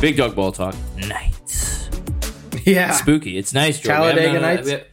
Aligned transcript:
Big 0.00 0.16
Dog 0.16 0.34
Ball 0.34 0.52
Talk 0.52 0.74
Nights. 0.96 1.90
Yeah. 2.64 2.92
Spooky. 2.92 3.36
It's 3.38 3.52
nice. 3.52 3.78
Jordan. 3.80 4.02
Talladega 4.16 4.26
haven't 4.28 4.42
Nights? 4.42 4.64
we 4.66 4.72
have- 4.72 4.84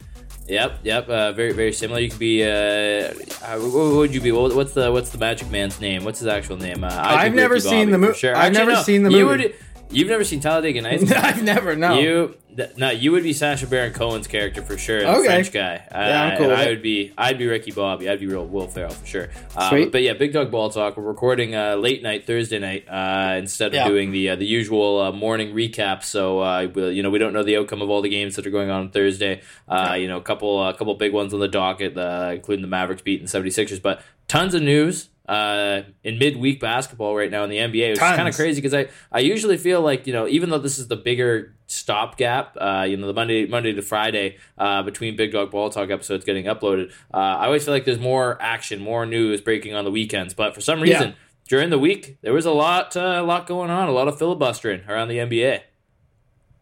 Yep, 0.48 0.78
yep. 0.82 1.08
Uh, 1.10 1.32
very, 1.32 1.52
very 1.52 1.74
similar. 1.74 2.00
You 2.00 2.08
could 2.08 2.18
be. 2.18 2.42
Uh, 2.42 2.48
uh, 2.48 3.12
what 3.58 3.70
what 3.70 3.94
would 3.96 4.14
you 4.14 4.20
be? 4.22 4.32
What's 4.32 4.72
the 4.72 4.90
What's 4.90 5.10
the 5.10 5.18
Magic 5.18 5.50
Man's 5.50 5.78
name? 5.78 6.04
What's 6.04 6.20
his 6.20 6.26
actual 6.28 6.56
name? 6.56 6.84
Uh, 6.84 6.86
I'd 6.88 7.26
I've 7.26 7.34
never 7.34 7.54
Ricky 7.54 7.68
seen 7.68 7.90
the 7.90 7.98
mo- 7.98 8.08
for 8.08 8.14
Sure. 8.14 8.34
I've 8.34 8.46
Actually, 8.46 8.58
never 8.58 8.72
no, 8.72 8.82
seen 8.82 9.02
the 9.02 9.10
you 9.10 9.26
movie. 9.26 9.54
You've 9.90 10.08
never 10.08 10.24
seen 10.24 10.40
Talladega 10.40 10.80
Nights? 10.82 11.10
I've 11.12 11.42
never 11.42 11.74
no. 11.74 11.98
You 11.98 12.36
th- 12.54 12.76
no, 12.76 12.90
you 12.90 13.10
would 13.12 13.22
be 13.22 13.32
Sacha 13.32 13.66
Baron 13.66 13.94
Cohen's 13.94 14.26
character 14.26 14.60
for 14.62 14.76
sure, 14.76 15.00
the 15.00 15.16
Okay. 15.16 15.26
French 15.26 15.50
guy. 15.52 15.82
Yeah, 15.90 16.22
I'm 16.24 16.36
cool 16.38 16.48
with 16.48 16.58
I 16.58 16.66
would 16.66 16.82
be, 16.82 17.12
I'd 17.16 17.38
be 17.38 17.46
Ricky 17.46 17.70
Bobby. 17.70 18.06
I'd 18.08 18.20
be 18.20 18.26
real 18.26 18.44
Will 18.44 18.66
Ferrell 18.68 18.90
for 18.90 19.06
sure. 19.06 19.28
Uh, 19.56 19.70
Sweet. 19.70 19.90
But, 19.90 20.02
yeah, 20.02 20.12
Big 20.12 20.34
Dog 20.34 20.50
Ball 20.50 20.68
Talk. 20.68 20.98
We're 20.98 21.04
recording 21.04 21.54
uh, 21.56 21.76
late 21.76 22.02
night 22.02 22.26
Thursday 22.26 22.58
night 22.58 22.86
uh, 22.86 23.36
instead 23.38 23.68
of 23.68 23.74
Yeah. 23.74 23.88
doing 23.88 24.10
the 24.12 24.30
uh, 24.30 24.36
the 24.36 24.44
usual 24.46 25.00
uh, 25.00 25.12
morning 25.12 25.54
recap. 25.54 26.02
So 26.04 26.40
uh, 26.40 26.68
we, 26.72 26.90
you 26.90 27.02
know 27.02 27.08
we 27.10 27.18
don't 27.18 27.32
know 27.32 27.42
the 27.42 27.56
outcome 27.56 27.80
of 27.80 27.88
all 27.88 28.02
the 28.02 28.10
games 28.10 28.36
that 28.36 28.46
are 28.46 28.50
going 28.50 28.68
on 28.70 28.80
on 28.80 28.90
Thursday. 28.90 29.40
Uh, 29.66 29.96
You 29.98 30.06
know, 30.08 30.18
a 30.18 30.22
couple 30.22 30.62
a 30.68 30.74
couple 30.74 30.94
big 30.96 31.12
ones 31.14 31.32
on 31.32 31.40
the 31.40 31.48
docket, 31.48 31.96
uh, 31.96 32.32
including 32.34 32.60
the 32.62 32.68
Mavericks 32.68 33.00
beating 33.02 33.26
the 33.26 33.32
76ers, 33.32 33.80
but 33.80 34.02
tons 34.28 34.54
of 34.54 34.62
news. 34.62 35.08
Uh, 35.28 35.82
in 36.04 36.18
midweek 36.18 36.58
basketball 36.58 37.14
right 37.14 37.30
now 37.30 37.44
in 37.44 37.50
the 37.50 37.58
NBA, 37.58 37.90
which 37.90 37.98
is 37.98 37.98
kind 37.98 38.26
of 38.26 38.34
crazy 38.34 38.62
because 38.62 38.72
I, 38.72 38.86
I 39.12 39.18
usually 39.18 39.58
feel 39.58 39.82
like 39.82 40.06
you 40.06 40.14
know 40.14 40.26
even 40.26 40.48
though 40.48 40.56
this 40.56 40.78
is 40.78 40.88
the 40.88 40.96
bigger 40.96 41.54
stopgap, 41.66 42.56
uh, 42.58 42.86
you 42.88 42.96
know 42.96 43.06
the 43.06 43.12
Monday 43.12 43.44
Monday 43.46 43.74
to 43.74 43.82
Friday 43.82 44.38
uh, 44.56 44.82
between 44.84 45.16
Big 45.16 45.32
Dog 45.32 45.50
Ball 45.50 45.68
Talk 45.68 45.90
episodes 45.90 46.24
getting 46.24 46.46
uploaded, 46.46 46.92
uh, 47.12 47.18
I 47.18 47.44
always 47.44 47.62
feel 47.62 47.74
like 47.74 47.84
there's 47.84 47.98
more 47.98 48.40
action, 48.40 48.80
more 48.80 49.04
news 49.04 49.42
breaking 49.42 49.74
on 49.74 49.84
the 49.84 49.90
weekends. 49.90 50.32
But 50.32 50.54
for 50.54 50.62
some 50.62 50.80
reason, 50.80 51.08
Yeah. 51.10 51.14
during 51.46 51.68
the 51.68 51.78
week 51.78 52.16
there 52.22 52.32
was 52.32 52.46
a 52.46 52.50
lot 52.52 52.96
uh, 52.96 53.18
a 53.20 53.22
lot 53.22 53.46
going 53.46 53.68
on, 53.70 53.86
a 53.86 53.92
lot 53.92 54.08
of 54.08 54.18
filibustering 54.18 54.80
around 54.88 55.08
the 55.08 55.18
NBA. 55.18 55.60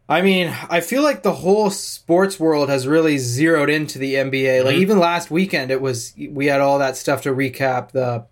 I 0.09 0.23
mean, 0.23 0.55
I 0.71 0.81
feel 0.81 1.03
like 1.03 1.23
the 1.25 1.33
whole 1.33 1.69
sports 1.71 2.39
world 2.39 2.69
has 2.69 2.87
really 2.87 3.19
zeroed 3.19 3.69
into 3.71 3.99
the 3.99 4.15
NBA. 4.15 4.63
Like 4.65 4.77
Mhm. 4.77 4.81
even 4.81 4.99
last 5.01 5.31
weekend, 5.31 5.71
it 5.73 5.81
was 5.81 6.15
we 6.31 6.47
had 6.47 6.61
all 6.61 6.79
that 6.79 6.97
stuff 6.97 7.23
to 7.23 7.31
recap 7.35 7.91
the 7.91 8.25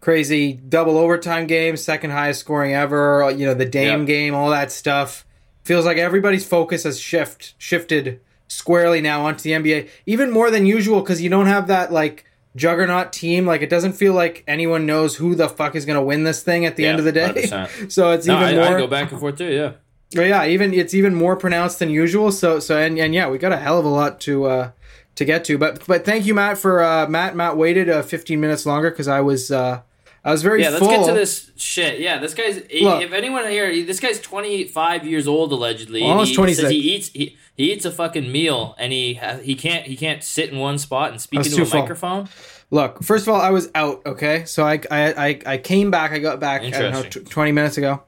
crazy 0.00 0.52
double 0.52 0.96
overtime 0.96 1.46
game, 1.46 1.76
second 1.76 2.10
highest 2.10 2.40
scoring 2.40 2.72
ever. 2.74 3.32
You 3.36 3.46
know, 3.46 3.54
the 3.54 3.64
Dame 3.64 4.00
Yep. 4.00 4.06
game, 4.06 4.34
all 4.34 4.50
that 4.50 4.70
stuff. 4.70 5.24
Feels 5.64 5.84
like 5.84 5.98
everybody's 5.98 6.46
focus 6.46 6.84
has 6.84 7.00
shift 7.00 7.54
shifted 7.58 8.20
squarely 8.46 9.00
now 9.00 9.22
onto 9.26 9.42
the 9.42 9.52
NBA, 9.54 9.88
even 10.06 10.30
more 10.30 10.50
than 10.50 10.64
usual 10.66 11.00
because 11.00 11.20
you 11.20 11.28
don't 11.28 11.46
have 11.46 11.66
that 11.66 11.92
like 11.92 12.24
juggernaut 12.56 13.12
team. 13.12 13.44
Like 13.44 13.60
it 13.60 13.68
doesn't 13.68 13.92
feel 13.92 14.12
like 14.14 14.44
anyone 14.46 14.86
knows 14.86 15.16
who 15.16 15.34
the 15.34 15.48
fuck 15.48 15.74
is 15.74 15.84
going 15.84 15.98
to 15.98 16.02
win 16.02 16.22
this 16.24 16.42
thing 16.42 16.64
at 16.64 16.76
the 16.76 16.84
Yeah, 16.84 16.90
end 16.90 16.98
of 17.00 17.04
the 17.04 17.12
day. 17.12 17.32
100%. 17.34 17.68
so 17.92 18.12
it's 18.12 18.26
No, 18.26 18.36
even 18.36 18.58
I, 18.60 18.68
more. 18.68 18.76
I 18.76 18.80
go 18.80 18.86
back 18.86 19.10
and 19.10 19.20
forth 19.20 19.36
too. 19.36 19.52
Yeah. 19.52 19.72
But 20.14 20.28
yeah, 20.28 20.46
even 20.46 20.72
it's 20.72 20.94
even 20.94 21.14
more 21.14 21.36
pronounced 21.36 21.78
than 21.80 21.90
usual. 21.90 22.32
So 22.32 22.60
so 22.60 22.78
and, 22.78 22.98
and 22.98 23.14
yeah, 23.14 23.28
we 23.28 23.38
got 23.38 23.52
a 23.52 23.58
hell 23.58 23.78
of 23.78 23.84
a 23.84 23.88
lot 23.88 24.20
to 24.22 24.44
uh 24.46 24.70
to 25.16 25.24
get 25.24 25.44
to. 25.46 25.58
But 25.58 25.86
but 25.86 26.04
thank 26.04 26.24
you, 26.26 26.34
Matt, 26.34 26.58
for 26.58 26.82
uh 26.82 27.06
Matt 27.08 27.36
Matt 27.36 27.56
waited 27.56 27.88
uh 27.90 28.02
15 28.02 28.40
minutes 28.40 28.64
longer 28.64 28.90
because 28.90 29.08
I 29.08 29.20
was 29.20 29.50
uh 29.50 29.82
I 30.24 30.32
was 30.32 30.42
very 30.42 30.62
Yeah, 30.62 30.70
let's 30.70 30.80
full. 30.80 30.90
get 30.90 31.06
to 31.06 31.12
this 31.12 31.52
shit. 31.56 32.00
Yeah, 32.00 32.18
this 32.18 32.34
guy's. 32.34 32.56
Look. 32.56 33.02
if 33.02 33.12
anyone 33.12 33.48
here, 33.48 33.70
this 33.84 34.00
guy's 34.00 34.20
twenty 34.20 34.64
five 34.64 35.06
years 35.06 35.28
old 35.28 35.52
allegedly. 35.52 36.02
Almost 36.02 36.30
he 36.30 36.36
26. 36.36 36.70
He 36.70 36.76
eats. 36.76 37.08
He, 37.08 37.36
he 37.56 37.72
eats 37.72 37.84
a 37.84 37.90
fucking 37.90 38.30
meal, 38.30 38.74
and 38.78 38.92
he 38.92 39.20
he 39.42 39.54
can't 39.54 39.86
he 39.86 39.96
can't 39.96 40.22
sit 40.24 40.50
in 40.50 40.58
one 40.58 40.78
spot 40.78 41.12
and 41.12 41.20
speak 41.20 41.46
into 41.46 41.62
a 41.62 41.66
full. 41.66 41.80
microphone. 41.80 42.28
Look, 42.70 43.02
first 43.02 43.26
of 43.26 43.32
all, 43.32 43.40
I 43.40 43.50
was 43.50 43.70
out. 43.74 44.04
Okay, 44.04 44.44
so 44.44 44.64
I 44.66 44.80
I 44.90 45.28
I, 45.28 45.40
I 45.46 45.56
came 45.58 45.90
back. 45.90 46.12
I 46.12 46.18
got 46.18 46.40
back 46.40 46.62
I 46.62 46.70
don't 46.70 46.92
know, 46.92 46.98
Interesting. 46.98 47.24
20 47.24 47.52
minutes 47.52 47.78
ago. 47.78 48.02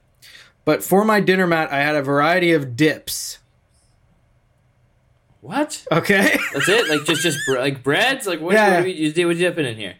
But 0.65 0.83
for 0.83 1.05
my 1.05 1.21
dinner, 1.21 1.47
mat, 1.47 1.73
I 1.73 1.79
had 1.81 1.97
a 1.97 2.03
variety 2.03 2.53
of 2.53 2.77
dips. 2.77 3.39
What? 5.41 5.85
Okay. 5.91 6.39
That's 6.53 6.69
it? 6.69 6.89
Like 6.89 7.05
just 7.05 7.23
just 7.23 7.39
bre- 7.47 7.59
like 7.59 7.83
breads? 7.83 8.27
Like 8.27 8.41
what? 8.41 8.55
Yeah, 8.55 8.77
what 8.77 8.85
do 8.85 8.91
you, 8.91 9.11
you, 9.11 9.27
what 9.27 9.37
you 9.37 9.43
dipping 9.49 9.67
in 9.67 9.77
here? 9.77 9.95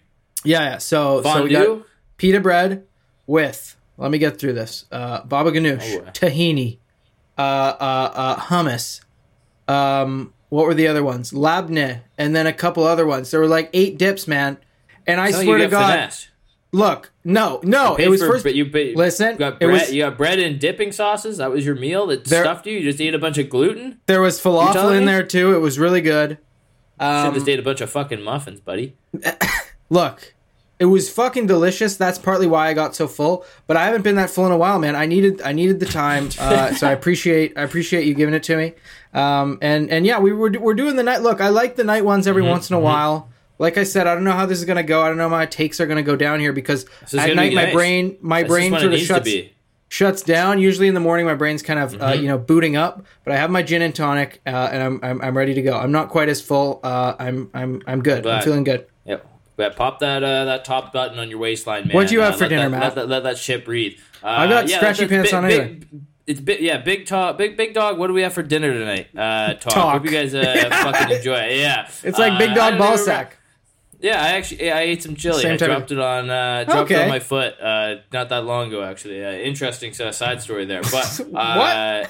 yeah, 0.45 0.61
yeah. 0.63 0.79
So 0.79 1.23
so 1.23 1.45
we 1.45 1.51
got 1.51 1.83
pita 2.17 2.41
bread 2.41 2.87
with. 3.27 3.77
Let 3.97 4.11
me 4.11 4.19
get 4.19 4.39
through 4.39 4.55
this. 4.55 4.87
Uh, 4.91 5.23
baba 5.25 5.53
ganoush, 5.53 5.97
Oh, 5.97 6.11
tahini, 6.13 6.79
uh, 7.37 7.41
uh, 7.43 8.13
uh, 8.15 8.37
hummus. 8.37 9.03
Um, 9.69 10.33
what 10.49 10.65
were 10.67 10.73
the 10.75 10.89
other 10.89 11.05
ones? 11.05 11.33
Labneh, 11.33 12.01
and 12.17 12.35
then 12.35 12.47
a 12.47 12.53
couple 12.53 12.85
other 12.85 13.07
ones. 13.07 13.31
There 13.31 13.41
were 13.41 13.47
like 13.47 13.69
eight 13.75 13.99
dips, 13.99 14.27
man. 14.27 14.57
And 15.07 15.21
I 15.21 15.31
like 15.31 15.45
swear 15.45 15.59
to 15.59 15.69
God, 15.69 15.91
finessed. 15.91 16.29
Look, 16.73 17.11
no, 17.25 17.61
no, 17.65 17.97
it 17.97 18.09
was 18.09 18.21
for- 18.21 18.33
first. 18.33 18.45
but 18.45 18.55
you 18.55 18.67
paid, 18.67 18.97
Listen, 18.97 19.33
you 19.33 19.39
got 19.39 19.59
bread. 19.61 19.71
was- 19.73 19.93
you 19.93 20.03
got 20.03 20.17
bread 20.17 20.39
and 20.39 20.59
dipping 20.61 20.93
sauces. 20.93 21.39
That 21.39 21.51
was 21.51 21.65
your 21.67 21.75
meal 21.75 22.07
that 22.09 22.25
There- 22.25 22.43
stuffed 22.45 22.67
you. 22.67 22.79
You 22.79 22.83
just 22.91 23.01
ate 23.01 23.15
a 23.15 23.19
bunch 23.19 23.39
of 23.39 23.49
gluten. 23.51 23.99
There 24.07 24.21
was 24.23 24.41
falafel 24.41 24.93
in 24.97 25.01
me? 25.01 25.13
there 25.13 25.23
too. 25.23 25.55
It 25.55 25.59
was 25.59 25.79
really 25.79 26.01
good. 26.01 26.39
Should 27.01 27.07
Um, 27.07 27.35
just 27.35 27.49
ate 27.49 27.59
a 27.59 27.63
bunch 27.63 27.81
of 27.81 27.89
fucking 27.91 28.21
muffins, 28.23 28.61
buddy. 28.61 28.95
look, 29.91 30.35
it 30.79 30.85
was 30.87 31.11
fucking 31.11 31.47
delicious. 31.47 31.97
That's 31.97 32.19
partly 32.19 32.47
why 32.47 32.69
I 32.69 32.75
got 32.75 32.95
so 32.95 33.09
full. 33.09 33.45
But 33.67 33.77
I 33.77 33.85
haven't 33.87 34.03
been 34.03 34.17
that 34.17 34.31
full 34.31 34.47
in 34.47 34.53
a 34.53 34.57
while, 34.59 34.79
man. 34.79 34.95
I 34.97 35.07
needed 35.07 35.41
I 35.43 35.53
needed 35.53 35.81
the 35.81 35.87
time, 35.87 36.29
uh, 36.39 36.73
so 36.75 36.87
I 36.87 36.93
appreciate 36.93 37.55
I 37.57 37.63
appreciate 37.63 38.05
you 38.07 38.15
giving 38.15 38.35
it 38.35 38.43
to 38.45 38.57
me. 38.57 38.75
Um, 39.15 39.59
and 39.63 39.91
and 39.91 40.07
yeah, 40.07 40.19
we 40.21 40.33
were 40.33 40.51
we're 40.61 40.75
doing 40.75 40.97
the 40.97 41.03
night. 41.03 41.23
Look, 41.23 41.41
I 41.41 41.49
like 41.49 41.77
the 41.77 41.85
night 41.85 42.05
ones 42.05 42.27
every 42.29 42.43
once 42.43 42.69
in 42.71 42.77
a 42.77 42.81
while. 42.81 43.30
Like 43.61 43.77
I 43.77 43.85
said, 43.85 44.07
I 44.07 44.15
don't 44.15 44.25
know 44.25 44.33
how 44.33 44.47
this 44.47 44.59
is 44.59 44.65
gonna 44.65 44.83
go. 44.83 45.03
I 45.03 45.09
don't 45.09 45.19
know 45.19 45.29
how 45.29 45.37
my 45.37 45.45
takes 45.47 45.81
are 45.81 45.87
gonna 45.87 46.03
go 46.03 46.17
down 46.17 46.41
here 46.41 46.53
because 46.53 46.87
at 47.17 47.37
night 47.37 47.53
my 47.53 47.71
brain 47.73 48.17
my 48.21 48.41
That's 48.43 48.49
brain 48.53 48.71
sort 48.73 48.95
of 48.95 48.99
shuts 49.01 49.31
shuts 49.89 50.23
down. 50.23 50.61
Usually 50.61 50.89
in 50.89 50.95
the 50.95 51.01
morning, 51.01 51.27
my 51.27 51.35
brain's 51.35 51.63
kind 51.63 51.79
of 51.79 51.95
uh, 51.95 51.99
Mm-hmm. 52.13 52.23
you 52.23 52.29
know 52.29 52.39
booting 52.39 52.77
up, 52.77 53.05
but 53.25 53.35
I 53.35 53.37
have 53.37 53.51
my 53.51 53.63
gin 53.63 53.83
and 53.83 53.95
tonic, 53.95 54.41
uh, 54.47 54.51
and 54.73 54.83
I'm, 54.83 55.01
I'm 55.03 55.21
I'm 55.23 55.37
ready 55.37 55.53
to 55.55 55.63
go. 55.63 55.77
I'm 55.79 55.93
not 55.93 56.09
quite 56.09 56.29
as 56.31 56.41
full. 56.41 56.81
Uh, 56.83 57.15
I'm 57.19 57.51
I'm 57.53 57.83
I'm 57.87 58.03
good. 58.03 58.27
I'm 58.27 58.43
feeling 58.43 58.65
good. 58.65 58.87
Yep. 59.05 59.27
Yeah, 59.59 59.69
pop 59.71 59.99
that 59.99 60.23
uh, 60.25 60.47
that 60.47 60.65
top 60.65 60.91
button 60.95 61.19
on 61.19 61.29
your 61.29 61.39
waistline, 61.39 61.87
man. 61.89 61.95
What 61.95 62.09
do 62.09 62.15
you 62.15 62.21
have 62.23 62.35
Uh, 62.35 62.39
for 62.39 62.49
dinner, 62.49 62.63
that, 62.63 62.71
Matt? 62.71 62.83
Let, 62.83 62.95
that- 62.95 63.09
let 63.09 63.23
that 63.25 63.37
shit 63.39 63.67
breathe. 63.67 63.99
Uh, 64.23 64.27
I 64.29 64.47
got 64.47 64.69
yeah, 64.69 64.81
that's 64.81 64.99
pants 65.01 65.31
big, 65.31 65.35
on 65.35 65.47
big. 65.47 65.87
It's 66.27 66.41
big, 66.41 66.61
yeah, 66.61 66.79
big 66.79 67.05
talk, 67.07 67.37
big 67.37 67.59
big 67.59 67.75
dog. 67.75 67.99
What 67.99 68.07
do 68.07 68.15
we 68.15 68.23
have 68.23 68.33
for 68.33 68.43
dinner 68.43 68.73
tonight? 68.73 69.09
Uh, 69.15 69.55
talk. 69.55 69.75
Talk. 69.75 69.93
Hope 69.95 70.05
you 70.07 70.11
guys 70.13 70.35
uh, 70.35 70.69
fucking 70.71 71.17
enjoy 71.17 71.37
it. 71.41 71.59
Yeah, 71.59 71.91
It's 72.03 72.19
like 72.19 72.35
Uh, 72.35 72.39
big 72.39 72.55
dog 72.55 72.79
ball 72.79 72.97
sack. 72.97 73.37
Yeah, 74.01 74.23
I 74.23 74.29
actually 74.31 74.71
I 74.71 74.81
ate 74.81 75.03
some 75.03 75.15
chili. 75.15 75.43
Same 75.43 75.55
I 75.55 75.57
type 75.57 75.69
of- 75.71 75.77
dropped 75.77 75.93
it 75.93 75.99
on 75.99 76.31
uh, 76.31 76.65
dropped 76.65 76.91
it 76.91 76.99
on 77.01 77.09
my 77.09 77.19
foot 77.21 77.55
uh, 77.61 77.97
not 78.13 78.29
that 78.31 78.45
long 78.45 78.69
ago. 78.69 78.83
Actually, 78.83 79.25
uh, 79.25 79.33
interesting 79.33 79.93
uh, 80.01 80.11
side 80.13 80.41
story 80.41 80.65
there. 80.65 80.83
But 80.83 81.21
uh, 81.35 82.07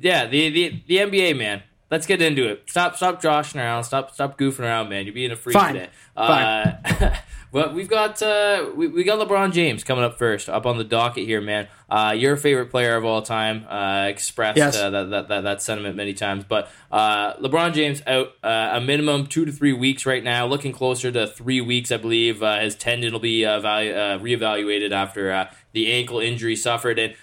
yeah, 0.00 0.26
the, 0.26 0.48
the 0.50 0.82
the 0.86 0.96
NBA 0.96 1.36
man. 1.36 1.62
Let's 1.90 2.06
get 2.06 2.20
into 2.20 2.46
it. 2.46 2.64
Stop 2.66 2.96
stop 2.96 3.22
joshing 3.22 3.60
around. 3.60 3.84
Stop 3.84 4.12
stop 4.12 4.38
goofing 4.38 4.60
around, 4.60 4.88
man. 4.90 5.04
You're 5.06 5.14
being 5.14 5.30
a 5.30 5.36
freak 5.36 5.54
Fine. 5.54 5.74
today. 5.74 5.88
Uh, 6.16 6.72
but 7.52 7.74
we've 7.74 7.88
got 7.88 8.22
uh, 8.22 8.70
we, 8.74 8.86
we 8.88 9.04
got 9.04 9.18
LeBron 9.26 9.52
James 9.52 9.84
coming 9.84 10.04
up 10.04 10.18
first, 10.18 10.48
up 10.48 10.66
on 10.66 10.78
the 10.78 10.84
docket 10.84 11.24
here, 11.26 11.40
man. 11.40 11.68
Uh, 11.90 12.14
your 12.16 12.36
favorite 12.36 12.70
player 12.70 12.96
of 12.96 13.04
all 13.04 13.22
time. 13.22 13.66
Uh, 13.68 14.06
expressed 14.08 14.58
Yes. 14.58 14.76
uh, 14.76 14.90
that, 14.90 15.10
that, 15.10 15.28
that 15.28 15.40
that 15.42 15.62
sentiment 15.62 15.96
many 15.96 16.12
times. 16.14 16.44
But 16.44 16.70
uh, 16.92 17.34
LeBron 17.36 17.72
James 17.74 18.02
out 18.06 18.32
uh, 18.42 18.70
a 18.74 18.80
minimum 18.80 19.26
two 19.26 19.44
to 19.44 19.52
three 19.52 19.72
weeks 19.72 20.04
right 20.04 20.22
now, 20.22 20.46
looking 20.46 20.72
closer 20.72 21.10
to 21.12 21.26
three 21.26 21.60
weeks, 21.60 21.90
I 21.90 21.96
believe. 21.96 22.42
Uh, 22.42 22.60
his 22.60 22.74
tendon 22.74 23.12
will 23.12 23.20
be 23.20 23.44
uh, 23.46 23.60
uh, 23.60 24.18
reevaluated 24.18 24.92
after 24.92 25.32
uh, 25.32 25.50
the 25.72 25.92
ankle 25.92 26.20
injury 26.20 26.56
suffered, 26.56 26.98
and 26.98 27.14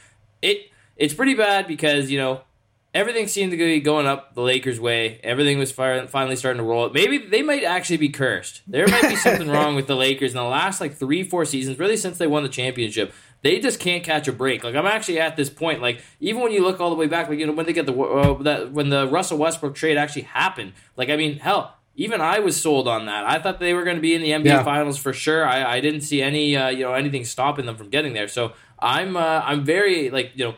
it 0.41 0.69
it's 0.97 1.13
pretty 1.13 1.33
bad 1.35 1.67
because 1.67 2.09
you 2.09 2.17
know 2.17 2.41
everything 2.95 3.27
seemed 3.27 3.51
to 3.51 3.57
be 3.57 3.79
going 3.81 4.07
up 4.07 4.33
the 4.33 4.41
Lakers' 4.41 4.79
way. 4.79 5.19
Everything 5.21 5.59
was 5.59 5.71
finally 5.71 6.35
starting 6.37 6.59
to 6.59 6.63
roll. 6.63 6.89
Maybe 6.89 7.17
they 7.17 7.43
might 7.43 7.63
actually 7.63 7.97
be 7.97 8.09
cursed. 8.09 8.61
There 8.65 8.87
might 8.87 9.09
be 9.09 9.17
something 9.17 9.49
wrong 9.51 9.75
with 9.75 9.85
the 9.87 9.95
Lakers 9.95 10.31
in 10.31 10.37
the 10.37 10.43
last 10.43 10.79
like 10.79 10.95
three, 10.95 11.21
four 11.21 11.43
seasons, 11.45 11.77
really 11.77 11.97
since 11.97 12.17
they 12.17 12.25
won 12.25 12.43
the 12.43 12.49
championship. 12.49 13.13
They 13.41 13.59
just 13.59 13.79
can't 13.79 14.03
catch 14.03 14.27
a 14.27 14.31
break. 14.31 14.63
Like 14.63 14.73
I'm 14.75 14.87
actually 14.87 15.19
at 15.19 15.35
this 15.35 15.49
point. 15.51 15.81
Like 15.81 16.01
even 16.19 16.41
when 16.41 16.51
you 16.53 16.63
look 16.63 16.79
all 16.79 16.89
the 16.89 16.95
way 16.95 17.05
back, 17.07 17.29
like 17.29 17.37
you 17.37 17.45
know 17.45 17.51
when 17.51 17.65
they 17.67 17.73
get 17.73 17.85
the 17.85 17.93
uh, 17.93 18.41
that 18.43 18.71
when 18.71 18.89
the 18.89 19.07
Russell 19.07 19.37
Westbrook 19.37 19.75
trade 19.75 19.97
actually 19.97 20.23
happened. 20.23 20.73
Like 20.95 21.09
I 21.09 21.17
mean, 21.17 21.39
hell. 21.39 21.73
Even 21.97 22.19
I 22.19 22.39
was 22.39 22.59
sold 22.61 22.89
on 22.89 23.05
that. 23.05 23.23
I 23.23 23.39
thought 23.39 23.61
they 23.61 23.73
were 23.73 23.85
going 23.85 23.95
to 23.95 24.01
be 24.01 24.13
in 24.13 24.21
the 24.21 24.31
NBA 24.31 24.45
Yeah. 24.45 24.63
Finals 24.63 24.97
for 24.97 25.13
sure. 25.13 25.47
I, 25.47 25.75
I 25.77 25.79
didn't 25.79 26.01
see 26.01 26.21
any, 26.21 26.57
uh, 26.57 26.67
you 26.67 26.83
know, 26.83 26.93
anything 26.93 27.23
stopping 27.23 27.65
them 27.65 27.77
from 27.77 27.87
getting 27.87 28.11
there. 28.11 28.27
So 28.27 28.51
I'm, 28.79 29.15
uh, 29.15 29.41
I'm 29.45 29.63
very 29.63 30.09
like, 30.09 30.33
you 30.35 30.43
know, 30.43 30.55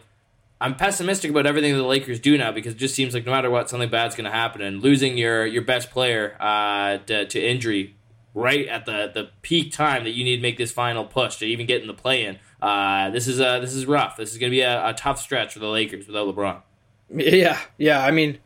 I'm 0.59 0.75
pessimistic 0.75 1.29
about 1.29 1.45
everything 1.45 1.75
the 1.75 1.83
Lakers 1.83 2.19
do 2.19 2.37
now 2.37 2.51
because 2.51 2.73
it 2.73 2.77
just 2.77 2.95
seems 2.95 3.13
like 3.13 3.25
no 3.25 3.31
matter 3.31 3.49
what, 3.49 3.69
something 3.69 3.89
bad's 3.89 4.15
going 4.15 4.25
to 4.25 4.31
happen. 4.31 4.61
And 4.61 4.81
losing 4.81 5.17
your 5.17 5.45
your 5.45 5.61
best 5.61 5.91
player 5.91 6.35
uh, 6.39 6.97
to, 7.05 7.25
to 7.27 7.39
injury 7.39 7.95
right 8.33 8.67
at 8.67 8.85
the, 8.85 9.11
the 9.13 9.29
peak 9.41 9.71
time 9.71 10.03
that 10.03 10.11
you 10.11 10.23
need 10.23 10.37
to 10.37 10.41
make 10.41 10.57
this 10.57 10.71
final 10.71 11.05
push 11.05 11.37
to 11.37 11.45
even 11.45 11.65
get 11.65 11.81
in 11.81 11.87
the 11.87 11.93
play 11.93 12.25
in. 12.25 12.37
Uh, 12.61 13.09
this 13.09 13.27
is 13.27 13.39
uh, 13.39 13.59
this 13.59 13.73
is 13.73 13.85
rough. 13.85 14.17
This 14.17 14.31
is 14.31 14.37
going 14.37 14.51
to 14.51 14.55
be 14.55 14.61
a, 14.61 14.89
a 14.89 14.93
tough 14.93 15.19
stretch 15.19 15.53
for 15.53 15.59
the 15.59 15.67
Lakers 15.67 16.07
without 16.07 16.33
LeBron. 16.33 16.61
Yeah, 17.09 17.59
yeah. 17.77 18.03
I 18.03 18.11
mean, 18.11 18.39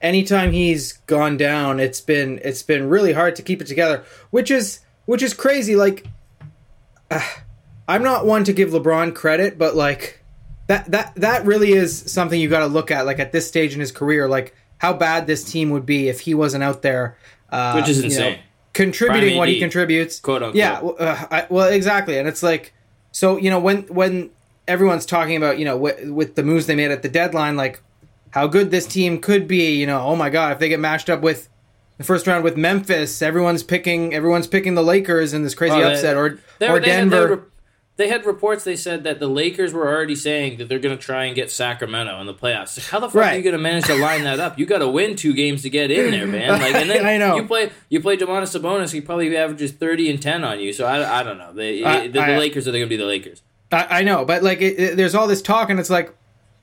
anytime 0.00 0.52
he's 0.52 0.94
gone 1.06 1.36
down, 1.36 1.80
it's 1.80 2.00
been 2.00 2.40
it's 2.42 2.62
been 2.62 2.88
really 2.88 3.12
hard 3.12 3.36
to 3.36 3.42
keep 3.42 3.60
it 3.60 3.66
together, 3.66 4.04
which 4.30 4.50
is 4.50 4.80
which 5.06 5.22
is 5.22 5.34
crazy. 5.34 5.76
Like, 5.76 6.06
I'm 7.88 8.02
not 8.02 8.26
one 8.26 8.44
to 8.44 8.52
give 8.52 8.70
LeBron 8.70 9.14
credit, 9.14 9.58
but 9.58 9.76
like, 9.76 10.17
that 10.68 10.90
that 10.92 11.12
that 11.16 11.44
really 11.44 11.72
is 11.72 12.10
something 12.10 12.40
you 12.40 12.48
got 12.48 12.60
to 12.60 12.66
look 12.66 12.90
at. 12.90 13.04
Like 13.04 13.18
at 13.18 13.32
this 13.32 13.46
stage 13.48 13.74
in 13.74 13.80
his 13.80 13.90
career, 13.92 14.28
like 14.28 14.54
how 14.78 14.92
bad 14.92 15.26
this 15.26 15.42
team 15.44 15.70
would 15.70 15.84
be 15.84 16.08
if 16.08 16.20
he 16.20 16.34
wasn't 16.34 16.62
out 16.62 16.82
there, 16.82 17.16
uh, 17.50 17.72
Which 17.72 17.88
is 17.88 17.96
you 17.98 18.02
know, 18.04 18.08
insane. 18.28 18.38
contributing 18.72 19.30
Prime 19.30 19.38
what 19.38 19.48
he 19.48 19.58
contributes. 19.58 20.20
quote 20.20 20.42
unquote. 20.42 20.56
Yeah, 20.56 20.78
uh, 20.78 21.26
I, 21.30 21.46
well, 21.50 21.68
exactly, 21.68 22.16
and 22.18 22.28
it's 22.28 22.42
like 22.42 22.72
so 23.12 23.36
you 23.36 23.50
know 23.50 23.58
when 23.58 23.82
when 23.88 24.30
everyone's 24.68 25.06
talking 25.06 25.36
about 25.36 25.58
you 25.58 25.64
know 25.64 25.78
w- 25.82 26.12
with 26.14 26.34
the 26.36 26.42
moves 26.42 26.66
they 26.66 26.76
made 26.76 26.90
at 26.90 27.02
the 27.02 27.08
deadline, 27.08 27.56
like 27.56 27.80
how 28.30 28.46
good 28.46 28.70
this 28.70 28.86
team 28.86 29.20
could 29.20 29.48
be. 29.48 29.74
You 29.74 29.86
know, 29.86 30.00
oh 30.00 30.14
my 30.16 30.30
god, 30.30 30.52
if 30.52 30.58
they 30.58 30.68
get 30.68 30.78
matched 30.80 31.08
up 31.10 31.22
with 31.22 31.48
the 31.96 32.04
first 32.04 32.26
round 32.28 32.44
with 32.44 32.56
Memphis, 32.56 33.22
everyone's 33.22 33.62
picking 33.62 34.14
everyone's 34.14 34.46
picking 34.46 34.74
the 34.74 34.84
Lakers 34.84 35.32
in 35.34 35.42
this 35.42 35.54
crazy 35.54 35.74
Oh, 35.82 35.90
upset, 35.90 36.16
or 36.16 36.38
They- 36.58 36.68
or 36.68 36.78
they 36.78 36.86
Denver. 36.86 37.26
they, 37.26 37.34
re- 37.34 37.40
they 37.98 38.08
had 38.08 38.24
reports. 38.24 38.64
They 38.64 38.76
said 38.76 39.04
that 39.04 39.20
the 39.20 39.26
Lakers 39.28 39.74
were 39.74 39.86
already 39.86 40.14
saying 40.16 40.56
that 40.56 40.68
they're 40.70 40.78
going 40.78 40.96
to 40.96 41.02
try 41.02 41.24
and 41.26 41.36
get 41.36 41.50
Sacramento 41.50 42.18
in 42.20 42.26
the 42.26 42.32
playoffs. 42.32 42.68
So 42.70 42.80
how 42.80 42.98
the 43.00 43.10
fuck 43.10 43.22
are 43.26 43.36
you 43.36 43.42
going 43.42 43.52
to 43.52 43.58
manage 43.58 43.84
to 43.84 43.94
line 43.96 44.24
that 44.24 44.40
up? 44.40 44.58
You 44.58 44.64
got 44.64 44.78
to 44.78 44.88
win 44.88 45.14
two 45.16 45.34
games 45.34 45.60
to 45.62 45.68
get 45.70 45.90
in 45.90 46.10
there, 46.10 46.26
man. 46.38 46.48
Like, 46.58 46.74
and 46.74 46.88
then 46.88 47.04
I 47.04 47.18
know. 47.18 47.36
you 47.36 47.46
play 47.46 47.70
you 47.90 48.00
play 48.00 48.16
Domantas 48.16 48.58
Sabonis. 48.58 48.92
He 48.92 49.02
probably 49.02 49.36
averages 49.36 49.72
thirty 49.72 50.08
and 50.10 50.22
ten 50.22 50.44
on 50.44 50.60
you. 50.60 50.72
So 50.72 50.86
I, 50.86 51.20
I 51.20 51.22
don't 51.22 51.36
know. 51.36 51.52
They, 51.52 51.82
the, 51.82 52.08
the 52.08 52.20
I- 52.22 52.38
Lakers 52.38 52.66
are 52.66 52.72
they 52.72 52.78
going 52.78 52.88
to 52.88 52.96
be 52.96 52.96
the 52.96 53.04
Lakers? 53.04 53.42
I, 53.70 53.98
I 53.98 54.02
know, 54.02 54.24
but 54.24 54.42
like, 54.42 54.62
it, 54.62 54.78
it- 54.80 54.96
there's 54.96 55.14
all 55.14 55.26
this 55.26 55.42
talk, 55.42 55.68
and 55.68 55.78
it's 55.78 55.90
like, 55.90 56.14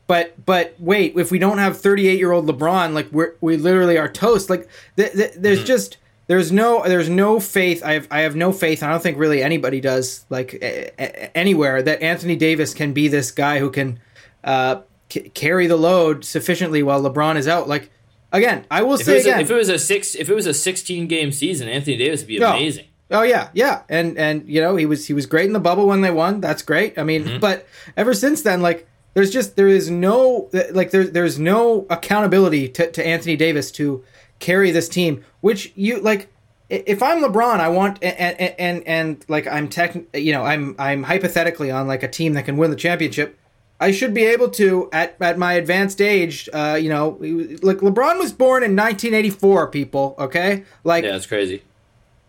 but 0.08 0.46
but 0.46 0.76
wait, 0.80 1.16
if 1.18 1.31
we 1.31 1.38
don't 1.40 1.58
have 1.58 1.78
38 1.80 2.18
year 2.18 2.31
old 2.31 2.48
LeBron, 2.48 2.94
like 2.94 3.12
we're 3.12 3.34
we 3.42 3.58
literally 3.58 3.98
are 3.98 4.08
toast. 4.08 4.50
Like, 4.50 4.68
th- 4.96 5.12
th- 5.14 5.34
there's 5.38 5.58
Mm-hmm. 5.60 5.68
just 5.68 5.98
there's 6.27 6.51
no 6.51 6.83
there's 6.88 7.10
no 7.10 7.39
faith. 7.39 7.83
I 7.83 7.94
have 7.94 8.07
I 8.12 8.22
have 8.22 8.36
no 8.36 8.51
faith. 8.51 8.81
I 8.83 8.89
don't 8.89 9.01
think 9.04 9.18
really 9.18 9.44
anybody 9.44 9.80
does. 9.81 10.25
Like 10.30 10.54
a- 10.56 10.92
a- 11.00 11.38
anywhere 11.38 11.81
that 11.81 12.01
Anthony 12.01 12.36
Davis 12.36 12.74
can 12.74 12.94
be 12.94 13.07
this 13.07 13.31
guy 13.31 13.60
who 13.60 13.69
can 13.69 14.00
uh, 14.44 14.81
c- 15.10 15.30
carry 15.30 15.68
the 15.68 15.75
load 15.77 16.25
sufficiently 16.25 16.81
while 16.83 17.01
LeBron 17.01 17.36
is 17.38 17.48
out. 17.48 17.68
Like 17.68 17.89
again, 18.31 18.66
I 18.72 18.81
will 18.83 18.95
If 18.95 19.06
say 19.06 19.16
was 19.16 19.25
a, 19.25 19.30
again, 19.30 19.42
if 19.42 19.51
it 19.51 19.56
was 19.56 19.69
a 19.69 19.77
six, 19.80 20.16
if 20.16 20.30
it 20.30 20.33
was 20.36 20.48
a 20.48 20.54
sixteen 20.54 21.07
game 21.07 21.31
season, 21.31 21.68
Anthony 21.68 21.98
Davis 21.98 22.22
would 22.22 22.28
be 22.28 22.39
No. 22.39 22.54
amazing. 22.54 22.86
Oh 23.12 23.21
yeah, 23.21 23.50
yeah, 23.54 23.83
and 23.88 24.18
and 24.18 24.48
you 24.50 24.60
know 24.62 24.75
he 24.78 24.88
was 24.88 25.06
he 25.06 25.13
was 25.13 25.28
great 25.28 25.45
in 25.45 25.54
the 25.54 25.60
bubble 25.60 25.86
when 25.86 26.01
they 26.01 26.10
won. 26.12 26.42
That's 26.42 26.63
great. 26.63 26.98
I 26.98 27.04
mean, 27.04 27.24
Mm-hmm. 27.25 27.39
but 27.39 27.68
ever 27.95 28.16
since 28.16 28.42
then, 28.42 28.63
like 28.63 28.88
there's 29.13 29.30
just 29.30 29.56
there 29.56 29.68
is 29.68 29.92
no 29.92 30.50
like 30.71 30.89
there's 30.89 31.12
there's 31.12 31.38
no 31.38 31.86
accountability 31.92 32.68
to, 32.69 32.89
to 32.92 33.06
Anthony 33.06 33.36
Davis 33.36 33.69
to 33.74 34.04
carry 34.40 34.72
this 34.72 34.90
team. 34.90 35.24
Which 35.42 35.72
you 35.76 36.00
like, 36.00 36.30
if 36.70 37.04
I'm 37.04 37.22
LeBron, 37.22 37.60
I 37.60 37.70
want 37.70 38.04
and 38.04 38.40
and 38.40 38.56
and, 38.60 38.88
and 38.88 39.26
like 39.28 39.48
I'm 39.48 39.70
tech, 39.70 39.96
you 40.14 40.32
know, 40.32 40.44
I'm 40.44 40.76
I'm 40.80 41.04
hypothetically 41.04 41.72
on 41.72 41.88
like 41.88 42.04
a 42.04 42.08
team 42.08 42.34
that 42.34 42.46
can 42.46 42.58
win 42.58 42.72
the 42.72 42.78
championship. 42.78 43.38
I 43.80 43.92
should 43.92 44.14
be 44.14 44.24
able 44.24 44.50
to 44.52 44.90
at 44.94 45.18
at 45.20 45.38
my 45.38 45.54
advanced 45.54 46.02
age. 46.02 46.48
Uh, 46.54 46.78
you 46.82 46.90
know, 46.90 47.18
like 47.62 47.78
LeBron 47.78 48.18
was 48.18 48.32
born 48.32 48.64
in 48.64 48.76
1984. 48.76 49.68
People, 49.68 50.16
okay, 50.18 50.64
like 50.84 51.04
Yeah, 51.04 51.16
it's 51.18 51.26
crazy. 51.28 51.62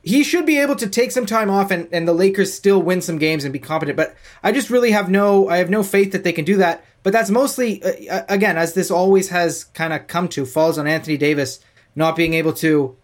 he 0.03 0.23
should 0.25 0.45
be 0.45 0.59
able 0.59 0.77
to 0.77 0.89
take 0.89 1.13
some 1.13 1.25
time 1.25 1.49
off 1.49 1.71
and, 1.71 1.89
and 1.93 2.07
the 2.07 2.13
Lakers 2.13 2.53
still 2.53 2.83
win 2.83 3.01
some 3.01 3.19
games 3.19 3.45
and 3.45 3.53
be 3.53 3.59
competent. 3.61 3.97
But 3.97 4.17
I 4.43 4.53
just 4.53 4.71
really 4.71 4.91
have 4.91 5.09
no 5.09 5.49
I 5.49 5.59
have 5.59 5.71
no 5.71 5.83
faith 5.85 6.13
that 6.13 6.25
they 6.25 6.33
can 6.33 6.45
do 6.45 6.57
that. 6.59 6.85
But 7.05 7.13
that's 7.13 7.31
mostly 7.31 7.81
uh, 8.11 8.25
again 8.29 8.59
as 8.59 8.75
this 8.75 8.91
always 8.91 9.29
has 9.29 9.65
kind 9.65 9.93
of 9.93 10.09
come 10.09 10.29
to 10.31 10.45
falls 10.45 10.79
on 10.79 10.87
Anthony 10.89 11.17
Davis 11.17 11.61
not 11.97 12.15
being 12.15 12.35
able 12.35 12.53
to. 12.55 12.97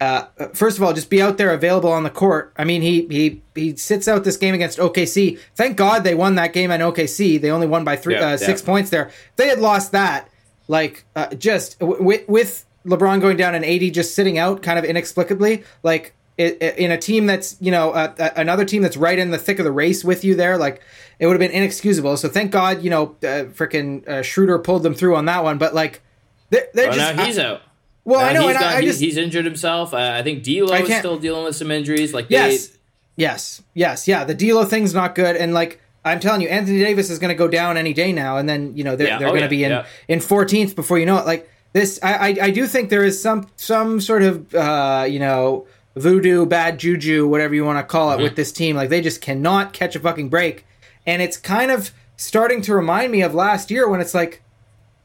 Uh, 0.00 0.26
first 0.52 0.76
of 0.76 0.82
all, 0.82 0.92
just 0.92 1.08
be 1.08 1.22
out 1.22 1.38
there 1.38 1.50
available 1.54 1.90
on 1.90 2.02
the 2.02 2.10
court. 2.10 2.52
I 2.58 2.64
mean, 2.64 2.82
he 2.82 3.06
he 3.08 3.42
he 3.54 3.76
sits 3.76 4.08
out 4.08 4.24
this 4.24 4.36
game 4.36 4.54
against 4.54 4.78
OKC. 4.78 5.38
Thank 5.54 5.76
God 5.76 6.02
they 6.02 6.14
won 6.16 6.34
that 6.34 6.52
game 6.52 6.70
at 6.72 6.80
OKC. 6.80 7.40
They 7.40 7.50
only 7.50 7.68
won 7.68 7.84
by 7.84 7.94
three 7.96 8.14
Yeah, 8.14 8.30
uh, 8.30 8.36
six 8.36 8.60
yeah. 8.60 8.66
points 8.66 8.90
there. 8.90 9.06
If 9.06 9.36
they 9.36 9.48
had 9.48 9.60
lost 9.60 9.92
that, 9.92 10.28
like 10.66 11.04
uh, 11.14 11.28
just 11.36 11.78
w- 11.78 12.02
with 12.02 12.28
with 12.28 12.66
LeBron 12.84 13.20
going 13.20 13.36
down 13.36 13.54
and 13.54 13.64
AD 13.64 13.94
just 13.94 14.14
sitting 14.14 14.36
out 14.36 14.62
kind 14.62 14.78
of 14.78 14.84
inexplicably, 14.84 15.62
like 15.84 16.12
in 16.36 16.90
a 16.90 16.98
team 16.98 17.26
that's 17.26 17.56
you 17.60 17.70
know 17.70 17.92
another 18.18 18.64
team 18.64 18.82
that's 18.82 18.96
right 18.96 19.18
in 19.18 19.30
the 19.30 19.38
thick 19.38 19.60
of 19.60 19.64
the 19.64 19.72
race 19.72 20.02
with 20.04 20.24
you 20.24 20.34
there, 20.34 20.58
like 20.58 20.82
it 21.20 21.26
would 21.26 21.32
have 21.34 21.40
been 21.40 21.56
inexcusable. 21.56 22.16
So 22.16 22.28
thank 22.28 22.50
God 22.50 22.82
you 22.82 22.90
know 22.90 23.16
uh, 23.22 23.46
freaking 23.54 24.06
uh, 24.08 24.22
Schroeder 24.22 24.58
pulled 24.58 24.82
them 24.82 24.94
through 24.94 25.14
on 25.14 25.26
that 25.26 25.44
one. 25.44 25.56
But 25.56 25.72
like 25.74 26.02
they're, 26.50 26.66
they're 26.74 26.88
Well, 26.88 26.98
just 26.98 27.16
now 27.16 27.24
he's 27.24 27.38
out. 27.38 27.62
Well, 28.04 28.20
Now 28.20 28.26
I 28.26 28.32
know, 28.34 28.48
he's 28.48 28.52
got- 28.56 28.62
I, 28.62 28.76
I 28.76 28.80
he's, 28.82 28.90
just 28.90 29.00
he's 29.00 29.16
injured 29.16 29.44
himself. 29.44 29.94
Uh, 29.94 30.12
I 30.14 30.22
think 30.22 30.42
D'Lo 30.42 30.72
is 30.74 30.94
still 30.98 31.18
dealing 31.18 31.44
with 31.44 31.56
some 31.56 31.70
injuries. 31.70 32.12
Like 32.12 32.28
they, 32.28 32.34
Yes. 32.36 32.76
Yes. 33.16 33.62
Yes. 33.74 34.06
Yeah. 34.08 34.24
The 34.24 34.34
D'Lo 34.34 34.64
thing's 34.64 34.92
not 34.94 35.14
good, 35.14 35.36
and 35.36 35.54
like 35.54 35.80
I'm 36.04 36.20
telling 36.20 36.42
you, 36.42 36.48
Anthony 36.48 36.80
Davis 36.80 37.08
is 37.08 37.18
going 37.18 37.30
to 37.30 37.34
go 37.34 37.48
down 37.48 37.76
any 37.78 37.94
day 37.94 38.12
now, 38.12 38.36
and 38.36 38.46
then 38.48 38.76
you 38.76 38.84
know 38.84 38.94
they're 38.96 39.06
Yeah. 39.08 39.18
they're 39.18 39.28
Oh, 39.28 39.30
going 39.30 39.40
to 39.40 39.46
yeah, 39.46 39.48
be 39.48 39.64
in 39.64 39.70
yeah. 39.70 39.86
in 40.08 40.18
14th 40.18 40.74
before 40.74 40.98
you 40.98 41.06
know 41.06 41.16
it. 41.18 41.24
Like 41.26 41.48
this, 41.72 41.98
I, 42.02 42.12
I 42.30 42.36
I 42.42 42.50
do 42.50 42.66
think 42.66 42.90
there 42.90 43.04
is 43.04 43.20
some 43.22 43.48
some 43.56 44.00
sort 44.00 44.22
of 44.22 44.54
uh 44.54 45.06
you 45.08 45.18
know 45.18 45.66
voodoo, 45.96 46.44
bad 46.44 46.78
juju, 46.78 47.26
whatever 47.28 47.54
you 47.54 47.64
want 47.64 47.78
to 47.78 47.84
call 47.84 48.10
it, 48.10 48.14
Mm-hmm. 48.14 48.22
with 48.24 48.36
this 48.36 48.52
team. 48.52 48.76
Like 48.76 48.90
they 48.90 49.00
just 49.00 49.20
cannot 49.22 49.72
catch 49.72 49.94
a 49.96 50.00
fucking 50.00 50.28
break, 50.28 50.66
and 51.06 51.22
it's 51.22 51.36
kind 51.36 51.70
of 51.70 51.90
starting 52.16 52.60
to 52.62 52.74
remind 52.74 53.12
me 53.12 53.22
of 53.22 53.34
last 53.34 53.70
year 53.70 53.88
when 53.88 54.00
it's 54.00 54.12
like. 54.14 54.42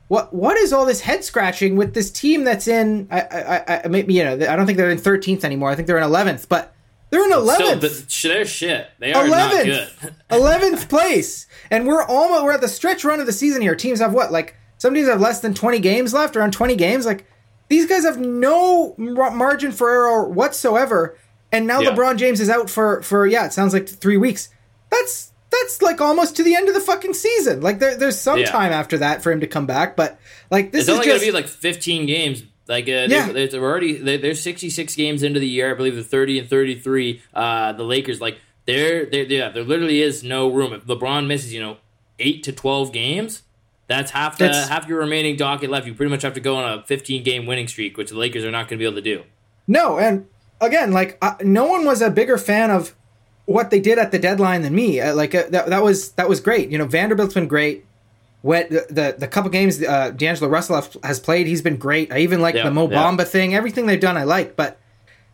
What 0.09 0.33
what 0.33 0.57
is 0.57 0.73
all 0.73 0.85
this 0.85 1.01
head 1.01 1.23
scratching 1.23 1.75
with 1.77 1.93
this 1.93 2.11
team 2.11 2.43
that's 2.43 2.67
in? 2.67 3.07
I 3.09 3.21
I 3.21 3.81
I 3.85 3.87
maybe 3.87 4.13
you 4.15 4.23
know 4.25 4.33
I 4.33 4.55
don't 4.57 4.65
think 4.65 4.77
they're 4.77 4.89
in 4.91 4.97
thirteenth 4.97 5.45
anymore. 5.45 5.69
I 5.69 5.75
think 5.75 5.87
they're 5.87 5.97
in 5.97 6.03
eleventh, 6.03 6.49
but 6.49 6.73
they're 7.11 7.23
in 7.25 7.31
eleventh. 7.31 7.81
but 7.81 8.05
sh- 8.11 8.23
they're 8.23 8.45
shit. 8.45 8.87
They 8.99 9.13
are 9.13 9.27
not 9.27 9.51
good. 9.51 9.67
Eleventh, 9.67 10.11
eleventh 10.31 10.89
place, 10.89 11.47
and 11.71 11.87
we're 11.87 12.03
almost 12.03 12.43
we're 12.43 12.51
at 12.51 12.61
the 12.61 12.67
stretch 12.67 13.05
run 13.05 13.19
of 13.19 13.25
the 13.27 13.31
season 13.31 13.61
here. 13.61 13.75
Teams 13.75 13.99
have 13.99 14.13
what 14.13 14.31
like 14.31 14.55
some 14.79 14.93
teams 14.93 15.07
have 15.07 15.21
less 15.21 15.41
than 15.41 15.53
twenty 15.53 15.79
games 15.79 16.13
left, 16.13 16.35
around 16.35 16.53
twenty 16.53 16.75
games. 16.75 17.05
Like 17.05 17.25
these 17.67 17.85
guys 17.85 18.03
have 18.03 18.19
no 18.19 18.95
margin 18.97 19.71
for 19.71 19.89
error 19.91 20.27
whatsoever, 20.27 21.15
and 21.51 21.67
now 21.67 21.81
Yeah. 21.81 21.91
LeBron 21.91 22.17
James 22.17 22.39
is 22.41 22.49
out 22.49 22.67
for 22.69 23.03
for 23.03 23.27
yeah, 23.27 23.45
it 23.45 23.53
sounds 23.53 23.73
like 23.73 23.87
three 23.87 24.17
weeks. 24.17 24.49
That's 24.89 25.28
that's 25.51 25.81
like 25.81 25.99
almost 26.01 26.35
to 26.37 26.43
the 26.43 26.55
end 26.55 26.67
of 26.67 26.73
the 26.75 26.81
fucking 26.81 27.13
season. 27.13 27.61
Like 27.61 27.79
there, 27.79 27.95
there's 27.97 28.19
some 28.19 28.39
Yeah. 28.39 28.51
time 28.51 28.71
after 28.71 28.97
that 28.99 29.23
for 29.23 29.31
him 29.31 29.39
to 29.41 29.47
come 29.47 29.65
back, 29.65 29.95
but 29.95 30.19
like 30.51 30.71
this 30.71 30.81
It's 30.81 30.89
is 30.89 30.93
only 30.95 31.05
just 31.05 31.07
going 31.07 31.19
to 31.19 31.25
be 31.25 31.31
like 31.31 31.47
15 31.47 32.05
games. 32.05 32.43
Like 32.67 32.87
uh, 32.87 33.07
Yeah. 33.09 33.31
they, 33.31 33.47
they're 33.47 33.63
already 33.63 33.93
they, 33.97 34.17
they're 34.17 34.35
66 34.35 34.95
games 34.95 35.23
into 35.23 35.39
the 35.39 35.47
year. 35.47 35.71
I 35.71 35.73
believe 35.75 35.95
they're 35.95 36.03
30 36.03 36.39
and 36.39 36.49
33. 36.49 37.21
Uh, 37.33 37.73
the 37.73 37.83
Lakers 37.83 38.21
like 38.21 38.37
they're 38.65 39.05
they 39.05 39.23
yeah 39.25 39.49
there 39.49 39.63
literally 39.63 40.01
is 40.01 40.23
no 40.23 40.49
room 40.51 40.73
if 40.73 40.85
LeBron 40.85 41.25
misses 41.25 41.51
you 41.53 41.59
know 41.61 41.77
eight 42.19 42.43
to 42.43 42.51
12 42.51 42.91
games. 42.93 43.41
That's 43.87 44.11
half 44.11 44.37
the 44.37 44.45
That's- 44.45 44.69
half 44.69 44.87
your 44.87 44.99
remaining 44.99 45.35
docket 45.35 45.71
left. 45.71 45.87
You 45.87 45.95
pretty 45.95 46.11
much 46.11 46.21
have 46.21 46.35
to 46.35 46.39
go 46.39 46.57
on 46.57 46.79
a 46.79 46.83
15 46.83 47.23
game 47.23 47.47
winning 47.47 47.67
streak, 47.67 47.97
which 47.97 48.11
the 48.11 48.17
Lakers 48.17 48.43
are 48.45 48.51
not 48.51 48.67
going 48.67 48.77
to 48.77 48.83
be 48.83 48.85
able 48.85 48.97
to 48.97 49.01
do. 49.01 49.23
No, 49.67 49.97
and 49.97 50.27
again, 50.61 50.91
like 50.91 51.17
uh, 51.23 51.33
no 51.41 51.65
one 51.65 51.85
was 51.85 52.03
a 52.03 52.11
bigger 52.11 52.37
fan 52.37 52.69
of 52.69 52.93
what 53.49 53.71
they 53.71 53.79
did 53.79 53.97
at 53.97 54.11
the 54.11 54.19
deadline 54.19 54.61
than 54.61 54.75
me. 54.75 55.01
Uh, 55.01 55.15
like 55.15 55.33
uh, 55.33 55.43
that, 55.49 55.67
that 55.67 55.83
was 55.83 56.11
that 56.11 56.29
was 56.29 56.39
great. 56.39 56.69
You 56.69 56.77
know, 56.77 56.85
Vanderbilt's 56.85 57.33
been 57.33 57.47
great. 57.47 57.85
What 58.41 58.69
the 58.69 58.85
the, 58.89 59.15
the 59.17 59.27
couple 59.27 59.49
games 59.49 59.81
uh, 59.81 60.11
D'Angelo 60.11 60.49
Russell 60.49 60.81
has 61.03 61.19
played, 61.19 61.47
he's 61.47 61.61
been 61.61 61.77
great. 61.77 62.13
I 62.13 62.19
even 62.19 62.41
like 62.41 62.55
Yeah, 62.55 62.63
the 62.65 62.71
Mo 62.71 62.89
yeah. 62.89 62.97
Bamba 62.97 63.27
thing. 63.27 63.55
Everything 63.55 63.87
they've 63.87 63.99
done, 63.99 64.17
I 64.17 64.23
like. 64.23 64.55
But 64.55 64.79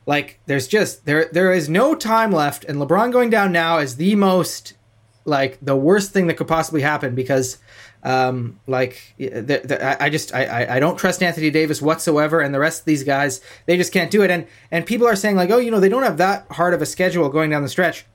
like, 0.05 0.39
there's 0.45 0.67
just 0.67 1.05
there 1.05 1.25
there 1.31 1.51
is 1.51 1.67
no 1.67 1.93
time 1.93 2.31
left, 2.31 2.63
and 2.65 2.77
LeBron 2.79 3.12
going 3.12 3.29
down 3.29 3.51
now 3.51 3.79
is 3.79 3.98
the 3.98 4.15
most 4.15 4.74
like 5.25 5.57
the 5.62 5.75
worst 5.75 6.12
thing 6.13 6.27
that 6.27 6.36
could 6.38 6.48
possibly 6.48 6.81
happen 6.81 7.15
because 7.15 7.57
um 8.05 8.59
like 8.67 9.13
the, 9.17 9.41
the, 9.63 10.01
I- 10.03 10.09
just 10.09 10.33
I, 10.33 10.75
I 10.75 10.79
don't 10.79 10.95
trust 10.97 11.21
Anthony 11.24 11.50
Davis 11.50 11.81
whatsoever 11.81 12.39
and 12.39 12.53
the 12.53 12.59
rest 12.59 12.81
of 12.81 12.85
these 12.85 13.03
guys 13.03 13.41
they 13.65 13.75
just 13.77 13.91
can't 13.91 14.12
do 14.12 14.21
it 14.21 14.29
and 14.31 14.45
and 14.71 14.85
people 14.85 15.07
are 15.07 15.15
saying 15.15 15.35
like 15.35 15.50
oh 15.50 15.57
you 15.57 15.71
know 15.71 15.79
they 15.79 15.89
don't 15.89 16.03
have 16.03 16.17
that 16.17 16.45
hard 16.51 16.74
of 16.74 16.81
a 16.81 16.85
schedule 16.85 17.27
going 17.29 17.50
down 17.50 17.63
the 17.63 17.69
stretch 17.69 18.05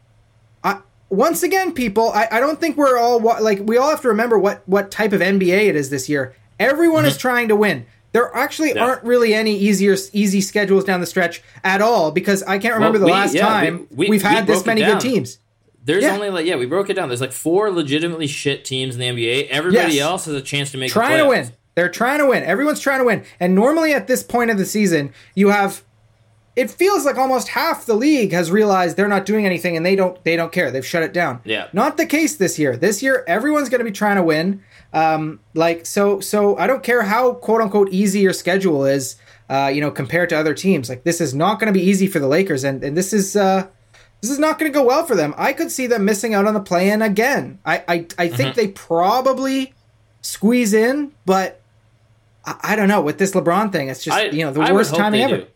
I, 0.62 0.78
once 1.08 1.42
again 1.42 1.72
people 1.72 2.10
I, 2.12 2.28
I 2.30 2.40
don't 2.40 2.60
think 2.60 2.76
we're 2.76 2.98
all 2.98 3.18
like 3.20 3.60
we 3.64 3.76
all 3.78 3.90
have 3.90 4.00
to 4.02 4.08
remember 4.08 4.38
what 4.38 4.62
what 4.66 4.90
type 4.90 5.12
of 5.12 5.20
NBA 5.20 5.68
it 5.68 5.74
is 5.76 5.90
this 5.90 6.08
year 6.08 6.34
everyone 6.60 7.04
is 7.04 7.16
trying 7.16 7.48
to 7.48 7.56
win 7.56 7.84
there 8.12 8.34
actually 8.36 8.68
Mm-hmm. 8.70 8.78
Yeah. 8.78 8.84
aren't 8.84 9.02
really 9.04 9.34
any 9.34 9.56
easier 9.56 9.96
easy 10.12 10.40
schedules 10.40 10.84
down 10.84 11.00
the 11.00 11.06
stretch 11.06 11.42
at 11.64 11.80
all 11.82 12.12
because 12.12 12.42
I 12.44 12.58
can't 12.58 12.74
remember 12.74 12.98
Well, 12.98 13.06
the 13.08 13.12
we- 13.12 13.18
last 13.18 13.34
yeah, 13.34 13.46
time 13.48 13.88
we- 13.90 14.06
have 14.06 14.10
we 14.10 14.18
had 14.20 14.46
this 14.46 14.64
many 14.64 14.82
down. 14.82 14.92
good 14.92 15.00
teams 15.00 15.38
There's 15.84 16.04
Yeah. 16.04 16.14
only 16.14 16.30
like 16.30 16.46
yeah, 16.46 16.56
we 16.56 16.66
broke 16.66 16.90
it 16.90 16.94
down. 16.94 17.08
There's 17.08 17.20
like 17.20 17.32
four 17.32 17.70
legitimately 17.70 18.26
shit 18.26 18.64
teams 18.64 18.94
in 18.96 19.00
the 19.00 19.06
NBA. 19.08 19.48
Everybody 19.50 19.94
Yes. 19.94 20.02
else 20.02 20.24
has 20.26 20.34
a 20.34 20.40
chance 20.42 20.70
to 20.72 20.78
make 20.78 20.90
trying 20.92 21.18
to 21.18 21.26
win. 21.28 21.52
They're 21.74 21.88
trying 21.88 22.18
to 22.18 22.26
win. 22.26 22.42
Everyone's 22.42 22.80
trying 22.80 22.98
to 22.98 23.04
win. 23.04 23.22
And 23.38 23.54
normally 23.54 23.92
at 23.94 24.06
this 24.06 24.22
point 24.22 24.50
of 24.50 24.58
the 24.58 24.66
season, 24.66 25.12
you 25.34 25.48
have 25.50 25.82
it 26.56 26.68
feels 26.68 27.06
like 27.06 27.16
almost 27.16 27.48
half 27.48 27.86
the 27.86 27.94
league 27.94 28.32
has 28.32 28.50
realized 28.50 28.96
they're 28.96 29.08
not 29.08 29.24
doing 29.24 29.46
anything 29.46 29.76
and 29.76 29.86
they 29.86 29.94
don't 29.96 30.22
they 30.24 30.36
don't 30.36 30.52
care. 30.52 30.70
They've 30.70 30.84
shut 30.84 31.02
it 31.02 31.12
down. 31.14 31.40
Yeah. 31.44 31.68
Not 31.72 31.96
the 31.96 32.04
case 32.06 32.36
this 32.36 32.58
year. 32.58 32.76
This 32.76 33.02
year 33.02 33.24
everyone's 33.26 33.68
going 33.70 33.78
to 33.78 33.84
be 33.84 33.92
trying 33.92 34.16
to 34.16 34.22
win. 34.22 34.60
Um 34.92 35.40
like 35.54 35.86
so 35.86 36.20
so 36.20 36.58
I 36.58 36.66
don't 36.66 36.82
care 36.82 37.02
how 37.02 37.34
quote 37.34 37.62
unquote 37.62 37.88
easy 37.90 38.20
your 38.20 38.32
schedule 38.34 38.84
is 38.84 39.16
uh 39.48 39.70
you 39.72 39.80
know 39.80 39.90
compared 39.92 40.28
to 40.30 40.36
other 40.36 40.52
teams. 40.52 40.88
Like 40.90 41.04
this 41.04 41.20
is 41.20 41.32
not 41.34 41.60
going 41.60 41.72
to 41.72 41.78
be 41.78 41.84
easy 41.86 42.06
for 42.08 42.18
the 42.18 42.28
Lakers 42.28 42.64
and 42.64 42.82
and 42.82 42.96
this 42.96 43.12
is 43.12 43.36
uh 43.36 43.68
this 44.20 44.30
is 44.30 44.38
not 44.38 44.58
going 44.58 44.70
to 44.70 44.76
go 44.78 44.84
well 44.84 45.04
for 45.06 45.14
them. 45.14 45.34
I 45.38 45.52
could 45.52 45.70
see 45.70 45.86
them 45.86 46.04
missing 46.04 46.34
out 46.34 46.46
on 46.46 46.54
the 46.54 46.60
play 46.60 46.90
in 46.90 47.02
again. 47.02 47.58
I 47.64 47.78
I, 47.88 48.06
I 48.18 48.28
think 48.28 48.50
Mm-hmm. 48.50 48.56
they 48.60 48.68
probably 48.68 49.72
squeeze 50.22 50.72
in, 50.74 51.12
but 51.26 51.60
I, 52.44 52.56
I 52.62 52.76
don't 52.76 52.88
know 52.88 53.00
with 53.00 53.18
this 53.18 53.32
LeBron 53.32 53.72
thing. 53.72 53.88
It's 53.88 54.04
just 54.04 54.16
I, 54.16 54.24
you 54.26 54.44
know 54.44 54.52
the 54.52 54.60
I 54.60 54.72
worst 54.72 54.94
timing 54.94 55.22
ever. 55.22 55.36
do. 55.38 55.46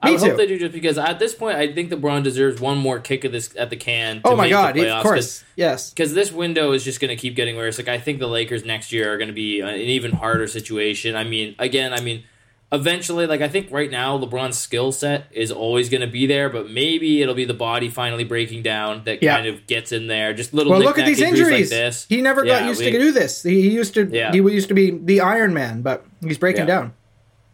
I 0.00 0.06
Me 0.10 0.12
would 0.12 0.20
hope 0.28 0.36
they 0.36 0.46
do 0.46 0.56
just 0.60 0.72
because 0.72 0.96
at 0.96 1.18
this 1.18 1.34
point 1.34 1.56
I 1.58 1.72
think 1.72 1.90
LeBron 1.90 2.22
deserves 2.22 2.60
one 2.60 2.78
more 2.78 3.00
kick 3.00 3.24
of 3.24 3.32
this 3.32 3.52
at 3.56 3.68
the 3.70 3.76
can. 3.76 4.22
To 4.22 4.28
Oh 4.28 4.36
my 4.36 4.44
make 4.44 4.52
god! 4.52 4.76
Of 4.76 4.82
playoffs, 4.84 5.02
'cause- 5.02 5.02
course, 5.02 5.44
yes. 5.56 5.90
because 5.90 6.14
this 6.14 6.30
window 6.30 6.70
is 6.70 6.84
just 6.84 7.00
going 7.00 7.08
to 7.08 7.16
keep 7.16 7.34
getting 7.34 7.56
worse. 7.56 7.78
Like 7.78 7.88
I 7.88 7.98
think 7.98 8.20
the 8.20 8.28
Lakers 8.28 8.64
next 8.64 8.92
year 8.92 9.12
are 9.12 9.18
going 9.18 9.26
to 9.28 9.34
be 9.34 9.60
an 9.60 9.74
even 9.74 10.12
harder 10.12 10.46
situation. 10.46 11.16
I 11.16 11.24
mean, 11.24 11.56
again, 11.58 11.92
I 11.92 12.00
mean, 12.00 12.22
eventually, 12.72 13.26
like 13.26 13.40
I 13.40 13.48
think 13.48 13.68
right 13.70 13.90
now 13.90 14.18
LeBron's 14.18 14.58
skill 14.58 14.92
set 14.92 15.26
is 15.30 15.50
always 15.50 15.88
going 15.88 16.00
to 16.02 16.06
be 16.06 16.26
there, 16.26 16.48
but 16.50 16.70
maybe 16.70 17.22
it'll 17.22 17.34
be 17.34 17.44
the 17.44 17.54
body 17.54 17.88
finally 17.88 18.24
breaking 18.24 18.62
down 18.62 19.02
that 19.04 19.22
Yeah. 19.22 19.36
kind 19.36 19.46
of 19.46 19.66
gets 19.66 19.92
in 19.92 20.06
there. 20.06 20.32
Just 20.34 20.52
little. 20.52 20.72
Well, 20.72 20.80
look 20.82 20.98
at 20.98 21.06
these 21.06 21.20
injuries 21.20 21.40
injuries. 21.48 21.70
like 21.72 21.78
this. 21.80 22.06
He 22.08 22.20
never 22.20 22.44
got 22.44 22.64
used 22.66 22.80
we- 22.80 22.90
to 22.90 22.98
do 22.98 23.12
this. 23.12 23.42
He 23.42 23.62
he 23.62 23.70
used 23.70 23.94
to. 23.94 24.08
Yeah. 24.10 24.32
He 24.32 24.38
used 24.38 24.68
to 24.68 24.74
be 24.74 24.90
the 24.90 25.20
Iron 25.22 25.54
Man, 25.54 25.82
but 25.82 26.04
he's 26.22 26.38
breaking 26.38 26.62
Yeah. 26.62 26.66
down. 26.66 26.92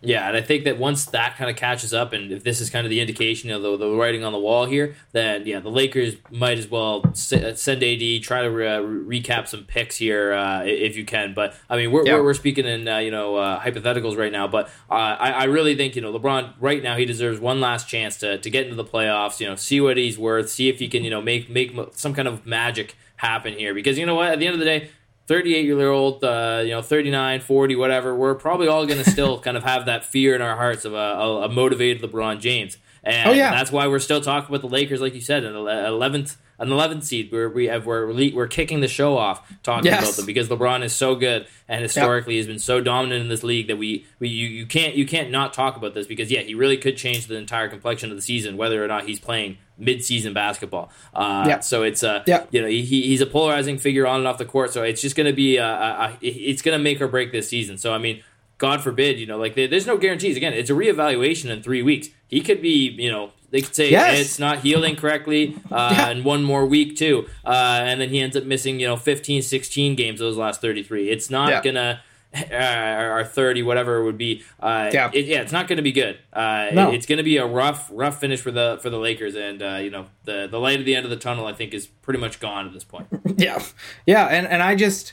Yeah, 0.04 0.28
and 0.28 0.36
I 0.36 0.40
think 0.40 0.64
that 0.64 0.78
once 0.78 1.06
that 1.06 1.36
kind 1.36 1.50
of 1.50 1.56
catches 1.56 1.92
up, 1.94 2.12
and 2.12 2.30
if 2.32 2.44
this 2.44 2.60
is 2.60 2.70
kind 2.70 2.86
of 2.86 2.90
the 2.90 3.00
indication 3.00 3.50
of 3.50 3.62
the, 3.62 3.76
the 3.76 3.90
writing 3.90 4.24
on 4.24 4.32
the 4.32 4.38
wall 4.38 4.64
here, 4.66 4.94
then 5.12 5.46
yeah, 5.46 5.60
the 5.60 5.70
Lakers 5.70 6.14
might 6.30 6.58
as 6.58 6.68
well 6.70 7.04
send 7.14 7.82
AD, 7.82 8.22
try 8.22 8.42
to 8.42 8.48
uh, 8.48 8.78
re- 8.80 9.20
recap 9.20 9.48
some 9.48 9.64
picks 9.64 9.96
here 9.96 10.32
uh, 10.32 10.62
if 10.64 10.96
you 10.96 11.04
can. 11.04 11.34
But 11.34 11.54
I 11.68 11.76
mean, 11.76 11.90
we're, 11.92 12.06
Yeah. 12.06 12.14
we're, 12.14 12.24
we're 12.24 12.34
speaking 12.34 12.66
in 12.66 12.86
uh, 12.88 12.98
you 12.98 13.10
know 13.10 13.36
uh, 13.36 13.60
hypotheticals 13.60 14.16
right 14.16 14.32
now, 14.32 14.46
but 14.48 14.66
uh, 14.90 14.94
I, 14.94 15.30
I 15.30 15.44
really 15.44 15.74
think 15.76 15.96
you 15.96 16.02
know 16.02 16.12
LeBron 16.12 16.54
right 16.60 16.82
now 16.82 16.96
he 16.96 17.04
deserves 17.04 17.40
one 17.40 17.60
last 17.60 17.88
chance 17.88 18.16
to, 18.18 18.38
to 18.38 18.50
get 18.50 18.64
into 18.64 18.76
the 18.76 18.84
playoffs. 18.84 19.40
You 19.40 19.48
know, 19.48 19.56
see 19.56 19.80
what 19.80 19.96
he's 19.96 20.18
worth, 20.18 20.50
see 20.50 20.68
if 20.68 20.78
he 20.78 20.88
can 20.88 21.04
you 21.04 21.10
know 21.10 21.20
make 21.22 21.48
make 21.50 21.74
some 21.92 22.14
kind 22.14 22.28
of 22.28 22.44
magic 22.46 22.96
happen 23.16 23.54
here. 23.54 23.74
Because 23.74 23.98
you 23.98 24.06
know 24.06 24.14
what, 24.14 24.32
at 24.32 24.38
the 24.38 24.46
end 24.46 24.54
of 24.54 24.58
the 24.60 24.66
day. 24.66 24.90
38 25.26 25.64
year 25.64 25.88
old, 25.88 26.22
uh, 26.24 26.60
you 26.64 26.70
know, 26.70 26.82
39, 26.82 27.40
40, 27.40 27.76
whatever, 27.76 28.14
we're 28.14 28.34
probably 28.34 28.68
all 28.68 28.84
going 28.86 29.02
to 29.02 29.10
still 29.10 29.38
kind 29.46 29.56
of 29.56 29.64
have 29.64 29.86
that 29.86 30.04
fear 30.04 30.34
in 30.34 30.42
our 30.42 30.56
hearts 30.56 30.84
of 30.84 30.92
a, 30.92 30.96
a, 30.96 31.42
a 31.44 31.48
motivated 31.48 32.02
LeBron 32.02 32.40
James. 32.40 32.76
And 33.02 33.30
Oh, 33.30 33.32
yeah. 33.32 33.50
that's 33.50 33.70
why 33.72 33.86
we're 33.86 33.98
still 33.98 34.20
talking 34.20 34.48
about 34.54 34.60
the 34.62 34.72
Lakers, 34.74 35.00
like 35.00 35.14
you 35.14 35.20
said, 35.20 35.44
an 35.44 35.54
11th, 35.54 36.36
an 36.58 36.68
11th 36.68 37.04
seed 37.04 37.32
where 37.32 37.48
we 37.48 37.66
have, 37.66 37.84
we're, 37.86 38.06
we're 38.32 38.46
kicking 38.46 38.80
the 38.80 38.88
show 38.88 39.16
off 39.18 39.42
talking 39.62 39.86
Yes. 39.86 40.02
about 40.04 40.14
them 40.16 40.26
because 40.26 40.48
LeBron 40.48 40.82
is 40.84 40.94
so 40.94 41.14
good 41.14 41.46
and 41.68 41.82
historically 41.82 42.36
has 42.36 42.46
been 42.46 42.58
so 42.58 42.80
dominant 42.80 43.22
in 43.22 43.28
this 43.28 43.42
league 43.42 43.66
that 43.68 43.76
we, 43.76 44.06
we 44.20 44.28
you, 44.28 44.46
you 44.48 44.66
can't, 44.66 44.94
you 44.94 45.04
can't 45.06 45.30
not 45.30 45.52
talk 45.52 45.76
about 45.76 45.94
this 45.94 46.06
because 46.06 46.30
yeah, 46.30 46.40
he 46.42 46.54
really 46.54 46.76
could 46.76 46.96
change 46.96 47.26
the 47.26 47.36
entire 47.36 47.68
complexion 47.68 48.10
of 48.10 48.16
the 48.16 48.22
season, 48.22 48.56
whether 48.56 48.82
or 48.84 48.86
not 48.88 49.06
he's 49.06 49.18
playing 49.20 49.58
mid-season 49.76 50.32
basketball. 50.32 50.90
Uh, 51.12 51.44
Yeah. 51.48 51.60
So 51.60 51.82
it's, 51.82 52.04
uh, 52.04 52.22
Yeah. 52.26 52.44
you 52.50 52.60
know, 52.62 52.68
he, 52.68 52.82
he's 52.84 53.20
a 53.20 53.26
polarizing 53.26 53.78
figure 53.78 54.06
on 54.06 54.18
and 54.18 54.28
off 54.28 54.38
the 54.38 54.44
court. 54.44 54.72
So 54.72 54.82
it's 54.84 55.00
just 55.02 55.16
going 55.16 55.26
to 55.26 55.32
be, 55.32 55.58
uh, 55.58 55.64
uh, 55.66 56.12
it's 56.20 56.62
going 56.62 56.78
to 56.78 56.82
make 56.82 57.00
or 57.00 57.08
break 57.08 57.32
this 57.32 57.48
season. 57.48 57.78
So 57.78 57.92
I 57.92 57.98
mean, 57.98 58.22
God 58.58 58.80
forbid, 58.82 59.18
you 59.18 59.26
know, 59.26 59.36
like 59.36 59.56
there's 59.56 59.86
no 59.86 59.96
guarantees. 59.98 60.36
Again, 60.36 60.52
it's 60.52 60.70
a 60.70 60.74
reevaluation 60.74 61.50
in 61.50 61.60
three 61.62 61.82
weeks. 61.82 62.08
He 62.28 62.40
could 62.40 62.62
be, 62.62 62.88
you 62.96 63.10
know, 63.10 63.32
they 63.54 63.60
could 63.62 63.74
say 63.74 63.88
Yes. 63.90 64.20
it's 64.20 64.38
not 64.40 64.58
healing 64.60 64.96
correctly, 64.96 65.54
uh, 65.70 65.94
Yeah. 65.96 66.08
and 66.10 66.24
one 66.24 66.42
more 66.42 66.66
week 66.66 66.96
too, 66.96 67.26
uh, 67.46 67.80
and 67.88 68.00
then 68.00 68.08
he 68.10 68.18
ends 68.20 68.36
up 68.36 68.44
missing, 68.44 68.80
you 68.80 68.86
know, 68.88 68.96
15, 68.96 69.42
16 69.42 69.94
games 69.94 70.18
those 70.18 70.36
last 70.36 70.60
33. 70.60 71.08
It's 71.08 71.30
not 71.30 71.48
Yeah. 71.50 71.62
gonna. 71.62 72.00
Uh, 72.36 73.12
or 73.12 73.22
30 73.22 73.62
whatever 73.62 73.98
it 74.00 74.04
would 74.04 74.18
be 74.18 74.42
uh 74.58 74.90
Yeah. 74.92 75.08
it, 75.14 75.26
yeah 75.26 75.40
it's 75.42 75.52
not 75.52 75.68
going 75.68 75.76
to 75.76 75.84
be 75.84 75.92
good 75.92 76.18
uh 76.32 76.66
No. 76.72 76.88
it- 76.90 76.96
it's 76.96 77.06
going 77.06 77.18
to 77.18 77.22
be 77.22 77.36
a 77.36 77.46
rough 77.46 77.88
rough 77.92 78.18
finish 78.18 78.40
for 78.40 78.50
the 78.50 78.76
for 78.82 78.90
the 78.90 78.98
lakers 78.98 79.36
and 79.36 79.62
uh 79.62 79.78
you 79.80 79.88
know 79.88 80.06
the 80.24 80.48
the 80.50 80.58
light 80.58 80.80
at 80.80 80.84
the 80.84 80.96
end 80.96 81.04
of 81.04 81.10
the 81.10 81.16
tunnel 81.16 81.46
i 81.46 81.52
think 81.52 81.72
is 81.72 81.86
pretty 81.86 82.18
much 82.18 82.40
gone 82.40 82.66
at 82.66 82.72
this 82.72 82.82
point 82.82 83.06
Yeah, 83.38 83.62
yeah, 84.04 84.26
and 84.26 84.48
and 84.48 84.64
I 84.64 84.74
just 84.74 85.12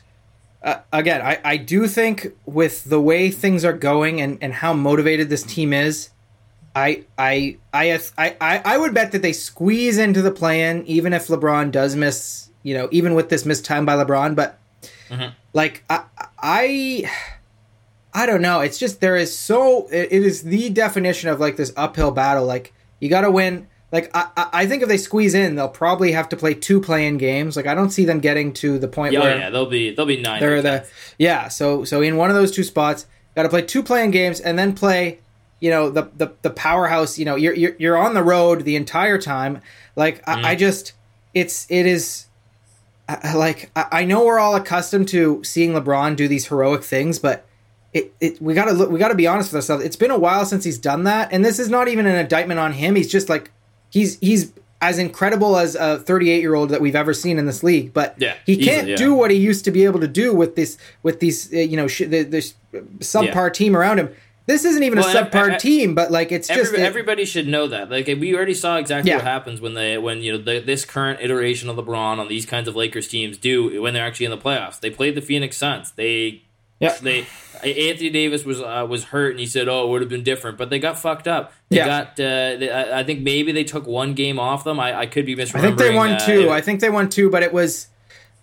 uh, 0.64 0.78
again, 0.92 1.22
I 1.22 1.38
I 1.44 1.58
do 1.58 1.88
think 1.88 2.28
with 2.48 2.86
the 2.86 3.00
way 3.00 3.30
things 3.30 3.64
are 3.64 3.74
going 3.92 4.20
and 4.20 4.40
and 4.42 4.54
how 4.54 4.74
motivated 4.74 5.30
this 5.30 5.44
team 5.44 5.74
is, 5.74 6.10
I 6.76 7.04
I 7.18 7.58
I 7.74 8.00
I 8.18 8.62
I, 8.64 8.78
would 8.78 8.94
bet 8.94 9.12
that 9.12 9.22
they 9.22 9.34
squeeze 9.34 9.98
into 9.98 10.22
the 10.22 10.32
play-in, 10.32 10.86
even 10.86 11.14
if 11.14 11.28
LeBron 11.28 11.72
does 11.72 11.96
miss, 11.96 12.50
you 12.64 12.74
know, 12.74 12.88
even 12.92 13.14
with 13.14 13.30
this 13.30 13.46
missed 13.46 13.66
time 13.66 13.86
by 13.86 13.96
LeBron, 13.96 14.36
but 14.36 14.60
mm-hmm. 15.10 15.34
like 15.54 15.84
I 15.90 16.04
I. 16.38 17.12
I 18.14 18.26
don't 18.26 18.42
know. 18.42 18.60
It's 18.60 18.78
just 18.78 19.00
there 19.00 19.16
is 19.16 19.34
so 19.34 19.88
it, 19.88 20.12
it 20.12 20.24
is 20.24 20.44
the 20.44 20.70
definition 20.70 21.30
of 21.30 21.40
like 21.40 21.56
this 21.56 21.72
uphill 21.78 22.12
battle. 22.12 22.46
Like 22.46 22.74
you 23.00 23.08
got 23.08 23.22
to 23.22 23.32
win. 23.32 23.68
Like 23.90 24.12
I, 24.14 24.28
I 24.36 24.50
I 24.52 24.66
think 24.68 24.84
if 24.84 24.90
they 24.90 24.98
squeeze 24.98 25.34
in, 25.34 25.56
they'll 25.56 25.70
probably 25.70 26.12
have 26.12 26.28
to 26.28 26.36
play 26.36 26.54
two 26.54 26.82
play-in 26.82 27.18
games. 27.18 27.56
Like 27.56 27.68
I 27.68 27.74
don't 27.74 27.90
see 27.90 28.04
them 28.04 28.20
getting 28.20 28.52
to 28.56 28.78
the 28.80 28.90
point 28.90 29.14
yeah, 29.14 29.20
where 29.22 29.38
yeah 29.38 29.50
they'll 29.50 29.66
be 29.66 29.96
they'll 29.96 30.06
be 30.06 30.20
nine 30.22 30.42
they're 30.42 30.62
the 30.62 30.86
yeah. 31.18 31.48
So 31.48 31.86
so 31.86 32.02
in 32.02 32.18
one 32.18 32.30
of 32.30 32.36
those 32.36 32.52
two 32.52 32.66
spots, 32.66 33.06
got 33.34 33.44
to 33.44 33.50
play 33.50 33.62
two 33.62 33.82
playing 33.82 34.12
games 34.12 34.42
and 34.42 34.60
then 34.60 34.74
play. 34.74 35.21
You 35.62 35.70
know 35.70 35.90
the 35.90 36.10
the 36.18 36.34
the 36.42 36.50
powerhouse. 36.50 37.18
You 37.18 37.24
know 37.26 37.36
you're 37.38 37.54
you're, 37.54 37.76
you're 37.80 37.98
on 37.98 38.14
the 38.14 38.24
road 38.24 38.66
the 38.66 38.76
entire 38.76 39.18
time. 39.18 39.62
Like 39.96 40.24
Mm-hmm. 40.26 40.46
I, 40.46 40.50
I 40.50 40.56
just 40.56 40.92
it's 41.34 41.66
it 41.70 41.86
is. 41.86 42.26
I, 43.08 43.34
like 43.36 43.72
I, 43.76 43.86
I 43.92 44.06
know 44.06 44.26
we're 44.26 44.40
all 44.40 44.56
accustomed 44.56 45.08
to 45.10 45.44
seeing 45.44 45.72
LeBron 45.74 46.16
do 46.16 46.28
these 46.28 46.48
heroic 46.48 46.84
things, 46.84 47.20
but 47.20 47.46
it, 47.94 48.14
it 48.22 48.42
we 48.42 48.54
gotta 48.54 48.72
look 48.74 48.90
we 48.90 49.00
gotta 49.00 49.16
be 49.16 49.28
honest 49.28 49.50
with 49.52 49.58
ourselves. 49.58 49.84
It's 49.84 49.96
been 49.96 50.12
a 50.12 50.20
while 50.20 50.46
since 50.46 50.64
he's 50.64 50.78
done 50.78 51.04
that, 51.06 51.32
and 51.32 51.44
this 51.44 51.60
is 51.60 51.70
not 51.70 51.88
even 51.88 52.06
an 52.06 52.16
indictment 52.16 52.60
on 52.60 52.74
him. 52.74 52.96
He's 52.96 53.12
just 53.12 53.28
like 53.30 53.52
he's 53.90 54.18
he's 54.20 54.54
as 54.84 54.98
incredible 54.98 55.58
as 55.58 55.76
a 55.76 56.00
38 56.00 56.40
year 56.42 56.56
old 56.56 56.70
that 56.70 56.82
we've 56.82 56.96
ever 56.96 57.14
seen 57.14 57.38
in 57.38 57.46
this 57.46 57.62
league, 57.62 57.94
but 57.94 58.16
Yeah, 58.18 58.34
he 58.48 58.58
can't 58.58 58.88
yeah. 58.88 58.96
do 58.96 59.14
what 59.14 59.30
he 59.30 59.38
used 59.38 59.64
to 59.66 59.72
be 59.72 59.86
able 59.86 60.00
to 60.00 60.08
do 60.08 60.34
with 60.34 60.56
this 60.56 60.78
with 61.04 61.20
these 61.20 61.54
uh, 61.54 61.58
you 61.58 61.78
know 61.78 61.88
sh- 61.88 62.08
the, 62.08 62.24
this 62.24 62.54
subpar 63.00 63.54
team 63.54 63.76
around 63.76 64.00
him. 64.00 64.10
This 64.48 64.66
isn't 64.66 64.84
even 64.84 65.00
Well, 65.00 65.08
a 65.08 65.20
and 65.20 65.28
ev- 65.28 65.32
subpar 65.32 65.60
team, 65.60 65.94
but 65.96 66.12
like 66.12 66.32
it's 66.32 66.48
just 66.48 66.74
it- 66.74 66.80
everybody 66.80 67.26
should 67.26 67.48
know 67.48 67.68
that. 67.68 67.90
Like 67.92 68.08
we 68.08 68.36
already 68.36 68.54
saw 68.56 68.78
exactly 68.78 69.12
Yeah. 69.12 69.18
what 69.18 69.26
happens 69.26 69.62
when 69.62 69.76
they 69.76 69.98
when 69.98 70.22
you 70.22 70.32
know 70.34 70.38
the, 70.40 70.60
this 70.60 70.84
current 70.84 71.20
iteration 71.22 71.70
of 71.70 71.76
LeBron 71.78 72.18
on 72.20 72.28
these 72.28 72.46
kinds 72.46 72.68
of 72.68 72.76
Lakers 72.76 73.08
teams 73.08 73.38
do 73.38 73.82
when 73.82 73.94
they're 73.94 74.06
actually 74.06 74.26
in 74.26 74.32
the 74.32 74.38
playoffs. 74.38 74.80
They 74.80 74.90
played 74.90 75.16
the 75.16 75.22
Phoenix 75.22 75.58
Suns. 75.58 75.92
They 75.92 76.42
Yeah. 76.80 76.96
they 77.02 77.26
Anthony 77.64 78.10
Davis 78.10 78.44
was 78.44 78.60
uh, 78.60 78.86
was 78.90 79.06
hurt 79.06 79.30
and 79.32 79.40
he 79.40 79.46
said, 79.46 79.68
"Oh, 79.70 79.86
it 79.86 79.90
would 79.92 80.02
have 80.02 80.10
been 80.10 80.24
different," 80.24 80.58
but 80.58 80.72
they 80.72 80.80
got 80.80 80.98
fucked 80.98 81.28
up. 81.28 81.54
They 81.70 81.78
Yeah. 81.78 81.86
got. 81.86 82.08
Uh, 82.20 82.58
they, 82.58 82.70
I, 82.72 83.02
I 83.02 83.04
think 83.04 83.20
maybe 83.22 83.52
they 83.52 83.64
took 83.64 83.86
one 83.86 84.16
game 84.16 84.40
off 84.40 84.64
them. 84.64 84.80
I, 84.80 85.02
I 85.02 85.06
could 85.06 85.28
be 85.28 85.36
misremembering. 85.36 85.56
I 85.58 85.62
think 85.62 85.78
they 85.78 85.94
won 85.96 86.12
uh, 86.14 86.20
two. 86.20 86.42
it- 86.46 86.50
I 86.50 86.62
think 86.62 86.80
they 86.80 86.90
won 86.90 87.10
two, 87.10 87.30
but 87.30 87.44
it 87.44 87.54
was 87.54 87.88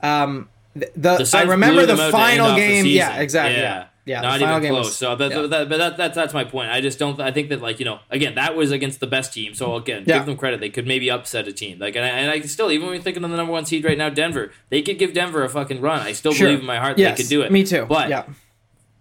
um 0.04 0.48
the, 0.76 0.88
the, 0.94 1.30
I 1.36 1.42
remember 1.42 1.80
the 1.80 1.88
them 1.88 1.96
out 2.00 2.10
to 2.12 2.16
end 2.16 2.38
final 2.38 2.54
game. 2.56 2.86
yeah, 2.86 3.18
exactly. 3.18 3.60
Yeah, 3.60 3.86
yeah. 4.08 4.20
not 4.22 4.40
even 4.40 4.60
close. 4.70 4.86
was- 4.86 4.96
so, 4.96 5.14
but, 5.14 5.30
yeah. 5.30 5.46
but 5.64 5.68
that, 5.78 5.96
that's 5.96 6.14
that's 6.16 6.34
my 6.34 6.44
point. 6.44 6.70
I 6.70 6.80
just 6.80 6.98
don't. 6.98 7.20
I 7.20 7.30
think 7.30 7.50
that 7.50 7.60
like 7.62 7.78
you 7.78 7.84
know, 7.84 8.00
again, 8.10 8.34
that 8.36 8.56
was 8.56 8.70
against 8.72 9.00
the 9.00 9.06
best 9.06 9.32
team. 9.32 9.54
So 9.54 9.76
again, 9.76 10.04
Yeah. 10.06 10.18
give 10.18 10.26
them 10.26 10.36
credit. 10.36 10.60
They 10.60 10.70
could 10.70 10.86
maybe 10.86 11.10
upset 11.10 11.46
a 11.46 11.52
team. 11.52 11.78
Like, 11.78 11.94
and 11.96 12.04
I, 12.04 12.08
and 12.08 12.30
I 12.30 12.40
still, 12.40 12.70
even 12.72 12.86
when 12.88 12.96
we're 12.96 13.02
thinking 13.02 13.22
of 13.22 13.30
the 13.30 13.36
number 13.36 13.52
one 13.52 13.66
seed 13.66 13.84
right 13.84 13.98
now, 13.98 14.08
Denver, 14.08 14.50
they 14.70 14.82
could 14.82 14.98
give 14.98 15.12
Denver 15.12 15.44
a 15.44 15.48
fucking 15.48 15.80
run. 15.80 16.00
I 16.00 16.12
still 16.12 16.32
Sure. 16.32 16.46
believe 16.48 16.60
in 16.60 16.66
my 16.66 16.78
heart 16.78 16.98
yes, 16.98 17.16
they 17.16 17.22
could 17.22 17.30
do 17.30 17.42
it. 17.42 17.52
Me 17.52 17.64
too. 17.64 17.86
But 17.86 18.08
yeah. 18.08 18.24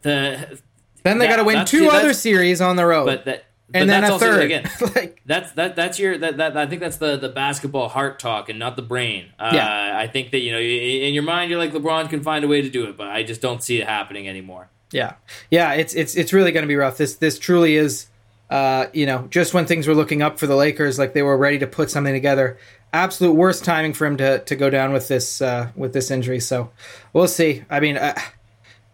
the 0.01 0.59
Then 1.03 1.17
they 1.19 1.27
got 1.27 1.37
to 1.37 1.43
win 1.43 1.65
two 1.65 1.89
other 1.89 2.13
series 2.13 2.61
on 2.61 2.75
the 2.75 2.85
road, 2.85 3.05
but 3.05 3.25
that. 3.25 3.43
But 3.69 3.79
and 3.81 3.89
then 3.89 3.99
that's 3.99 4.11
a 4.11 4.13
also, 4.13 4.25
third. 4.27 4.43
again. 4.45 4.69
like 4.95 5.21
That's 5.25 5.51
that. 5.53 5.75
That's 5.75 5.99
your 5.99 6.17
that, 6.19 6.37
that. 6.37 6.55
I 6.55 6.67
think 6.67 6.79
that's 6.79 6.95
the 6.97 7.17
the 7.17 7.27
basketball 7.27 7.89
heart 7.89 8.17
talk 8.17 8.47
and 8.47 8.57
not 8.57 8.77
the 8.77 8.81
brain. 8.81 9.25
Uh, 9.37 9.51
Yeah. 9.53 9.93
I 9.99 10.07
think 10.07 10.31
that 10.31 10.39
you 10.39 10.53
know 10.53 10.59
in 10.59 11.13
your 11.13 11.23
mind 11.23 11.51
you're 11.51 11.59
like 11.59 11.73
LeBron 11.73 12.09
can 12.09 12.23
find 12.23 12.45
a 12.45 12.47
way 12.47 12.61
to 12.61 12.69
do 12.69 12.85
it, 12.85 12.95
but 12.95 13.07
I 13.09 13.23
just 13.23 13.41
don't 13.41 13.61
see 13.61 13.81
it 13.81 13.85
happening 13.85 14.25
anymore. 14.29 14.69
Yeah, 14.91 15.13
yeah, 15.51 15.74
it's 15.74 15.94
it's 15.94 16.15
it's 16.15 16.32
really 16.34 16.51
going 16.51 16.63
to 16.63 16.67
be 16.67 16.75
rough. 16.75 16.98
This 16.98 17.15
this 17.15 17.38
truly 17.38 17.75
is, 17.75 18.08
uh, 18.50 18.88
you 18.94 19.06
know, 19.06 19.27
just 19.29 19.53
when 19.53 19.65
things 19.65 19.88
were 19.88 19.96
looking 19.96 20.22
up 20.22 20.39
for 20.39 20.48
the 20.48 20.56
Lakers, 20.56 20.98
like 20.98 21.13
they 21.13 21.24
were 21.24 21.38
ready 21.38 21.60
to 21.60 21.67
put 21.67 21.89
something 21.89 22.13
together. 22.13 22.58
Absolute 22.94 23.34
worst 23.34 23.65
timing 23.65 23.94
for 23.94 24.06
him 24.06 24.17
to 24.17 24.39
to 24.39 24.56
go 24.56 24.70
down 24.70 24.94
with 24.94 25.10
this 25.10 25.41
uh, 25.41 25.72
with 25.75 25.91
this 25.91 26.10
injury. 26.10 26.39
So 26.39 26.72
we'll 27.12 27.27
see. 27.27 27.65
I 27.70 27.82
mean, 27.82 27.98
uh, 27.98 28.17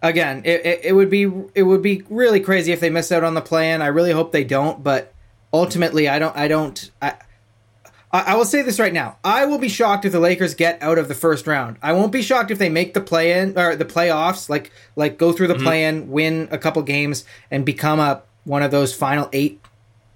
again, 0.01 0.41
it, 0.45 0.65
it, 0.65 0.85
it 0.85 0.93
would 0.93 1.09
be 1.11 1.31
it 1.53 1.63
would 1.63 1.83
be 1.83 2.03
really 2.09 2.39
crazy 2.39 2.71
if 2.71 2.79
they 2.79 2.89
miss 2.89 3.11
out 3.11 3.23
on 3.23 3.35
the 3.35 3.41
plan. 3.41 3.83
I 3.83 3.87
really 3.87 4.11
hope 4.11 4.31
they 4.31 4.43
don't, 4.43 4.83
but 4.83 5.13
ultimately, 5.53 6.09
I 6.09 6.17
don't. 6.17 6.35
I 6.35 6.47
don't. 6.47 6.91
I, 7.01 7.15
I 8.13 8.21
I 8.33 8.35
will 8.35 8.45
say 8.45 8.61
this 8.61 8.79
right 8.79 8.93
now. 8.93 9.17
I 9.23 9.45
will 9.45 9.57
be 9.57 9.67
shocked 9.69 10.05
if 10.05 10.11
the 10.11 10.19
Lakers 10.19 10.53
get 10.53 10.81
out 10.81 10.97
of 10.97 11.07
the 11.07 11.15
first 11.15 11.47
round. 11.47 11.77
I 11.81 11.91
won't 11.93 12.11
be 12.11 12.21
shocked 12.21 12.51
if 12.51 12.59
they 12.59 12.69
make 12.69 12.93
the 12.93 13.01
play 13.01 13.39
in 13.39 13.57
or 13.57 13.75
the 13.75 13.85
playoffs, 13.85 14.47
like 14.49 14.71
like 14.95 15.17
go 15.17 15.33
through 15.33 15.47
the 15.47 15.55
Mm-hmm. 15.55 15.63
play 15.63 15.83
in, 15.85 16.09
win 16.09 16.47
a 16.51 16.57
couple 16.57 16.81
games, 16.83 17.25
and 17.51 17.65
become 17.65 17.99
a 17.99 18.21
one 18.45 18.61
of 18.61 18.71
those 18.71 18.93
final 18.93 19.29
eight, 19.33 19.59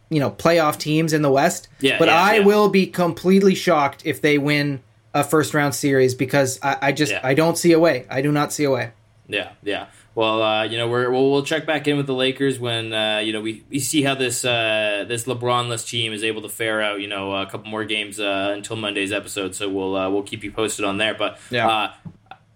you 0.10 0.20
know, 0.20 0.32
playoff 0.32 0.78
teams 0.78 1.12
in 1.14 1.22
the 1.22 1.32
West. 1.32 1.68
Yeah, 1.80 1.98
but 1.98 2.08
yeah, 2.08 2.22
I 2.22 2.36
yeah. 2.36 2.46
will 2.46 2.70
be 2.70 2.86
completely 2.88 3.56
shocked 3.56 4.04
if 4.06 4.22
they 4.22 4.38
win 4.38 4.82
a 5.14 5.24
first 5.24 5.54
round 5.54 5.74
series 5.74 6.14
because 6.14 6.60
I, 6.62 6.78
I 6.82 6.92
just 6.92 7.12
Yeah. 7.12 7.22
I 7.24 7.34
don't 7.34 7.58
see 7.58 7.72
a 7.72 7.80
way. 7.80 8.06
I 8.10 8.22
do 8.22 8.32
not 8.32 8.54
see 8.54 8.66
a 8.66 8.72
way. 8.72 8.92
Yeah, 9.28 9.50
yeah. 9.64 9.88
Well, 10.18 10.42
uh, 10.42 10.64
you 10.64 10.80
know, 10.80 10.88
we're, 10.90 11.12
we'll, 11.12 11.30
we'll 11.30 11.44
check 11.44 11.68
back 11.68 11.88
in 11.88 11.96
with 11.96 12.08
the 12.08 12.14
Lakers 12.16 12.58
when 12.60 12.92
uh, 12.92 13.20
you 13.20 13.32
know 13.34 13.40
we, 13.40 13.64
we 13.70 13.78
see 13.78 14.02
how 14.02 14.16
this 14.16 14.44
uh, 14.44 15.06
this 15.08 15.26
LeBronless 15.26 15.88
team 15.88 16.12
is 16.12 16.24
able 16.24 16.42
to 16.42 16.50
fare 16.50 16.82
out. 16.82 17.00
You 17.02 17.08
know, 17.08 17.36
a 17.36 17.46
couple 17.46 17.70
more 17.70 17.86
games 17.86 18.20
uh, 18.20 18.50
until 18.56 18.78
Monday's 18.78 19.12
episode, 19.12 19.54
so 19.54 19.70
we'll 19.70 19.96
uh, 19.96 20.10
we'll 20.10 20.24
keep 20.24 20.44
you 20.44 20.52
posted 20.52 20.86
on 20.86 20.98
there. 20.98 21.14
But 21.14 21.38
Yeah. 21.52 21.68
uh, 21.68 21.94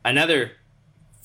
another, 0.03 0.53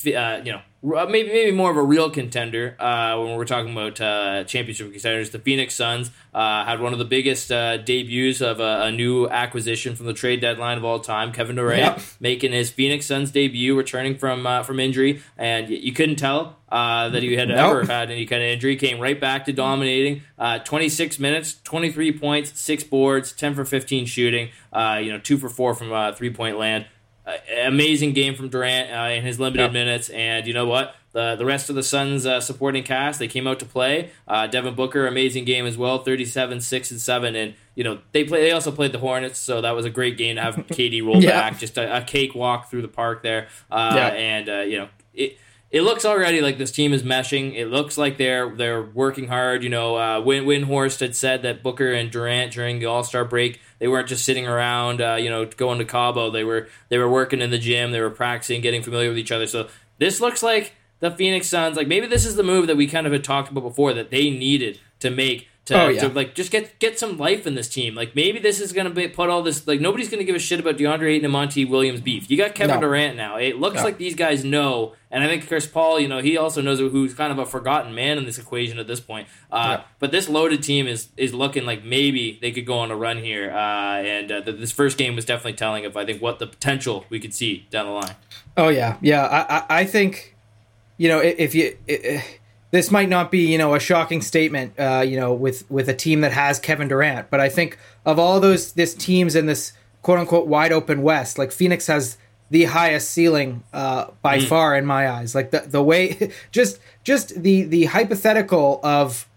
uh, 0.05 0.43
you 0.45 0.53
know, 0.53 0.61
maybe 1.07 1.29
maybe 1.29 1.51
more 1.53 1.71
of 1.71 1.77
a 1.77 1.83
real 1.83 2.11
contender 2.11 2.77
uh, 2.79 3.17
when 3.19 3.37
we're 3.37 3.45
talking 3.45 3.73
about 3.73 4.01
uh, 4.01 4.45
championship 4.45 4.93
contenders. 4.93 5.31
The 5.31 5.39
Phoenix 5.39 5.75
Suns 5.75 6.11
uh, 6.35 6.65
had 6.65 6.81
one 6.81 6.93
of 6.93 6.99
the 6.99 7.05
biggest 7.05 7.51
uh, 7.51 7.79
debuts 7.79 8.41
of 8.41 8.61
a, 8.61 8.83
a 8.83 8.93
new 8.93 9.29
acquisition 9.29 9.97
from 9.97 10.07
the 10.07 10.13
trade 10.13 10.41
deadline 10.41 10.77
of 10.79 10.85
all 10.85 11.01
time. 11.01 11.33
Kevin 11.33 11.57
Durant 11.57 11.81
Yep. 11.81 12.01
making 12.21 12.53
his 12.53 12.71
Phoenix 12.71 13.07
Suns 13.07 13.31
debut, 13.31 13.77
returning 13.77 14.17
from 14.17 14.47
uh, 14.47 14.63
from 14.63 14.79
injury, 14.81 15.23
and 15.39 15.67
y- 15.69 15.75
you 15.81 15.93
couldn't 15.93 16.17
tell 16.17 16.57
uh, 16.69 17.09
that 17.09 17.23
he 17.23 17.35
had 17.35 17.49
Nope. 17.49 17.59
ever 17.59 17.87
had 17.87 18.11
any 18.11 18.27
kind 18.27 18.43
of 18.43 18.49
injury. 18.49 18.77
Came 18.77 19.01
right 19.01 19.19
back 19.21 19.47
to 19.47 19.53
dominating. 19.53 20.23
Uh, 20.39 20.59
26 20.59 21.19
minutes, 21.19 21.59
23 21.65 22.19
points, 22.19 22.61
six 22.61 22.85
boards, 22.85 23.33
10 23.33 23.55
for 23.55 23.65
15 23.65 24.05
shooting. 24.07 24.51
Uh, 24.73 25.01
you 25.03 25.11
know, 25.11 25.19
two 25.19 25.39
for 25.39 25.49
four 25.49 25.75
from 25.75 25.91
uh, 25.93 26.13
three 26.13 26.31
point 26.31 26.59
land. 26.59 26.87
Amazing 27.65 28.13
game 28.13 28.35
from 28.37 28.49
Durant 28.49 28.91
uh, 28.93 29.15
in 29.17 29.25
his 29.25 29.41
limited 29.41 29.63
Yep. 29.65 29.73
minutes, 29.73 30.09
and 30.11 30.47
you 30.47 30.55
know 30.55 30.67
what? 30.67 30.95
The, 31.13 31.35
the 31.35 31.45
rest 31.47 31.71
of 31.71 31.75
the 31.77 31.83
Suns 31.83 32.27
uh, 32.27 32.41
supporting 32.41 32.83
cast 32.85 33.19
they 33.19 33.27
came 33.27 33.47
out 33.47 33.59
to 33.61 33.65
play. 33.67 34.11
Uh, 34.29 34.47
Devin 34.47 34.75
Booker 34.75 35.07
amazing 35.07 35.45
game 35.45 35.65
as 35.67 35.77
well, 35.77 35.99
37, 36.05 36.61
six 36.61 36.91
and 36.91 37.01
seven, 37.01 37.35
and 37.35 37.55
you 37.75 37.83
know 37.85 37.99
they 38.13 38.23
play. 38.25 38.43
They 38.43 38.53
also 38.53 38.71
played 38.71 38.93
the 38.93 38.99
Hornets, 38.99 39.39
so 39.39 39.61
that 39.63 39.73
was 39.75 39.85
a 39.85 39.91
great 39.91 40.17
game 40.19 40.37
to 40.37 40.43
have 40.43 40.55
KD 40.69 41.05
roll 41.05 41.21
Yeah. 41.23 41.31
back, 41.51 41.59
just 41.59 41.77
a, 41.79 41.97
a 41.99 42.03
cakewalk 42.03 42.71
through 42.71 42.83
the 42.83 42.89
park 42.89 43.23
there. 43.23 43.49
Uh, 43.71 43.93
Yeah. 43.97 44.07
And 44.09 44.49
uh, 44.49 44.61
you 44.61 44.79
know 44.79 44.89
it. 45.15 45.39
It 45.73 45.83
looks 45.83 46.05
already 46.05 46.41
like 46.43 46.59
this 46.59 46.71
team 46.71 46.93
is 46.93 47.03
meshing. 47.03 47.55
It 47.57 47.67
looks 47.67 47.99
like 47.99 48.19
they're 48.19 48.55
they're 48.55 48.83
working 48.83 49.27
hard. 49.27 49.65
You 49.65 49.69
know, 49.69 49.97
uh, 49.97 50.21
Win 50.21 50.45
Windhorst 50.45 51.01
had 51.01 51.17
said 51.17 51.43
that 51.43 51.63
Booker 51.65 51.93
and 51.93 52.09
Durant 52.09 52.53
during 52.53 52.79
the 52.79 52.87
All 52.87 53.03
Star 53.03 53.25
break 53.25 53.61
they 53.79 53.89
weren't 53.89 54.09
just 54.09 54.25
sitting 54.25 54.47
around, 54.47 55.01
uh, 55.01 55.15
you 55.15 55.29
know, 55.31 55.45
going 55.45 55.79
to 55.79 55.85
Cabo. 55.85 56.31
They 56.31 56.45
were 56.45 56.69
they 56.89 56.99
were 56.99 57.11
working 57.11 57.41
in 57.41 57.51
the 57.51 57.59
gym. 57.59 57.93
They 57.93 58.01
were 58.01 58.11
practicing, 58.11 58.61
getting 58.61 58.83
familiar 58.83 59.09
with 59.09 59.19
each 59.19 59.33
other. 59.33 59.47
So 59.47 59.69
this 59.99 60.21
looks 60.21 60.43
like 60.43 60.75
the 61.01 61.11
Phoenix 61.11 61.49
Suns. 61.49 61.77
Like 61.77 61.89
maybe 61.89 62.07
this 62.07 62.25
is 62.25 62.37
the 62.37 62.43
move 62.43 62.67
that 62.67 62.77
we 62.77 62.87
kind 62.87 63.07
of 63.07 63.13
had 63.13 63.25
talked 63.25 63.51
about 63.51 63.63
before 63.63 63.93
that 63.95 64.11
they 64.11 64.31
needed 64.31 64.81
to 65.01 65.11
make 65.11 65.49
to, 65.67 65.75
Oh, 65.83 65.89
yeah. 65.89 66.01
to 66.03 66.09
like 66.09 66.35
just 66.35 66.51
get 66.51 66.79
get 66.79 66.99
some 66.99 67.19
life 67.19 67.47
in 67.47 67.55
this 67.55 67.69
team. 67.69 67.95
Like 67.95 68.15
maybe 68.17 68.39
this 68.39 68.61
is 68.61 68.73
gonna 68.73 68.91
be 68.91 69.09
put 69.09 69.29
all 69.31 69.43
this 69.43 69.67
like 69.67 69.81
nobody's 69.81 70.09
gonna 70.09 70.25
give 70.25 70.37
a 70.37 70.39
shit 70.39 70.61
about 70.61 70.77
DeAndre 70.77 71.11
Ayton 71.11 71.25
and 71.25 71.33
Monty 71.33 71.65
Williams 71.65 72.01
beef. 72.01 72.31
You 72.31 72.37
got 72.37 72.55
Kevin 72.55 72.77
No. 72.77 72.81
Durant 72.83 73.17
now. 73.17 73.37
It 73.37 73.59
looks 73.59 73.77
No. 73.77 73.83
like 73.85 73.99
these 73.99 74.15
guys 74.15 74.45
know, 74.45 74.95
and 75.11 75.25
I 75.25 75.27
think 75.27 75.49
Chris 75.49 75.67
Paul, 75.67 75.99
you 75.99 76.07
know, 76.09 76.21
he 76.21 76.37
also 76.37 76.63
knows 76.63 76.79
who's 76.79 77.15
kind 77.15 77.33
of 77.33 77.39
a 77.39 77.47
forgotten 77.47 77.95
man 77.95 78.17
in 78.17 78.25
this 78.27 78.39
equation 78.39 78.79
at 78.79 78.87
this 78.87 79.01
point. 79.01 79.27
Uh, 79.51 79.79
Yeah. 79.79 79.85
But 79.99 80.13
this 80.13 80.29
loaded 80.29 80.63
team 80.63 80.87
is 80.87 81.09
is 81.17 81.35
looking 81.35 81.65
like 81.67 81.85
maybe 81.85 82.39
they 82.41 82.53
could 82.53 82.65
go 82.67 82.79
on 82.79 82.91
a 82.91 82.97
run 82.97 83.19
here. 83.19 83.51
Uh, 83.51 84.03
and 84.03 84.31
uh, 84.31 84.41
th- 84.43 84.59
this 84.61 84.71
first 84.73 84.97
game 84.99 85.17
was 85.17 85.25
definitely 85.25 85.55
telling 85.55 85.85
of 85.85 85.97
I 85.97 86.05
think 86.05 86.23
what 86.23 86.39
the 86.39 86.47
potential 86.47 87.05
we 87.11 87.19
could 87.19 87.35
see 87.35 87.67
down 87.71 87.87
the 87.87 87.93
line. 87.93 88.15
Oh 88.57 88.69
yeah, 88.69 88.99
yeah. 89.03 89.25
I 89.27 89.57
I, 89.57 89.81
I 89.81 89.85
think, 89.85 90.37
you 90.97 91.09
know, 91.09 91.19
if 91.19 91.55
you. 91.57 91.77
i 91.91 92.25
this 92.71 92.91
might 92.91 93.09
not 93.09 93.31
be, 93.31 93.51
you 93.51 93.59
know, 93.59 93.75
a 93.75 93.81
shocking 93.81 94.21
statement, 94.21 94.79
uh, 94.79 95.03
you 95.07 95.17
know, 95.19 95.33
with 95.33 95.69
with 95.71 95.89
a 95.89 95.95
team 95.95 96.21
that 96.23 96.33
has 96.33 96.59
Kevin 96.59 96.89
Durant, 96.89 97.31
but 97.31 97.41
I 97.41 97.49
think 97.49 97.79
of 98.05 98.19
all 98.19 98.41
those 98.41 98.73
this 98.73 98.95
teams 98.95 99.35
in 99.35 99.47
this 99.47 99.73
quote 100.03 100.19
unquote 100.19 100.47
wide 100.47 100.73
open 100.73 101.03
West, 101.03 101.39
like 101.39 101.53
Phoenix 101.53 101.87
has 101.87 102.19
the 102.51 102.65
highest 102.65 103.11
ceiling 103.11 103.65
uh, 103.73 104.07
by 104.23 104.41
far 104.41 104.77
in 104.77 104.87
my 104.87 105.09
eyes. 105.09 105.35
Like 105.35 105.51
the 105.51 105.61
the 105.61 105.83
way, 105.83 106.33
just 106.53 106.79
just 107.05 107.41
the 107.43 107.63
the 107.63 107.85
hypothetical 107.87 108.81
of 108.83 109.29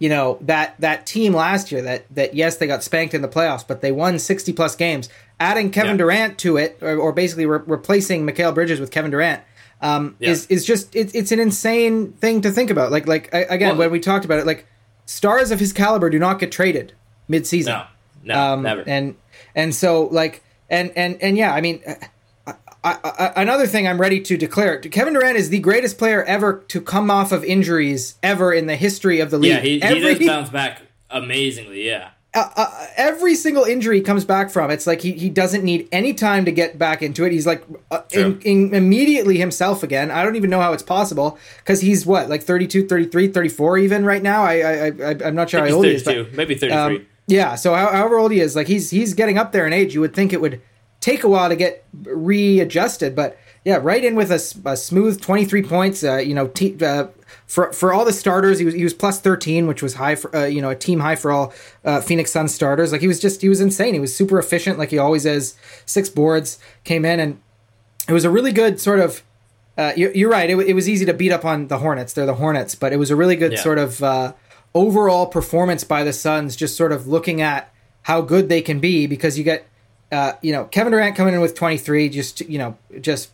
you 0.00 0.08
know 0.08 0.38
that 0.42 0.74
that 0.80 1.06
team 1.06 1.32
last 1.34 1.72
year 1.72 1.82
that 1.82 2.04
that 2.14 2.34
yes 2.34 2.56
they 2.56 2.66
got 2.68 2.84
spanked 2.84 3.14
in 3.14 3.20
the 3.22 3.26
playoffs 3.28 3.66
but 3.66 3.80
they 3.80 3.90
won 3.90 4.16
60 4.16 4.52
plus 4.52 4.76
games 4.76 5.08
adding 5.40 5.72
kevin 5.72 5.94
Yeah. 5.94 5.96
durant 5.96 6.38
to 6.38 6.56
it 6.56 6.78
or, 6.80 6.96
or 6.96 7.12
basically 7.12 7.46
re- 7.46 7.58
replacing 7.66 8.24
Mikal 8.24 8.54
bridges 8.54 8.78
with 8.78 8.92
kevin 8.92 9.10
durant 9.10 9.42
um, 9.80 10.16
Yeah. 10.18 10.30
is 10.30 10.46
is 10.48 10.64
just 10.64 10.94
it, 10.96 11.14
it's 11.14 11.32
an 11.32 11.40
insane 11.40 12.12
thing 12.14 12.40
to 12.42 12.50
think 12.50 12.70
about 12.70 12.90
like 12.90 13.06
like 13.06 13.32
I, 13.34 13.38
again 13.44 13.70
Well- 13.70 13.78
when 13.78 13.90
we 13.92 14.00
talked 14.00 14.24
about 14.24 14.38
it 14.38 14.46
like 14.46 14.66
stars 15.06 15.50
of 15.50 15.60
his 15.60 15.72
caliber 15.72 16.10
do 16.10 16.18
not 16.18 16.38
get 16.38 16.50
traded 16.52 16.92
mid-season 17.28 17.72
No, 17.72 17.84
no, 18.34 18.40
um, 18.40 18.62
never. 18.62 18.82
and 18.86 19.14
and 19.54 19.74
so 19.74 20.04
like 20.12 20.42
and 20.68 20.92
and 20.96 21.16
and 21.22 21.36
yeah 21.38 21.52
i 21.54 21.60
mean 21.60 21.80
I, 22.46 22.54
I, 22.84 22.96
I, 23.04 23.32
another 23.42 23.66
thing 23.66 23.86
i'm 23.88 24.00
ready 24.00 24.20
to 24.20 24.36
declare 24.36 24.78
kevin 24.78 25.14
durant 25.14 25.36
is 25.36 25.48
the 25.50 25.58
greatest 25.60 25.96
player 25.98 26.22
ever 26.24 26.64
to 26.68 26.80
come 26.80 27.10
off 27.10 27.32
of 27.32 27.42
injuries 27.44 28.16
ever 28.22 28.52
in 28.52 28.66
the 28.66 28.76
history 28.76 29.20
of 29.20 29.30
the 29.30 29.38
league 29.38 29.52
yeah, 29.52 29.60
he, 29.60 29.74
he 29.78 29.82
Every- 29.82 30.14
does 30.14 30.26
bounce 30.26 30.50
back 30.50 30.82
amazingly. 31.10 31.86
Yeah. 31.86 32.10
Uh, 32.34 32.48
uh, 32.56 32.86
every 32.96 33.34
single 33.34 33.64
injury 33.64 33.96
he 33.96 34.02
comes 34.02 34.24
back 34.24 34.50
from, 34.50 34.70
it's 34.70 34.86
like 34.86 35.00
he, 35.00 35.12
he 35.12 35.30
doesn't 35.30 35.64
need 35.64 35.88
any 35.90 36.12
time 36.12 36.44
to 36.44 36.52
get 36.52 36.78
back 36.78 37.02
into 37.02 37.24
it. 37.24 37.32
He's 37.32 37.46
like 37.46 37.64
uh, 37.90 38.02
in, 38.12 38.40
in 38.42 38.74
immediately 38.74 39.38
himself 39.38 39.82
again. 39.82 40.10
I 40.10 40.22
don't 40.22 40.36
even 40.36 40.50
know 40.50 40.60
how 40.60 40.72
it's 40.72 40.82
possible 40.82 41.38
because 41.58 41.80
he's 41.80 42.04
what, 42.04 42.28
like 42.28 42.42
32, 42.42 42.86
33, 42.86 43.28
34 43.28 43.78
even 43.78 44.04
right 44.04 44.22
now? 44.22 44.42
I, 44.42 44.54
I, 44.60 44.86
I, 44.86 45.14
I'm 45.24 45.34
not 45.34 45.48
sure 45.50 45.60
how 45.66 45.72
old 45.72 45.86
he 45.86 45.92
is. 45.94 46.02
but- 46.02 46.32
maybe 46.34 46.54
33. 46.54 46.96
um, 46.96 47.06
yeah, 47.26 47.56
so 47.56 47.74
how, 47.74 47.88
however 47.92 48.18
old 48.18 48.32
he 48.32 48.40
is, 48.40 48.56
like 48.56 48.66
he's 48.66 48.88
he's 48.90 49.12
getting 49.12 49.36
up 49.36 49.52
there 49.52 49.66
in 49.66 49.72
age. 49.74 49.94
You 49.94 50.00
would 50.00 50.14
think 50.14 50.32
it 50.32 50.40
would 50.40 50.62
take 51.00 51.24
a 51.24 51.28
while 51.28 51.50
to 51.50 51.56
get 51.56 51.84
readjusted, 52.04 53.14
but 53.14 53.38
yeah, 53.64 53.78
right 53.82 54.02
in 54.02 54.14
with 54.14 54.30
a 54.30 54.38
smooth 54.38 55.20
twenty 55.20 55.44
three 55.44 55.62
points. 55.62 56.02
Uh, 56.02 56.16
you 56.16 56.34
know, 56.34 56.48
te- 56.48 56.82
uh, 56.82 57.08
for 57.48 57.72
for 57.72 57.92
all 57.92 58.04
the 58.04 58.12
starters, 58.12 58.58
he 58.60 58.64
was 58.66 58.74
he 58.74 58.84
was 58.84 58.94
plus 58.94 59.20
thirteen, 59.20 59.66
which 59.66 59.82
was 59.82 59.94
high 59.94 60.14
for 60.14 60.34
uh, 60.36 60.44
you 60.44 60.60
know 60.62 60.70
a 60.70 60.76
team 60.76 61.00
high 61.00 61.16
for 61.16 61.32
all 61.32 61.52
uh, 61.84 62.00
Phoenix 62.00 62.30
Suns 62.30 62.54
starters. 62.54 62.92
Like 62.92 63.00
he 63.00 63.08
was 63.08 63.18
just 63.18 63.40
he 63.40 63.48
was 63.48 63.60
insane. 63.60 63.94
He 63.94 64.00
was 64.00 64.14
super 64.14 64.38
efficient, 64.38 64.78
like 64.78 64.90
he 64.90 64.98
always 64.98 65.24
is. 65.26 65.56
Six 65.86 66.08
boards 66.10 66.58
came 66.84 67.04
in, 67.04 67.18
and 67.18 67.40
it 68.06 68.12
was 68.12 68.24
a 68.24 68.30
really 68.30 68.52
good 68.52 68.78
sort 68.78 69.00
of. 69.00 69.22
Uh, 69.78 69.92
you're, 69.96 70.10
you're 70.12 70.30
right. 70.30 70.50
It, 70.50 70.58
it 70.58 70.74
was 70.74 70.88
easy 70.88 71.04
to 71.06 71.14
beat 71.14 71.30
up 71.32 71.44
on 71.44 71.68
the 71.68 71.78
Hornets. 71.78 72.12
They're 72.12 72.26
the 72.26 72.34
Hornets, 72.34 72.74
but 72.74 72.92
it 72.92 72.96
was 72.96 73.10
a 73.12 73.16
really 73.16 73.36
good 73.36 73.52
Yeah. 73.52 73.60
sort 73.60 73.78
of 73.78 74.02
uh, 74.02 74.32
overall 74.74 75.26
performance 75.26 75.84
by 75.84 76.02
the 76.04 76.12
Suns. 76.12 76.56
Just 76.56 76.76
sort 76.76 76.90
of 76.92 77.06
looking 77.06 77.40
at 77.40 77.72
how 78.02 78.20
good 78.20 78.48
they 78.48 78.60
can 78.60 78.80
be 78.80 79.06
because 79.06 79.38
you 79.38 79.44
get, 79.44 79.66
uh, 80.10 80.32
you 80.42 80.50
know, 80.52 80.64
Kevin 80.64 80.90
Durant 80.90 81.14
coming 81.14 81.32
in 81.32 81.40
with 81.40 81.54
23, 81.54 82.08
just 82.08 82.40
you 82.40 82.58
know, 82.58 82.76
just 83.00 83.30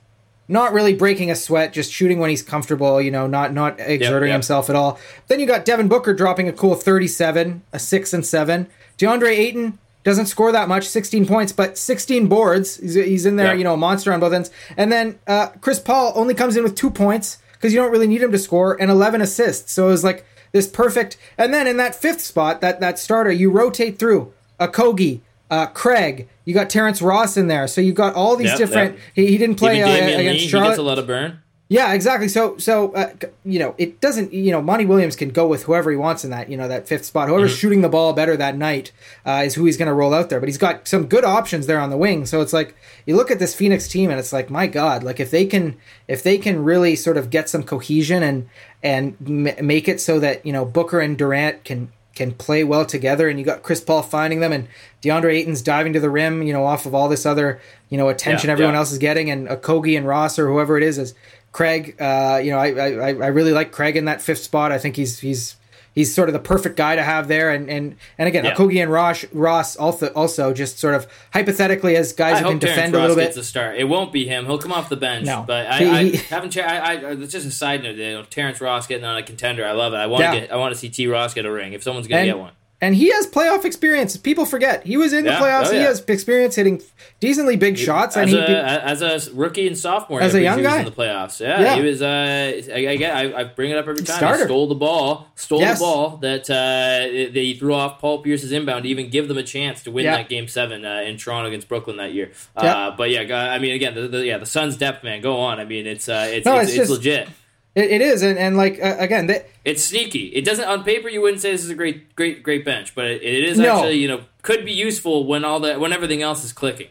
not 0.48 0.72
really 0.72 0.94
breaking 0.94 1.30
a 1.30 1.36
sweat, 1.36 1.72
just 1.72 1.92
shooting 1.92 2.18
when 2.18 2.30
he's 2.30 2.42
comfortable. 2.42 3.00
You 3.00 3.10
know, 3.10 3.26
not 3.26 3.52
not 3.52 3.80
exerting 3.80 4.28
yep. 4.28 4.34
himself 4.34 4.68
at 4.70 4.76
all. 4.76 4.98
Then 5.28 5.40
you 5.40 5.46
got 5.46 5.64
Devin 5.64 5.88
Booker 5.88 6.14
dropping 6.14 6.48
a 6.48 6.52
cool 6.52 6.74
37, 6.74 7.62
a 7.72 7.78
six 7.78 8.12
and 8.12 8.24
seven. 8.24 8.68
DeAndre 8.98 9.30
Ayton 9.30 9.78
doesn't 10.04 10.26
score 10.26 10.52
that 10.52 10.68
much, 10.68 10.86
16 10.86 11.26
points, 11.26 11.50
but 11.50 11.78
16 11.78 12.28
boards. 12.28 12.76
He's, 12.76 12.94
he's 12.94 13.26
in 13.26 13.36
there, 13.36 13.52
Yeah. 13.52 13.54
you 13.54 13.64
know, 13.64 13.72
a 13.74 13.78
monster 13.78 14.12
on 14.12 14.20
both 14.20 14.34
ends. 14.34 14.50
And 14.76 14.92
then 14.92 15.18
uh, 15.26 15.48
Chris 15.62 15.80
Paul 15.80 16.12
only 16.14 16.34
comes 16.34 16.56
in 16.56 16.62
with 16.62 16.74
two 16.74 16.90
points 16.90 17.38
because 17.54 17.72
you 17.72 17.80
don't 17.80 17.90
really 17.90 18.06
need 18.06 18.22
him 18.22 18.30
to 18.30 18.38
score, 18.38 18.80
and 18.80 18.90
11 18.90 19.22
assists. 19.22 19.72
So 19.72 19.86
it 19.86 19.92
was 19.92 20.04
like 20.04 20.26
this 20.52 20.68
perfect. 20.68 21.16
And 21.38 21.54
then 21.54 21.66
in 21.66 21.78
that 21.78 21.94
fifth 21.94 22.20
spot, 22.20 22.60
that 22.60 22.80
that 22.80 22.98
starter, 22.98 23.32
you 23.32 23.50
rotate 23.50 23.98
through 23.98 24.34
Okogie, 24.60 25.20
uh, 25.54 25.66
Craig. 25.66 26.28
You 26.44 26.52
got 26.54 26.68
Terrence 26.70 27.00
Ross 27.00 27.36
in 27.36 27.46
there, 27.48 27.66
so 27.68 27.80
you've 27.80 27.94
got 28.04 28.14
all 28.14 28.36
these 28.36 28.50
Yep, 28.50 28.58
different. 28.58 28.92
yep. 28.94 29.02
He, 29.14 29.26
he 29.28 29.38
didn't 29.38 29.56
play 29.56 29.82
uh, 29.82 29.86
Damion 29.88 30.06
Lee, 30.18 30.26
against 30.26 30.44
he 30.44 30.50
gets 30.50 30.78
a 30.78 30.82
lot 30.82 30.98
of 30.98 31.06
burn. 31.06 31.40
Yeah, 31.70 31.94
exactly. 31.94 32.28
So, 32.28 32.58
so 32.58 32.92
uh, 32.92 33.14
you 33.44 33.58
know, 33.58 33.74
it 33.78 33.98
doesn't. 34.02 34.34
You 34.34 34.52
know, 34.52 34.60
Monty 34.60 34.84
Williams 34.84 35.16
can 35.16 35.30
go 35.30 35.46
with 35.46 35.62
whoever 35.64 35.90
he 35.90 35.96
wants 35.96 36.22
in 36.22 36.30
that. 36.30 36.50
You 36.50 36.58
know, 36.58 36.68
that 36.68 36.86
fifth 36.86 37.06
spot. 37.06 37.28
Whoever's 37.28 37.52
Mm-hmm. 37.52 37.58
shooting 37.58 37.80
the 37.80 37.88
ball 37.88 38.12
better 38.12 38.36
that 38.36 38.54
night 38.58 38.92
uh, 39.24 39.42
is 39.46 39.54
who 39.54 39.64
he's 39.64 39.78
going 39.78 39.88
to 39.88 39.94
roll 39.94 40.12
out 40.12 40.28
there. 40.28 40.40
But 40.40 40.50
he's 40.50 40.58
got 40.58 40.86
some 40.86 41.06
good 41.06 41.24
options 41.24 41.66
there 41.66 41.80
on 41.80 41.88
the 41.88 41.96
wing. 41.96 42.26
So 42.26 42.42
it's 42.42 42.52
like 42.52 42.76
you 43.06 43.16
look 43.16 43.30
at 43.30 43.38
this 43.38 43.54
Phoenix 43.54 43.88
team, 43.88 44.10
and 44.10 44.18
it's 44.20 44.32
like, 44.32 44.50
my 44.50 44.66
God, 44.66 45.02
like 45.02 45.18
if 45.18 45.30
they 45.30 45.46
can, 45.46 45.76
if 46.06 46.22
they 46.22 46.36
can 46.36 46.62
really 46.62 46.94
sort 46.96 47.16
of 47.16 47.30
get 47.30 47.48
some 47.48 47.62
cohesion 47.62 48.22
and 48.22 48.46
and 48.82 49.16
m- 49.26 49.66
make 49.66 49.88
it 49.88 50.02
so 50.02 50.20
that 50.20 50.44
you 50.44 50.52
know 50.52 50.66
Booker 50.66 51.00
and 51.00 51.16
Durant 51.16 51.64
can 51.64 51.90
can 52.14 52.32
play 52.32 52.64
well 52.64 52.84
together, 52.84 53.28
and 53.28 53.38
you 53.38 53.44
got 53.44 53.62
Chris 53.62 53.80
Paul 53.80 54.02
finding 54.02 54.40
them, 54.40 54.52
and 54.52 54.68
DeAndre 55.02 55.34
Ayton's 55.34 55.62
diving 55.62 55.92
to 55.94 56.00
the 56.00 56.10
rim, 56.10 56.42
you 56.42 56.52
know, 56.52 56.64
off 56.64 56.86
of 56.86 56.94
all 56.94 57.08
this 57.08 57.26
other 57.26 57.60
you 57.90 57.98
know 57.98 58.08
attention 58.08 58.48
Yeah, 58.48 58.52
everyone 58.52 58.74
yeah. 58.74 58.80
else 58.80 58.92
is 58.92 58.98
getting, 58.98 59.30
and 59.30 59.48
Kogi 59.48 59.96
and 59.96 60.06
Ross 60.06 60.38
or 60.38 60.48
whoever 60.48 60.76
it 60.76 60.82
is 60.82 60.98
is 60.98 61.14
Craig. 61.52 61.96
Uh, 62.00 62.40
you 62.42 62.50
know, 62.50 62.58
I, 62.58 62.68
I 62.72 62.86
I 62.86 63.08
I 63.08 63.26
really 63.28 63.52
like 63.52 63.72
Craig 63.72 63.96
in 63.96 64.04
that 64.06 64.22
fifth 64.22 64.42
spot. 64.42 64.72
I 64.72 64.78
think 64.78 64.96
he's 64.96 65.20
he's 65.20 65.56
he's 65.94 66.14
sort 66.14 66.28
of 66.28 66.32
the 66.32 66.38
perfect 66.38 66.76
guy 66.76 66.96
to 66.96 67.02
have 67.02 67.28
there, 67.28 67.50
and 67.50 67.68
and 67.70 67.96
and 68.18 68.28
again, 68.28 68.44
Yeah. 68.44 68.54
Kogi 68.54 68.82
and 68.82 68.90
Ross 68.90 69.24
Ross 69.32 69.76
also 69.76 70.08
also 70.08 70.52
just 70.52 70.78
sort 70.78 70.94
of 70.94 71.06
hypothetically 71.32 71.96
as 71.96 72.12
guys 72.12 72.36
I 72.36 72.42
who 72.42 72.48
can 72.50 72.58
defend 72.58 72.94
a 72.94 73.00
little 73.00 73.16
gets 73.16 73.36
bit. 73.36 73.40
a 73.42 73.44
start. 73.44 73.76
It 73.76 73.84
won't 73.84 74.12
be 74.12 74.26
him. 74.26 74.46
He'll 74.46 74.58
come 74.58 74.72
off 74.72 74.88
the 74.88 74.96
bench. 74.96 75.26
No. 75.26 75.44
but 75.46 75.66
I, 75.66 75.78
He- 75.78 75.86
I 75.90 76.04
he- 76.04 76.16
haven't. 76.16 76.56
I, 76.56 76.78
I, 76.78 76.94
it's 77.12 77.32
just 77.32 77.46
a 77.46 77.50
side 77.50 77.82
note. 77.82 77.96
You 77.96 78.12
know, 78.14 78.22
Terrence 78.24 78.60
Ross 78.60 78.86
getting 78.86 79.04
on 79.04 79.16
a 79.16 79.22
contender. 79.22 79.64
I 79.66 79.72
love 79.72 79.92
it. 79.94 79.96
I 79.96 80.06
want 80.06 80.20
to 80.20 80.24
Yeah. 80.24 80.40
get. 80.40 80.52
I 80.52 80.56
want 80.56 80.72
to 80.74 80.78
see 80.78 80.88
T. 80.88 81.06
Ross 81.06 81.34
get 81.34 81.46
a 81.46 81.52
ring 81.52 81.72
if 81.72 81.82
someone's 81.82 82.06
going 82.08 82.22
to 82.22 82.26
get 82.32 82.38
one. 82.38 82.52
And 82.84 82.94
he 82.94 83.10
has 83.10 83.26
playoff 83.26 83.64
experience. 83.64 84.16
People 84.16 84.44
forget 84.46 84.84
he 84.86 84.96
was 84.96 85.12
in 85.12 85.24
the 85.24 85.30
playoffs. 85.32 85.68
Oh, 85.68 85.72
He 85.72 85.78
has 85.78 86.00
experience 86.00 86.54
hitting 86.54 86.82
decently 87.20 87.56
big 87.56 87.78
shots, 87.78 88.16
and 88.16 88.26
as 88.26 88.30
he 88.32 88.38
a, 88.38 88.84
as 88.84 89.28
a 89.30 89.34
rookie 89.34 89.66
and 89.66 89.76
sophomore, 89.76 90.20
As 90.20 90.34
a 90.34 90.42
young 90.42 90.58
he 90.58 90.64
was 90.64 90.72
guy. 90.72 90.78
in 90.80 90.84
the 90.84 90.90
playoffs. 90.92 91.40
Yeah, 91.40 91.60
Yeah. 91.60 91.76
he 91.76 91.82
was. 91.82 92.02
Uh, 92.02 92.06
I, 92.06 92.78
again, 92.78 93.16
I, 93.16 93.40
I 93.40 93.44
bring 93.44 93.70
it 93.70 93.76
up 93.78 93.86
every 93.88 94.02
time. 94.04 94.16
Starter. 94.16 94.38
He 94.38 94.44
stole 94.44 94.66
the 94.68 94.74
ball, 94.74 95.28
stole 95.34 95.60
Yes. 95.60 95.78
the 95.78 95.84
ball 95.84 96.16
that 96.18 96.48
uh, 96.50 97.32
they 97.32 97.54
threw 97.58 97.74
off 97.74 97.98
Paul 98.00 98.18
Pierce's 98.22 98.52
inbound 98.52 98.84
to 98.84 98.88
even 98.88 99.10
give 99.10 99.28
them 99.28 99.38
a 99.38 99.42
chance 99.42 99.82
to 99.84 99.90
win 99.90 100.04
Yeah. 100.04 100.16
that 100.18 100.28
game 100.28 100.46
seven 100.48 100.84
uh, 100.84 101.02
in 101.06 101.16
Toronto 101.16 101.48
against 101.48 101.68
Brooklyn 101.68 101.96
that 101.96 102.12
year. 102.12 102.30
Yeah. 102.56 102.88
Uh, 102.88 102.96
but 102.96 103.10
yeah, 103.10 103.50
I 103.52 103.58
mean, 103.58 103.72
again, 103.74 103.94
the, 103.94 104.08
the, 104.08 104.24
yeah, 104.26 104.38
the 104.38 104.46
Suns' 104.46 104.76
depth, 104.76 105.02
man, 105.04 105.20
go 105.22 105.38
on. 105.40 105.58
I 105.60 105.64
mean, 105.64 105.86
it's 105.86 106.08
uh, 106.08 106.26
it's 106.30 106.44
No, 106.46 106.56
it's, 106.58 106.70
it's 106.70 106.78
it's 106.80 106.88
just- 106.88 106.90
legit. 106.90 107.28
It, 107.74 107.90
it 107.90 108.00
is, 108.00 108.22
and, 108.22 108.38
and 108.38 108.56
like 108.56 108.78
uh, 108.82 108.96
again, 108.98 109.26
they, 109.26 109.44
It's 109.64 109.82
sneaky. 109.84 110.26
It 110.28 110.44
doesn't 110.44 110.64
on 110.64 110.84
paper. 110.84 111.08
You 111.08 111.20
wouldn't 111.20 111.42
say 111.42 111.50
this 111.50 111.64
is 111.64 111.70
a 111.70 111.74
great, 111.74 112.14
great, 112.14 112.42
great 112.42 112.64
bench, 112.64 112.94
but 112.94 113.06
it, 113.06 113.22
it 113.22 113.44
is 113.44 113.58
No. 113.58 113.74
actually 113.76 113.96
you 113.98 114.08
know 114.08 114.20
could 114.42 114.64
be 114.64 114.72
useful 114.72 115.26
when 115.26 115.44
all 115.44 115.58
that 115.60 115.80
when 115.80 115.92
everything 115.92 116.22
else 116.22 116.44
is 116.44 116.52
clicking. 116.52 116.88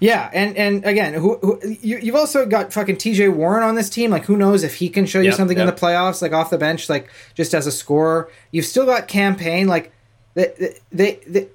Yeah, 0.00 0.28
and 0.32 0.56
and 0.56 0.84
again, 0.84 1.14
who, 1.14 1.38
who 1.38 1.60
you, 1.80 1.98
you've 1.98 2.16
also 2.16 2.44
got 2.44 2.72
fucking 2.72 2.96
T.J. 2.96 3.28
Warren 3.28 3.62
on 3.62 3.76
this 3.76 3.88
team. 3.88 4.10
Like, 4.10 4.24
who 4.24 4.36
knows 4.36 4.64
if 4.64 4.74
he 4.74 4.88
can 4.88 5.06
show 5.06 5.20
you 5.20 5.26
Yep, 5.26 5.34
something 5.34 5.56
in 5.58 5.66
the 5.66 5.72
playoffs, 5.72 6.20
like 6.20 6.32
off 6.32 6.50
the 6.50 6.58
bench, 6.58 6.88
like 6.88 7.08
just 7.34 7.54
as 7.54 7.66
a 7.66 7.72
scorer. 7.72 8.28
You've 8.50 8.66
still 8.66 8.86
got 8.86 9.06
Cam 9.06 9.36
Payne, 9.36 9.68
like 9.68 9.92
they 10.34 10.74
they, 10.90 11.20
they 11.28 11.48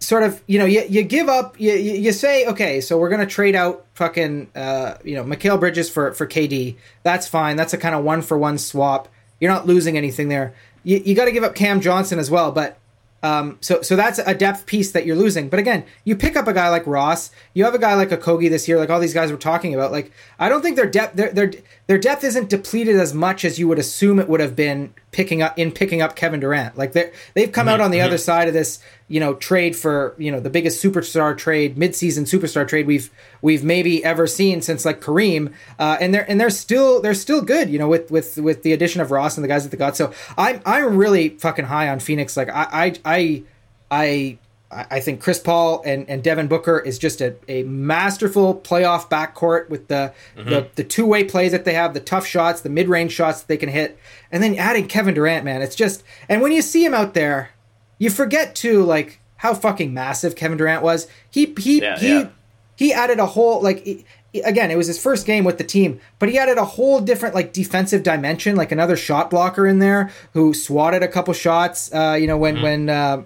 sort 0.00 0.22
of 0.22 0.42
you 0.46 0.58
know 0.58 0.64
you, 0.64 0.82
you 0.88 1.02
give 1.02 1.28
up 1.28 1.60
you, 1.60 1.72
you 1.74 2.10
say 2.10 2.46
okay 2.46 2.80
so 2.80 2.98
we're 2.98 3.10
gonna 3.10 3.26
trade 3.26 3.54
out 3.54 3.84
fucking 3.94 4.50
uh 4.56 4.94
you 5.04 5.14
know 5.14 5.22
Mikal 5.22 5.60
Bridges 5.60 5.90
for 5.90 6.12
for 6.12 6.26
KD 6.26 6.76
that's 7.02 7.28
fine. 7.28 7.56
That's 7.56 7.74
a 7.74 7.78
kind 7.78 7.94
of 7.94 8.02
one 8.02 8.22
for 8.22 8.38
one 8.38 8.58
swap. 8.58 9.08
You're 9.38 9.52
not 9.52 9.66
losing 9.66 9.96
anything 9.96 10.28
there. 10.28 10.54
You, 10.82 10.98
you 10.98 11.14
got 11.14 11.26
to 11.26 11.32
give 11.32 11.44
up 11.44 11.54
Cam 11.54 11.80
Johnson 11.80 12.18
as 12.18 12.30
well 12.30 12.50
but 12.50 12.78
um, 13.22 13.58
so 13.60 13.82
so 13.82 13.96
that's 13.96 14.18
a 14.18 14.34
depth 14.34 14.64
piece 14.64 14.92
that 14.92 15.04
you're 15.04 15.16
losing. 15.16 15.50
But 15.50 15.58
again, 15.58 15.84
you 16.04 16.16
pick 16.16 16.36
up 16.36 16.48
a 16.48 16.54
guy 16.54 16.70
like 16.70 16.86
Ross, 16.86 17.30
you 17.52 17.64
have 17.64 17.74
a 17.74 17.78
guy 17.78 17.94
like 17.94 18.12
a 18.12 18.16
Kogi 18.16 18.48
this 18.48 18.66
year, 18.66 18.78
like 18.78 18.88
all 18.88 19.00
these 19.00 19.12
guys 19.12 19.30
were 19.30 19.36
talking 19.36 19.74
about. 19.74 19.92
Like 19.92 20.10
I 20.38 20.48
don't 20.48 20.62
think 20.62 20.76
their 20.76 20.88
depth 20.88 21.16
their 21.16 21.52
their 21.90 21.98
depth 21.98 22.22
isn't 22.22 22.48
depleted 22.48 22.94
as 22.94 23.12
much 23.12 23.44
as 23.44 23.58
you 23.58 23.66
would 23.66 23.80
assume 23.80 24.20
it 24.20 24.28
would 24.28 24.38
have 24.38 24.54
been 24.54 24.94
picking 25.10 25.42
up 25.42 25.58
in 25.58 25.72
picking 25.72 26.00
up 26.00 26.14
Kevin 26.14 26.38
Durant. 26.38 26.78
Like 26.78 26.92
they 26.92 27.10
they've 27.34 27.50
come 27.50 27.66
out 27.66 27.80
on 27.80 27.90
the 27.90 28.00
other 28.00 28.16
side 28.16 28.46
of 28.46 28.54
this, 28.54 28.78
you 29.08 29.18
know, 29.18 29.34
trade 29.34 29.74
for 29.74 30.14
you 30.16 30.30
know 30.30 30.38
the 30.38 30.50
biggest 30.50 30.80
superstar 30.80 31.36
trade, 31.36 31.74
midseason 31.74 32.32
superstar 32.32 32.68
trade 32.68 32.86
we've 32.86 33.10
we've 33.42 33.64
maybe 33.64 34.04
ever 34.04 34.28
seen 34.28 34.62
since 34.62 34.84
like 34.84 35.00
Kareem. 35.00 35.52
Uh, 35.80 35.96
and 36.00 36.14
they're 36.14 36.30
and 36.30 36.40
they're 36.40 36.48
still 36.48 37.02
they're 37.02 37.12
still 37.12 37.42
good, 37.42 37.68
you 37.68 37.78
know, 37.80 37.88
with 37.88 38.08
with 38.08 38.36
with 38.36 38.62
the 38.62 38.72
addition 38.72 39.00
of 39.00 39.10
Ross 39.10 39.36
and 39.36 39.42
the 39.42 39.48
guys 39.48 39.64
that 39.64 39.70
they 39.70 39.76
got. 39.76 39.96
So 39.96 40.12
I'm 40.38 40.60
I'm 40.64 40.96
really 40.96 41.30
fucking 41.30 41.64
high 41.64 41.88
on 41.88 41.98
Phoenix. 41.98 42.36
Like 42.36 42.50
I 42.50 42.68
I 42.72 42.94
I 43.04 43.42
I 43.90 44.38
I 44.72 45.00
think 45.00 45.20
Chris 45.20 45.40
Paul 45.40 45.82
and, 45.84 46.08
and 46.08 46.22
Devin 46.22 46.46
Booker 46.46 46.78
is 46.78 46.96
just 46.98 47.20
a, 47.20 47.34
a 47.48 47.64
masterful 47.64 48.54
playoff 48.54 49.08
backcourt 49.10 49.68
with 49.68 49.88
the 49.88 50.12
the, 50.36 50.68
the 50.76 50.84
two 50.84 51.06
way 51.06 51.24
plays 51.24 51.50
that 51.52 51.64
they 51.64 51.74
have, 51.74 51.92
the 51.92 51.98
tough 52.00 52.24
shots, 52.26 52.60
the 52.60 52.68
mid 52.70 52.88
range 52.88 53.12
shots 53.12 53.40
that 53.40 53.48
they 53.48 53.56
can 53.56 53.68
hit, 53.68 53.98
and 54.30 54.42
then 54.42 54.54
adding 54.54 54.86
Kevin 54.86 55.14
Durant, 55.14 55.44
man, 55.44 55.60
it's 55.60 55.74
just 55.74 56.04
and 56.28 56.40
when 56.40 56.52
you 56.52 56.62
see 56.62 56.84
him 56.84 56.94
out 56.94 57.14
there, 57.14 57.50
you 57.98 58.10
forget 58.10 58.54
too 58.54 58.84
like 58.84 59.20
how 59.36 59.54
fucking 59.54 59.92
massive 59.92 60.36
Kevin 60.36 60.56
Durant 60.58 60.82
was. 60.82 61.08
He 61.30 61.52
he 61.58 61.80
Yeah, 61.82 61.98
he 61.98 62.08
yeah. 62.20 62.28
he 62.76 62.92
added 62.92 63.18
a 63.18 63.26
whole 63.26 63.60
like 63.60 63.84
he- 63.84 64.04
again 64.44 64.70
it 64.70 64.76
was 64.76 64.86
his 64.86 65.02
first 65.02 65.26
game 65.26 65.42
with 65.42 65.58
the 65.58 65.64
team 65.64 65.98
but 66.20 66.28
he 66.28 66.38
added 66.38 66.56
a 66.56 66.64
whole 66.64 67.00
different 67.00 67.34
like 67.34 67.52
defensive 67.52 68.04
dimension 68.04 68.54
like 68.54 68.70
another 68.70 68.96
shot 68.96 69.28
blocker 69.28 69.66
in 69.66 69.80
there 69.80 70.08
who 70.34 70.54
swatted 70.54 71.02
a 71.02 71.08
couple 71.08 71.34
shots 71.34 71.92
uh 71.92 72.16
you 72.20 72.28
know 72.28 72.38
when 72.38 72.54
Mm-hmm. 72.54 72.62
when 72.62 72.88
uh, 72.88 73.22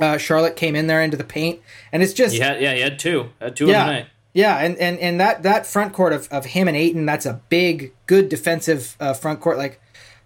uh 0.00 0.16
charlotte 0.18 0.56
came 0.56 0.74
in 0.74 0.86
there 0.86 1.02
into 1.02 1.16
the 1.16 1.24
paint 1.24 1.60
and 1.92 2.02
it's 2.02 2.12
just 2.12 2.36
had 2.38 2.60
yeah, 2.60 2.74
he 2.74 2.80
had 2.80 2.98
two, 2.98 3.30
had 3.40 3.54
two 3.56 3.66
yeah 3.66 3.80
on 3.80 3.86
the 3.86 3.92
night. 3.92 4.06
yeah 4.32 4.58
and 4.58 4.76
and 4.78 4.98
and 4.98 5.20
that 5.20 5.42
that 5.42 5.66
front 5.66 5.92
court 5.92 6.12
of, 6.12 6.28
of 6.30 6.46
him 6.46 6.68
and 6.68 6.76
Ayton 6.76 7.06
that's 7.06 7.26
a 7.26 7.40
big 7.48 7.92
good 8.06 8.28
defensive 8.28 8.96
uh, 9.00 9.12
front 9.14 9.40
court 9.40 9.58
like 9.58 9.80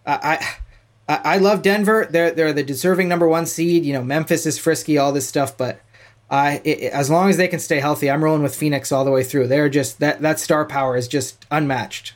I 0.07 0.57
I 1.09 1.21
I 1.25 1.39
love 1.39 1.63
Denver. 1.63 2.07
They're 2.09 2.31
they're 2.31 2.53
the 2.53 2.63
deserving 2.63 3.09
number 3.09 3.29
one 3.29 3.47
seed. 3.47 3.85
You 3.85 3.93
know, 3.93 4.03
Memphis 4.03 4.47
is 4.47 4.59
frisky, 4.59 4.97
all 4.97 5.13
this 5.13 5.29
stuff, 5.29 5.57
but 5.57 5.81
I 6.31 6.63
it, 6.65 6.93
as 6.93 7.11
long 7.11 7.29
as 7.29 7.37
they 7.37 7.49
can 7.49 7.61
stay 7.61 7.81
healthy, 7.81 8.11
I'm 8.11 8.25
rolling 8.25 8.43
with 8.43 8.57
Phoenix 8.57 8.91
all 8.91 9.05
the 9.05 9.11
way 9.11 9.23
through. 9.23 9.49
They're 9.49 9.69
just 9.69 10.01
that 10.01 10.23
that 10.23 10.41
star 10.41 10.65
power 10.65 10.97
is 10.97 11.09
just 11.09 11.45
unmatched. 11.51 12.15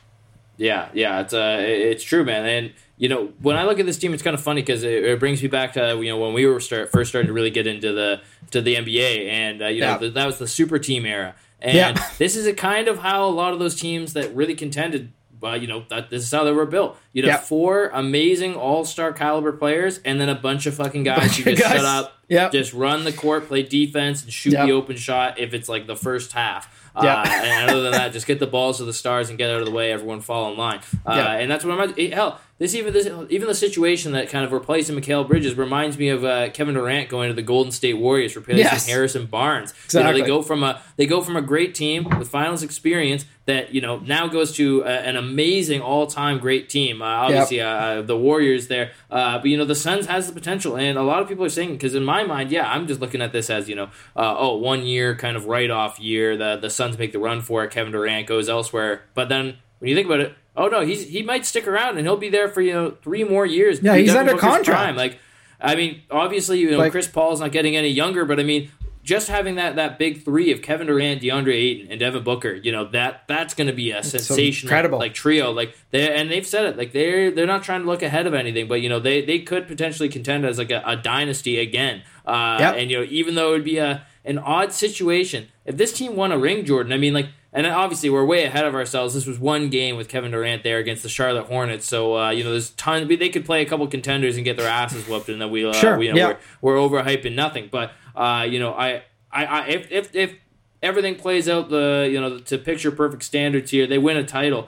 Yeah, 0.57 0.89
yeah, 0.93 1.21
it's 1.21 1.33
uh, 1.33 1.57
it's 1.61 2.03
true, 2.03 2.23
man. 2.23 2.45
And 2.45 2.73
you 2.99 3.09
know, 3.09 3.29
when 3.41 3.55
I 3.57 3.63
look 3.63 3.79
at 3.79 3.85
this 3.87 3.97
team, 3.97 4.13
it's 4.13 4.21
kind 4.21 4.35
of 4.35 4.41
funny 4.41 4.61
because 4.61 4.83
it, 4.83 5.03
it 5.03 5.19
brings 5.19 5.41
me 5.41 5.47
back 5.47 5.73
to 5.73 5.97
you 6.03 6.09
know 6.11 6.17
when 6.19 6.33
we 6.33 6.45
were 6.45 6.59
start, 6.59 6.91
first 6.91 7.09
starting 7.09 7.27
to 7.27 7.33
really 7.33 7.49
get 7.49 7.65
into 7.65 7.91
the 7.93 8.21
to 8.51 8.61
the 8.61 8.75
NBA, 8.75 9.27
and 9.29 9.61
uh, 9.63 9.67
you 9.67 9.81
know 9.81 9.87
Yeah. 9.93 9.97
th- 9.97 10.13
that 10.13 10.25
was 10.27 10.37
the 10.37 10.47
super 10.47 10.77
team 10.77 11.05
era. 11.05 11.33
And 11.61 11.75
Yeah. 11.75 12.05
this 12.19 12.35
is 12.35 12.45
a 12.45 12.53
kind 12.53 12.87
of 12.87 12.99
how 12.99 13.25
a 13.25 13.31
lot 13.31 13.53
of 13.53 13.59
those 13.59 13.73
teams 13.75 14.13
that 14.13 14.35
really 14.35 14.53
contended. 14.55 15.11
Uh, 15.41 15.53
you 15.53 15.67
know 15.67 15.85
that 15.87 16.09
this 16.09 16.21
is 16.23 16.29
how 16.33 16.43
they 16.43 16.51
were 16.51 16.65
built. 16.65 16.97
You 17.13 17.21
know, 17.21 17.29
Yeah. 17.29 17.37
four 17.37 17.89
amazing 17.93 18.55
all 18.55 18.83
star 18.83 19.13
caliber 19.13 19.53
players, 19.53 19.99
and 20.03 20.19
then 20.19 20.27
a 20.27 20.35
bunch 20.35 20.65
of 20.65 20.73
fucking 20.75 21.03
guys 21.03 21.37
who 21.37 21.43
just 21.55 21.61
guys. 21.63 21.71
shut 21.77 21.85
up, 21.85 22.17
Yep. 22.27 22.51
just 22.51 22.73
run 22.73 23.05
the 23.05 23.13
court, 23.13 23.47
play 23.47 23.63
defense, 23.63 24.21
and 24.23 24.33
shoot 24.33 24.51
Yep. 24.51 24.65
the 24.67 24.73
open 24.73 24.97
shot 24.97 25.39
if 25.39 25.53
it's 25.53 25.69
like 25.69 25.87
the 25.87 25.95
first 25.95 26.33
half. 26.33 26.67
Yep. 27.01 27.05
Uh, 27.05 27.29
and 27.29 27.69
other 27.71 27.81
than 27.83 27.93
that, 27.93 28.11
just 28.11 28.27
get 28.27 28.39
the 28.39 28.47
balls 28.47 28.79
to 28.79 28.83
the 28.83 28.91
stars 28.91 29.29
and 29.29 29.37
get 29.37 29.49
out 29.49 29.59
of 29.61 29.65
the 29.65 29.71
way. 29.71 29.93
Everyone 29.93 30.19
fall 30.19 30.51
in 30.51 30.57
line. 30.57 30.81
Uh, 31.05 31.13
Yeah. 31.15 31.31
And 31.37 31.49
that's 31.49 31.63
what 31.63 31.79
I'm. 31.79 32.11
Hell, 32.11 32.37
this 32.59 32.75
even 32.75 32.93
this 32.93 33.07
even 33.29 33.47
the 33.47 33.55
situation 33.55 34.11
that 34.11 34.29
kind 34.29 34.45
of 34.45 34.51
replacing 34.51 34.95
Mikal 34.95 35.27
Bridges 35.27 35.55
reminds 35.55 35.97
me 35.97 36.09
of 36.09 36.23
uh, 36.23 36.49
Kevin 36.51 36.75
Durant 36.75 37.09
going 37.09 37.29
to 37.29 37.33
the 37.33 37.41
Golden 37.41 37.71
State 37.71 37.95
Warriors, 37.95 38.35
replacing 38.35 38.59
Yes. 38.59 38.85
Harrison 38.87 39.25
Barnes. 39.25 39.73
You 39.91 39.99
know, 40.01 40.09
Exactly. 40.09 40.21
they 40.21 40.27
go 40.27 40.41
from 40.41 40.63
a 40.63 40.81
they 40.97 41.05
go 41.07 41.21
from 41.21 41.35
a 41.35 41.41
great 41.41 41.73
team 41.73 42.03
with 42.19 42.27
finals 42.29 42.61
experience 42.61 43.25
that 43.45 43.73
you 43.73 43.81
know 43.81 43.97
now 43.99 44.27
goes 44.27 44.51
to 44.57 44.81
a, 44.81 44.89
an 44.89 45.15
amazing 45.15 45.81
all 45.81 46.05
time 46.05 46.37
great 46.37 46.69
team. 46.69 47.01
Uh, 47.01 47.05
obviously, 47.05 47.61
uh, 47.61 48.01
the 48.01 48.17
Warriors 48.17 48.67
there, 48.67 48.91
uh, 49.09 49.37
but 49.39 49.45
you 49.47 49.57
know 49.57 49.65
the 49.65 49.73
Suns 49.73 50.05
has 50.07 50.27
the 50.27 50.33
potential, 50.33 50.75
and 50.77 50.97
a 50.97 51.01
lot 51.01 51.21
of 51.21 51.27
people 51.29 51.45
are 51.45 51.49
saying 51.49 51.71
because 51.71 51.95
in 51.95 52.03
my 52.03 52.23
mind, 52.23 52.51
yeah, 52.51 52.69
I'm 52.69 52.87
just 52.87 52.99
looking 52.99 53.21
at 53.21 53.31
this 53.31 53.49
as 53.49 53.69
you 53.69 53.75
know, 53.75 53.85
uh, 54.17 54.35
oh, 54.37 54.57
one 54.57 54.85
year 54.85 55.15
kind 55.15 55.35
of 55.37 55.45
write 55.45 55.71
off 55.71 55.97
year. 55.99 56.35
The 56.35 56.57
the 56.57 56.69
Suns 56.69 56.97
make 56.97 57.13
the 57.13 57.19
run 57.19 57.39
for 57.41 57.63
it. 57.63 57.71
Kevin 57.71 57.93
Durant 57.93 58.27
goes 58.27 58.49
elsewhere, 58.49 59.03
but 59.13 59.29
then 59.29 59.57
when 59.79 59.87
you 59.89 59.95
think 59.95 60.07
about 60.07 60.19
it, 60.19 60.33
oh 60.59 60.67
no, 60.67 60.81
he's 60.81 61.07
he 61.07 61.23
might 61.23 61.45
stick 61.45 61.67
around 61.67 61.97
and 61.97 62.05
he'll 62.05 62.17
be 62.17 62.29
there 62.29 62.47
for 62.49 62.61
you 62.61 62.73
know 62.73 62.91
three 63.01 63.23
more 63.23 63.45
years. 63.45 63.81
Yeah, 63.81 63.95
he's 63.95 64.13
under 64.13 64.37
contract. 64.37 64.95
Like, 64.97 65.17
I 65.59 65.75
mean, 65.75 66.03
obviously, 66.11 66.59
you 66.59 66.69
know, 66.71 66.77
Like- 66.77 66.91
Chris 66.91 67.07
Paul's 67.07 67.39
not 67.39 67.51
getting 67.51 67.75
any 67.75 67.89
younger, 67.89 68.25
but 68.25 68.39
I 68.39 68.43
mean, 68.43 68.69
just 69.03 69.29
having 69.29 69.55
that 69.55 69.77
that 69.77 69.97
big 69.97 70.23
three 70.23 70.51
of 70.51 70.61
Kevin 70.61 70.85
Durant, 70.87 71.21
DeAndre 71.21 71.53
Ayton, 71.55 71.87
and 71.91 71.99
Devin 71.99 72.23
Booker, 72.23 72.53
you 72.53 72.71
know, 72.71 72.85
that 72.91 73.23
that's 73.27 73.53
going 73.55 73.67
to 73.67 73.73
be 73.73 73.91
a 73.91 74.03
sensational 74.03 74.69
incredible. 74.69 74.99
like 74.99 75.13
trio. 75.13 75.51
Like 75.51 75.75
they 75.91 76.13
and 76.13 76.29
they've 76.29 76.45
said 76.45 76.65
it, 76.65 76.77
like 76.77 76.91
they're 76.91 77.31
they're 77.31 77.47
not 77.47 77.63
trying 77.63 77.81
to 77.81 77.87
look 77.87 78.03
ahead 78.03 78.27
of 78.27 78.33
anything, 78.33 78.67
but 78.67 78.81
you 78.81 78.89
know, 78.89 78.99
they 78.99 79.21
they 79.23 79.39
could 79.39 79.67
potentially 79.67 80.09
contend 80.09 80.45
as 80.45 80.57
like 80.59 80.69
a, 80.71 80.83
a 80.85 80.95
dynasty 80.95 81.57
again. 81.59 82.03
Uh, 82.25 82.57
Yep. 82.59 82.75
And 82.77 82.91
you 82.91 82.97
know, 82.99 83.07
even 83.09 83.33
though 83.35 83.49
it 83.49 83.51
would 83.53 83.63
be 83.63 83.77
a 83.77 84.05
an 84.25 84.37
odd 84.37 84.71
situation 84.73 85.47
if 85.65 85.77
this 85.77 85.91
team 85.93 86.15
won 86.15 86.31
a 86.31 86.37
ring, 86.37 86.65
Jordan. 86.65 86.91
I 86.93 86.97
mean, 86.97 87.13
like. 87.13 87.29
And 87.51 87.65
obviously, 87.65 88.11
we're 88.11 88.25
way 88.25 88.43
ahead 88.43 88.65
of 88.65 88.75
ourselves. 88.75 89.15
This 89.15 89.25
was 89.25 89.39
one 89.39 89.69
game 89.69 89.97
with 89.97 90.07
Kevin 90.07 90.31
Durant 90.31 90.63
there 90.63 90.77
against 90.77 91.01
the 91.01 91.09
Charlotte 91.09 91.47
Hornets, 91.47 91.87
so 91.87 92.15
uh, 92.15 92.29
you 92.29 92.43
know 92.43 92.51
there's 92.51 92.69
ton. 92.71 93.07
They 93.07 93.29
could 93.29 93.43
play 93.43 93.63
a 93.63 93.65
couple 93.65 93.87
contenders 93.87 94.35
and 94.35 94.45
get 94.45 94.55
their 94.55 94.69
asses 94.69 95.07
whooped, 95.07 95.29
and 95.29 95.41
then 95.41 95.49
we, 95.49 95.65
uh, 95.65 95.73
Sure, 95.73 95.97
we 95.97 96.07
you 96.07 96.13
know, 96.13 96.19
yeah. 96.19 96.37
we're, 96.61 96.75
we're 96.79 96.89
overhyping 96.89 97.33
nothing. 97.33 97.67
But 97.71 97.91
uh, 98.15 98.45
you 98.47 98.59
know, 98.59 98.73
I, 98.73 99.03
I, 99.31 99.45
I 99.45 99.67
if, 99.67 99.91
if 99.91 100.15
if 100.15 100.35
everything 100.83 101.15
plays 101.15 101.49
out 101.49 101.69
the 101.69 102.07
you 102.11 102.21
know 102.21 102.37
to 102.37 102.57
picture 102.59 102.91
perfect 102.91 103.23
standards 103.23 103.71
here, 103.71 103.87
they 103.87 103.97
win 103.97 104.17
a 104.17 104.23
title. 104.23 104.67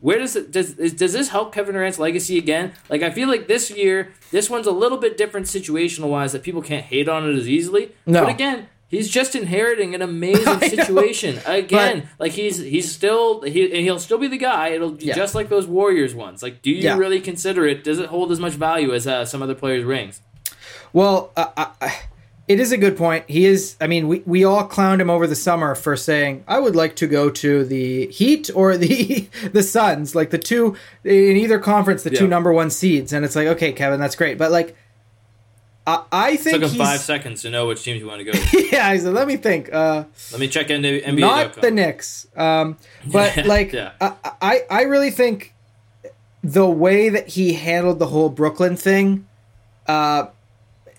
Where 0.00 0.20
does 0.20 0.36
it 0.36 0.52
does 0.52 0.78
is, 0.78 0.92
does 0.92 1.12
this 1.12 1.30
help 1.30 1.52
Kevin 1.52 1.74
Durant's 1.74 1.98
legacy 1.98 2.38
again? 2.38 2.74
Like 2.88 3.02
I 3.02 3.10
feel 3.10 3.26
like 3.26 3.48
this 3.48 3.72
year, 3.72 4.12
this 4.30 4.48
one's 4.48 4.68
a 4.68 4.72
little 4.72 4.98
bit 4.98 5.16
different 5.16 5.46
situational 5.46 6.10
wise 6.10 6.30
that 6.30 6.44
people 6.44 6.62
can't 6.62 6.84
hate 6.84 7.08
on 7.08 7.28
it 7.28 7.36
as 7.36 7.48
easily. 7.48 7.90
No. 8.06 8.22
But 8.24 8.30
again, 8.30 8.68
he's 8.88 9.08
just 9.08 9.34
inheriting 9.34 9.94
an 9.94 10.02
amazing 10.02 10.58
situation 10.68 11.38
again. 11.46 12.08
like 12.18 12.32
he's 12.32 12.58
he's 12.58 12.90
still 12.92 13.42
he 13.42 13.82
he'll 13.82 13.98
still 14.00 14.18
be 14.18 14.26
the 14.28 14.38
guy. 14.38 14.68
It'll 14.68 14.90
be 14.92 15.06
Yeah. 15.06 15.14
just 15.14 15.34
like 15.34 15.48
those 15.48 15.66
Warriors 15.66 16.14
ones. 16.14 16.42
Like, 16.42 16.62
do 16.62 16.70
you 16.70 16.78
Yeah. 16.82 16.96
really 16.96 17.20
consider 17.20 17.66
it? 17.66 17.84
Does 17.84 17.98
it 17.98 18.06
hold 18.06 18.32
as 18.32 18.40
much 18.40 18.54
value 18.54 18.92
as 18.94 19.06
uh, 19.06 19.24
some 19.24 19.42
other 19.42 19.54
players' 19.54 19.84
rings? 19.84 20.20
Well, 20.92 21.32
uh, 21.36 21.46
I, 21.56 21.66
I, 21.82 21.94
it 22.48 22.60
is 22.60 22.72
a 22.72 22.78
good 22.78 22.96
point. 22.96 23.24
He 23.28 23.44
is. 23.44 23.76
I 23.78 23.86
mean, 23.86 24.08
we, 24.08 24.22
we 24.24 24.42
all 24.44 24.66
clowned 24.66 25.00
him 25.02 25.10
over 25.10 25.26
the 25.26 25.36
summer 25.36 25.74
for 25.74 25.96
saying, 25.96 26.44
"I 26.48 26.58
would 26.58 26.74
like 26.74 26.96
to 26.96 27.06
go 27.06 27.28
to 27.28 27.62
the 27.64 28.06
Heat 28.06 28.48
or 28.54 28.78
the 28.78 29.28
the 29.52 29.62
Suns, 29.62 30.14
like 30.14 30.30
the 30.30 30.38
two 30.38 30.74
in 31.04 31.36
either 31.36 31.58
conference, 31.58 32.04
the 32.04 32.10
two 32.10 32.26
number 32.26 32.50
one 32.50 32.70
seeds." 32.70 33.12
And 33.12 33.22
it's 33.24 33.36
like, 33.36 33.48
okay, 33.48 33.72
Kevin, 33.72 34.00
that's 34.00 34.16
great, 34.16 34.38
but 34.38 34.50
like, 34.50 34.74
I, 35.88 36.04
I 36.12 36.36
think 36.36 36.60
Took 36.60 36.70
him 36.70 36.78
five 36.78 37.00
seconds 37.00 37.40
to 37.42 37.50
know 37.50 37.66
which 37.66 37.82
teams 37.82 38.00
you 38.00 38.06
want 38.06 38.18
to 38.18 38.24
go. 38.24 38.32
to. 38.38 38.68
yeah. 38.70 38.86
I 38.88 38.98
said, 38.98 39.14
let 39.14 39.26
me 39.26 39.36
think. 39.36 39.72
Uh, 39.72 40.04
Let 40.32 40.40
me 40.40 40.46
check 40.48 40.68
into 40.70 41.00
NBA. 41.00 41.18
not 41.18 41.54
the 41.60 41.70
Knicks, 41.70 42.26
um, 42.36 42.76
but 43.10 43.46
like, 43.46 43.72
Yeah. 43.72 43.92
I, 44.00 44.12
I 44.42 44.60
I 44.70 44.82
really 44.82 45.10
think 45.10 45.54
the 46.44 46.68
way 46.68 47.08
that 47.08 47.28
he 47.28 47.54
handled 47.54 47.98
the 47.98 48.06
whole 48.06 48.28
Brooklyn 48.28 48.76
thing, 48.76 49.26
uh, 49.86 50.26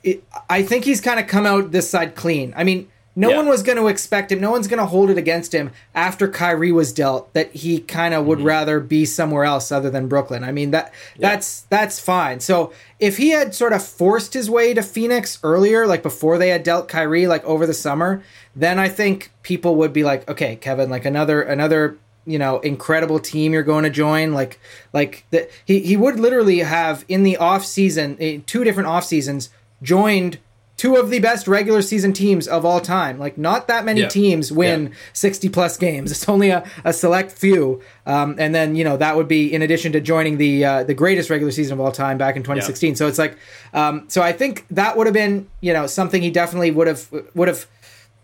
it, 0.04 0.24
I 0.50 0.64
think 0.64 0.86
he's 0.86 1.02
kind 1.02 1.20
of 1.20 1.28
come 1.28 1.46
out 1.46 1.72
this 1.72 1.90
side 1.90 2.16
clean. 2.16 2.54
I 2.58 2.64
mean, 2.64 2.90
no 3.20 3.30
Yeah. 3.30 3.36
one 3.38 3.48
was 3.48 3.64
going 3.64 3.78
to 3.78 3.88
expect 3.88 4.32
him. 4.32 4.40
No 4.40 4.52
one's 4.52 4.68
going 4.68 4.80
to 4.80 4.86
hold 4.86 5.10
it 5.10 5.18
against 5.18 5.54
him 5.54 5.72
after 5.94 6.28
Kyrie 6.28 6.72
was 6.72 6.94
dealt 6.94 7.34
that 7.34 7.52
he 7.52 7.80
kind 7.80 8.14
of 8.14 8.22
Mm-hmm. 8.22 8.30
would 8.30 8.42
rather 8.42 8.80
be 8.80 9.06
somewhere 9.06 9.44
else 9.44 9.72
other 9.72 9.90
than 9.90 10.08
Brooklyn. 10.08 10.44
I 10.44 10.52
mean 10.52 10.72
that 10.72 10.94
that's 11.20 11.62
that's 11.70 12.00
fine. 12.00 12.40
So 12.40 12.72
if 13.00 13.18
he 13.18 13.30
had 13.30 13.54
sort 13.54 13.74
of 13.74 13.84
forced 13.84 14.34
his 14.34 14.50
way 14.50 14.74
to 14.74 14.82
Phoenix 14.82 15.38
earlier, 15.44 15.86
like 15.88 16.02
before 16.04 16.38
they 16.38 16.50
had 16.50 16.64
dealt 16.64 16.88
Kyrie, 16.88 17.28
like 17.28 17.44
over 17.46 17.66
the 17.68 17.74
summer, 17.74 18.22
then 18.56 18.80
I 18.80 18.90
think 18.90 19.32
people 19.44 19.76
would 19.76 19.94
be 19.94 20.04
like, 20.04 20.30
okay, 20.30 20.56
Kevin, 20.56 20.90
like 20.90 21.06
another 21.06 21.42
another 21.42 21.98
you 22.26 22.38
know 22.38 22.60
incredible 22.60 23.20
team 23.20 23.54
you're 23.54 23.64
going 23.64 23.86
to 23.86 23.90
join 23.90 24.34
like 24.34 24.60
like 24.94 25.26
the, 25.32 25.50
he 25.66 25.80
he 25.80 25.96
would 25.98 26.20
literally 26.20 26.60
have 26.60 27.04
in 27.08 27.24
the 27.24 27.38
off 27.38 27.66
season 27.66 28.18
eh, 28.20 28.40
two 28.46 28.64
different 28.64 28.88
off 28.90 29.04
seasons 29.06 29.50
joined 29.82 30.38
two 30.80 30.96
of 30.96 31.10
the 31.10 31.20
best 31.20 31.46
regular 31.46 31.82
season 31.82 32.14
teams 32.14 32.48
of 32.48 32.64
all 32.66 32.80
time 32.80 33.20
like 33.20 33.38
not 33.38 33.68
that 33.68 33.84
many 33.84 34.00
Yeah. 34.02 34.08
teams 34.08 34.50
win 34.50 34.88
Yeah. 34.88 34.94
60 35.14 35.50
plus 35.50 35.76
games 35.78 36.10
it's 36.16 36.28
only 36.30 36.50
a, 36.52 36.64
a 36.86 36.94
select 36.94 37.32
few 37.34 37.82
um, 38.06 38.36
and 38.40 38.56
then 38.56 38.76
you 38.78 38.84
know 38.86 38.96
that 38.96 39.16
would 39.18 39.28
be 39.28 39.54
in 39.54 39.62
addition 39.62 39.92
to 39.92 40.00
joining 40.00 40.38
the 40.38 40.64
uh, 40.64 40.84
the 40.84 40.94
greatest 40.94 41.30
regular 41.30 41.52
season 41.52 41.74
of 41.74 41.80
all 41.82 41.92
time 41.92 42.18
back 42.18 42.36
in 42.38 42.44
2016 42.44 42.96
so 42.96 43.08
it's 43.08 43.20
like 43.20 43.38
um, 43.74 44.06
so 44.08 44.22
i 44.22 44.32
think 44.32 44.66
that 44.72 44.96
would 44.96 45.06
have 45.06 45.14
been 45.14 45.48
you 45.62 45.74
know 45.74 45.86
something 45.86 46.22
he 46.22 46.32
definitely 46.32 46.72
would 46.72 46.88
have 46.88 47.08
would 47.36 47.48
have 47.50 47.68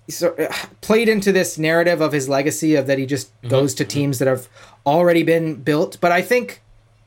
so, 0.08 0.34
uh, 0.36 0.54
played 0.82 1.10
into 1.10 1.32
this 1.32 1.58
narrative 1.58 2.00
of 2.00 2.12
his 2.14 2.30
legacy 2.30 2.76
of 2.76 2.86
that 2.88 2.98
he 3.00 3.06
just 3.06 3.32
goes 3.50 3.74
to 3.74 3.84
teams 3.84 4.20
that 4.20 4.28
have 4.28 4.48
already 4.86 5.24
been 5.24 5.56
built. 5.56 5.98
But 6.00 6.12
I 6.12 6.22
think 6.22 6.62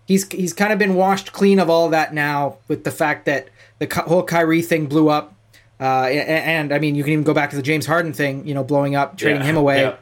he's 0.07 0.29
he's 0.33 0.53
kind 0.53 0.73
of 0.73 0.81
been 0.81 0.97
washed 0.97 1.33
clean 1.33 1.61
of 1.61 1.71
all 1.71 1.89
that 1.91 2.13
now 2.13 2.57
with 2.67 2.83
the 2.83 2.91
fact 2.91 3.25
that 3.27 3.51
the 3.79 3.87
whole 4.09 4.25
Kyrie 4.25 4.63
thing 4.63 4.87
blew 4.87 5.09
up. 5.11 5.33
Uh, 5.81 6.07
and, 6.07 6.29
and 6.29 6.73
I 6.75 6.79
mean, 6.79 6.95
you 6.95 7.05
can 7.05 7.13
even 7.13 7.25
go 7.25 7.35
back 7.35 7.51
to 7.51 7.57
the 7.57 7.63
James 7.63 7.87
Harden 7.87 8.13
thing, 8.13 8.47
you 8.47 8.55
know, 8.55 8.65
blowing 8.65 8.97
up, 8.97 9.17
trading 9.17 9.43
Yeah, 9.43 9.47
him 9.47 9.57
away. 9.57 9.83
yeah. 9.83 9.97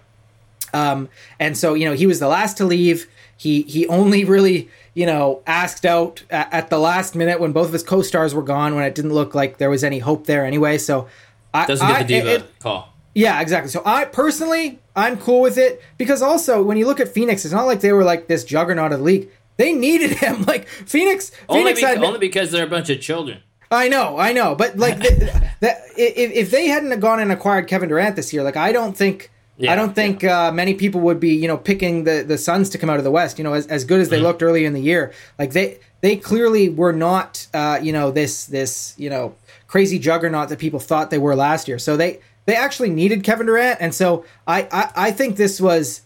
Um, 0.73 1.09
and 1.39 1.57
so, 1.57 1.75
you 1.75 1.85
know, 1.87 1.95
he 1.95 2.07
was 2.07 2.19
the 2.21 2.29
last 2.29 2.57
to 2.59 2.65
leave. 2.65 3.07
He 3.37 3.63
he 3.63 3.87
only 3.89 4.25
really, 4.25 4.69
you 4.95 5.07
know, 5.07 5.43
asked 5.47 5.85
out 5.85 6.23
at, 6.31 6.53
at 6.53 6.71
the 6.71 6.79
last 6.79 7.15
minute 7.15 7.41
when 7.41 7.53
both 7.53 7.67
of 7.67 7.73
his 7.73 7.83
co-stars 7.83 8.35
were 8.35 8.43
gone, 8.43 8.75
when 8.75 8.85
it 8.85 8.95
didn't 8.95 9.13
look 9.13 9.35
like 9.35 9.59
there 9.59 9.71
was 9.71 9.85
any 9.85 9.99
hope 9.99 10.27
there 10.27 10.45
anyway. 10.45 10.79
So, 10.79 11.09
I, 11.53 11.67
Doesn't 11.67 11.87
get 11.87 11.97
I- 11.97 12.03
the 12.03 12.09
diva 12.09 12.29
it- 12.35 12.41
it- 12.43 12.59
call. 12.59 12.93
yeah, 13.15 13.41
exactly. 13.41 13.71
So 13.71 13.83
I 13.85 14.07
personally, 14.07 14.79
I'm 14.95 15.19
cool 15.19 15.41
with 15.43 15.59
it 15.59 15.83
because 15.99 16.23
also 16.23 16.63
when 16.63 16.79
you 16.79 16.87
look 16.87 17.01
at 17.01 17.09
Phoenix, 17.09 17.45
it's 17.45 17.53
not 17.55 17.65
like 17.67 17.81
they 17.81 17.93
were 17.93 18.05
like 18.05 18.27
this 18.27 18.45
juggernaut 18.45 18.93
of 18.93 18.99
the 19.01 19.05
league. 19.05 19.29
They 19.59 19.73
needed 19.73 20.11
him. 20.19 20.45
Like 20.45 20.67
Phoenix, 20.69 21.31
Only, 21.49 21.63
Phoenix 21.75 21.81
be- 21.81 21.87
had. 21.87 22.03
only 22.05 22.19
because 22.19 22.51
they're 22.51 22.65
a 22.67 22.69
bunch 22.69 22.89
of 22.91 23.01
children. 23.01 23.39
I 23.71 23.89
know, 23.89 24.19
I 24.19 24.33
know, 24.33 24.55
but 24.55 24.77
like 24.77 24.99
the, 24.99 25.51
if, 25.97 26.33
if 26.33 26.51
they 26.51 26.69
hadn't 26.69 26.99
gone 27.01 27.21
and 27.21 27.33
acquired 27.33 27.67
Kevin 27.67 27.89
Durant 27.89 28.17
this 28.17 28.33
year, 28.33 28.43
like 28.43 28.57
I 28.57 28.73
don't 28.73 28.97
think. 28.97 29.31
Yeah, 29.59 29.73
I 29.73 29.77
don't 29.77 29.95
think 29.95 30.23
uh, 30.23 30.53
many 30.53 30.75
people 30.75 31.01
would 31.01 31.19
be, 31.19 31.31
you 31.35 31.49
know, 31.49 31.57
picking 31.57 32.05
the 32.05 32.23
the 32.29 32.37
Suns 32.37 32.69
to 32.71 32.79
come 32.79 32.91
out 32.91 32.99
of 32.99 33.05
the 33.05 33.11
West. 33.11 33.39
You 33.39 33.45
know, 33.45 33.55
as, 33.55 33.67
as 33.69 33.85
good 33.85 34.01
as 34.01 34.11
they 34.11 34.17
Mm-hmm. 34.17 34.27
looked 34.27 34.43
earlier 34.43 34.67
in 34.67 34.75
the 34.75 34.83
year, 34.83 35.15
like 35.39 35.53
they 35.53 35.79
they 36.03 36.15
clearly 36.17 36.69
were 36.69 36.93
not, 36.93 37.47
uh, 37.55 37.79
you 37.83 37.91
know, 37.91 38.11
this 38.11 38.45
this 38.45 38.95
you 38.99 39.09
know 39.09 39.35
crazy 39.67 39.99
juggernaut 39.99 40.51
that 40.51 40.59
people 40.59 40.79
thought 40.79 41.11
they 41.11 41.17
were 41.17 41.35
last 41.35 41.69
year. 41.69 41.79
So 41.79 41.97
they 41.97 42.21
they 42.45 42.55
actually 42.55 42.91
needed 42.91 43.25
Kevin 43.25 43.47
Durant, 43.47 43.81
and 43.81 43.95
so 43.95 44.27
I 44.47 44.69
I, 44.71 44.91
I 45.09 45.11
think 45.11 45.37
this 45.37 45.59
was 45.59 46.03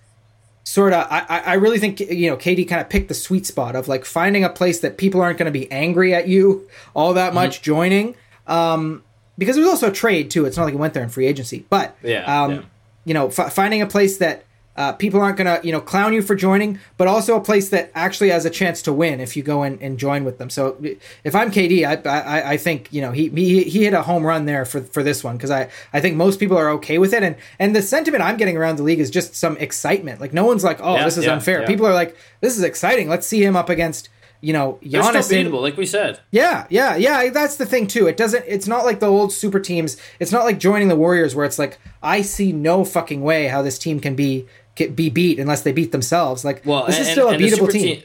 sort 0.71 0.93
of 0.93 1.05
I, 1.11 1.43
I 1.47 1.55
really 1.55 1.79
think 1.81 1.99
you 1.99 2.31
know 2.31 2.37
KD 2.37 2.69
kind 2.69 2.81
of 2.81 2.89
picked 2.89 3.09
the 3.09 3.15
sweet 3.15 3.45
spot 3.45 3.75
of 3.75 3.89
like 3.89 4.05
finding 4.05 4.45
a 4.45 4.49
place 4.49 4.79
that 4.81 4.99
people 4.99 5.21
aren't 5.21 5.37
going 5.39 5.53
to 5.53 5.59
be 5.61 5.71
angry 5.73 6.15
at 6.15 6.29
you 6.29 6.69
all 6.95 7.13
that 7.15 7.35
much 7.35 7.61
joining 7.63 8.15
um 8.47 9.03
because 9.37 9.57
it 9.57 9.61
was 9.61 9.69
also 9.69 9.89
a 9.89 9.93
trade 9.93 10.31
too 10.31 10.45
it's 10.47 10.57
not 10.57 10.65
like 10.65 10.75
he 10.75 10.79
went 10.79 10.95
there 10.95 11.03
in 11.03 11.09
free 11.09 11.27
agency 11.27 11.65
but 11.71 11.97
Yeah, 12.03 12.23
um 12.45 12.51
yeah. 12.53 12.63
you 13.05 13.15
know 13.15 13.27
f- 13.29 13.53
finding 13.53 13.83
a 13.83 13.87
place 13.87 14.19
that 14.19 14.45
uh, 14.81 14.93
people 14.95 15.21
aren't 15.21 15.37
gonna 15.37 15.61
you 15.63 15.71
know 15.71 15.81
clown 15.81 16.15
you 16.15 16.23
for 16.23 16.35
joining 16.35 16.79
but 16.97 17.07
also 17.07 17.37
a 17.37 17.41
place 17.41 17.69
that 17.69 17.91
actually 17.95 18.31
has 18.31 18.47
a 18.47 18.51
chance 18.51 18.81
to 18.81 18.91
win 18.91 19.21
if 19.21 19.37
you 19.37 19.43
go 19.43 19.63
in 19.63 19.79
and 19.83 19.99
join 19.99 20.25
with 20.25 20.39
them 20.39 20.49
so 20.49 20.83
if 21.23 21.35
i'm 21.35 21.51
kd 21.51 21.85
i 21.85 22.09
i, 22.09 22.53
I 22.53 22.57
think 22.57 22.91
you 22.91 23.03
know 23.03 23.13
he, 23.13 23.29
he 23.29 23.65
he 23.65 23.85
hit 23.85 23.93
a 23.93 24.01
home 24.01 24.25
run 24.25 24.47
there 24.47 24.65
for 24.65 24.81
for 24.81 25.03
this 25.03 25.23
one 25.23 25.37
because 25.37 25.51
i 25.51 25.69
i 25.93 26.01
think 26.01 26.17
most 26.17 26.41
people 26.41 26.57
are 26.57 26.71
okay 26.71 26.97
with 26.97 27.13
it 27.13 27.23
and 27.23 27.37
and 27.59 27.77
the 27.77 27.83
sentiment 27.83 28.23
i'm 28.23 28.39
getting 28.39 28.57
around 28.57 28.77
the 28.77 28.83
league 28.83 29.01
is 29.01 29.11
just 29.11 29.35
some 29.35 29.55
excitement 29.59 30.19
like 30.19 30.33
no 30.33 30.47
one's 30.47 30.65
like 30.65 30.81
oh 30.81 30.95
Yeah, 30.95 31.05
this 31.05 31.19
is 31.19 31.27
yeah, 31.27 31.35
unfair 31.35 31.61
yeah. 31.61 31.67
people 31.67 31.85
are 31.85 31.93
like 31.93 32.17
this 32.41 32.57
is 32.57 32.63
exciting 32.63 33.07
let's 33.11 33.27
see 33.27 33.45
him 33.45 33.57
up 33.57 33.69
against 33.69 34.09
you 34.41 34.53
know 34.53 34.79
They're 34.83 35.03
Giannis 35.03 35.25
still 35.25 35.45
beatable, 35.45 35.61
like 35.61 35.77
we 35.77 35.87
said. 35.87 36.21
yeah, 36.31 36.67
yeah, 36.71 36.97
yeah. 36.97 37.31
That's 37.31 37.57
the 37.57 37.67
thing 37.67 37.87
too. 37.87 38.07
It 38.07 38.17
doesn't. 38.17 38.45
It's 38.49 38.67
not 38.67 38.85
like 38.85 39.01
the 39.01 39.07
old 39.07 39.33
super 39.33 39.61
teams. 39.61 39.97
It's 40.19 40.33
not 40.33 40.45
like 40.45 40.59
joining 40.59 40.89
the 40.89 40.97
Warriors 40.97 41.35
where 41.35 41.45
it's 41.45 41.59
like 41.59 41.79
I 42.03 42.23
see 42.23 42.53
no 42.53 42.85
fucking 42.85 43.21
way 43.23 43.49
how 43.49 43.63
this 43.63 43.79
team 43.79 44.01
can 44.01 44.15
be 44.15 44.47
can 44.77 44.95
be 44.95 45.11
beat 45.11 45.39
unless 45.39 45.63
they 45.63 45.73
beat 45.73 45.93
themselves. 45.93 46.45
Like 46.45 46.63
Well, 46.65 46.87
this 46.87 46.97
and, 46.99 47.07
is 47.07 47.13
still 47.13 47.29
and 47.29 47.43
a 47.43 47.47
beatable 47.47 47.57
super 47.57 47.73
team. 47.73 48.03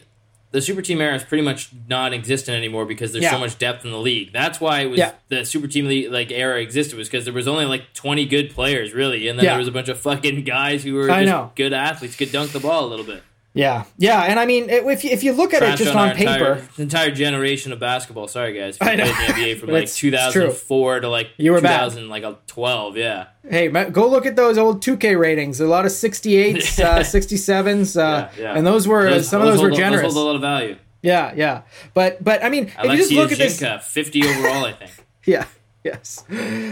The 0.51 0.61
super 0.61 0.81
team 0.81 1.01
era 1.01 1.15
is 1.15 1.23
pretty 1.23 1.43
much 1.43 1.69
non-existent 1.89 2.55
anymore 2.57 2.85
because 2.85 3.11
there's 3.11 3.23
Yeah. 3.23 3.31
so 3.31 3.39
much 3.39 3.57
depth 3.57 3.83
in 3.83 3.91
the 3.91 3.99
league. 3.99 4.31
That's 4.31 4.61
why 4.61 4.81
it 4.81 4.85
was 4.89 4.97
Yeah. 4.99 5.11
the 5.27 5.43
super 5.43 5.67
team 5.67 5.85
le- 5.87 6.09
like 6.09 6.31
era 6.31 6.61
existed 6.61 6.97
was 6.97 7.09
because 7.09 7.25
there 7.25 7.33
was 7.33 7.47
only 7.47 7.65
like 7.65 7.93
20 7.93 8.25
good 8.25 8.51
players 8.51 8.93
really, 8.93 9.27
and 9.27 9.37
then 9.37 9.43
Yeah. 9.43 9.51
there 9.51 9.59
was 9.59 9.67
a 9.67 9.71
bunch 9.71 9.89
of 9.89 9.99
fucking 9.99 10.43
guys 10.45 10.83
who 10.85 10.93
were 10.93 11.11
I 11.11 11.23
just 11.23 11.31
know. 11.31 11.51
good 11.55 11.73
athletes, 11.73 12.15
could 12.15 12.31
dunk 12.31 12.51
the 12.53 12.61
ball 12.61 12.85
a 12.85 12.87
little 12.87 13.03
bit. 13.05 13.21
Yeah, 13.55 13.85
yeah. 13.97 14.23
And 14.23 14.37
I 14.37 14.45
mean, 14.45 14.69
if 14.69 15.03
you, 15.05 15.11
if 15.11 15.23
you 15.23 15.31
look 15.31 15.53
at 15.53 15.63
it 15.63 15.77
just 15.77 15.95
on 15.95 16.09
on 16.09 16.15
paper, 16.15 16.31
entire, 16.55 16.67
entire 16.77 17.11
generation 17.11 17.71
of 17.71 17.79
basketball. 17.79 18.27
Sorry 18.27 18.51
guys, 18.53 18.77
I 18.81 18.95
know. 18.97 19.05
NBA 19.05 19.57
from 19.59 19.69
like 19.69 19.83
it's- 19.83 19.91
it's 19.93 19.99
true. 20.33 20.41
2004 20.43 20.99
to 20.99 21.09
like 21.09 21.29
You 21.37 21.53
were 21.53 21.61
bad. 21.61 21.77
2000 21.85 22.09
like 22.09 22.23
a 22.23 22.37
12. 22.47 22.97
Yeah, 22.97 23.27
hey, 23.49 23.69
go 23.69 24.09
look 24.09 24.25
at 24.25 24.35
those 24.35 24.57
old 24.57 24.83
2K 24.83 25.17
ratings. 25.17 25.61
A 25.61 25.67
lot 25.67 25.85
of 25.85 25.91
68s, 25.91 26.79
uh, 26.83 26.99
67s, 26.99 27.97
uh, 27.97 28.29
yeah, 28.37 28.43
yeah. 28.43 28.53
and 28.57 28.67
those 28.67 28.87
were 28.89 29.21
some 29.23 29.41
of 29.41 29.47
those 29.47 29.61
were 29.61 29.71
generous. 29.71 30.01
Those 30.03 30.13
hold 30.15 30.25
a 30.25 30.27
lot 30.27 30.35
of 30.35 30.41
value. 30.41 30.75
Yeah, 31.01 31.33
yeah. 31.35 31.61
But 31.93 32.21
but 32.21 32.43
I 32.43 32.49
mean, 32.49 32.73
if 32.77 32.91
you 32.91 32.97
just 32.97 33.11
look 33.13 33.31
at 33.31 33.37
this, 33.37 33.59
Jinka, 33.61 33.81
50 33.83 34.23
overall, 34.27 34.65
I 34.65 34.73
think. 34.73 34.91
Yeah. 35.25 35.45
Yes. 35.83 36.23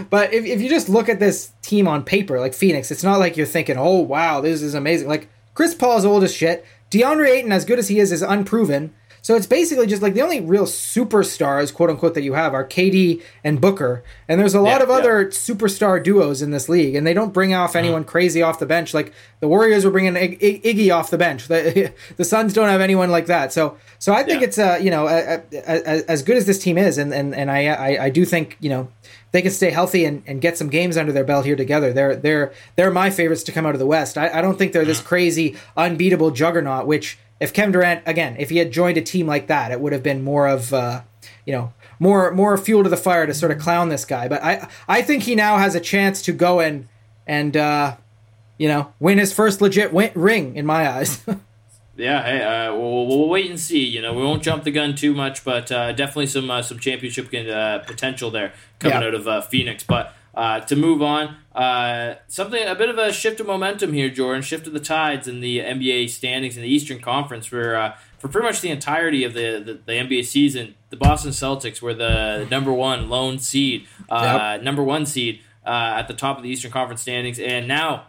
But 0.10 0.34
if, 0.34 0.44
if 0.46 0.60
you 0.62 0.70
just 0.70 0.90
look 0.90 1.08
at 1.08 1.20
this 1.20 1.52
team 1.62 1.88
on 1.88 2.04
paper, 2.04 2.40
like 2.40 2.54
Phoenix, 2.56 2.90
it's 2.92 3.04
not 3.04 3.20
like 3.20 3.38
you're 3.38 3.46
thinking, 3.46 3.78
oh, 3.78 4.00
wow, 4.00 4.42
this 4.42 4.62
is 4.64 4.74
amazing. 4.74 5.08
Like, 5.08 5.28
Chris 5.54 5.74
Paul's 5.76 6.06
old 6.06 6.24
as 6.24 6.34
shit. 6.34 6.66
DeAndre 6.92 7.30
Ayton, 7.30 7.52
as 7.52 7.66
good 7.66 7.80
as 7.80 7.88
he 7.88 8.00
is, 8.00 8.12
is 8.12 8.22
unproven. 8.22 8.94
So 9.22 9.36
it's 9.36 9.48
basically 9.48 9.88
just 9.88 10.02
like 10.02 10.16
the 10.16 10.22
only 10.22 10.42
real 10.42 10.66
superstars, 10.66 11.74
quote 11.74 11.90
unquote, 11.90 12.14
that 12.14 12.24
you 12.24 12.34
have 12.34 12.54
are 12.54 12.68
KD 12.68 13.22
and 13.42 13.62
Booker. 13.62 14.04
And 14.28 14.38
there's 14.40 14.54
a 14.54 14.60
lot 14.60 14.78
Yeah, 14.80 14.84
of 14.84 14.90
yeah. 14.90 14.96
other 14.96 15.26
superstar 15.28 16.04
duos 16.04 16.42
in 16.42 16.52
this 16.52 16.68
league, 16.68 16.94
and 16.96 17.08
they 17.08 17.14
don't 17.14 17.34
bring 17.34 17.54
off 17.54 17.74
anyone 17.76 18.04
crazy 18.04 18.42
off 18.42 18.60
the 18.60 18.66
bench. 18.66 18.94
Like 18.94 19.14
the 19.40 19.48
Warriors 19.48 19.86
were 19.86 19.92
bringing 19.92 20.18
Ig- 20.18 20.44
Ig- 20.44 20.64
Iggy 20.64 20.94
off 20.94 21.10
the 21.10 21.18
bench. 21.18 21.48
The, 21.54 21.94
the 22.18 22.26
Suns 22.26 22.52
don't 22.54 22.68
have 22.68 22.82
anyone 22.82 23.12
like 23.12 23.28
that. 23.28 23.54
So 23.54 23.78
so 23.98 24.14
I 24.14 24.24
think 24.24 24.42
Yeah. 24.42 24.48
it's 24.48 24.58
uh, 24.60 24.78
you 24.82 24.92
know 24.92 25.08
a, 25.08 25.36
a, 25.36 25.42
a, 25.64 26.10
as 26.12 26.22
good 26.22 26.36
as 26.36 26.46
this 26.46 26.60
team 26.60 26.78
is, 26.78 26.98
and 26.98 27.14
and, 27.14 27.34
and 27.34 27.50
I, 27.50 27.68
I 27.68 28.06
I 28.06 28.10
do 28.10 28.26
think 28.26 28.58
you 28.60 28.70
know 28.70 28.90
they 29.34 29.42
can 29.42 29.52
stay 29.52 29.72
healthy 29.72 30.06
and, 30.06 30.24
and 30.28 30.42
get 30.42 30.58
some 30.58 30.70
games 30.70 30.96
under 30.96 31.12
their 31.12 31.24
belt 31.24 31.44
here 31.44 31.56
together. 31.56 31.92
They're 31.92 32.16
they're 32.16 32.54
they're 32.76 32.92
my 32.92 33.10
favorites 33.10 33.44
to 33.44 33.52
come 33.52 33.66
out 33.66 33.74
of 33.74 33.80
the 33.80 33.86
West. 33.86 34.18
I, 34.18 34.30
I 34.30 34.42
don't 34.42 34.58
think 34.58 34.72
they're 34.72 34.86
this 34.86 35.02
crazy 35.02 35.58
unbeatable 35.76 36.32
juggernaut. 36.32 36.86
Which 36.86 37.18
if 37.40 37.52
Kevin 37.52 37.72
Durant 37.72 38.04
again, 38.06 38.36
if 38.38 38.52
he 38.52 38.58
had 38.58 38.72
joined 38.72 38.98
a 38.98 39.02
team 39.02 39.26
like 39.26 39.48
that, 39.48 39.72
it 39.72 39.82
would 39.82 39.92
have 39.92 40.04
been 40.04 40.24
more 40.24 40.48
of 40.48 40.72
uh, 40.72 41.02
you 41.46 41.52
know 41.52 41.74
more 42.00 42.32
more 42.32 42.56
fuel 42.58 42.84
to 42.84 42.90
the 42.90 42.96
fire 42.96 43.26
to 43.26 43.34
sort 43.34 43.52
of 43.52 43.58
clown 43.58 43.90
this 43.90 44.06
guy. 44.06 44.28
But 44.28 44.44
I 44.44 44.70
I 44.88 45.02
think 45.02 45.24
he 45.24 45.34
now 45.34 45.58
has 45.58 45.74
a 45.74 45.80
chance 45.80 46.22
to 46.24 46.32
go 46.32 46.60
and 46.60 46.88
and 47.26 47.58
uh, 47.58 47.98
you 48.60 48.68
know 48.68 48.94
win 49.00 49.18
his 49.18 49.34
first 49.34 49.62
legit 49.62 49.92
win- 49.92 50.12
ring 50.14 50.56
in 50.56 50.66
my 50.66 50.88
eyes. 50.88 51.26
Yeah, 51.96 52.24
hey, 52.24 52.42
uh, 52.42 52.74
we'll, 52.76 53.06
we'll 53.08 53.30
wait 53.30 53.50
and 53.50 53.60
see. 53.60 53.86
You 53.86 54.02
know, 54.02 54.14
we 54.14 54.24
won't 54.24 54.42
jump 54.42 54.64
the 54.64 54.72
gun 54.72 54.96
too 54.96 55.14
much, 55.14 55.44
but 55.44 55.72
uh, 55.72 55.92
definitely 55.92 56.28
some 56.28 56.50
uh, 56.50 56.62
some 56.64 56.80
championship 56.80 57.32
uh, 57.34 57.80
potential 57.80 58.32
there 58.32 58.54
coming 58.80 59.00
Yeah. 59.02 59.08
out 59.08 59.14
of 59.14 59.28
uh, 59.28 59.42
Phoenix. 59.42 59.84
But 59.84 60.14
uh, 60.34 60.62
to 60.62 60.76
move 60.76 61.04
on, 61.04 61.36
uh, 61.54 62.16
something 62.28 62.66
a 62.68 62.74
bit 62.74 62.90
of 62.90 62.98
a 62.98 63.14
shift 63.14 63.40
of 63.40 63.46
momentum 63.46 63.94
here, 63.94 64.10
Jordan. 64.10 64.42
Shift 64.42 64.66
of 64.66 64.74
the 64.74 64.80
tides 64.80 65.28
in 65.28 65.40
the 65.40 65.60
NBA 65.60 66.10
standings 66.10 66.56
in 66.58 66.64
the 66.64 66.70
Eastern 66.70 67.00
Conference 67.00 67.46
for 67.46 67.76
uh, 67.76 67.96
for 68.18 68.28
pretty 68.28 68.48
much 68.48 68.62
the 68.62 68.70
entirety 68.70 69.24
of 69.24 69.34
the, 69.36 69.62
the, 69.64 69.74
the 69.86 69.92
NBA 69.94 70.26
season. 70.26 70.74
The 70.90 70.98
Boston 70.98 71.30
Celtics 71.32 71.80
were 71.82 71.94
the 71.94 72.48
number 72.50 72.74
one 72.74 73.08
lone 73.10 73.38
seed, 73.38 73.86
uh, 74.10 74.58
number 74.64 74.82
one 74.82 75.06
seed 75.06 75.42
uh, 75.66 75.98
at 76.00 76.08
the 76.08 76.14
top 76.16 76.38
of 76.38 76.44
the 76.44 76.50
Eastern 76.50 76.72
Conference 76.72 77.02
standings, 77.02 77.38
and 77.38 77.68
now 77.68 78.08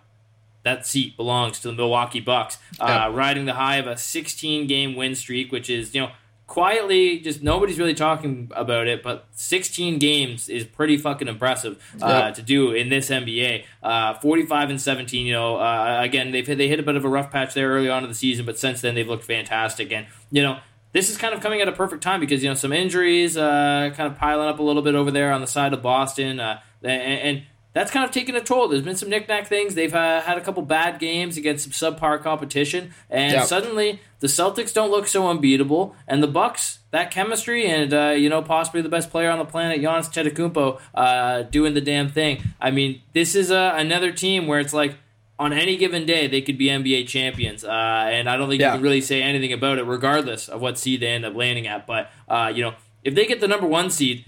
that 0.64 0.86
seat 0.86 1.16
belongs 1.16 1.60
to 1.60 1.68
the 1.68 1.74
Milwaukee 1.74 2.20
Bucks, 2.20 2.58
uh, 2.80 2.86
Yeah. 2.86 3.16
riding 3.16 3.44
the 3.44 3.54
high 3.54 3.76
of 3.76 3.86
a 3.86 3.96
16 3.96 4.66
game 4.66 4.96
win 4.96 5.14
streak, 5.14 5.52
which 5.52 5.70
is 5.70 5.94
you 5.94 6.00
know 6.00 6.10
quietly 6.46 7.18
just 7.20 7.42
nobody's 7.42 7.78
really 7.78 7.94
talking 7.94 8.50
about 8.54 8.86
it, 8.86 9.02
but 9.02 9.26
16 9.30 9.98
games 9.98 10.48
is 10.48 10.64
pretty 10.64 10.96
fucking 10.98 11.26
impressive 11.26 11.82
uh, 12.02 12.30
to 12.32 12.42
do 12.42 12.72
in 12.72 12.90
this 12.90 13.08
NBA. 13.10 13.64
Uh, 13.82 14.14
45 14.20 14.70
and 14.70 14.80
17, 14.80 15.26
you 15.26 15.32
know, 15.32 15.56
uh, 15.56 15.98
again 16.02 16.32
they've 16.32 16.46
hit, 16.46 16.58
they 16.58 16.68
hit 16.68 16.78
a 16.78 16.82
bit 16.82 16.96
of 16.96 17.04
a 17.04 17.08
rough 17.08 17.30
patch 17.30 17.54
there 17.54 17.70
early 17.70 17.88
on 17.88 18.02
in 18.02 18.08
the 18.10 18.14
season, 18.14 18.44
but 18.44 18.58
since 18.58 18.82
then 18.82 18.94
they've 18.94 19.08
looked 19.08 19.24
fantastic, 19.24 19.90
and 19.92 20.06
you 20.30 20.42
know 20.42 20.58
this 20.92 21.10
is 21.10 21.16
kind 21.16 21.34
of 21.34 21.40
coming 21.40 21.60
at 21.60 21.66
a 21.66 21.72
perfect 21.72 22.02
time 22.02 22.20
because 22.20 22.42
you 22.42 22.48
know 22.48 22.54
some 22.54 22.72
injuries 22.72 23.36
uh, 23.36 23.90
kind 23.96 24.12
of 24.12 24.16
piling 24.18 24.46
up 24.46 24.58
a 24.58 24.62
little 24.62 24.82
bit 24.82 24.94
over 24.94 25.10
there 25.10 25.32
on 25.32 25.40
the 25.40 25.46
side 25.46 25.72
of 25.72 25.82
Boston, 25.82 26.40
uh, 26.40 26.60
and, 26.82 27.02
and, 27.02 27.42
that's 27.74 27.90
kind 27.90 28.04
of 28.04 28.10
taken 28.12 28.34
a 28.36 28.40
toll. 28.40 28.68
There's 28.68 28.82
been 28.82 28.96
some 28.96 29.10
knickknack 29.10 29.46
things. 29.46 29.74
They've 29.74 29.94
uh, 29.94 30.22
had 30.22 30.38
a 30.38 30.40
couple 30.40 30.62
bad 30.62 30.98
games 30.98 31.36
against 31.36 31.70
some 31.70 31.94
subpar 31.96 32.22
competition, 32.22 32.94
and 33.10 33.32
Yep. 33.34 33.44
suddenly 33.44 34.00
the 34.20 34.26
Celtics 34.28 34.72
don't 34.72 34.90
look 34.90 35.06
so 35.06 35.28
unbeatable, 35.28 35.94
and 36.08 36.22
the 36.22 36.26
Bucks 36.28 36.78
that 36.92 37.10
chemistry 37.10 37.66
and 37.66 37.92
uh, 37.92 38.10
you 38.16 38.28
know 38.30 38.40
possibly 38.40 38.80
the 38.80 38.88
best 38.88 39.10
player 39.10 39.28
on 39.30 39.38
the 39.38 39.44
planet, 39.44 39.80
Giannis 39.82 40.08
Antetokounmpo, 40.10 40.80
uh, 40.94 41.42
doing 41.42 41.74
the 41.74 41.80
damn 41.82 42.08
thing. 42.08 42.42
I 42.60 42.70
mean, 42.70 43.02
this 43.12 43.34
is 43.34 43.50
uh, 43.50 43.74
another 43.76 44.12
team 44.12 44.46
where 44.46 44.60
it's 44.60 44.72
like 44.72 44.94
on 45.36 45.52
any 45.52 45.76
given 45.76 46.06
day 46.06 46.28
they 46.28 46.40
could 46.40 46.56
be 46.56 46.66
NBA 46.66 47.08
champions, 47.08 47.64
uh, 47.64 47.68
and 47.70 48.30
I 48.30 48.36
don't 48.36 48.48
think 48.48 48.60
Yeah. 48.60 48.68
you 48.68 48.74
can 48.78 48.82
really 48.82 49.00
say 49.00 49.20
anything 49.20 49.52
about 49.52 49.78
it, 49.78 49.82
regardless 49.82 50.48
of 50.48 50.60
what 50.60 50.78
seed 50.78 51.00
they 51.00 51.08
end 51.08 51.24
up 51.24 51.34
landing 51.34 51.66
at. 51.66 51.86
But 51.88 52.10
uh, 52.28 52.52
you 52.54 52.62
know, 52.62 52.74
if 53.02 53.16
they 53.16 53.26
get 53.26 53.40
the 53.40 53.48
number 53.48 53.66
one 53.66 53.90
seed, 53.90 54.24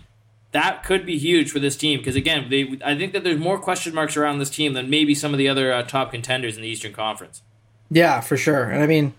that 0.53 0.85
could 0.85 1.05
be 1.05 1.19
huge 1.19 1.51
for 1.51 1.59
this 1.59 1.77
team 1.77 1.99
because 1.99 2.17
again, 2.17 2.49
they 2.49 2.79
I 2.85 2.97
think 2.97 3.13
that 3.13 3.25
there's 3.25 3.39
more 3.39 3.59
question 3.59 3.95
marks 3.95 4.17
around 4.17 4.39
this 4.39 4.51
team 4.51 4.73
than 4.73 4.89
maybe 4.89 5.15
some 5.15 5.33
of 5.33 5.39
the 5.39 5.49
other 5.49 5.73
uh, 5.73 5.83
top 5.83 6.13
contenders 6.13 6.57
in 6.57 6.63
the 6.63 6.69
Eastern 6.69 6.93
Conference. 6.93 7.43
Yeah, 7.91 8.21
for 8.21 8.37
sure. 8.37 8.65
And 8.65 8.83
I 8.83 8.87
mean, 8.87 9.15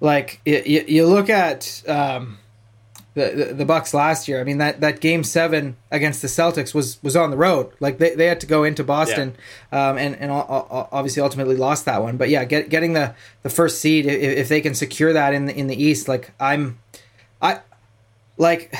like 0.00 0.40
you, 0.44 0.62
you, 0.66 0.84
you 0.86 1.06
look 1.06 1.30
at 1.30 1.82
um, 1.88 2.38
the, 3.14 3.30
the 3.30 3.54
the 3.54 3.64
Bucks 3.64 3.94
last 3.94 4.28
year. 4.28 4.40
I 4.40 4.44
mean 4.44 4.58
that, 4.58 4.80
that 4.80 5.00
game 5.00 5.24
seven 5.24 5.76
against 5.90 6.22
the 6.22 6.28
Celtics 6.28 6.74
was 6.74 7.02
was 7.02 7.14
on 7.16 7.30
the 7.30 7.36
road. 7.36 7.72
Like 7.80 7.98
they, 7.98 8.14
they 8.14 8.26
had 8.26 8.40
to 8.40 8.46
go 8.46 8.64
into 8.64 8.84
Boston, 8.84 9.36
um, 9.72 9.96
and 9.96 10.16
and 10.16 10.30
o- 10.30 10.66
o- 10.70 10.88
obviously 10.92 11.22
ultimately 11.22 11.56
lost 11.56 11.84
that 11.84 12.02
one. 12.02 12.16
But 12.16 12.30
yeah, 12.30 12.44
get, 12.44 12.68
getting 12.68 12.92
the, 12.94 13.14
the 13.42 13.50
first 13.50 13.80
seed 13.80 14.06
if, 14.06 14.20
if 14.38 14.48
they 14.48 14.60
can 14.60 14.74
secure 14.74 15.12
that 15.12 15.34
in 15.34 15.46
the 15.46 15.56
in 15.56 15.66
the 15.66 15.80
East, 15.82 16.08
like 16.08 16.32
I'm, 16.40 16.78
I 17.40 17.60
like. 18.36 18.74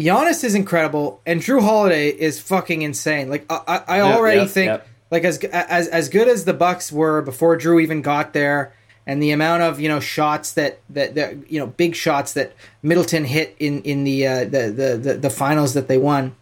Giannis 0.00 0.42
is 0.44 0.54
incredible, 0.54 1.20
and 1.26 1.40
Jrue 1.40 1.60
Holiday 1.62 2.08
is 2.08 2.40
fucking 2.40 2.82
insane. 2.82 3.28
Like 3.28 3.44
I, 3.50 3.60
I, 3.68 3.76
I 3.86 3.96
Yep, 3.98 4.16
already 4.16 4.40
yep, 4.40 4.48
think 4.48 4.66
yep. 4.68 4.86
like 5.10 5.24
as 5.24 5.38
as 5.44 5.88
as 5.88 6.08
good 6.08 6.26
as 6.28 6.44
the 6.44 6.54
Bucks 6.54 6.90
were 6.90 7.20
before 7.22 7.56
Jrue 7.58 7.82
even 7.82 8.00
got 8.02 8.32
there, 8.32 8.72
and 9.06 9.22
the 9.22 9.30
amount 9.30 9.62
of 9.62 9.78
you 9.80 9.88
know 9.88 10.00
shots 10.00 10.52
that 10.52 10.80
that, 10.90 11.14
that 11.16 11.50
you 11.52 11.58
know 11.58 11.66
big 11.66 11.94
shots 11.94 12.32
that 12.32 12.54
Middleton 12.82 13.24
hit 13.24 13.54
in 13.58 13.82
in 13.82 14.04
the 14.04 14.26
uh, 14.26 14.44
the, 14.44 14.72
the 14.74 14.96
the 15.02 15.14
the 15.14 15.30
finals 15.30 15.74
that 15.74 15.86
they 15.88 15.98
won, 15.98 16.34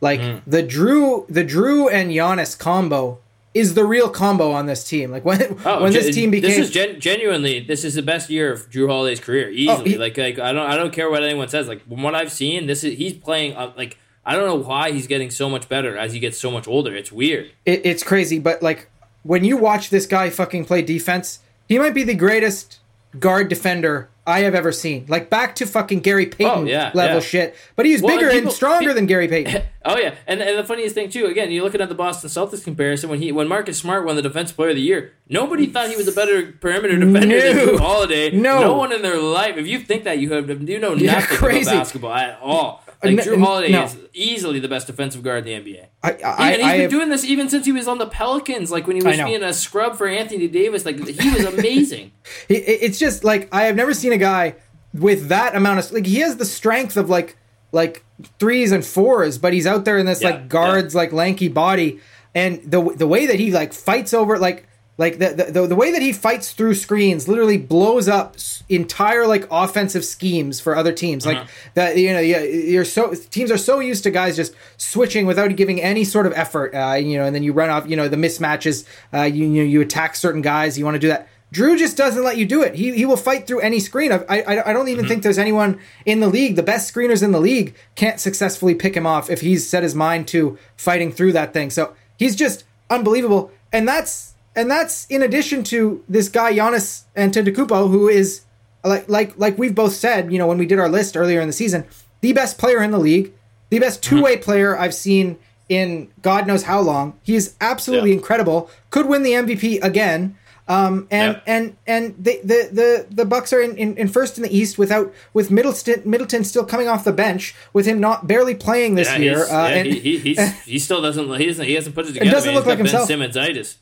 like 0.00 0.20
Mm. 0.20 0.42
the 0.46 0.62
Jrue 0.62 1.26
the 1.28 1.44
Jrue 1.44 1.90
and 1.90 2.10
Giannis 2.10 2.58
combo 2.58 3.18
is 3.56 3.74
the 3.74 3.84
real 3.84 4.08
combo 4.08 4.50
on 4.52 4.66
this 4.66 4.84
team. 4.84 5.10
Like 5.10 5.24
when 5.24 5.40
when 5.40 5.92
this 5.92 6.14
team 6.14 6.30
became 6.30 6.50
Oh, 6.50 6.54
this 6.56 6.68
is 6.68 6.70
gen- 6.70 7.00
genuinely 7.00 7.60
this 7.60 7.84
is 7.84 7.94
the 7.94 8.02
best 8.02 8.28
year 8.30 8.52
of 8.52 8.68
Jrue 8.70 8.88
Holiday's 8.88 9.20
career 9.20 9.48
easily. 9.50 9.90
he- 9.92 9.98
like 9.98 10.16
like 10.18 10.38
I 10.38 10.52
don't 10.52 10.68
I 10.70 10.76
don't 10.76 10.92
care 10.92 11.08
what 11.10 11.22
anyone 11.22 11.48
says. 11.48 11.66
Like 11.68 11.86
from 11.88 12.02
what 12.02 12.14
I've 12.14 12.30
seen, 12.32 12.66
this 12.66 12.84
is 12.84 12.96
he's 12.98 13.14
playing 13.14 13.56
uh, 13.56 13.72
like 13.76 13.98
I 14.24 14.34
don't 14.34 14.46
know 14.46 14.56
why 14.68 14.90
he's 14.92 15.06
getting 15.06 15.30
so 15.30 15.48
much 15.48 15.68
better 15.68 15.96
as 15.96 16.12
he 16.12 16.18
gets 16.20 16.38
so 16.38 16.50
much 16.50 16.66
older. 16.68 16.94
It's 16.94 17.12
weird. 17.12 17.50
it, 17.64 17.80
it's 17.84 18.02
crazy, 18.02 18.38
but 18.38 18.62
like 18.62 18.88
when 19.22 19.44
you 19.44 19.56
watch 19.56 19.90
this 19.90 20.06
guy 20.06 20.30
fucking 20.30 20.64
play 20.66 20.82
defense, 20.82 21.40
he 21.68 21.78
might 21.78 21.94
be 21.94 22.02
the 22.04 22.14
greatest 22.14 22.78
guard 23.18 23.48
defender 23.48 24.08
I 24.26 24.40
have 24.40 24.54
ever 24.54 24.72
seen. 24.72 25.06
Like 25.08 25.30
back 25.30 25.54
to 25.56 25.66
fucking 25.66 26.00
Gary 26.00 26.26
oh, 26.26 26.36
Payton 26.36 26.58
Oh, 26.58 26.64
yeah, 26.64 26.90
level 26.94 27.16
yeah. 27.16 27.20
shit. 27.20 27.56
But 27.76 27.86
he's 27.86 28.02
Well, 28.02 28.16
bigger 28.16 28.28
and 28.30 28.40
and 28.46 28.52
stronger 28.52 28.88
pe- 28.90 28.94
than 28.94 29.06
Gary 29.06 29.28
Payton. 29.28 29.62
Oh 29.88 29.96
yeah, 29.96 30.16
and, 30.26 30.42
and 30.42 30.58
the 30.58 30.64
funniest 30.64 30.96
thing 30.96 31.10
too, 31.10 31.26
again, 31.26 31.52
you're 31.52 31.62
looking 31.62 31.80
at 31.80 31.88
the 31.88 31.94
Boston 31.94 32.28
Celtics 32.28 32.64
comparison 32.64 33.08
when 33.08 33.20
he 33.22 33.30
when 33.30 33.46
Marcus 33.46 33.78
Smart 33.78 34.04
won 34.04 34.16
the 34.16 34.22
Defensive 34.22 34.56
Player 34.56 34.70
of 34.70 34.74
the 34.74 34.82
Year. 34.82 35.12
Nobody 35.28 35.66
thought 35.66 35.88
he 35.90 35.94
was 35.96 36.08
a 36.08 36.12
better 36.12 36.50
perimeter 36.60 36.96
defender 36.98 37.40
than 37.40 37.56
No. 37.56 37.66
Jrue 37.66 37.78
Holiday. 37.78 38.30
No. 38.32 38.76
one 38.76 38.92
in 38.92 39.02
their 39.02 39.20
life. 39.20 39.56
If 39.56 39.68
you 39.68 39.78
think 39.78 40.02
that, 40.02 40.18
you 40.18 40.32
have 40.32 40.50
you 40.68 40.80
know 40.80 40.94
nothing 40.94 41.36
crazy. 41.36 41.70
about 41.70 41.78
basketball 41.82 42.12
at 42.12 42.36
all. 42.42 42.82
Like 43.02 43.16
Jrue 43.16 43.38
Holiday 43.38 43.70
no. 43.72 43.84
is 43.84 43.96
easily 44.14 44.58
the 44.58 44.68
best 44.68 44.86
defensive 44.86 45.22
guard 45.22 45.46
in 45.46 45.64
the 45.64 45.72
NBA. 45.72 45.86
I, 46.02 46.10
I, 46.12 46.52
and 46.52 46.62
he's 46.62 46.64
I 46.70 46.76
been 46.78 46.90
doing 46.90 47.08
this 47.10 47.24
even 47.24 47.48
since 47.48 47.66
he 47.66 47.72
was 47.72 47.86
on 47.88 47.98
the 47.98 48.06
Pelicans. 48.06 48.70
Like 48.70 48.86
when 48.86 48.96
he 48.96 49.02
was 49.02 49.16
being 49.16 49.42
a 49.42 49.52
scrub 49.52 49.96
for 49.96 50.06
Anthony 50.06 50.48
Davis. 50.48 50.84
Like 50.84 50.96
he 51.06 51.30
was 51.30 51.44
amazing. 51.44 52.12
It- 52.48 52.62
it- 52.68 52.82
it's 52.82 52.98
just 52.98 53.24
like 53.24 53.48
I 53.52 53.64
have 53.64 53.76
never 53.76 53.92
seen 53.94 54.12
a 54.12 54.16
guy 54.18 54.54
with 54.94 55.28
that 55.28 55.54
amount 55.54 55.78
of 55.80 55.92
like 55.92 56.06
he 56.06 56.20
has 56.20 56.36
the 56.38 56.44
strength 56.44 56.96
of 56.96 57.08
like 57.10 57.36
like 57.72 58.04
threes 58.38 58.72
and 58.72 58.84
fours, 58.84 59.36
but 59.38 59.52
he's 59.52 59.66
out 59.66 59.84
there 59.84 59.98
in 59.98 60.06
this 60.06 60.22
Yeah, 60.22 60.30
like 60.30 60.48
guards 60.48 60.94
like 60.94 61.12
lanky 61.12 61.48
body, 61.48 62.00
and 62.34 62.60
the 62.64 62.80
the 62.96 63.06
way 63.06 63.26
that 63.26 63.38
he 63.38 63.50
like 63.52 63.72
fights 63.74 64.14
over 64.14 64.38
like 64.38 64.65
like 64.98 65.18
the 65.18 65.28
the, 65.28 65.44
the, 65.44 65.66
the 65.66 65.76
way 65.76 65.92
that 65.92 66.02
he 66.02 66.12
fights 66.12 66.52
through 66.52 66.74
screens 66.74 67.28
literally 67.28 67.58
blows 67.58 68.08
up 68.08 68.36
entire 68.68 69.26
like 69.26 69.46
offensive 69.50 70.04
schemes 70.04 70.60
for 70.60 70.76
other 70.76 70.92
teams. 70.92 71.26
Like 71.26 71.46
that 71.74 71.96
you 71.98 72.12
know 72.12 72.20
yeah, 72.20 72.42
you're 72.42 72.84
so 72.84 73.14
teams 73.14 73.50
are 73.50 73.58
so 73.58 73.80
used 73.80 74.04
to 74.04 74.10
guys 74.10 74.36
just 74.36 74.54
switching 74.76 75.26
without 75.26 75.54
giving 75.56 75.80
any 75.82 76.04
sort 76.04 76.26
of 76.26 76.32
effort. 76.32 76.74
Uh, 76.74 76.94
you 76.94 77.18
know, 77.18 77.24
and 77.24 77.34
then 77.34 77.42
you 77.42 77.52
run 77.52 77.70
off 77.70 77.88
you 77.88 77.96
know 77.96 78.08
the 78.08 78.16
mismatches. 78.16 78.86
Uh, 79.12 79.22
you 79.22 79.46
you, 79.46 79.62
know, 79.62 79.68
you 79.68 79.80
attack 79.80 80.16
certain 80.16 80.42
guys. 80.42 80.78
You 80.78 80.84
want 80.84 80.94
to 80.94 81.00
do 81.00 81.08
that. 81.08 81.28
Jrue 81.52 81.78
just 81.78 81.96
doesn't 81.96 82.24
let 82.24 82.36
you 82.36 82.44
do 82.44 82.62
it. 82.62 82.74
He, 82.74 82.92
he 82.92 83.06
will 83.06 83.16
fight 83.16 83.46
through 83.46 83.60
any 83.60 83.78
screen. 83.78 84.12
I, 84.12 84.24
I, 84.28 84.70
I 84.70 84.72
don't 84.72 84.88
even 84.88 85.06
think 85.06 85.22
there's 85.22 85.38
anyone 85.38 85.78
in 86.04 86.18
the 86.18 86.28
league. 86.28 86.56
The 86.56 86.62
best 86.62 86.92
screeners 86.92 87.22
in 87.22 87.30
the 87.30 87.40
league 87.40 87.74
can't 87.94 88.18
successfully 88.18 88.74
pick 88.74 88.96
him 88.96 89.06
off 89.06 89.30
if 89.30 89.42
he's 89.42 89.66
set 89.66 89.84
his 89.84 89.94
mind 89.94 90.26
to 90.28 90.58
fighting 90.76 91.12
through 91.12 91.32
that 91.32 91.52
thing. 91.52 91.70
So 91.70 91.94
he's 92.18 92.34
just 92.34 92.64
unbelievable. 92.90 93.52
And 93.72 93.86
that's 93.86 94.34
and 94.56 94.70
that's 94.70 95.06
in 95.06 95.22
addition 95.22 95.62
to 95.64 96.02
this 96.08 96.28
guy 96.28 96.52
Giannis 96.54 97.02
Antetokounmpo, 97.16 97.90
who 97.90 98.08
is 98.08 98.42
like 98.84 99.08
like 99.08 99.36
like 99.38 99.58
we've 99.58 99.74
both 99.74 99.92
said, 99.92 100.32
you 100.32 100.38
know, 100.38 100.46
when 100.46 100.58
we 100.58 100.66
did 100.66 100.78
our 100.78 100.88
list 100.88 101.16
earlier 101.16 101.40
in 101.40 101.46
the 101.46 101.52
season, 101.52 101.84
the 102.22 102.32
best 102.32 102.58
player 102.58 102.82
in 102.82 102.90
the 102.90 102.98
league, 102.98 103.32
the 103.70 103.78
best 103.78 104.02
two 104.02 104.22
way 104.22 104.36
player 104.36 104.76
I've 104.76 104.94
seen 104.94 105.38
in 105.68 106.08
God 106.22 106.46
knows 106.46 106.62
how 106.64 106.80
long. 106.80 107.18
He 107.22 107.34
is 107.34 107.54
absolutely 107.60 108.10
Yeah. 108.10 108.16
incredible. 108.16 108.70
Could 108.90 109.06
win 109.06 109.22
the 109.24 109.32
MVP 109.32 109.80
again. 109.82 110.36
Um, 110.68 111.06
and 111.12 111.34
Yeah. 111.36 111.42
and 111.54 111.76
and 111.86 112.14
the 112.18 112.40
the 112.42 112.68
the, 112.72 113.06
the 113.10 113.24
Bucks 113.24 113.52
are 113.52 113.60
in, 113.60 113.76
in, 113.76 113.96
in 113.96 114.08
first 114.08 114.36
in 114.36 114.42
the 114.42 114.56
East 114.56 114.78
without 114.78 115.12
with 115.32 115.48
Middleton 115.50 116.02
Middleton 116.04 116.42
still 116.42 116.64
coming 116.64 116.88
off 116.88 117.04
the 117.04 117.12
bench 117.12 117.54
with 117.72 117.86
him 117.86 118.00
not 118.00 118.26
barely 118.26 118.54
playing 118.56 118.96
this 118.96 119.08
Yeah, 119.08 119.16
year. 119.18 119.44
Uh, 119.44 119.68
yeah, 119.68 119.74
and, 119.76 119.86
he, 119.86 119.98
he, 120.00 120.18
he's, 120.18 120.52
he 120.64 120.78
still 120.80 121.00
doesn't 121.00 121.32
he 121.38 121.46
doesn't 121.46 121.64
he 121.66 121.74
hasn't 121.74 121.94
put 121.94 122.04
it 122.06 122.08
together. 122.14 122.26
It 122.26 122.32
doesn't 122.32 122.48
man. 122.48 122.54
look 122.56 122.64
He's 122.64 122.70
like 122.70 122.78
himself. 122.78 123.02
Ben 123.08 123.18
Simmons-itis. 123.32 123.74
Uh, 123.74 123.78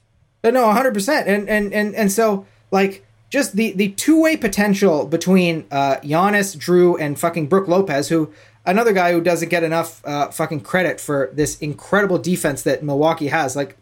no, 0.51 0.71
hundred 0.73 0.95
percent, 0.95 1.29
and 1.29 1.49
and 1.49 1.73
and 1.73 1.95
and 1.95 2.13
so 2.13 2.47
like 2.71 3.05
just 3.31 3.57
the 3.57 3.73
the 3.73 3.91
two 3.91 4.21
way 4.21 4.37
potential 4.37 5.07
between 5.07 5.67
uh, 5.71 5.97
Giannis, 5.97 6.57
Jrue, 6.57 6.99
and 7.01 7.19
fucking 7.19 7.47
Brooke 7.47 7.69
Lopez, 7.69 8.09
who 8.09 8.33
another 8.67 8.93
guy 8.93 9.13
who 9.13 9.21
doesn't 9.21 9.49
get 9.49 9.63
enough 9.63 10.05
uh, 10.07 10.31
fucking 10.31 10.61
credit 10.61 11.01
for 11.01 11.31
this 11.33 11.59
incredible 11.59 12.19
defense 12.19 12.63
that 12.63 12.83
Milwaukee 12.83 13.29
has, 13.29 13.57
like 13.57 13.77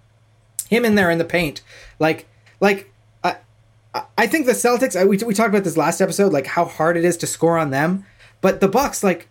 him 0.68 0.84
in 0.84 0.94
there 0.94 1.10
in 1.10 1.18
the 1.18 1.24
paint, 1.24 1.62
like 1.98 2.26
like. 2.60 2.88
I 3.24 3.36
I 4.16 4.26
think 4.26 4.46
the 4.46 4.52
Celtics. 4.52 4.98
I, 4.98 5.04
we 5.04 5.18
we 5.18 5.34
talked 5.34 5.50
about 5.50 5.64
this 5.64 5.76
last 5.76 6.00
episode, 6.00 6.32
like 6.32 6.46
how 6.46 6.64
hard 6.64 6.96
it 6.96 7.04
is 7.04 7.16
to 7.18 7.26
score 7.26 7.58
on 7.58 7.70
them. 7.70 8.06
But 8.40 8.60
the 8.60 8.68
Bucks, 8.68 9.04
like, 9.04 9.28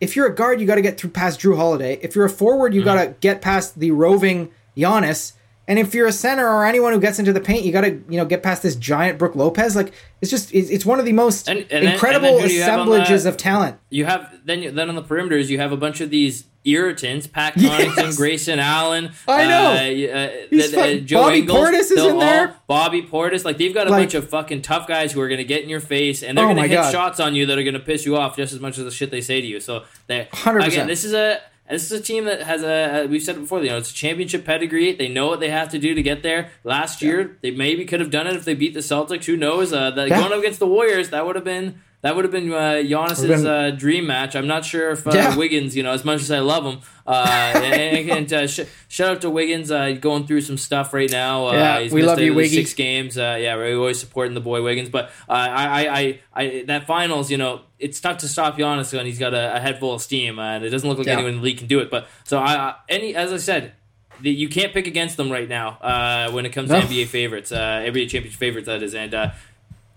if 0.00 0.14
you're 0.16 0.26
a 0.26 0.34
guard, 0.34 0.60
you 0.60 0.66
got 0.66 0.76
to 0.76 0.82
get 0.82 0.98
through 0.98 1.10
past 1.10 1.40
Jrue 1.40 1.56
Holiday. 1.56 1.98
If 2.00 2.14
you're 2.14 2.24
a 2.24 2.30
forward, 2.30 2.74
you 2.74 2.84
got 2.84 3.02
to 3.02 3.14
get 3.20 3.42
past 3.42 3.78
the 3.78 3.90
roving 3.90 4.50
Giannis. 4.76 5.32
And 5.66 5.78
if 5.78 5.94
you're 5.94 6.06
a 6.06 6.12
center 6.12 6.46
or 6.46 6.64
anyone 6.66 6.92
who 6.92 7.00
gets 7.00 7.18
into 7.18 7.32
the 7.32 7.40
paint, 7.40 7.64
you 7.64 7.72
got 7.72 7.82
to 7.82 7.90
you 8.08 8.18
know 8.18 8.24
get 8.26 8.42
past 8.42 8.62
this 8.62 8.76
giant 8.76 9.18
Brooke 9.18 9.34
Lopez. 9.34 9.74
Like 9.74 9.92
it's 10.20 10.30
just 10.30 10.52
it's, 10.54 10.68
it's 10.70 10.84
one 10.84 10.98
of 10.98 11.06
the 11.06 11.12
most 11.12 11.48
And- 11.48 11.66
and 11.70 11.84
incredible 11.84 12.32
then 12.34 12.42
who 12.42 12.48
do 12.48 12.54
you 12.54 12.62
have 12.62 12.80
on 12.80 12.88
assemblages 12.88 13.24
that? 13.24 13.30
of 13.30 13.36
talent. 13.38 13.78
You 13.90 14.04
have 14.04 14.32
then 14.44 14.74
then 14.74 14.88
on 14.90 14.94
the 14.94 15.02
perimeters 15.02 15.48
you 15.48 15.58
have 15.58 15.72
a 15.72 15.76
bunch 15.76 16.00
of 16.02 16.10
these 16.10 16.44
irritants: 16.66 17.26
Pat 17.26 17.54
Yes. 17.56 17.82
Connaughton, 17.94 18.16
Grayson 18.16 18.58
Allen. 18.58 19.12
I 19.28 19.46
know. 19.48 19.70
Uh, 19.70 20.16
uh, 20.18 20.30
He's 20.50 20.70
the- 20.70 20.78
uh, 20.78 20.82
fucking- 20.82 21.06
Joe 21.06 21.22
Bobby 21.22 21.38
Ingles. 21.40 21.58
Portis 21.58 21.80
is 21.92 22.04
in 22.04 22.18
there. 22.18 22.56
Bobby 22.66 23.02
Portis, 23.02 23.44
like 23.44 23.56
they've 23.58 23.72
got 23.74 23.86
a 23.86 23.90
Like- 23.90 24.02
bunch 24.04 24.14
of 24.14 24.28
fucking 24.28 24.62
tough 24.62 24.86
guys 24.86 25.12
who 25.12 25.20
are 25.20 25.28
going 25.28 25.38
to 25.38 25.44
get 25.44 25.62
in 25.62 25.68
your 25.68 25.80
face 25.80 26.22
and 26.22 26.36
they're 26.36 26.44
Oh 26.44 26.48
going 26.54 26.62
to 26.62 26.68
hit 26.68 26.74
God. 26.74 26.92
shots 26.92 27.20
on 27.20 27.34
you 27.34 27.46
that 27.46 27.58
are 27.58 27.62
going 27.62 27.74
to 27.74 27.80
piss 27.80 28.04
you 28.06 28.16
off 28.16 28.36
just 28.36 28.52
as 28.52 28.60
much 28.60 28.76
as 28.78 28.84
the 28.84 28.90
shit 28.90 29.10
they 29.10 29.20
say 29.22 29.40
to 29.40 29.46
you. 29.46 29.60
So 29.60 29.84
they 30.08 30.28
100%. 30.32 30.66
again, 30.66 30.86
this 30.86 31.04
is 31.04 31.12
a. 31.14 31.40
This 31.70 31.84
is 31.90 31.92
a 31.98 32.02
team 32.02 32.24
that 32.26 32.42
has 32.42 32.62
a. 32.62 33.06
We've 33.06 33.22
said 33.22 33.36
it 33.36 33.40
before. 33.40 33.62
You 33.62 33.70
know, 33.70 33.78
it's 33.78 33.90
a 33.90 33.94
championship 33.94 34.44
pedigree. 34.44 34.92
They 34.92 35.08
know 35.08 35.28
what 35.28 35.40
they 35.40 35.48
have 35.50 35.70
to 35.70 35.78
do 35.78 35.94
to 35.94 36.02
get 36.02 36.22
there. 36.22 36.50
Last 36.62 37.00
year, 37.00 37.38
they 37.40 37.50
maybe 37.50 37.84
could 37.86 38.00
have 38.00 38.10
done 38.10 38.26
it 38.26 38.34
if 38.36 38.44
they 38.44 38.54
beat 38.54 38.74
the 38.74 38.80
Celtics. 38.80 39.24
Who 39.24 39.36
knows? 39.36 39.72
Uh, 39.72 39.90
that 39.92 40.08
Yeah. 40.08 40.20
going 40.20 40.32
up 40.32 40.38
against 40.40 40.58
the 40.58 40.66
Warriors, 40.66 41.08
that 41.10 41.24
would 41.24 41.36
have 41.36 41.44
been 41.44 41.80
that 42.02 42.14
would 42.16 42.26
have 42.26 42.32
been 42.32 42.52
uh, 42.52 42.82
Giannis's 42.84 43.20
Would've 43.22 43.36
been- 43.38 43.46
uh, 43.46 43.70
dream 43.70 44.06
match. 44.06 44.36
I'm 44.36 44.46
not 44.46 44.66
sure 44.66 44.90
if 44.90 45.06
uh, 45.06 45.12
Yeah. 45.14 45.36
Wiggins, 45.38 45.74
you 45.74 45.82
know, 45.82 45.92
as 45.92 46.04
much 46.04 46.20
as 46.20 46.30
I 46.30 46.40
love 46.40 46.66
him, 46.66 46.80
uh, 47.06 47.52
and, 47.56 48.10
and 48.10 48.30
uh, 48.32 48.46
sh- 48.46 48.60
shout 48.88 49.08
out 49.08 49.20
to 49.22 49.30
Wiggins, 49.30 49.70
uh, 49.70 49.92
going 49.92 50.26
through 50.26 50.42
some 50.42 50.58
stuff 50.58 50.92
right 50.92 51.10
now. 51.10 51.46
Uh, 51.46 51.52
Yeah, 51.54 51.80
he's 51.80 51.92
we 51.94 52.02
love 52.02 52.20
you, 52.20 52.34
Wiggy. 52.34 52.56
Six 52.56 52.74
games. 52.74 53.16
Uh, 53.16 53.38
yeah, 53.40 53.56
we're 53.56 53.74
always 53.78 53.98
supporting 53.98 54.34
the 54.34 54.42
boy 54.42 54.62
Wiggins. 54.62 54.90
But 54.90 55.06
uh, 55.30 55.32
I, 55.32 55.64
I, 55.64 55.98
I, 55.98 56.20
I, 56.34 56.64
that 56.66 56.86
finals, 56.86 57.30
you 57.30 57.38
know, 57.38 57.62
it's 57.84 58.00
tough 58.00 58.18
to 58.18 58.28
stop 58.28 58.56
Giannis 58.58 58.92
when 58.96 59.06
he's 59.06 59.18
got 59.18 59.34
a, 59.34 59.56
a 59.56 59.60
head 59.60 59.78
full 59.80 59.92
of 59.94 60.00
steam, 60.02 60.38
and 60.38 60.64
it 60.64 60.70
doesn't 60.70 60.88
look 60.88 60.98
like 60.98 61.06
Yeah. 61.06 61.14
anyone 61.14 61.32
in 61.34 61.38
the 61.40 61.44
league 61.48 61.58
can 61.58 61.66
do 61.74 61.78
it. 61.80 61.88
But 61.90 62.02
so 62.24 62.38
I, 62.38 62.74
any 62.88 63.14
as 63.14 63.32
I 63.32 63.36
said. 63.50 63.72
the- 64.20 64.30
You 64.44 64.48
can't 64.48 64.72
pick 64.72 64.86
against 64.86 65.16
them 65.16 65.28
right 65.30 65.48
now 65.48 65.68
uh, 65.92 66.30
when 66.34 66.46
it 66.46 66.52
comes 66.56 66.68
No. 66.70 66.80
to 66.80 66.86
NBA 66.86 67.06
favorites, 67.08 67.50
uh, 67.50 67.82
NBA 67.90 68.08
championship 68.10 68.38
favorites. 68.38 68.66
That 68.66 68.80
is, 68.82 68.94
and 68.94 69.12
uh, 69.12 69.30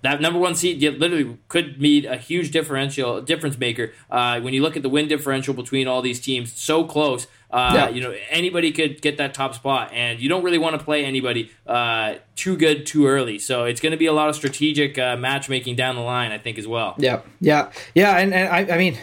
that 0.01 0.21
number 0.21 0.39
one 0.39 0.55
seed 0.55 0.81
literally 0.81 1.37
could 1.53 1.79
meet 1.81 2.03
a 2.05 2.17
huge 2.17 2.49
differential 2.51 3.21
difference 3.21 3.57
maker 3.59 3.93
uh, 4.09 4.39
when 4.41 4.53
you 4.55 4.61
look 4.63 4.75
at 4.75 4.83
the 4.83 4.89
win 4.89 5.07
differential 5.07 5.53
between 5.53 5.87
all 5.87 6.01
these 6.01 6.19
teams 6.19 6.47
so 6.53 6.83
close 6.83 7.27
uh, 7.51 7.71
yeah. 7.73 7.89
you 7.89 8.01
know 8.01 8.15
anybody 8.29 8.71
could 8.71 9.01
get 9.01 9.17
that 9.17 9.33
top 9.33 9.55
spot 9.55 9.91
and 9.93 10.19
you 10.19 10.27
don't 10.27 10.43
really 10.43 10.57
want 10.57 10.77
to 10.77 10.83
play 10.83 11.05
anybody 11.05 11.49
uh, 11.65 12.15
too 12.35 12.57
good 12.57 12.85
too 12.85 13.07
early 13.07 13.39
so 13.39 13.63
it's 13.63 13.81
going 13.81 13.91
to 13.91 13.97
be 13.97 14.05
a 14.05 14.13
lot 14.13 14.29
of 14.29 14.35
strategic 14.35 14.97
uh, 14.97 15.15
matchmaking 15.17 15.75
down 15.75 15.95
the 15.95 16.01
line 16.01 16.31
i 16.31 16.37
think 16.37 16.57
as 16.57 16.67
well 16.67 16.95
yeah 16.97 17.21
yeah 17.39 17.71
yeah 17.95 18.17
and, 18.17 18.33
and 18.33 18.49
I, 18.49 18.75
I 18.75 18.77
mean 18.77 18.97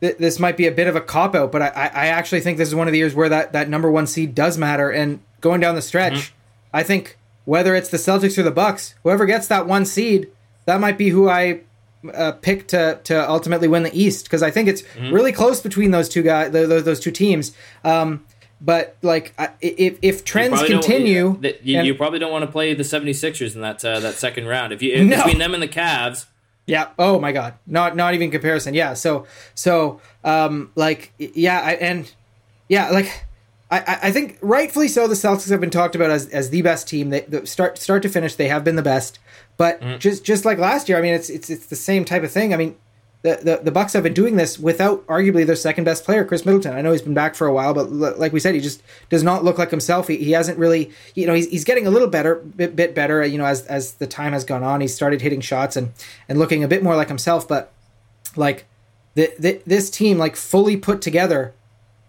th- 0.00 0.18
this 0.18 0.38
might 0.38 0.56
be 0.56 0.66
a 0.66 0.72
bit 0.72 0.86
of 0.86 0.96
a 0.96 1.00
cop 1.00 1.34
out 1.34 1.50
but 1.50 1.62
I, 1.62 1.68
I 1.68 2.06
actually 2.08 2.40
think 2.40 2.58
this 2.58 2.68
is 2.68 2.74
one 2.74 2.88
of 2.88 2.92
the 2.92 2.98
years 2.98 3.14
where 3.14 3.28
that, 3.28 3.52
that 3.52 3.68
number 3.68 3.90
one 3.90 4.06
seed 4.06 4.34
does 4.34 4.56
matter 4.56 4.90
and 4.90 5.20
going 5.40 5.60
down 5.60 5.74
the 5.74 5.82
stretch 5.82 6.12
mm-hmm. 6.12 6.76
i 6.76 6.82
think 6.82 7.18
whether 7.44 7.74
it's 7.74 7.90
the 7.90 7.96
Celtics 7.96 8.38
or 8.38 8.42
the 8.42 8.50
Bucks, 8.50 8.94
whoever 9.02 9.26
gets 9.26 9.46
that 9.48 9.66
one 9.66 9.84
seed, 9.84 10.30
that 10.66 10.80
might 10.80 10.98
be 10.98 11.10
who 11.10 11.28
I 11.28 11.60
uh, 12.12 12.32
pick 12.32 12.68
to 12.68 13.00
to 13.04 13.30
ultimately 13.30 13.68
win 13.68 13.82
the 13.82 13.98
East 13.98 14.24
because 14.24 14.42
I 14.42 14.50
think 14.50 14.68
it's 14.68 14.82
mm-hmm. 14.82 15.12
really 15.12 15.32
close 15.32 15.60
between 15.60 15.90
those 15.90 16.08
two 16.08 16.22
guys, 16.22 16.52
those, 16.52 16.84
those 16.84 17.00
two 17.00 17.10
teams. 17.10 17.52
Um, 17.84 18.24
but 18.60 18.96
like 19.02 19.34
if 19.60 19.98
if 20.00 20.24
trends 20.24 20.62
continue, 20.62 21.38
you, 21.40 21.54
you, 21.62 21.78
and, 21.78 21.86
you, 21.86 21.94
probably 21.94 22.18
don't 22.18 22.32
want 22.32 22.44
to 22.44 22.50
play 22.50 22.72
the 22.74 22.82
76ers 22.82 23.54
in 23.54 23.60
that 23.60 23.84
uh, 23.84 24.00
that 24.00 24.14
second 24.14 24.46
round. 24.46 24.72
If 24.72 24.82
you 24.82 25.04
no. 25.04 25.16
between 25.16 25.38
them 25.38 25.54
and 25.54 25.62
the 25.62 25.68
Cavs, 25.68 26.26
yeah. 26.66 26.88
Oh 26.98 27.18
my 27.18 27.32
God. 27.32 27.54
Not 27.66 27.96
not 27.96 28.14
even 28.14 28.30
comparison. 28.30 28.74
Yeah. 28.74 28.94
So 28.94 29.26
so 29.54 30.00
um 30.22 30.70
like 30.74 31.12
yeah 31.18 31.60
I, 31.60 31.72
and 31.74 32.10
yeah 32.68 32.90
like 32.90 33.26
I, 33.78 33.98
I 34.08 34.10
think 34.12 34.38
rightfully 34.40 34.88
so. 34.88 35.06
The 35.06 35.14
Celtics 35.14 35.50
have 35.50 35.60
been 35.60 35.70
talked 35.70 35.94
about 35.94 36.10
as, 36.10 36.28
as 36.28 36.50
the 36.50 36.62
best 36.62 36.88
team. 36.88 37.10
They 37.10 37.20
the 37.20 37.46
start 37.46 37.78
start 37.78 38.02
to 38.02 38.08
finish, 38.08 38.34
they 38.34 38.48
have 38.48 38.64
been 38.64 38.76
the 38.76 38.82
best. 38.82 39.18
But 39.56 39.80
mm. 39.80 39.98
just 39.98 40.24
just 40.24 40.44
like 40.44 40.58
last 40.58 40.88
year, 40.88 40.98
I 40.98 41.00
mean, 41.02 41.14
it's 41.14 41.30
it's 41.30 41.50
it's 41.50 41.66
the 41.66 41.76
same 41.76 42.04
type 42.04 42.22
of 42.22 42.30
thing. 42.30 42.52
I 42.52 42.56
mean, 42.56 42.76
the, 43.22 43.38
the 43.42 43.60
the 43.64 43.70
Bucks 43.70 43.94
have 43.94 44.02
been 44.02 44.12
doing 44.12 44.36
this 44.36 44.58
without 44.58 45.06
arguably 45.06 45.46
their 45.46 45.56
second 45.56 45.84
best 45.84 46.04
player, 46.04 46.24
Khris 46.24 46.44
Middleton. 46.44 46.74
I 46.74 46.82
know 46.82 46.92
he's 46.92 47.02
been 47.02 47.14
back 47.14 47.34
for 47.34 47.46
a 47.46 47.52
while, 47.52 47.72
but 47.72 47.90
like 47.90 48.32
we 48.32 48.40
said, 48.40 48.54
he 48.54 48.60
just 48.60 48.82
does 49.08 49.22
not 49.22 49.44
look 49.44 49.58
like 49.58 49.70
himself. 49.70 50.08
He, 50.08 50.18
he 50.18 50.32
hasn't 50.32 50.58
really, 50.58 50.90
you 51.14 51.26
know, 51.26 51.32
he's, 51.32 51.48
he's 51.48 51.64
getting 51.64 51.86
a 51.86 51.90
little 51.90 52.08
better, 52.08 52.34
bit 52.34 52.76
bit 52.76 52.94
better. 52.94 53.24
You 53.24 53.38
know, 53.38 53.46
as 53.46 53.64
as 53.66 53.94
the 53.94 54.06
time 54.06 54.32
has 54.34 54.44
gone 54.44 54.62
on, 54.62 54.80
he's 54.80 54.94
started 54.94 55.22
hitting 55.22 55.40
shots 55.40 55.76
and 55.76 55.92
and 56.28 56.38
looking 56.38 56.62
a 56.62 56.68
bit 56.68 56.82
more 56.82 56.96
like 56.96 57.08
himself. 57.08 57.48
But 57.48 57.72
like 58.36 58.66
the, 59.14 59.32
the 59.38 59.62
this 59.64 59.88
team, 59.88 60.18
like 60.18 60.36
fully 60.36 60.76
put 60.76 61.00
together. 61.00 61.54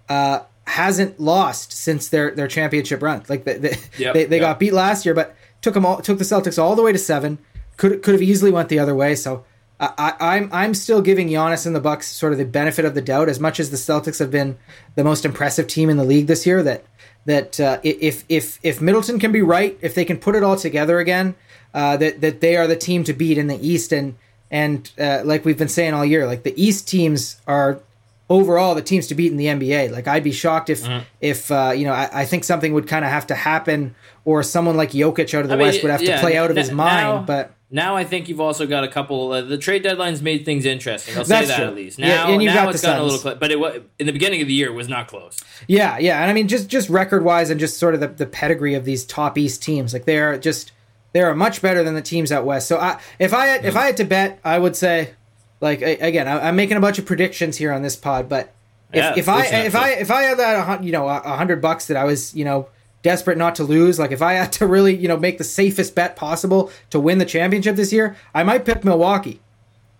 Uh, 0.10 0.42
hasn't 0.68 1.20
lost 1.20 1.72
since 1.72 2.10
their 2.10 2.32
their 2.32 2.48
championship 2.48 3.02
run. 3.02 3.24
Like 3.30 3.44
the, 3.46 3.54
the, 3.54 3.88
yep, 3.98 4.14
they 4.14 4.26
they 4.26 4.38
yep. 4.38 4.44
got 4.44 4.60
beat 4.60 4.74
last 4.74 5.06
year, 5.06 5.14
but 5.14 5.36
took 5.62 5.74
them 5.74 5.86
all 5.86 6.02
took 6.02 6.18
the 6.18 6.24
Celtics 6.24 6.62
all 6.62 6.76
the 6.76 6.82
way 6.82 6.92
to 6.92 6.98
seven. 6.98 7.40
Could 7.78 8.02
could 8.02 8.14
have 8.14 8.22
easily 8.22 8.52
went 8.52 8.70
the 8.70 8.80
other 8.80 8.96
way. 8.96 9.16
So 9.16 9.46
I, 9.80 10.14
I'm 10.20 10.50
I'm 10.54 10.74
still 10.74 11.02
giving 11.02 11.28
Giannis 11.28 11.66
and 11.66 11.76
the 11.76 11.82
Bucks 11.82 12.08
sort 12.08 12.32
of 12.32 12.40
the 12.40 12.46
benefit 12.46 12.86
of 12.86 12.96
the 12.96 13.02
doubt, 13.02 13.28
as 13.28 13.40
much 13.40 13.60
as 13.60 13.72
the 13.72 13.78
Celtics 13.78 14.20
have 14.20 14.32
been 14.32 14.58
the 14.96 15.04
most 15.04 15.26
impressive 15.26 15.68
team 15.68 15.90
in 15.90 15.98
the 15.98 16.04
league 16.04 16.28
this 16.28 16.46
year. 16.46 16.64
That 16.64 16.86
that 17.26 17.60
uh, 17.60 17.80
if 17.84 18.24
if 18.30 18.60
if 18.64 18.82
Middleton 18.82 19.20
can 19.20 19.32
be 19.34 19.42
right, 19.42 19.78
if 19.82 19.94
they 19.94 20.06
can 20.06 20.18
put 20.18 20.36
it 20.36 20.44
all 20.44 20.56
together 20.56 21.00
again, 21.00 21.36
uh, 21.74 21.98
that 21.98 22.22
that 22.22 22.40
they 22.40 22.56
are 22.56 22.68
the 22.68 22.78
team 22.78 23.04
to 23.04 23.14
beat 23.14 23.38
in 23.38 23.48
the 23.48 23.60
East. 23.68 23.92
And 23.92 24.16
and 24.50 24.90
uh, 24.98 25.24
like 25.26 25.44
we've 25.44 25.58
been 25.58 25.68
saying 25.68 25.94
all 25.94 26.06
year, 26.06 26.26
like 26.26 26.44
the 26.44 26.60
East 26.62 26.88
teams 26.88 27.42
are 27.46 27.82
overall 28.30 28.76
the 28.76 28.82
teams 28.82 29.08
to 29.08 29.16
beat 29.16 29.32
in 29.32 29.38
the 29.38 29.46
NBA. 29.46 29.92
Like 29.92 30.08
I'd 30.08 30.24
be 30.24 30.32
shocked 30.32 30.70
if 30.70 30.84
mm-hmm. 30.84 31.04
if 31.22 31.52
uh, 31.52 31.74
you 31.76 31.86
know 31.86 31.94
I, 31.94 32.22
I, 32.22 32.26
think 32.26 32.44
something 32.44 32.74
would 32.74 32.88
kind 32.88 33.06
of 33.06 33.12
have 33.12 33.28
to 33.28 33.36
happen, 33.36 33.96
or 34.24 34.44
someone 34.44 34.78
like 34.78 34.92
Jokic 34.92 35.34
out 35.34 35.44
of 35.44 35.50
the 35.50 35.56
I 35.56 35.58
West 35.58 35.78
mean, 35.78 35.84
would 35.84 35.92
have 35.92 36.02
yeah, 36.02 36.16
to 36.16 36.22
play 36.22 36.38
out 36.38 36.52
of 36.52 36.58
n- 36.58 36.64
his 36.64 36.72
mind. 36.72 37.08
Now, 37.08 37.22
but 37.22 37.56
now 37.70 37.96
I 37.96 38.04
think 38.04 38.30
you've 38.30 38.42
also 38.42 38.66
got 38.68 38.84
a 38.84 38.88
couple. 38.88 39.32
Uh, 39.32 39.42
the 39.42 39.58
trade 39.58 39.84
deadlines 39.84 40.22
made 40.22 40.46
things 40.46 40.66
interesting. 40.66 41.18
I'll 41.18 41.26
say 41.26 41.46
that 41.46 41.58
true. 41.58 41.66
at 41.66 41.76
least. 41.76 42.00
Now, 42.00 42.08
yeah, 42.08 42.28
and 42.30 42.42
you 42.42 42.50
now 42.50 42.66
got 42.66 42.74
it's 42.74 42.82
gotten 42.82 43.02
a 43.02 43.04
little 43.04 43.20
close, 43.20 43.38
but 43.40 43.52
it 43.52 43.60
was 43.60 43.82
in 44.00 44.06
the 44.06 44.14
beginning 44.14 44.42
of 44.42 44.48
the 44.48 44.54
year 44.54 44.70
it 44.70 44.76
was 44.76 44.90
not 44.90 45.08
close. 45.08 45.40
Yeah, 45.68 45.98
yeah, 45.98 46.22
and 46.22 46.30
I 46.30 46.34
mean 46.34 46.48
just 46.48 46.70
just 46.70 46.90
record 46.90 47.24
wise 47.24 47.50
and 47.50 47.60
just 47.60 47.78
sort 47.78 47.94
of 47.94 48.00
the, 48.00 48.08
the 48.08 48.26
pedigree 48.26 48.76
of 48.76 48.86
these 48.86 49.06
top 49.06 49.38
East 49.38 49.62
teams, 49.62 49.94
like 49.94 50.06
they're 50.06 50.38
just 50.38 50.72
they 51.14 51.22
are 51.22 51.34
much 51.34 51.62
better 51.62 51.82
than 51.82 51.96
the 51.96 52.02
teams 52.02 52.30
out 52.32 52.46
west. 52.46 52.68
So 52.68 52.78
I, 52.78 53.00
if 53.20 53.34
I 53.34 53.46
had, 53.46 53.60
mm-hmm. 53.60 53.70
if 53.70 53.78
I 53.78 53.86
had 53.86 53.98
to 53.98 54.04
bet, 54.04 54.40
I 54.44 54.60
would 54.60 54.76
say 54.76 55.12
like 55.66 55.82
again, 55.82 56.28
I'm 56.28 56.56
making 56.56 56.78
a 56.78 56.80
bunch 56.80 57.00
of 57.00 57.06
predictions 57.08 57.58
here 57.58 57.74
on 57.74 57.82
this 57.82 57.96
pod, 57.96 58.30
but 58.30 58.54
if, 58.94 58.98
yeah, 58.98 59.14
if 59.18 59.28
I 59.28 59.46
if 59.46 59.76
I 59.76 59.90
if 59.94 60.12
I 60.12 60.22
had 60.22 60.38
that 60.38 60.84
you 60.84 60.92
know 60.92 61.10
a 61.10 61.36
hundred 61.36 61.60
bucks 61.60 61.88
that 61.88 61.98
I 61.98 62.04
was 62.04 62.36
you 62.36 62.46
know 62.46 62.70
desperate 63.02 63.38
not 63.38 63.56
to 63.56 63.64
lose, 63.64 63.98
like 63.98 64.12
if 64.12 64.22
I 64.22 64.34
had 64.34 64.52
to 64.60 64.68
really 64.68 64.96
you 64.96 65.08
know 65.08 65.18
make 65.18 65.40
the 65.40 65.44
safest 65.44 65.96
bet 65.96 66.16
possible 66.16 66.72
to 66.92 67.00
win 67.00 67.18
the 67.18 67.26
championship 67.26 67.76
this 67.76 67.92
year, 67.92 68.16
I 68.34 68.44
might 68.44 68.64
pick 68.64 68.86
Milwaukee. 68.86 69.42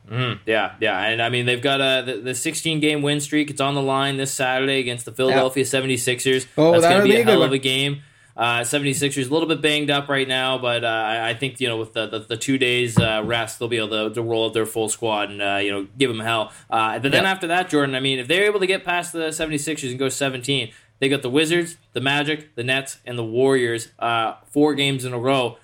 Mm, 0.08 0.40
yeah, 0.46 0.76
yeah, 0.80 1.00
and 1.00 1.20
I 1.20 1.30
mean 1.30 1.48
they've 1.48 1.62
got 1.62 1.82
a 1.82 2.04
the, 2.06 2.22
the 2.22 2.36
16 2.36 2.80
game 2.80 3.02
win 3.02 3.20
streak. 3.20 3.50
It's 3.50 3.60
on 3.60 3.74
the 3.74 3.82
line 3.82 4.18
this 4.18 4.32
Saturday 4.32 4.80
against 4.80 5.06
the 5.06 5.12
Philadelphia 5.12 5.64
yeah. 5.64 5.82
76ers. 5.82 6.46
Oh, 6.56 6.74
that's 6.74 6.86
going 6.86 7.02
to 7.02 7.08
be 7.12 7.16
a 7.16 7.24
hell 7.24 7.42
of 7.42 7.52
a 7.52 7.58
game. 7.58 8.04
Uh, 8.38 8.60
76ers 8.60 9.30
a 9.30 9.34
little 9.34 9.48
bit 9.48 9.62
banged 9.62 9.90
up 9.90 10.10
right 10.10 10.28
now, 10.28 10.58
but 10.58 10.84
uh, 10.84 11.22
I, 11.24 11.34
think 11.34 11.62
you 11.62 11.70
know 11.70 11.78
with 11.78 11.94
the, 11.94 12.06
the, 12.06 12.20
the 12.20 12.36
two 12.36 12.58
days 12.58 13.00
uh, 13.00 13.22
rest, 13.24 13.60
they'll 13.60 13.70
be 13.70 13.78
able 13.78 14.10
to, 14.10 14.14
to 14.14 14.22
roll 14.22 14.48
out 14.48 14.54
their 14.54 14.66
full 14.66 14.90
squad 14.90 15.30
and 15.30 15.42
uh, 15.42 15.56
you 15.56 15.72
know 15.72 15.88
give 15.98 16.10
them 16.10 16.20
hell. 16.20 16.52
Uh, 16.70 17.00
but 17.00 17.14
then 17.14 17.24
yep. 17.24 17.32
after 17.32 17.48
that, 17.48 17.70
Jordan, 17.70 17.96
I 17.96 18.02
mean, 18.02 18.20
if 18.20 18.28
they're 18.28 18.44
able 18.44 18.60
to 18.60 18.68
get 18.68 18.84
past 18.84 19.14
the 19.14 19.30
76ers 19.30 19.90
and 19.90 19.98
go 19.98 20.10
17, 20.10 20.70
they 21.00 21.08
got 21.08 21.22
the 21.22 21.30
Wizards, 21.30 21.78
the 21.94 22.02
Magic, 22.02 22.54
the 22.56 22.64
Nets, 22.64 22.98
and 23.06 23.18
the 23.18 23.24
Warriors 23.24 23.94
uh, 24.00 24.34
four 24.48 24.76
games 24.76 25.06
in 25.06 25.14
a 25.14 25.20
row. 25.20 25.58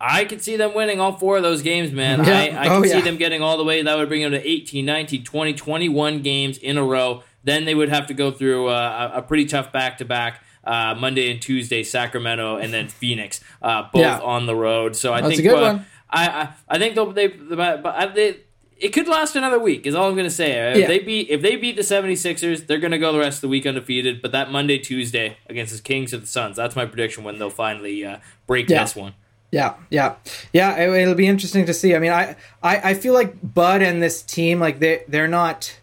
I 0.00 0.24
could 0.24 0.42
see 0.42 0.56
them 0.56 0.74
winning 0.74 1.00
all 1.00 1.12
four 1.18 1.36
of 1.36 1.42
those 1.42 1.60
games, 1.60 1.92
man. 1.92 2.24
Yeah. 2.24 2.38
I, 2.38 2.46
I 2.46 2.68
oh, 2.68 2.80
can 2.80 2.88
yeah. 2.88 2.96
see 2.96 3.00
them 3.02 3.18
getting 3.18 3.42
all 3.42 3.58
the 3.58 3.64
way. 3.64 3.82
That 3.82 3.98
would 3.98 4.08
bring 4.08 4.22
them 4.22 4.32
to 4.32 4.48
18, 4.48 4.84
19, 4.84 5.24
20, 5.24 5.54
21 5.54 6.22
games 6.22 6.56
in 6.56 6.78
a 6.78 6.84
row. 6.84 7.22
Then 7.42 7.66
they 7.66 7.74
would 7.74 7.90
have 7.90 8.06
to 8.06 8.14
go 8.14 8.30
through 8.30 8.70
a, 8.70 9.12
a 9.16 9.22
pretty 9.22 9.44
tough 9.44 9.72
back 9.72 9.98
to 9.98 10.06
back 10.06 10.40
uh, 10.66 10.94
Monday 10.94 11.30
and 11.30 11.40
Tuesday, 11.40 11.82
Sacramento, 11.82 12.56
and 12.56 12.72
then 12.72 12.88
Phoenix, 13.00 13.40
uh, 13.62 13.88
both 13.92 14.02
yeah. 14.02 14.18
on 14.20 14.46
the 14.46 14.54
road. 14.54 14.96
So 14.96 15.12
I 15.12 15.20
That's 15.20 15.36
think 15.36 15.48
uh, 15.48 15.78
I, 16.10 16.28
I, 16.28 16.48
I 16.68 16.78
think 16.78 16.94
they'll 16.94 17.12
they 17.12 17.28
but 17.28 18.14
they 18.14 18.40
it 18.76 18.92
could 18.92 19.08
last 19.08 19.36
another 19.36 19.58
week 19.58 19.86
is 19.86 19.94
all 19.94 20.08
i'm 20.08 20.14
going 20.14 20.26
to 20.26 20.30
say 20.30 20.72
if 20.72 20.78
yeah. 20.78 20.86
they 20.86 20.98
beat 20.98 21.28
if 21.30 21.42
they 21.42 21.56
beat 21.56 21.76
the 21.76 21.82
76ers 21.82 22.66
they're 22.66 22.78
going 22.78 22.90
to 22.90 22.98
go 22.98 23.12
the 23.12 23.18
rest 23.18 23.38
of 23.38 23.42
the 23.42 23.48
week 23.48 23.66
undefeated 23.66 24.20
but 24.20 24.32
that 24.32 24.50
monday 24.50 24.78
tuesday 24.78 25.36
against 25.48 25.74
the 25.74 25.80
kings 25.82 26.12
or 26.12 26.18
the 26.18 26.26
suns 26.26 26.56
that's 26.56 26.76
my 26.76 26.84
prediction 26.84 27.24
when 27.24 27.38
they'll 27.38 27.50
finally 27.50 28.04
uh, 28.04 28.18
break 28.46 28.68
yeah. 28.68 28.82
this 28.82 28.96
one 28.96 29.14
yeah 29.50 29.74
yeah 29.90 30.16
yeah 30.52 30.76
it, 30.76 31.06
will 31.06 31.14
be 31.14 31.26
interesting 31.26 31.64
to 31.64 31.74
see 31.74 31.94
i 31.94 31.98
mean 31.98 32.12
I, 32.12 32.36
I 32.62 32.90
i 32.90 32.94
feel 32.94 33.14
like 33.14 33.54
bud 33.54 33.82
and 33.82 34.02
this 34.02 34.22
team 34.22 34.60
like 34.60 34.80
they 34.80 35.04
they're 35.08 35.28
not 35.28 35.78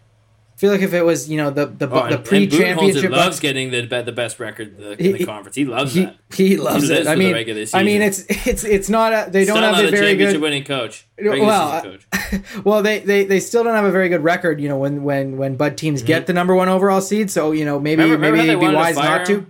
feel 0.62 0.70
like 0.70 0.80
if 0.80 0.94
it 0.94 1.04
was 1.04 1.28
you 1.28 1.36
know 1.36 1.50
the 1.50 1.66
the, 1.66 1.90
oh, 1.90 2.08
the 2.08 2.18
pre 2.18 2.46
championship 2.46 3.10
loves 3.10 3.40
getting 3.40 3.72
the 3.72 3.82
the 3.82 4.12
best 4.12 4.38
record 4.38 4.68
in 4.68 4.80
the, 4.80 4.90
in 4.92 5.12
the 5.12 5.18
he, 5.18 5.24
conference. 5.24 5.56
He 5.56 5.64
loves 5.64 5.92
he, 5.92 6.04
that. 6.04 6.16
He 6.32 6.56
loves 6.56 6.86
he 6.86 6.94
it. 6.94 7.08
I 7.08 7.16
mean, 7.16 7.34
I 7.74 7.82
mean, 7.82 8.00
it's 8.00 8.24
it's 8.46 8.62
it's 8.62 8.88
not 8.88 9.12
a, 9.12 9.28
they 9.28 9.42
still 9.42 9.56
don't 9.56 9.74
have 9.74 9.84
a 9.84 9.90
very 9.90 10.14
good 10.14 10.40
winning 10.40 10.62
coach. 10.62 11.08
well, 11.20 11.82
coach. 11.82 12.06
well, 12.64 12.80
they, 12.80 13.00
they 13.00 13.24
they 13.24 13.40
still 13.40 13.64
don't 13.64 13.74
have 13.74 13.84
a 13.84 13.90
very 13.90 14.08
good 14.08 14.22
record. 14.22 14.60
You 14.60 14.68
know, 14.68 14.76
when 14.76 15.02
when 15.02 15.36
when 15.36 15.56
Bud 15.56 15.76
teams 15.76 15.98
mm-hmm. 15.98 16.06
get 16.06 16.26
the 16.28 16.32
number 16.32 16.54
one 16.54 16.68
overall 16.68 17.00
seed. 17.00 17.28
So 17.28 17.50
you 17.50 17.64
know 17.64 17.80
maybe 17.80 18.04
remember, 18.04 18.20
maybe 18.20 18.38
remember 18.38 18.64
it'd 18.64 18.70
be 18.70 18.76
wise 18.76 18.94
not 18.94 19.26
to. 19.26 19.44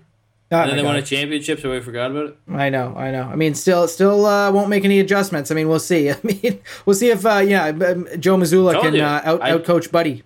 Oh, 0.51 0.61
and 0.61 0.71
then 0.71 0.77
they 0.77 0.83
God. 0.83 0.89
won 0.89 0.97
a 0.97 1.03
championship, 1.03 1.61
so 1.61 1.71
we 1.71 1.81
forgot 1.81 2.11
about 2.11 2.27
it. 2.27 2.37
I 2.51 2.69
know, 2.69 2.95
I 2.95 3.11
know. 3.11 3.23
I 3.23 3.37
mean, 3.37 3.55
still, 3.55 3.89
still 3.89 4.27
uh, 4.27 4.53
won't 4.53 4.69
make 4.69 4.85
any 4.85 5.01
adjustments. 5.01 5.51
I 5.51 5.55
mean, 5.55 5.67
we'll 5.67 5.81
see. 5.81 6.11
I 6.11 6.19
mean, 6.23 6.61
we'll 6.85 6.97
see 6.97 7.09
if 7.09 7.25
uh, 7.25 7.39
yeah, 7.39 7.73
Joe 7.73 8.37
Mazzulla 8.37 8.81
can 8.81 8.99
uh, 8.99 9.23
out 9.25 9.43
out 9.43 9.65
coach 9.65 9.93
Buddy. 9.93 10.25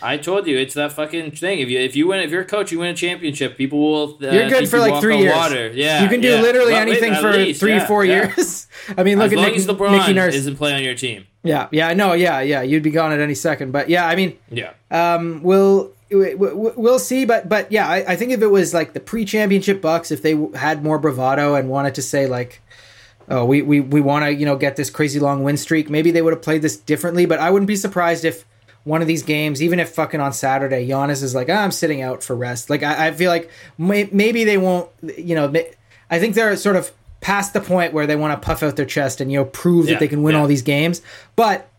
I 0.00 0.16
told 0.16 0.46
you 0.46 0.58
it's 0.58 0.74
that 0.74 0.92
fucking 0.92 1.32
thing. 1.32 1.60
If 1.60 1.68
you 1.68 1.78
if 1.78 1.96
you 1.96 2.08
win 2.08 2.20
if 2.20 2.30
you're 2.30 2.42
a 2.42 2.46
coach, 2.46 2.72
you 2.72 2.78
win 2.78 2.90
a 2.90 2.94
championship. 2.94 3.56
People 3.56 3.80
will. 3.80 4.18
Uh, 4.22 4.30
you're 4.32 4.48
good 4.48 4.68
for 4.68 4.76
you 4.76 4.82
like 4.82 5.00
three 5.00 5.18
years. 5.18 5.34
Water. 5.34 5.70
Yeah, 5.72 6.02
you 6.02 6.08
can 6.08 6.20
do 6.20 6.28
yeah. 6.28 6.40
literally 6.40 6.72
well, 6.72 6.82
anything 6.82 7.14
for 7.14 7.32
least, 7.32 7.60
three 7.60 7.74
yeah, 7.74 7.86
four 7.86 8.04
yeah. 8.04 8.34
years. 8.36 8.66
I 8.96 9.02
mean, 9.02 9.18
look 9.18 9.32
as 9.32 9.38
at 9.38 9.42
Nick, 9.42 9.54
as 9.56 9.66
LeBron 9.66 9.98
Nicky 9.98 10.12
Nurse 10.12 10.34
isn't 10.34 10.56
playing 10.56 10.76
on 10.76 10.82
your 10.82 10.94
team. 10.94 11.26
Yeah, 11.42 11.68
yeah, 11.70 11.92
no, 11.92 12.12
yeah, 12.12 12.40
yeah. 12.40 12.62
You'd 12.62 12.82
be 12.82 12.90
gone 12.90 13.12
at 13.12 13.20
any 13.20 13.34
second. 13.34 13.72
But 13.72 13.88
yeah, 13.88 14.06
I 14.06 14.16
mean, 14.16 14.38
yeah. 14.50 14.72
Um, 14.90 15.42
we'll 15.42 15.92
we'll 16.10 16.98
see. 16.98 17.24
But 17.24 17.48
but 17.48 17.70
yeah, 17.70 17.88
I, 17.88 18.12
I 18.12 18.16
think 18.16 18.32
if 18.32 18.42
it 18.42 18.48
was 18.48 18.74
like 18.74 18.92
the 18.92 19.00
pre-championship 19.00 19.80
Bucks, 19.80 20.10
if 20.10 20.22
they 20.22 20.36
had 20.54 20.82
more 20.82 20.98
bravado 20.98 21.54
and 21.54 21.68
wanted 21.68 21.94
to 21.96 22.02
say 22.02 22.26
like 22.26 22.60
oh, 23.28 23.44
we, 23.44 23.62
we, 23.62 23.80
we 23.80 24.00
want 24.00 24.24
to, 24.24 24.32
you 24.32 24.44
know, 24.44 24.56
get 24.56 24.76
this 24.76 24.90
crazy 24.90 25.18
long 25.18 25.42
win 25.42 25.56
streak. 25.56 25.90
Maybe 25.90 26.10
they 26.10 26.22
would 26.22 26.32
have 26.32 26.42
played 26.42 26.62
this 26.62 26.76
differently, 26.76 27.26
but 27.26 27.38
I 27.38 27.50
wouldn't 27.50 27.66
be 27.66 27.76
surprised 27.76 28.24
if 28.24 28.44
one 28.84 29.00
of 29.00 29.08
these 29.08 29.22
games, 29.22 29.62
even 29.62 29.78
if 29.78 29.90
fucking 29.90 30.20
on 30.20 30.32
Saturday, 30.32 30.86
Giannis 30.88 31.22
is 31.22 31.34
like, 31.34 31.48
oh, 31.48 31.54
I'm 31.54 31.70
sitting 31.70 32.02
out 32.02 32.22
for 32.22 32.34
rest. 32.34 32.68
Like, 32.68 32.82
I, 32.82 33.08
I 33.08 33.12
feel 33.12 33.30
like 33.30 33.50
may, 33.78 34.08
maybe 34.10 34.44
they 34.44 34.58
won't, 34.58 34.88
you 35.16 35.34
know, 35.34 35.52
I 36.10 36.18
think 36.18 36.34
they're 36.34 36.56
sort 36.56 36.76
of 36.76 36.90
past 37.20 37.52
the 37.52 37.60
point 37.60 37.92
where 37.92 38.06
they 38.06 38.16
want 38.16 38.40
to 38.40 38.44
puff 38.44 38.62
out 38.62 38.76
their 38.76 38.86
chest 38.86 39.20
and, 39.20 39.30
you 39.30 39.38
know, 39.38 39.44
prove 39.44 39.86
yeah, 39.86 39.94
that 39.94 40.00
they 40.00 40.08
can 40.08 40.22
win 40.22 40.34
yeah. 40.34 40.40
all 40.40 40.46
these 40.46 40.62
games. 40.62 41.00
But 41.36 41.70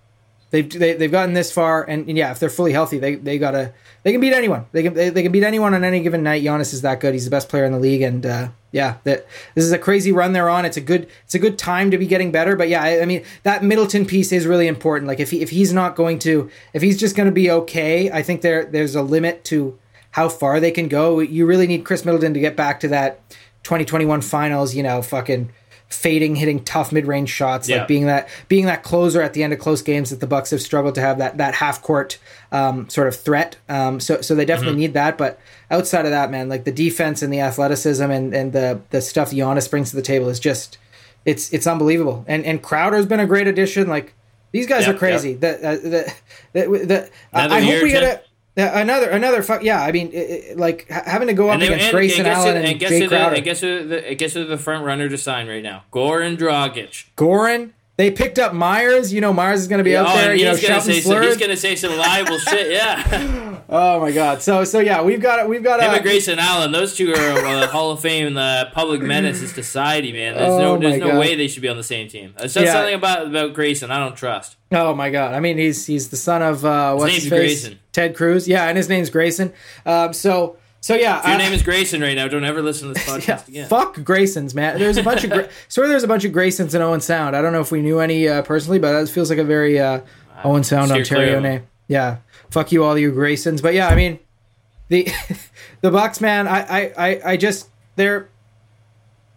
they've 0.54 0.70
they, 0.70 0.94
they've 0.94 1.12
gotten 1.12 1.34
this 1.34 1.52
far, 1.52 1.84
and, 1.84 2.08
and, 2.08 2.16
yeah, 2.16 2.32
if 2.32 2.40
they're 2.40 2.50
fully 2.50 2.72
healthy, 2.72 3.00
they 3.00 3.16
they 3.16 3.40
gotta 3.40 3.74
they 4.04 4.12
can 4.12 4.22
beat 4.22 4.34
anyone. 4.34 4.68
They 4.72 4.84
can 4.84 4.94
they, 4.94 5.10
they, 5.10 5.24
can 5.24 5.32
beat 5.32 5.44
anyone 5.44 5.74
on 5.74 5.84
any 5.84 6.00
given 6.02 6.22
night. 6.22 6.44
Giannis 6.44 6.74
is 6.74 6.84
that 6.84 7.00
good. 7.00 7.14
He's 7.14 7.26
the 7.26 7.32
best 7.32 7.50
player 7.50 7.66
in 7.66 7.74
the 7.74 7.80
league, 7.80 8.04
and 8.04 8.24
uh, 8.24 8.50
yeah, 8.72 8.98
that 9.04 9.26
this 9.56 9.66
is 9.66 9.72
a 9.72 9.80
crazy 9.80 10.12
run 10.12 10.32
they're 10.32 10.50
on. 10.50 10.64
It's 10.64 10.78
a 10.78 10.82
good 10.82 11.10
it's 11.26 11.34
a 11.34 11.40
good 11.40 11.58
time 11.58 11.90
to 11.90 11.98
be 11.98 12.06
getting 12.06 12.32
better. 12.32 12.56
But 12.56 12.70
yeah, 12.70 12.84
I, 12.84 13.02
I 13.02 13.06
mean 13.06 13.24
that 13.42 13.64
Middleton 13.64 14.06
piece 14.06 14.32
is 14.32 14.46
really 14.46 14.68
important. 14.68 15.08
Like 15.08 15.20
if 15.20 15.32
he, 15.32 15.42
if 15.42 15.50
he's 15.50 15.74
not 15.74 15.96
going 15.96 16.20
to 16.20 16.50
if 16.74 16.84
he's 16.84 17.00
just 17.00 17.16
going 17.16 17.28
to 17.28 17.34
be 17.34 17.50
okay, 17.50 18.12
I 18.12 18.22
think 18.22 18.42
there 18.42 18.64
there's 18.64 18.96
a 18.96 19.02
limit 19.02 19.44
to 19.46 19.80
how 20.12 20.30
far 20.30 20.60
they 20.60 20.72
can 20.72 20.88
go. 20.88 21.20
You 21.20 21.48
really 21.48 21.66
need 21.66 21.84
Khris 21.84 22.06
Middleton 22.06 22.36
to 22.36 22.40
get 22.40 22.56
back 22.56 22.80
to 22.82 22.88
that 22.90 23.28
2021 23.64 24.22
finals. 24.22 24.76
You 24.76 24.84
know, 24.84 25.02
fucking 25.02 25.52
fading, 25.94 26.36
hitting 26.36 26.64
tough 26.64 26.92
mid 26.92 27.06
range 27.06 27.30
shots, 27.30 27.70
yeah. 27.70 27.80
like 27.80 27.88
being 27.88 28.06
that 28.08 28.28
being 28.48 28.66
that 28.66 28.84
closer 28.84 29.22
at 29.22 29.34
the 29.34 29.44
end 29.44 29.54
of 29.54 29.60
close 29.60 29.82
games 29.82 30.10
that 30.10 30.20
the 30.20 30.28
Bucks 30.28 30.52
have 30.52 30.62
struggled 30.62 30.96
to 30.96 31.02
have 31.02 31.18
that 31.20 31.38
that 31.38 31.56
half 31.56 31.82
court 31.82 32.18
um, 32.52 32.90
sort 32.90 33.08
of 33.08 33.16
threat. 33.16 33.58
Um, 33.70 34.00
so 34.00 34.22
so 34.22 34.36
they 34.36 34.46
definitely 34.46 34.74
mm-hmm. 34.74 34.80
need 34.80 34.94
that. 34.94 35.18
But 35.18 35.40
outside 35.72 36.06
of 36.06 36.12
that, 36.12 36.32
man, 36.32 36.50
like 36.50 36.64
the 36.64 36.72
defense 36.72 37.22
and 37.22 37.32
the 37.32 37.40
athleticism 37.40 38.04
and, 38.04 38.34
and 38.34 38.54
the 38.54 38.82
the 38.90 39.02
stuff 39.02 39.32
Giannis 39.32 39.70
brings 39.70 39.92
to 39.92 39.96
the 39.96 40.02
table 40.02 40.30
is 40.30 40.40
just 40.40 40.78
it's 41.26 41.52
it's 41.54 41.68
unbelievable. 41.68 42.26
And 42.28 42.46
and 42.46 42.62
Crowder's 42.62 43.06
been 43.06 43.20
a 43.20 43.28
great 43.28 43.48
addition. 43.48 43.88
Like 43.88 44.14
these 44.52 44.68
guys 44.68 44.86
yep, 44.86 44.96
are 44.96 45.00
crazy. 45.00 45.32
Yep. 45.32 45.40
The, 45.40 45.68
uh, 45.68 45.76
the, 45.76 46.14
the, 46.54 46.86
the, 46.86 47.10
I 47.34 47.62
hope 47.62 47.84
we 47.84 47.90
get 47.90 48.04
a 48.04 48.22
another 48.56 49.10
another 49.10 49.42
fuck. 49.42 49.64
Yeah, 49.64 49.82
I 49.82 49.92
mean, 49.92 50.10
it, 50.10 50.16
it, 50.16 50.58
like 50.58 50.88
having 50.90 51.28
to 51.28 51.34
go 51.34 51.50
up 51.50 51.62
against 51.62 51.86
and, 51.86 51.92
Grayson 51.94 52.26
and 52.26 52.30
Allen 52.30 52.58
and, 52.58 52.66
and 52.66 52.80
Jae 52.80 53.08
Crowder. 53.08 53.36
I 53.36 53.40
guess 53.40 53.62
the, 53.62 54.10
I 54.10 54.14
guess 54.14 54.34
the 54.34 54.58
front 54.58 54.86
runner 54.86 55.10
to 55.10 55.18
sign 55.18 55.48
right 55.48 55.64
now, 55.64 55.84
Goran 55.92 56.38
Dragic. 56.38 57.06
Goran, 57.18 57.72
they 57.96 58.10
picked 58.10 58.40
up 58.40 58.54
Meyers. 58.54 59.14
You 59.14 59.22
know, 59.22 59.34
Meyers 59.34 59.62
is 59.62 59.68
going 59.68 59.78
to 59.78 59.84
be 59.84 59.92
yeah, 59.92 60.04
out 60.04 60.16
there. 60.16 60.34
You 60.34 60.46
know, 60.46 60.56
shouting 60.56 61.02
slurs. 61.02 61.26
He's 61.26 61.38
going 61.38 61.52
to 61.52 61.58
say 61.58 61.76
some 61.76 61.96
liable 61.96 62.40
shit. 62.40 62.72
Yeah. 62.72 63.60
oh 63.70 64.00
my 64.00 64.12
god. 64.12 64.42
So 64.42 64.64
so 64.64 64.80
yeah, 64.80 65.04
we've 65.04 65.22
got 65.22 65.48
we've 65.48 65.64
got 65.64 65.80
him 65.80 65.92
uh, 65.92 66.00
Grayson 66.00 66.40
Allen. 66.40 66.72
Those 66.72 66.96
two 66.96 67.14
are 67.14 67.46
uh, 67.46 67.68
Hall 67.68 67.92
of 67.92 68.00
Fame, 68.00 68.34
the 68.34 68.70
public 68.74 69.02
menace 69.02 69.44
of 69.44 69.50
society. 69.50 70.12
Man, 70.12 70.36
there's 70.36 70.50
oh 70.50 70.58
no 70.58 70.78
there's 70.78 71.00
no 71.00 71.12
god. 71.12 71.20
way 71.20 71.36
they 71.36 71.48
should 71.48 71.62
be 71.62 71.70
on 71.70 71.78
the 71.78 71.84
same 71.84 72.08
team. 72.08 72.34
It's 72.40 72.56
yeah. 72.56 72.74
something 72.74 72.96
about 72.96 73.28
about 73.28 73.54
Grayson 73.54 73.92
I 73.92 74.00
don't 74.00 74.16
trust. 74.16 74.58
Oh 74.72 74.96
my 74.96 75.12
god! 75.12 75.36
I 75.36 75.40
mean, 75.40 75.60
he's 75.60 75.86
he's 75.86 76.10
the 76.10 76.18
son 76.18 76.42
of 76.42 76.66
uh, 76.66 76.96
what's 76.96 77.14
his, 77.14 77.24
his 77.24 77.30
face? 77.30 77.62
Grayson. 77.62 77.80
Ted 77.92 78.16
Cruz. 78.16 78.48
Yeah, 78.48 78.68
and 78.68 78.76
his 78.76 78.90
name's 78.90 79.12
Grayson. 79.12 79.54
Um, 79.86 80.14
so 80.14 80.58
so 80.84 80.96
yeah, 80.96 81.20
if 81.20 81.26
your 81.26 81.36
I, 81.36 81.38
name 81.38 81.54
is 81.54 81.64
Grayson 81.64 82.02
right 82.02 82.14
now. 82.14 82.28
Don't 82.28 82.44
ever 82.44 82.62
listen 82.62 82.90
to 82.90 82.94
this 82.94 83.04
podcast 83.08 83.28
yeah, 83.28 83.44
again. 83.48 83.70
Fuck 83.70 83.96
Graysons, 84.00 84.54
man. 84.54 84.78
There's 84.78 84.98
a 84.98 85.04
bunch 85.04 85.24
of 85.24 85.30
Gra- 85.30 85.48
sort 85.70 85.86
of 85.86 85.92
there's 85.92 86.04
a 86.04 86.10
bunch 86.10 86.26
of 86.26 86.34
Graysons 86.34 86.76
in 86.76 86.82
Owen 86.82 87.00
Sound. 87.00 87.38
I 87.38 87.42
don't 87.42 87.54
know 87.54 87.62
if 87.62 87.72
we 87.72 87.82
knew 87.82 88.00
any 88.00 88.28
uh, 88.28 88.42
personally, 88.42 88.80
but 88.80 89.00
that 89.00 89.08
feels 89.08 89.30
like 89.30 89.40
a 89.40 89.46
very 89.46 89.80
uh, 89.80 90.02
Owen 90.44 90.66
Sound 90.66 90.92
Ontario 90.92 91.40
name. 91.40 91.66
Yeah, 91.88 92.18
fuck 92.50 92.74
you 92.74 92.84
all 92.84 92.98
you 92.98 93.14
Graysons. 93.14 93.62
But 93.62 93.76
yeah, 93.76 93.88
I 93.88 93.96
mean 93.96 94.20
the 94.90 95.08
the 95.82 95.90
Bucks, 95.90 96.20
man. 96.20 96.50
I 96.50 96.60
I 96.60 96.94
I, 96.98 97.22
I 97.32 97.38
just 97.38 97.70
they're 97.96 98.28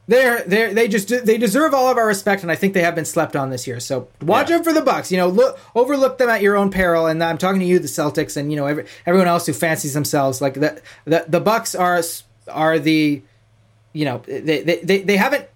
they're 0.09 0.43
they 0.45 0.73
they 0.73 0.89
just 0.89 1.09
they 1.09 1.37
deserve 1.37 1.75
all 1.75 1.89
of 1.89 1.97
our 1.99 2.07
respect, 2.07 2.43
and 2.43 2.53
I 2.53 2.55
think 2.55 2.75
they 2.75 2.83
have 2.83 2.95
been 2.95 3.05
slept 3.05 3.35
on 3.35 3.51
this 3.51 3.67
year. 3.67 3.81
So 3.81 4.09
watch 4.23 4.51
yeah. 4.51 4.57
out 4.57 4.65
for 4.65 4.73
the 4.73 4.83
Bucks. 4.83 5.11
You 5.11 5.19
know, 5.19 5.29
look 5.29 5.59
overlook 5.75 6.19
them 6.19 6.29
at 6.29 6.43
your 6.43 6.57
own 6.57 6.71
peril. 6.71 7.07
And 7.07 7.23
I'm 7.23 7.39
talking 7.39 7.61
to 7.61 7.67
you, 7.67 7.79
the 7.81 7.89
Celtics, 7.89 8.37
and 8.37 8.51
you 8.51 8.57
know 8.57 8.67
every, 8.67 8.87
everyone 9.05 9.27
else 9.27 9.47
who 9.47 9.53
fancies 9.53 9.95
themselves 9.95 10.41
like 10.41 10.55
the 10.55 10.81
the 11.07 11.25
the 11.27 11.41
Bucks 11.41 11.75
are 11.75 12.01
are 12.49 12.79
the 12.79 13.21
you 13.93 14.05
know 14.05 14.19
they 14.27 14.63
they 14.63 14.81
they, 14.83 14.99
they 15.03 15.17
haven't 15.17 15.49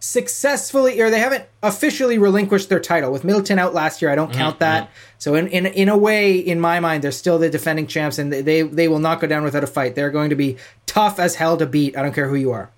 successfully 0.00 1.00
or 1.00 1.10
they 1.10 1.20
haven't 1.20 1.44
officially 1.62 2.18
relinquished 2.18 2.68
their 2.68 2.80
title 2.80 3.12
with 3.12 3.22
Middleton 3.22 3.60
out 3.60 3.72
last 3.72 4.02
year. 4.02 4.10
I 4.10 4.16
don't 4.16 4.30
mm-hmm. 4.30 4.38
count 4.38 4.58
that. 4.58 4.90
So 5.18 5.36
in, 5.36 5.46
in 5.46 5.66
in 5.66 5.88
a 5.88 5.96
way, 5.96 6.36
in 6.36 6.58
my 6.58 6.80
mind, 6.80 7.04
they're 7.04 7.12
still 7.12 7.38
the 7.38 7.48
defending 7.48 7.86
champs, 7.86 8.18
and 8.18 8.32
they 8.32 8.62
they 8.62 8.88
will 8.88 8.98
not 8.98 9.20
go 9.20 9.28
down 9.28 9.44
without 9.44 9.62
a 9.62 9.68
fight. 9.68 9.94
They're 9.94 10.10
going 10.10 10.30
to 10.30 10.36
be 10.36 10.56
tough 10.86 11.20
as 11.20 11.36
hell 11.36 11.56
to 11.58 11.66
beat. 11.66 11.96
I 11.96 12.02
don't 12.02 12.12
care 12.12 12.28
who 12.28 12.34
you 12.34 12.50
are. 12.50 12.72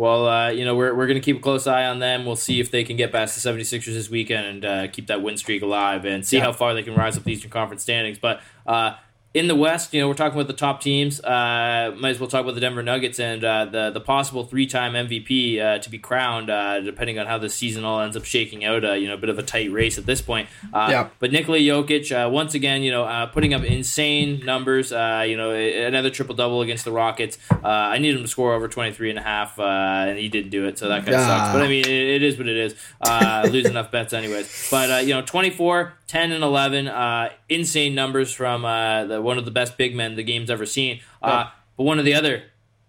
Well, 0.00 0.26
uh, 0.26 0.48
you 0.48 0.64
know, 0.64 0.74
we're, 0.76 0.94
we're 0.94 1.06
going 1.06 1.20
to 1.20 1.22
keep 1.22 1.36
a 1.36 1.40
close 1.40 1.66
eye 1.66 1.84
on 1.84 1.98
them. 1.98 2.24
We'll 2.24 2.34
see 2.34 2.58
if 2.58 2.70
they 2.70 2.84
can 2.84 2.96
get 2.96 3.12
past 3.12 3.34
the 3.34 3.50
76ers 3.50 3.84
this 3.84 4.08
weekend 4.08 4.46
and 4.46 4.64
uh, 4.64 4.88
keep 4.88 5.08
that 5.08 5.20
win 5.20 5.36
streak 5.36 5.60
alive 5.60 6.06
and 6.06 6.26
see 6.26 6.38
yeah. 6.38 6.44
how 6.44 6.54
far 6.54 6.72
they 6.72 6.82
can 6.82 6.94
rise 6.94 7.18
up 7.18 7.24
the 7.24 7.32
Eastern 7.32 7.50
Conference 7.50 7.82
standings. 7.82 8.18
But 8.18 8.40
uh, 8.66 8.94
in 9.32 9.46
the 9.46 9.54
West, 9.54 9.94
you 9.94 10.00
know, 10.00 10.08
we're 10.08 10.14
talking 10.14 10.36
about 10.36 10.48
the 10.48 10.58
top 10.58 10.80
teams. 10.80 11.20
Uh, 11.20 11.94
might 11.96 12.10
as 12.10 12.18
well 12.18 12.28
talk 12.28 12.40
about 12.40 12.56
the 12.56 12.60
Denver 12.60 12.82
Nuggets 12.82 13.20
and 13.20 13.44
uh, 13.44 13.64
the 13.64 13.90
the 13.90 14.00
possible 14.00 14.44
three 14.44 14.66
time 14.66 14.94
MVP 14.94 15.60
uh, 15.60 15.78
to 15.78 15.88
be 15.88 15.98
crowned, 15.98 16.50
uh, 16.50 16.80
depending 16.80 17.16
on 17.16 17.26
how 17.26 17.38
the 17.38 17.48
season 17.48 17.84
all 17.84 18.00
ends 18.00 18.16
up 18.16 18.24
shaking 18.24 18.64
out. 18.64 18.84
Uh, 18.84 18.92
you 18.94 19.06
know, 19.06 19.14
a 19.14 19.18
bit 19.18 19.28
of 19.28 19.38
a 19.38 19.42
tight 19.44 19.70
race 19.70 19.98
at 19.98 20.06
this 20.06 20.20
point. 20.20 20.48
Uh, 20.72 20.88
yeah. 20.90 21.08
But 21.20 21.30
Nikola 21.30 21.58
Jokic, 21.58 22.30
once 22.30 22.54
again, 22.54 22.82
you 22.82 22.90
know, 22.90 23.30
putting 23.32 23.54
up 23.54 23.62
insane 23.62 24.44
numbers. 24.44 24.90
you 24.90 25.36
know, 25.36 25.52
another 25.52 26.10
triple 26.10 26.34
double 26.34 26.62
against 26.62 26.84
the 26.84 26.92
Rockets. 26.92 27.38
I 27.50 27.98
needed 27.98 28.16
him 28.16 28.22
to 28.22 28.28
score 28.28 28.52
over 28.52 28.66
23 28.66 29.10
and 29.10 29.18
a 29.18 29.22
half, 29.22 29.60
and 29.60 30.18
he 30.18 30.28
didn't 30.28 30.50
do 30.50 30.66
it, 30.66 30.76
so 30.76 30.88
that 30.88 31.04
kind 31.04 31.14
of 31.14 31.20
sucks. 31.20 31.52
But 31.52 31.62
I 31.62 31.68
mean, 31.68 31.84
it, 31.84 31.86
it 31.88 32.22
is 32.24 32.36
what 32.36 32.48
it 32.48 32.56
is. 32.56 32.74
lose 33.52 33.66
enough 33.66 33.92
bets, 33.92 34.12
anyways. 34.12 34.68
But 34.72 35.06
you 35.06 35.14
know, 35.14 35.22
24, 35.22 35.94
10, 36.08 36.32
and 36.32 36.42
11, 36.42 37.30
insane 37.48 37.94
numbers 37.94 38.32
from 38.32 38.62
the 38.62 39.19
one 39.20 39.38
of 39.38 39.44
the 39.44 39.50
best 39.50 39.76
big 39.76 39.94
men 39.94 40.16
the 40.16 40.22
game's 40.22 40.50
ever 40.50 40.66
seen. 40.66 41.00
Uh, 41.22 41.50
but 41.76 41.84
one 41.84 41.98
of 41.98 42.04
the 42.04 42.14
other 42.14 42.44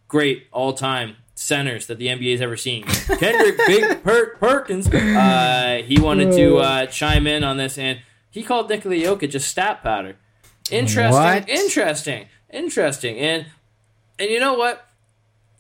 great 0.08 0.48
all 0.52 0.74
time 0.74 1.16
centers 1.36 1.88
that 1.88 1.98
the 1.98 2.08
NBA 2.08 2.32
has 2.34 2.42
ever 2.42 2.58
seen, 2.58 2.84
Kendrick 3.20 3.58
Big 3.68 4.04
per- 4.04 4.36
Perkins. 4.36 4.88
Uh, 4.88 5.82
he 5.86 6.00
wanted 6.00 6.32
to 6.34 6.58
uh, 6.58 6.86
chime 6.88 7.28
in 7.28 7.44
on 7.44 7.58
this, 7.58 7.78
and 7.78 8.00
he 8.30 8.44
called 8.44 8.70
Nikola 8.70 8.96
Jokic 8.96 9.34
a 9.36 9.40
stat 9.40 9.84
padder. 9.84 10.16
Interesting, 10.70 11.12
what? 11.12 11.50
interesting, 11.50 12.28
interesting, 12.52 13.18
and 13.18 13.48
and 14.20 14.30
you 14.30 14.40
know 14.40 14.54
what? 14.54 14.88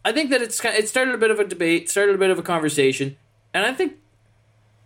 I 0.03 0.11
think 0.11 0.29
that 0.29 0.41
it's 0.41 0.63
it 0.63 0.87
started 0.87 1.13
a 1.13 1.17
bit 1.17 1.31
of 1.31 1.39
a 1.39 1.45
debate, 1.45 1.89
started 1.89 2.15
a 2.15 2.17
bit 2.17 2.29
of 2.29 2.39
a 2.39 2.43
conversation, 2.43 3.17
and 3.53 3.65
I 3.65 3.73
think 3.73 3.93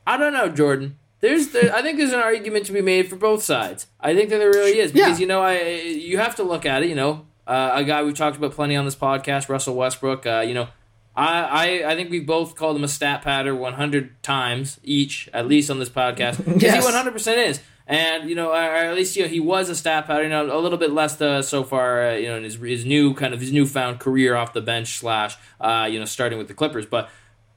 I 0.07 0.17
don't 0.17 0.33
know, 0.33 0.49
Jordan. 0.49 0.97
There's, 1.21 1.47
there, 1.49 1.73
I 1.73 1.81
think 1.81 1.97
there's 1.97 2.13
an 2.13 2.19
argument 2.19 2.65
to 2.67 2.73
be 2.73 2.81
made 2.81 3.09
for 3.09 3.15
both 3.15 3.41
sides. 3.41 3.87
I 3.99 4.13
think 4.13 4.29
that 4.29 4.37
there 4.37 4.49
really 4.49 4.79
is 4.79 4.91
because 4.91 5.19
yeah. 5.19 5.21
you 5.21 5.27
know, 5.27 5.41
I 5.41 5.61
you 5.61 6.17
have 6.17 6.35
to 6.35 6.43
look 6.43 6.65
at 6.65 6.83
it. 6.83 6.89
You 6.89 6.95
know, 6.95 7.25
uh, 7.47 7.71
a 7.73 7.83
guy 7.83 8.03
we've 8.03 8.17
talked 8.17 8.37
about 8.37 8.51
plenty 8.51 8.75
on 8.75 8.85
this 8.85 8.95
podcast, 8.95 9.49
Russell 9.49 9.75
Westbrook. 9.75 10.25
Uh, 10.25 10.43
you 10.45 10.53
know, 10.53 10.67
I, 11.15 11.41
I 11.41 11.91
I 11.91 11.95
think 11.95 12.11
we 12.11 12.19
both 12.19 12.55
called 12.55 12.75
him 12.75 12.83
a 12.83 12.87
stat 12.87 13.23
padder 13.23 13.57
100 13.57 14.21
times 14.23 14.79
each, 14.83 15.29
at 15.33 15.47
least 15.47 15.71
on 15.71 15.79
this 15.79 15.89
podcast, 15.89 16.37
because 16.37 16.61
yes. 16.61 16.75
he 16.75 16.85
100 16.85 17.11
percent 17.11 17.39
is. 17.39 17.61
And 17.87 18.27
you 18.29 18.35
know, 18.35 18.49
or 18.49 18.55
at 18.55 18.95
least 18.95 19.15
you 19.15 19.23
know 19.23 19.29
he 19.29 19.39
was 19.39 19.69
a 19.69 19.75
stat 19.75 20.07
pattern. 20.07 20.25
You 20.25 20.29
know, 20.29 20.57
a 20.57 20.59
little 20.59 20.79
bit 20.79 20.91
less 20.91 21.21
uh, 21.21 21.41
so 21.43 21.63
far. 21.63 22.09
Uh, 22.09 22.15
you 22.15 22.27
know, 22.27 22.37
in 22.37 22.43
his 22.43 22.55
his 22.55 22.83
new 22.83 23.13
kind 23.13 23.33
of 23.33 23.39
his 23.39 23.51
newfound 23.51 23.99
career 23.99 24.35
off 24.35 24.53
the 24.53 24.61
bench 24.61 24.97
slash, 24.97 25.37
uh, 25.61 25.87
you 25.89 25.99
know, 25.99 26.05
starting 26.05 26.39
with 26.39 26.47
the 26.47 26.55
Clippers. 26.55 26.87
But 26.87 27.09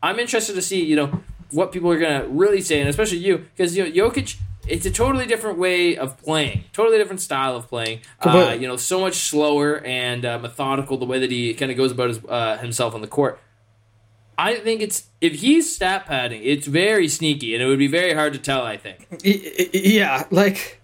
I'm 0.02 0.18
interested 0.18 0.54
to 0.54 0.62
see. 0.62 0.84
You 0.84 0.96
know, 0.96 1.22
what 1.50 1.72
people 1.72 1.90
are 1.90 1.98
going 1.98 2.22
to 2.22 2.28
really 2.28 2.60
say, 2.60 2.80
and 2.80 2.88
especially 2.88 3.18
you, 3.18 3.38
because 3.38 3.76
you 3.76 3.84
know 3.84 3.90
Jokic, 3.90 4.36
it's 4.66 4.86
a 4.86 4.90
totally 4.90 5.26
different 5.26 5.58
way 5.58 5.96
of 5.96 6.18
playing, 6.18 6.64
totally 6.72 6.98
different 6.98 7.20
style 7.20 7.56
of 7.56 7.68
playing. 7.68 8.00
Uh, 8.20 8.52
you 8.52 8.68
know, 8.68 8.76
so 8.76 9.00
much 9.00 9.14
slower 9.14 9.80
and 9.84 10.24
uh, 10.24 10.38
methodical 10.38 10.96
the 10.98 11.06
way 11.06 11.18
that 11.18 11.30
he 11.30 11.54
kind 11.54 11.70
of 11.70 11.76
goes 11.76 11.92
about 11.92 12.08
his, 12.08 12.20
uh, 12.28 12.58
himself 12.58 12.94
on 12.94 13.00
the 13.00 13.06
court. 13.06 13.40
I 14.36 14.54
think 14.56 14.80
it's 14.82 15.08
if 15.20 15.34
he's 15.40 15.74
stat 15.74 16.06
padding, 16.06 16.42
it's 16.44 16.66
very 16.66 17.08
sneaky, 17.08 17.54
and 17.54 17.62
it 17.62 17.66
would 17.66 17.78
be 17.78 17.88
very 17.88 18.14
hard 18.14 18.34
to 18.34 18.38
tell. 18.38 18.62
I 18.62 18.76
think. 18.76 19.06
Yeah, 19.24 20.24
like 20.30 20.77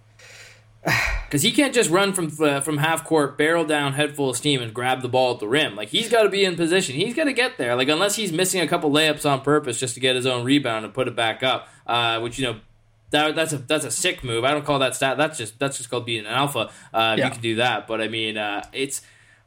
because 1.24 1.42
he 1.42 1.50
can't 1.50 1.74
just 1.74 1.90
run 1.90 2.12
from 2.12 2.30
uh, 2.40 2.60
from 2.60 2.78
half 2.78 3.04
court, 3.04 3.38
barrel 3.38 3.64
down, 3.64 3.94
head 3.94 4.14
full 4.14 4.30
of 4.30 4.36
steam, 4.36 4.60
and 4.60 4.74
grab 4.74 5.02
the 5.02 5.08
ball 5.08 5.34
at 5.34 5.40
the 5.40 5.48
rim. 5.48 5.76
Like 5.76 5.88
he's 5.88 6.08
got 6.08 6.22
to 6.22 6.28
be 6.28 6.44
in 6.44 6.56
position. 6.56 6.94
He's 6.94 7.14
got 7.14 7.24
to 7.24 7.32
get 7.32 7.58
there. 7.58 7.74
Like 7.74 7.88
unless 7.88 8.16
he's 8.16 8.32
missing 8.32 8.60
a 8.60 8.68
couple 8.68 8.90
layups 8.90 9.28
on 9.28 9.40
purpose 9.40 9.80
just 9.80 9.94
to 9.94 10.00
get 10.00 10.16
his 10.16 10.26
own 10.26 10.44
rebound 10.44 10.84
and 10.84 10.92
put 10.92 11.08
it 11.08 11.16
back 11.16 11.42
up, 11.42 11.68
uh, 11.86 12.20
which 12.20 12.38
you 12.38 12.46
know. 12.46 12.60
That, 13.10 13.36
that's 13.36 13.52
a 13.52 13.58
that's 13.58 13.84
a 13.84 13.92
sick 13.92 14.24
move. 14.24 14.44
I 14.44 14.50
don't 14.50 14.64
call 14.64 14.80
that 14.80 14.96
stat. 14.96 15.16
That's 15.16 15.38
just 15.38 15.56
that's 15.60 15.76
just 15.76 15.88
called 15.88 16.04
being 16.04 16.26
an 16.26 16.32
alpha. 16.32 16.70
Uh, 16.92 17.14
yeah. 17.16 17.26
You 17.26 17.30
can 17.30 17.40
do 17.40 17.54
that, 17.56 17.86
but 17.86 18.00
I 18.00 18.08
mean, 18.08 18.36
uh, 18.36 18.64
it's 18.72 19.02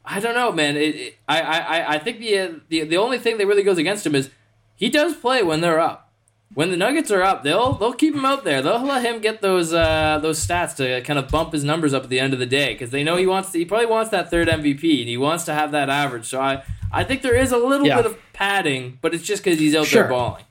I 0.06 0.20
don't 0.20 0.34
know, 0.34 0.52
man. 0.52 0.78
It, 0.78 0.96
it, 0.96 1.18
I, 1.28 1.40
I 1.42 1.94
I 1.94 1.98
think 1.98 2.18
the, 2.18 2.62
the 2.70 2.84
the 2.84 2.96
only 2.96 3.18
thing 3.18 3.36
that 3.36 3.46
really 3.46 3.64
goes 3.64 3.76
against 3.76 4.06
him 4.06 4.14
is 4.14 4.30
he 4.74 4.88
does 4.88 5.16
play 5.16 5.42
when 5.42 5.60
they're 5.60 5.80
up 5.80 6.07
when 6.54 6.70
the 6.70 6.76
Nuggets 6.76 7.10
are 7.10 7.22
up, 7.22 7.42
they'll 7.42 7.74
they'll 7.74 7.92
keep 7.92 8.14
him 8.14 8.24
out 8.24 8.44
there. 8.44 8.62
They'll 8.62 8.82
let 8.82 9.04
him 9.04 9.20
get 9.20 9.42
those 9.42 9.72
uh, 9.72 10.18
those 10.20 10.44
stats 10.44 10.74
to 10.76 11.02
kind 11.02 11.18
of 11.18 11.28
bump 11.28 11.52
his 11.52 11.62
numbers 11.62 11.92
up 11.92 12.04
at 12.04 12.08
the 12.08 12.18
end 12.18 12.32
of 12.32 12.38
the 12.38 12.46
day 12.46 12.72
because 12.72 12.90
they 12.90 13.04
know 13.04 13.16
he 13.16 13.26
wants 13.26 13.52
to, 13.52 13.58
he 13.58 13.64
probably 13.64 13.86
wants 13.86 14.10
that 14.10 14.30
third 14.30 14.48
MVP 14.48 15.00
and 15.00 15.08
he 15.08 15.16
wants 15.16 15.44
to 15.44 15.54
have 15.54 15.72
that 15.72 15.90
average. 15.90 16.26
So 16.26 16.40
I 16.40 16.62
I 16.90 17.04
think 17.04 17.22
there 17.22 17.36
is 17.36 17.52
a 17.52 17.58
little 17.58 17.86
yeah. 17.86 17.96
bit 17.96 18.06
of 18.06 18.18
padding, 18.32 18.98
but 19.02 19.14
it's 19.14 19.24
just 19.24 19.44
because 19.44 19.58
he's 19.58 19.74
out 19.74 19.86
sure. 19.86 20.04
there 20.04 20.10
balling. 20.10 20.44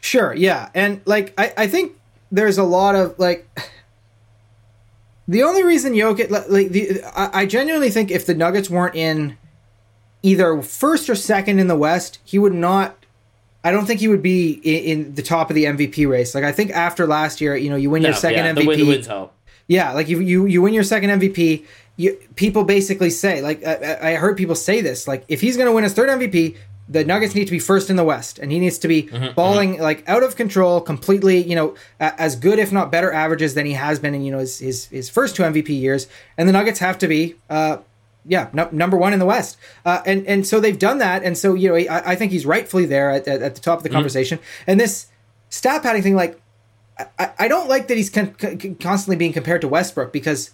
Sure, 0.00 0.34
yeah, 0.34 0.70
and 0.74 1.00
like 1.04 1.34
I 1.36 1.52
I 1.56 1.66
think 1.66 1.98
there's 2.30 2.58
a 2.58 2.64
lot 2.64 2.94
of 2.94 3.18
like. 3.18 3.48
The 5.28 5.44
only 5.44 5.62
reason 5.62 5.92
Jokic, 5.92 6.28
like 6.28 6.70
the, 6.70 7.04
I, 7.14 7.42
I 7.42 7.46
genuinely 7.46 7.90
think 7.90 8.10
if 8.10 8.26
the 8.26 8.34
Nuggets 8.34 8.68
weren't 8.68 8.96
in 8.96 9.38
either 10.24 10.60
first 10.60 11.08
or 11.08 11.14
second 11.14 11.60
in 11.60 11.68
the 11.68 11.76
West, 11.76 12.18
he 12.24 12.36
would 12.36 12.52
not 12.52 12.99
I 13.62 13.70
don't 13.70 13.86
think 13.86 14.00
he 14.00 14.08
would 14.08 14.22
be 14.22 14.52
in, 14.52 14.84
in, 14.84 15.14
the 15.14 15.22
top 15.22 15.50
of 15.50 15.54
the 15.54 15.64
MVP 15.64 16.08
race. 16.08 16.34
Like 16.34 16.44
I 16.44 16.52
think 16.52 16.70
after 16.70 17.06
last 17.06 17.40
year, 17.40 17.56
you 17.56 17.68
know, 17.68 17.76
you 17.76 17.90
win 17.90 18.02
your 18.02 18.12
no, 18.12 18.16
second 18.16 18.44
yeah, 18.44 18.52
MVP. 18.52 18.60
The, 18.60 18.66
win, 18.66 18.86
wins 18.88 19.06
help. 19.06 19.34
Yeah, 19.66 19.92
like 19.92 20.08
you 20.08 20.20
you 20.20 20.46
you 20.46 20.62
win 20.62 20.74
your 20.74 20.82
second 20.82 21.10
MVP. 21.20 21.64
You, 21.96 22.18
people 22.34 22.64
basically 22.64 23.10
say 23.10 23.42
like 23.42 23.64
I, 23.64 24.12
I 24.12 24.14
heard 24.14 24.36
people 24.36 24.54
say 24.54 24.80
this 24.80 25.06
like 25.06 25.24
if 25.28 25.40
he's 25.40 25.56
going 25.56 25.66
to 25.66 25.72
win 25.72 25.84
his 25.84 25.92
third 25.92 26.08
MVP, 26.08 26.56
the 26.88 27.04
Nuggets 27.04 27.36
need 27.36 27.44
to 27.44 27.52
be 27.52 27.60
first 27.60 27.88
in 27.88 27.94
the 27.94 28.02
West, 28.02 28.40
and 28.40 28.50
he 28.50 28.58
needs 28.58 28.78
to 28.78 28.88
be 28.88 29.04
mm-hmm, 29.04 29.32
balling 29.34 29.74
mm-hmm. 29.74 29.82
like 29.82 30.08
out 30.08 30.24
of 30.24 30.34
control, 30.34 30.80
completely. 30.80 31.40
You 31.42 31.54
know, 31.54 31.74
as 32.00 32.34
good 32.34 32.58
if 32.58 32.72
not 32.72 32.90
better 32.90 33.12
averages 33.12 33.54
than 33.54 33.64
he 33.64 33.74
has 33.74 34.00
been 34.00 34.14
in 34.14 34.24
you 34.24 34.32
know 34.32 34.38
his 34.38 34.58
his, 34.58 34.86
his 34.86 35.08
first 35.08 35.36
two 35.36 35.44
MVP 35.44 35.68
years, 35.68 36.08
and 36.36 36.48
the 36.48 36.52
Nuggets 36.52 36.80
have 36.80 36.98
to 36.98 37.08
be. 37.08 37.36
Uh, 37.48 37.78
yeah, 38.24 38.50
no, 38.52 38.68
number 38.72 38.96
one 38.96 39.12
in 39.12 39.18
the 39.18 39.26
West, 39.26 39.56
uh, 39.84 40.02
and 40.04 40.26
and 40.26 40.46
so 40.46 40.60
they've 40.60 40.78
done 40.78 40.98
that, 40.98 41.22
and 41.22 41.36
so 41.38 41.54
you 41.54 41.68
know 41.68 41.76
I, 41.76 42.12
I 42.12 42.14
think 42.16 42.32
he's 42.32 42.44
rightfully 42.44 42.86
there 42.86 43.10
at, 43.10 43.26
at, 43.26 43.42
at 43.42 43.54
the 43.54 43.60
top 43.60 43.78
of 43.78 43.82
the 43.82 43.88
mm-hmm. 43.88 43.96
conversation. 43.96 44.38
And 44.66 44.78
this 44.78 45.06
stat 45.48 45.82
padding 45.82 46.02
thing, 46.02 46.16
like 46.16 46.40
I, 47.18 47.30
I 47.38 47.48
don't 47.48 47.68
like 47.68 47.88
that 47.88 47.96
he's 47.96 48.10
con- 48.10 48.34
con- 48.34 48.76
constantly 48.76 49.16
being 49.16 49.32
compared 49.32 49.60
to 49.62 49.68
Westbrook 49.68 50.12
because 50.12 50.50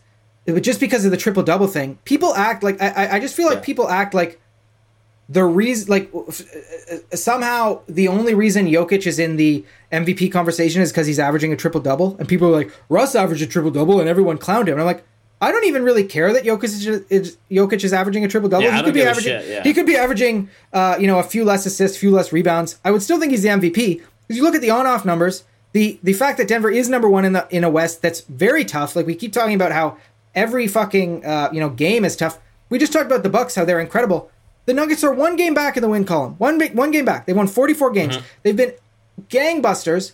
just 0.60 0.80
because 0.80 1.04
of 1.04 1.10
the 1.10 1.16
triple 1.16 1.42
double 1.42 1.66
thing, 1.66 1.98
people 2.04 2.34
act 2.34 2.62
like 2.62 2.80
I, 2.80 3.16
I 3.16 3.20
just 3.20 3.34
feel 3.34 3.46
like 3.46 3.58
yeah. 3.58 3.64
people 3.64 3.88
act 3.88 4.14
like 4.14 4.40
the 5.28 5.44
reason 5.44 5.88
like 5.88 6.10
somehow 7.12 7.80
the 7.88 8.08
only 8.08 8.34
reason 8.34 8.66
Jokic 8.66 9.06
is 9.06 9.18
in 9.18 9.36
the 9.36 9.64
MVP 9.90 10.30
conversation 10.30 10.82
is 10.82 10.92
because 10.92 11.06
he's 11.06 11.18
averaging 11.18 11.52
a 11.52 11.56
triple 11.56 11.80
double, 11.80 12.16
and 12.18 12.28
people 12.28 12.48
are 12.48 12.52
like 12.52 12.72
Russ 12.88 13.14
averaged 13.14 13.42
a 13.42 13.46
triple 13.46 13.72
double, 13.72 13.98
and 13.98 14.08
everyone 14.08 14.38
clowned 14.38 14.68
him. 14.68 14.74
And 14.74 14.80
I'm 14.80 14.86
like, 14.86 15.04
I 15.40 15.52
don't 15.52 15.64
even 15.64 15.82
really 15.82 16.04
care 16.04 16.32
that 16.32 16.44
Jokic 16.44 16.64
is, 16.64 16.86
is 16.86 17.36
Jokic 17.50 17.84
is 17.84 17.92
averaging 17.92 18.24
a 18.24 18.28
triple 18.28 18.48
double. 18.48 18.64
Yeah, 18.64 18.76
he 18.76 18.82
could 18.82 18.94
be 18.94 19.02
averaging. 19.02 19.40
Shit, 19.40 19.48
yeah. 19.48 19.62
He 19.62 19.74
could 19.74 19.86
be 19.86 19.96
averaging, 19.96 20.48
uh, 20.72 20.96
you 20.98 21.06
know, 21.06 21.18
a 21.18 21.22
few 21.22 21.44
less 21.44 21.66
assists, 21.66 21.98
few 21.98 22.10
less 22.10 22.32
rebounds. 22.32 22.78
I 22.84 22.90
would 22.90 23.02
still 23.02 23.20
think 23.20 23.32
he's 23.32 23.42
the 23.42 23.50
MVP 23.50 24.02
because 24.26 24.36
you 24.36 24.42
look 24.42 24.54
at 24.54 24.62
the 24.62 24.70
on-off 24.70 25.04
numbers. 25.04 25.44
The 25.72 25.98
the 26.02 26.14
fact 26.14 26.38
that 26.38 26.48
Denver 26.48 26.70
is 26.70 26.88
number 26.88 27.08
one 27.08 27.26
in 27.26 27.34
the 27.34 27.46
in 27.50 27.64
a 27.64 27.70
West 27.70 28.00
that's 28.00 28.22
very 28.22 28.64
tough. 28.64 28.96
Like 28.96 29.06
we 29.06 29.14
keep 29.14 29.32
talking 29.32 29.54
about 29.54 29.72
how 29.72 29.98
every 30.34 30.66
fucking 30.66 31.24
uh, 31.26 31.50
you 31.52 31.60
know 31.60 31.68
game 31.68 32.04
is 32.04 32.16
tough. 32.16 32.38
We 32.70 32.78
just 32.78 32.92
talked 32.92 33.06
about 33.06 33.22
the 33.22 33.28
Bucks 33.28 33.54
how 33.54 33.64
they're 33.66 33.80
incredible. 33.80 34.30
The 34.64 34.74
Nuggets 34.74 35.04
are 35.04 35.12
one 35.12 35.36
game 35.36 35.54
back 35.54 35.76
in 35.76 35.82
the 35.82 35.88
win 35.88 36.04
column. 36.04 36.34
One 36.38 36.60
one 36.72 36.90
game 36.90 37.04
back. 37.04 37.26
They 37.26 37.34
won 37.34 37.46
44 37.46 37.90
games. 37.90 38.16
Mm-hmm. 38.16 38.26
They've 38.42 38.56
been 38.56 38.72
gangbusters. 39.28 40.12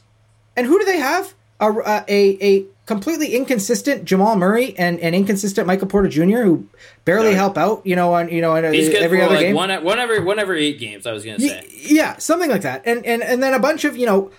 And 0.56 0.66
who 0.66 0.78
do 0.78 0.84
they 0.84 0.98
have? 0.98 1.34
A, 1.62 2.04
a, 2.08 2.38
a 2.42 2.66
completely 2.86 3.34
inconsistent 3.34 4.04
Jamal 4.04 4.36
Murray 4.36 4.76
and 4.76 4.98
an 5.00 5.14
inconsistent 5.14 5.66
Michael 5.66 5.86
Porter 5.86 6.08
Jr. 6.08 6.42
who 6.42 6.68
barely 7.04 7.34
help 7.34 7.56
out, 7.56 7.86
you 7.86 7.96
know, 7.96 8.14
on 8.14 8.28
you 8.28 8.40
know, 8.40 8.54
in 8.56 8.64
every 8.64 9.22
other 9.22 9.34
like 9.34 9.40
game. 9.40 9.54
One, 9.54 9.70
one 9.84 9.98
every 9.98 10.20
one 10.20 10.38
every 10.38 10.64
eight 10.66 10.78
games. 10.78 11.06
I 11.06 11.12
was 11.12 11.24
gonna 11.24 11.38
say, 11.38 11.66
yeah, 11.70 12.16
something 12.18 12.50
like 12.50 12.62
that, 12.62 12.82
and 12.84 13.04
and 13.06 13.22
and 13.22 13.42
then 13.42 13.54
a 13.54 13.58
bunch 13.58 13.84
of 13.84 13.96
you 13.96 14.06
know, 14.06 14.30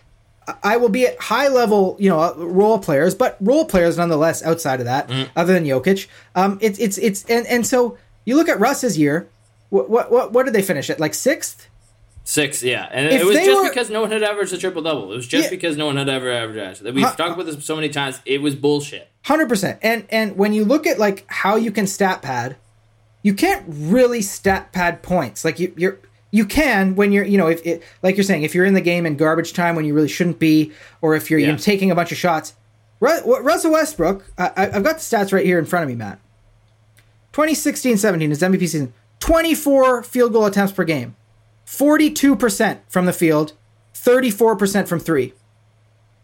I 0.64 0.78
will 0.78 0.90
be 0.90 1.08
at 1.08 1.20
high 1.20 1.48
level, 1.48 1.96
you 2.00 2.10
know, 2.10 2.34
role 2.36 2.80
players, 2.80 3.16
but 3.16 3.38
role 3.40 3.66
players 3.66 3.98
nonetheless. 3.98 4.44
Outside 4.44 4.80
of 4.80 4.86
that, 4.86 5.08
mm. 5.08 5.30
other 5.36 5.54
than 5.54 5.64
Jokic, 5.64 6.08
um, 6.36 6.58
it's 6.62 6.80
it's 6.80 6.98
it's 6.98 7.24
and 7.26 7.48
and 7.48 7.66
so 7.66 7.98
you 8.26 8.36
look 8.36 8.50
at 8.50 8.60
Russ's 8.60 8.98
year. 8.98 9.28
What 9.70 9.90
what 9.90 10.12
what, 10.12 10.34
what 10.34 10.44
did 10.46 10.54
they 10.54 10.62
finish 10.62 10.90
at? 10.90 11.00
Like 11.00 11.14
sixth. 11.14 11.70
Six, 12.26 12.64
yeah, 12.64 12.88
and 12.90 13.08
if 13.08 13.22
it 13.22 13.26
was 13.26 13.36
just 13.36 13.62
were, 13.62 13.70
because 13.70 13.90
no 13.90 14.00
one 14.00 14.10
had 14.10 14.24
averaged 14.24 14.54
a 14.54 14.58
triple 14.58 14.82
double. 14.82 15.12
It 15.12 15.16
was 15.18 15.28
just 15.28 15.46
yeah, 15.46 15.50
because 15.50 15.76
no 15.76 15.88
one 15.88 15.98
had 15.98 16.08
ever 16.08 16.32
averaged. 16.32 16.82
We've 16.82 17.04
talked 17.04 17.20
about 17.20 17.46
this 17.46 17.66
so 17.66 17.76
many 17.76 17.90
times. 17.90 18.22
It 18.26 18.42
was 18.42 18.56
bullshit. 18.56 19.10
Hundred 19.24 19.50
percent. 19.50 19.80
And 19.82 20.06
and 20.10 20.38
when 20.38 20.54
you 20.54 20.64
look 20.64 20.88
at 20.88 21.00
like 21.00 21.26
how 21.28 21.58
you 21.58 21.70
can 21.70 21.86
stat 21.86 22.22
pad, 22.22 22.56
you 23.24 23.34
can't 23.34 23.66
really 23.68 24.22
stat 24.22 24.72
pad 24.72 25.04
points. 25.04 25.44
Like 25.44 25.60
you, 25.60 25.74
you're 25.76 26.00
you 26.32 26.46
can 26.46 26.96
when 26.96 27.12
you're 27.12 27.26
you 27.26 27.38
know 27.38 27.48
if 27.48 27.66
it 27.66 27.84
like 28.02 28.16
you're 28.16 28.24
saying 28.24 28.44
if 28.44 28.56
you're 28.56 28.66
in 28.66 28.74
the 28.74 28.82
game 28.82 29.06
in 29.06 29.18
garbage 29.18 29.52
time 29.52 29.76
when 29.76 29.84
you 29.84 29.94
really 29.94 30.08
shouldn't 30.08 30.40
be, 30.40 30.72
or 31.02 31.16
if 31.16 31.30
you're, 31.30 31.40
yeah. 31.40 31.50
you're 31.50 31.58
taking 31.58 31.92
a 31.92 31.96
bunch 31.96 32.12
of 32.14 32.18
shots. 32.18 32.54
Russell 33.02 33.74
Westbrook, 33.74 34.24
I, 34.38 34.52
I've 34.56 34.84
got 34.84 34.96
the 34.96 35.02
stats 35.02 35.34
right 35.34 35.46
here 35.46 35.60
in 35.60 35.66
front 35.66 35.84
of 35.84 35.90
me, 35.90 35.96
Matt. 35.96 36.22
2016-17 37.34 38.32
is 38.32 38.42
MVP 38.42 38.60
season. 38.60 38.94
24 39.20 40.04
field 40.04 40.32
goal 40.32 40.46
attempts 40.46 40.72
per 40.72 40.86
game. 40.86 41.18
42% 41.66 42.80
from 42.88 43.06
the 43.06 43.14
field, 43.14 43.54
34% 43.94 44.88
from 44.88 45.00
three. 45.00 45.34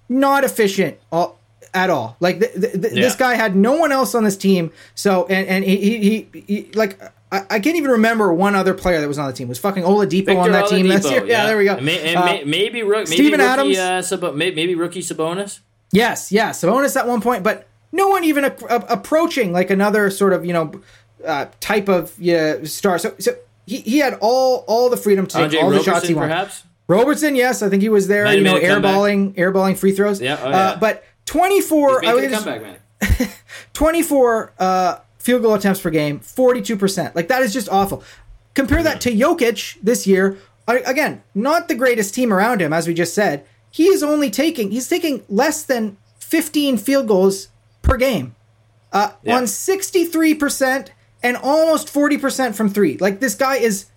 Not 0.08 0.44
efficient 0.44 0.98
all, 1.12 1.40
at 1.74 1.90
all. 1.90 2.18
Like 2.20 2.40
th- 2.40 2.54
th- 2.54 2.74
th- 2.74 2.94
yeah. 2.94 3.02
this 3.02 3.16
guy 3.16 3.36
had 3.36 3.56
no 3.56 3.74
one 3.74 3.92
else 3.92 4.16
on 4.16 4.24
this 4.24 4.38
team. 4.38 4.72
So 4.96 5.28
and 5.28 5.48
and 5.48 5.64
he 5.64 5.78
he, 5.78 6.28
he, 6.34 6.42
he 6.48 6.72
like 6.74 7.00
I, 7.32 7.46
I, 7.50 7.60
can't 7.60 7.76
even 7.76 7.92
remember 7.92 8.34
one 8.34 8.56
other 8.56 8.74
player 8.74 9.00
that 9.02 9.08
was 9.08 9.20
on 9.20 9.28
the 9.28 9.34
team. 9.34 9.48
It 9.48 9.50
was 9.50 9.60
fucking 9.60 9.84
Oladipo 9.84 10.10
Victor 10.26 10.38
on 10.40 10.52
that 10.52 10.66
Oladipo, 10.66 10.70
team 10.70 10.88
last 10.88 11.12
year. 11.12 11.26
Yeah. 11.26 11.42
yeah. 11.42 11.46
there 11.46 11.58
we 11.58 11.66
go. 11.66 11.76
And, 11.76 11.86
may, 11.86 12.10
and 12.10 12.18
uh, 12.18 12.26
maybe, 12.26 12.46
maybe, 12.46 12.84
maybe 12.84 13.06
Steven 13.06 13.40
rookie, 13.40 13.44
Adams, 13.44 13.78
uh, 13.78 14.02
Sab- 14.02 14.36
maybe 14.36 14.76
rookie 14.76 15.02
Sabonis. 15.02 15.60
Yes, 15.92 16.32
yeah, 16.32 16.52
Sabonis 16.52 16.96
at 16.96 17.08
one 17.08 17.22
point, 17.22 17.44
but 17.44 17.68
no 17.92 18.08
one 18.10 18.24
even 18.24 18.46
a- 18.46 18.56
a- 18.70 18.86
approaching 18.90 19.52
like 19.52 19.70
another 19.70 20.10
sort 20.10 20.34
of 20.34 20.46
you 20.46 20.54
know 20.54 20.72
uh, 21.26 21.48
type 21.60 21.88
of 21.88 22.14
yeah, 22.18 22.64
star. 22.64 22.98
So 22.98 23.14
so 23.20 23.36
he, 23.70 23.82
he 23.82 23.98
had 24.00 24.18
all 24.20 24.66
all 24.68 24.90
the 24.90 24.98
freedom 24.98 25.28
to 25.28 25.38
take 25.50 25.62
all 25.62 25.70
Roberson, 25.70 25.78
the 25.78 25.84
shots 25.84 26.08
he 26.08 26.14
wanted. 26.14 26.30
Perhaps? 26.30 26.64
Robertson, 26.88 27.36
yes, 27.36 27.62
I 27.62 27.70
think 27.70 27.84
he 27.84 27.90
was 27.90 28.08
there. 28.08 28.34
You 28.34 28.44
know, 28.44 28.60
airballing, 28.60 29.36
airballing 29.36 29.78
free 29.78 29.92
throws. 29.92 30.20
Yeah, 30.20 30.40
oh, 30.42 30.50
yeah. 30.50 30.58
Uh, 30.58 30.80
but 30.80 31.04
twenty 31.26 31.62
four. 31.62 32.04
I 32.04 32.16
was 32.16 32.32
comeback, 32.32 32.62
man. 32.64 33.30
twenty 33.74 34.02
four 34.02 34.54
uh, 34.58 34.98
field 35.20 35.44
goal 35.44 35.54
attempts 35.54 35.82
per 35.82 35.92
game, 35.92 36.20
forty 36.20 36.62
two 36.62 36.76
percent. 36.76 37.16
Like 37.16 37.28
that 37.28 37.44
is 37.44 37.54
just 37.54 37.70
awful. 37.70 38.04
Compare 38.56 38.82
that 38.84 39.02
to 39.02 39.12
Jokic 39.12 39.78
this 39.84 40.08
year. 40.08 40.38
Again, 40.68 41.24
not 41.34 41.68
the 41.68 41.76
greatest 41.76 42.14
team 42.14 42.34
around 42.34 42.62
him, 42.62 42.74
as 42.74 42.88
we 42.88 42.94
just 42.94 43.14
said. 43.14 43.46
He 43.72 43.86
is 43.86 44.02
only 44.02 44.32
taking 44.32 44.72
he's 44.72 44.90
taking 44.90 45.24
less 45.30 45.64
than 45.64 45.98
fifteen 46.20 46.78
field 46.78 47.08
goals 47.08 47.50
per 47.84 47.98
game. 47.98 48.36
Uh, 48.92 49.12
yeah. 49.22 49.38
On 49.38 49.46
sixty 49.46 50.06
three 50.06 50.34
percent 50.34 50.92
and 51.22 51.38
almost 51.38 51.88
40% 51.88 52.56
from 52.56 52.70
three. 52.70 52.98
Like 52.98 53.20
this 53.20 53.36
guy 53.36 53.58
is 53.58 53.88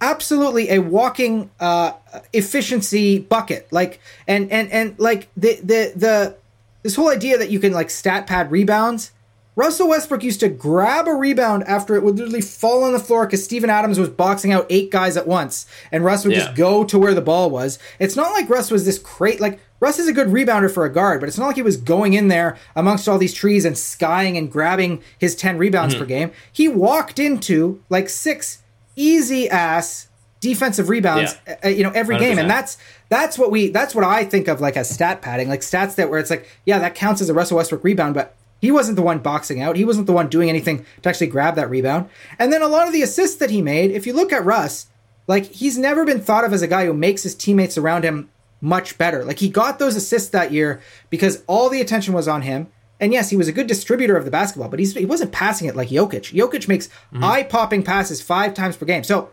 absolutely 0.00 0.70
a 0.70 0.80
walking 0.80 1.50
uh, 1.60 1.92
efficiency 2.32 3.18
bucket. 3.18 3.68
Like 3.72 4.00
and 4.26 4.50
and 4.50 4.70
and 4.70 4.98
like 4.98 5.28
the 5.36 5.56
the 5.62 5.92
the 5.94 6.36
this 6.82 6.96
whole 6.96 7.08
idea 7.08 7.38
that 7.38 7.50
you 7.50 7.60
can 7.60 7.72
like 7.72 7.88
stat 7.90 8.26
pad 8.26 8.50
rebounds. 8.50 9.12
Russell 9.54 9.88
Westbrook 9.88 10.22
used 10.22 10.40
to 10.40 10.48
grab 10.48 11.06
a 11.06 11.12
rebound 11.12 11.64
after 11.64 11.94
it 11.94 12.02
would 12.02 12.16
literally 12.16 12.40
fall 12.40 12.84
on 12.84 12.92
the 12.92 12.98
floor 12.98 13.26
because 13.26 13.44
Steven 13.44 13.68
Adams 13.68 13.98
was 13.98 14.08
boxing 14.08 14.52
out 14.52 14.66
eight 14.70 14.90
guys 14.90 15.16
at 15.16 15.26
once, 15.26 15.66
and 15.90 16.04
Russ 16.04 16.24
would 16.24 16.32
yeah. 16.32 16.44
just 16.44 16.56
go 16.56 16.84
to 16.84 16.98
where 16.98 17.12
the 17.12 17.20
ball 17.20 17.50
was. 17.50 17.78
It's 17.98 18.16
not 18.16 18.32
like 18.32 18.48
Russ 18.48 18.70
was 18.70 18.86
this 18.86 18.98
crate. 18.98 19.40
Like 19.40 19.60
Russ 19.78 19.98
is 19.98 20.08
a 20.08 20.12
good 20.12 20.28
rebounder 20.28 20.72
for 20.72 20.86
a 20.86 20.92
guard, 20.92 21.20
but 21.20 21.28
it's 21.28 21.36
not 21.36 21.48
like 21.48 21.56
he 21.56 21.62
was 21.62 21.76
going 21.76 22.14
in 22.14 22.28
there 22.28 22.56
amongst 22.74 23.08
all 23.08 23.18
these 23.18 23.34
trees 23.34 23.64
and 23.64 23.76
skying 23.76 24.38
and 24.38 24.50
grabbing 24.50 25.02
his 25.18 25.34
10 25.34 25.58
rebounds 25.58 25.94
mm-hmm. 25.94 26.04
per 26.04 26.08
game. 26.08 26.32
He 26.50 26.66
walked 26.68 27.18
into 27.18 27.82
like 27.90 28.08
six 28.08 28.62
easy 28.96 29.50
ass 29.50 30.08
defensive 30.40 30.88
rebounds 30.88 31.38
yeah. 31.46 31.56
uh, 31.64 31.68
you 31.68 31.84
know 31.84 31.92
every 31.92 32.16
100%. 32.16 32.18
game 32.18 32.38
and 32.38 32.50
that's 32.50 32.76
that's 33.08 33.38
what 33.38 33.50
we 33.52 33.68
that's 33.68 33.94
what 33.94 34.02
I 34.04 34.24
think 34.24 34.48
of 34.48 34.60
like 34.60 34.76
as 34.76 34.90
stat 34.90 35.22
padding 35.22 35.48
like 35.48 35.60
stats 35.60 35.94
that 35.94 36.10
where 36.10 36.18
it's 36.18 36.30
like 36.30 36.48
yeah 36.66 36.80
that 36.80 36.96
counts 36.96 37.20
as 37.22 37.28
a 37.28 37.34
Russell 37.34 37.58
Westbrook 37.58 37.84
rebound 37.84 38.14
but 38.14 38.34
he 38.62 38.70
wasn't 38.70 38.96
the 38.96 39.02
one 39.02 39.18
boxing 39.18 39.60
out 39.60 39.76
he 39.76 39.84
wasn't 39.84 40.06
the 40.06 40.12
one 40.14 40.28
doing 40.28 40.48
anything 40.48 40.86
to 41.02 41.08
actually 41.10 41.26
grab 41.26 41.56
that 41.56 41.68
rebound 41.68 42.08
and 42.38 42.50
then 42.50 42.62
a 42.62 42.68
lot 42.68 42.86
of 42.86 42.94
the 42.94 43.02
assists 43.02 43.36
that 43.36 43.50
he 43.50 43.60
made 43.60 43.90
if 43.90 44.06
you 44.06 44.14
look 44.14 44.32
at 44.32 44.44
Russ 44.44 44.86
like 45.26 45.46
he's 45.46 45.78
never 45.78 46.04
been 46.04 46.20
thought 46.20 46.44
of 46.44 46.52
as 46.52 46.62
a 46.62 46.68
guy 46.68 46.86
who 46.86 46.94
makes 46.94 47.22
his 47.22 47.34
teammates 47.34 47.76
around 47.76 48.04
him 48.04 48.30
much 48.62 48.96
better. 48.96 49.24
Like 49.24 49.40
he 49.40 49.48
got 49.48 49.78
those 49.78 49.96
assists 49.96 50.30
that 50.30 50.52
year 50.52 50.80
because 51.10 51.42
all 51.46 51.68
the 51.68 51.80
attention 51.80 52.14
was 52.14 52.28
on 52.28 52.42
him. 52.42 52.68
And 53.00 53.12
yes, 53.12 53.30
he 53.30 53.36
was 53.36 53.48
a 53.48 53.52
good 53.52 53.66
distributor 53.66 54.16
of 54.16 54.24
the 54.24 54.30
basketball, 54.30 54.68
but 54.68 54.78
he's, 54.78 54.94
he 54.94 55.04
wasn't 55.04 55.32
passing 55.32 55.66
it 55.68 55.74
like 55.74 55.88
Jokic. 55.88 56.32
Jokic 56.32 56.68
makes 56.68 56.86
mm-hmm. 56.86 57.24
eye-popping 57.24 57.82
passes 57.82 58.22
five 58.22 58.54
times 58.54 58.76
per 58.76 58.86
game. 58.86 59.02
So, 59.02 59.30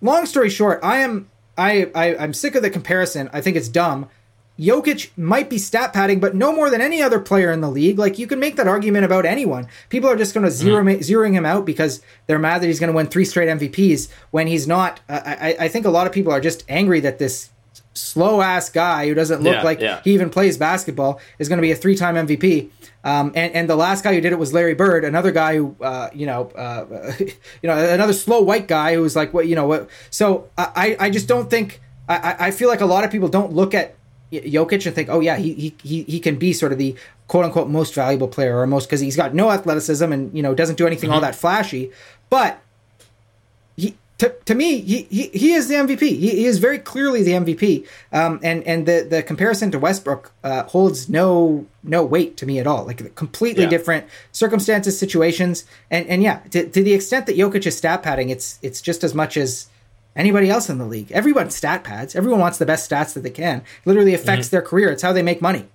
long 0.00 0.24
story 0.24 0.48
short, 0.48 0.80
I 0.82 0.98
am 1.00 1.30
I, 1.58 1.90
I 1.94 2.16
I'm 2.16 2.32
sick 2.32 2.54
of 2.54 2.62
the 2.62 2.70
comparison. 2.70 3.28
I 3.34 3.42
think 3.42 3.58
it's 3.58 3.68
dumb. 3.68 4.08
Jokic 4.60 5.16
might 5.16 5.48
be 5.48 5.56
stat 5.56 5.92
padding, 5.92 6.20
but 6.20 6.34
no 6.34 6.52
more 6.52 6.68
than 6.68 6.80
any 6.80 7.00
other 7.02 7.18
player 7.18 7.50
in 7.50 7.62
the 7.62 7.70
league. 7.70 7.98
Like 7.98 8.18
you 8.18 8.26
can 8.26 8.38
make 8.38 8.56
that 8.56 8.68
argument 8.68 9.06
about 9.06 9.24
anyone. 9.24 9.66
People 9.88 10.10
are 10.10 10.16
just 10.16 10.34
going 10.34 10.44
to 10.44 10.50
0 10.50 10.84
mm. 10.84 10.98
zeroing 10.98 11.32
him 11.32 11.46
out 11.46 11.64
because 11.64 12.02
they're 12.26 12.38
mad 12.38 12.60
that 12.60 12.66
he's 12.66 12.78
going 12.78 12.92
to 12.92 12.96
win 12.96 13.06
three 13.06 13.24
straight 13.24 13.48
MVPs 13.48 14.10
when 14.30 14.46
he's 14.46 14.66
not. 14.66 15.00
I, 15.08 15.56
I 15.58 15.68
think 15.68 15.86
a 15.86 15.90
lot 15.90 16.06
of 16.06 16.12
people 16.12 16.32
are 16.32 16.40
just 16.40 16.64
angry 16.68 17.00
that 17.00 17.18
this 17.18 17.50
slow 17.94 18.40
ass 18.40 18.68
guy 18.68 19.08
who 19.08 19.14
doesn't 19.14 19.42
look 19.42 19.54
yeah, 19.54 19.62
like 19.62 19.80
yeah. 19.80 20.00
he 20.04 20.12
even 20.12 20.30
plays 20.30 20.56
basketball 20.56 21.20
is 21.38 21.48
going 21.48 21.58
to 21.58 21.62
be 21.62 21.72
a 21.72 21.76
three 21.76 21.96
time 21.96 22.14
MVP. 22.14 22.70
Um, 23.02 23.32
and, 23.34 23.54
and 23.54 23.70
the 23.70 23.76
last 23.76 24.04
guy 24.04 24.14
who 24.14 24.20
did 24.20 24.32
it 24.32 24.38
was 24.38 24.52
Larry 24.52 24.74
Bird, 24.74 25.04
another 25.04 25.32
guy 25.32 25.56
who, 25.56 25.74
uh, 25.80 26.10
you 26.12 26.26
know, 26.26 26.50
uh, 26.50 27.14
you 27.18 27.66
know, 27.68 27.76
another 27.76 28.12
slow 28.12 28.42
white 28.42 28.68
guy 28.68 28.94
who 28.94 29.00
was 29.00 29.16
like, 29.16 29.32
what, 29.32 29.48
you 29.48 29.56
know, 29.56 29.66
what? 29.66 29.88
So 30.10 30.50
I, 30.58 30.96
I 31.00 31.08
just 31.08 31.26
don't 31.26 31.48
think 31.48 31.80
I, 32.10 32.36
I 32.46 32.50
feel 32.50 32.68
like 32.68 32.80
a 32.80 32.86
lot 32.86 33.04
of 33.04 33.10
people 33.10 33.28
don't 33.28 33.52
look 33.52 33.72
at 33.72 33.94
Jokic 34.32 34.86
and 34.86 34.94
think, 34.94 35.08
oh 35.08 35.20
yeah, 35.20 35.36
he 35.36 35.74
he 35.82 36.02
he 36.02 36.20
can 36.20 36.36
be 36.36 36.52
sort 36.52 36.72
of 36.72 36.78
the 36.78 36.94
quote 37.28 37.44
unquote 37.44 37.68
most 37.68 37.94
valuable 37.94 38.28
player 38.28 38.58
or 38.58 38.66
most 38.66 38.86
because 38.86 39.00
he's 39.00 39.16
got 39.16 39.34
no 39.34 39.50
athleticism 39.50 40.12
and 40.12 40.34
you 40.36 40.42
know 40.42 40.54
doesn't 40.54 40.76
do 40.76 40.86
anything 40.86 41.08
mm-hmm. 41.08 41.14
all 41.14 41.20
that 41.20 41.34
flashy, 41.34 41.90
but 42.28 42.60
he 43.76 43.96
to, 44.20 44.34
to 44.44 44.54
me, 44.54 44.82
he, 44.82 45.02
he, 45.04 45.28
he 45.28 45.52
is 45.54 45.68
the 45.68 45.76
MVP. 45.76 46.00
He, 46.00 46.28
he 46.28 46.44
is 46.44 46.58
very 46.58 46.78
clearly 46.78 47.22
the 47.22 47.32
MVP. 47.32 47.86
Um, 48.12 48.38
and 48.42 48.62
and 48.64 48.84
the, 48.84 49.06
the 49.08 49.22
comparison 49.22 49.70
to 49.70 49.78
Westbrook 49.78 50.30
uh, 50.44 50.64
holds 50.64 51.08
no 51.08 51.66
no 51.82 52.04
weight 52.04 52.36
to 52.36 52.46
me 52.46 52.58
at 52.58 52.66
all. 52.66 52.84
Like 52.84 53.14
completely 53.14 53.64
Yeah. 53.64 53.70
different 53.70 54.06
circumstances, 54.30 54.98
situations, 54.98 55.64
and 55.90 56.06
and 56.06 56.22
yeah, 56.22 56.40
to, 56.50 56.68
to 56.68 56.84
the 56.84 56.92
extent 56.92 57.24
that 57.26 57.36
Jokic 57.36 57.66
is 57.66 57.78
stat 57.78 58.02
padding, 58.02 58.28
it's 58.28 58.58
it's 58.60 58.82
just 58.82 59.02
as 59.02 59.14
much 59.14 59.38
as 59.38 59.68
anybody 60.20 60.48
else 60.50 60.68
in 60.70 60.78
the 60.78 60.84
league. 60.86 61.10
Everyone 61.12 61.50
stat 61.50 61.82
pads. 61.82 62.14
Everyone 62.14 62.38
wants 62.40 62.58
the 62.58 62.66
best 62.66 62.88
stats 62.90 63.14
that 63.14 63.20
they 63.22 63.30
can. 63.30 63.58
It 63.58 63.64
literally 63.86 64.14
affects 64.14 64.46
Mm-hmm. 64.48 64.54
their 64.56 64.62
career. 64.62 64.90
It's 64.90 65.02
how 65.02 65.12
they 65.12 65.22
make 65.22 65.40
money. 65.42 65.66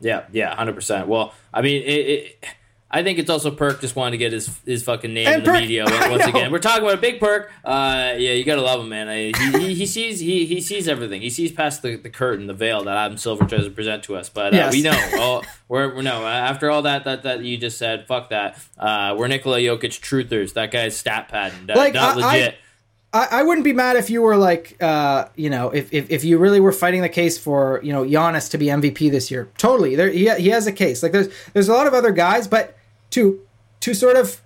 Yeah, 0.00 0.24
yeah, 0.32 0.54
hundred 0.54 0.74
percent. 0.74 1.08
Well, 1.08 1.32
I 1.52 1.62
mean, 1.62 1.82
it, 1.82 1.86
it, 1.88 2.44
I 2.90 3.02
think 3.02 3.18
it's 3.18 3.30
also 3.30 3.50
Perk 3.50 3.80
just 3.80 3.96
wanting 3.96 4.12
to 4.12 4.18
get 4.18 4.32
his 4.32 4.50
his 4.66 4.82
fucking 4.82 5.14
name 5.14 5.26
And 5.26 5.36
in 5.36 5.44
the 5.44 5.50
Perk- 5.50 5.60
media 5.60 5.84
once 6.10 6.26
again. 6.26 6.52
We're 6.52 6.58
talking 6.58 6.82
about 6.82 6.94
a 6.98 7.00
big 7.00 7.20
Perk. 7.20 7.50
Uh, 7.64 8.12
yeah, 8.18 8.32
you 8.32 8.44
gotta 8.44 8.60
love 8.60 8.80
him, 8.80 8.88
man. 8.90 9.08
I, 9.08 9.32
he, 9.36 9.58
he, 9.68 9.74
he 9.74 9.86
sees 9.86 10.20
he, 10.20 10.44
he 10.46 10.60
sees 10.60 10.88
everything. 10.88 11.22
He 11.22 11.30
sees 11.30 11.52
past 11.52 11.82
the, 11.82 11.96
the 11.96 12.10
curtain, 12.10 12.46
the 12.46 12.54
veil 12.54 12.84
that 12.84 12.96
Adam 12.96 13.16
Silver 13.16 13.46
tries 13.46 13.64
to 13.64 13.70
present 13.70 14.02
to 14.04 14.16
us. 14.16 14.28
But 14.28 14.52
uh, 14.52 14.56
Yes. 14.58 14.72
we 14.72 14.82
know, 14.82 14.92
oh, 15.14 15.42
we're, 15.68 15.94
we're 15.94 16.02
no. 16.02 16.26
After 16.26 16.70
all 16.70 16.82
that 16.82 17.04
that 17.04 17.22
that 17.22 17.40
you 17.42 17.56
just 17.56 17.78
said, 17.78 18.06
fuck 18.06 18.28
that. 18.30 18.58
Uh, 18.78 19.14
we're 19.18 19.28
Nikola 19.28 19.58
Jokic 19.58 20.00
truthers. 20.00 20.52
That 20.52 20.70
guy's 20.70 20.96
stat 20.96 21.28
padding, 21.28 21.66
not, 21.66 21.76
Like, 21.78 21.94
not 21.94 22.18
I- 22.22 22.32
legit. 22.32 22.54
I, 22.54 22.56
I 23.14 23.42
wouldn't 23.44 23.64
be 23.64 23.72
mad 23.72 23.94
if 23.94 24.10
you 24.10 24.22
were 24.22 24.36
like, 24.36 24.76
uh, 24.82 25.28
you 25.36 25.48
know, 25.48 25.70
if, 25.70 25.92
if, 25.92 26.10
if 26.10 26.24
you 26.24 26.36
really 26.36 26.58
were 26.58 26.72
fighting 26.72 27.00
the 27.00 27.08
case 27.08 27.38
for, 27.38 27.80
you 27.84 27.92
know, 27.92 28.02
Giannis 28.02 28.50
to 28.50 28.58
be 28.58 28.66
MVP 28.66 29.08
this 29.08 29.30
year. 29.30 29.48
Totally, 29.56 29.94
there 29.94 30.10
he, 30.10 30.28
he 30.34 30.48
has 30.48 30.66
a 30.66 30.72
case. 30.72 31.00
Like 31.00 31.12
there's 31.12 31.28
there's 31.52 31.68
a 31.68 31.72
lot 31.72 31.86
of 31.86 31.94
other 31.94 32.10
guys, 32.10 32.48
but 32.48 32.76
to 33.10 33.40
to 33.80 33.94
sort 33.94 34.16
of 34.16 34.40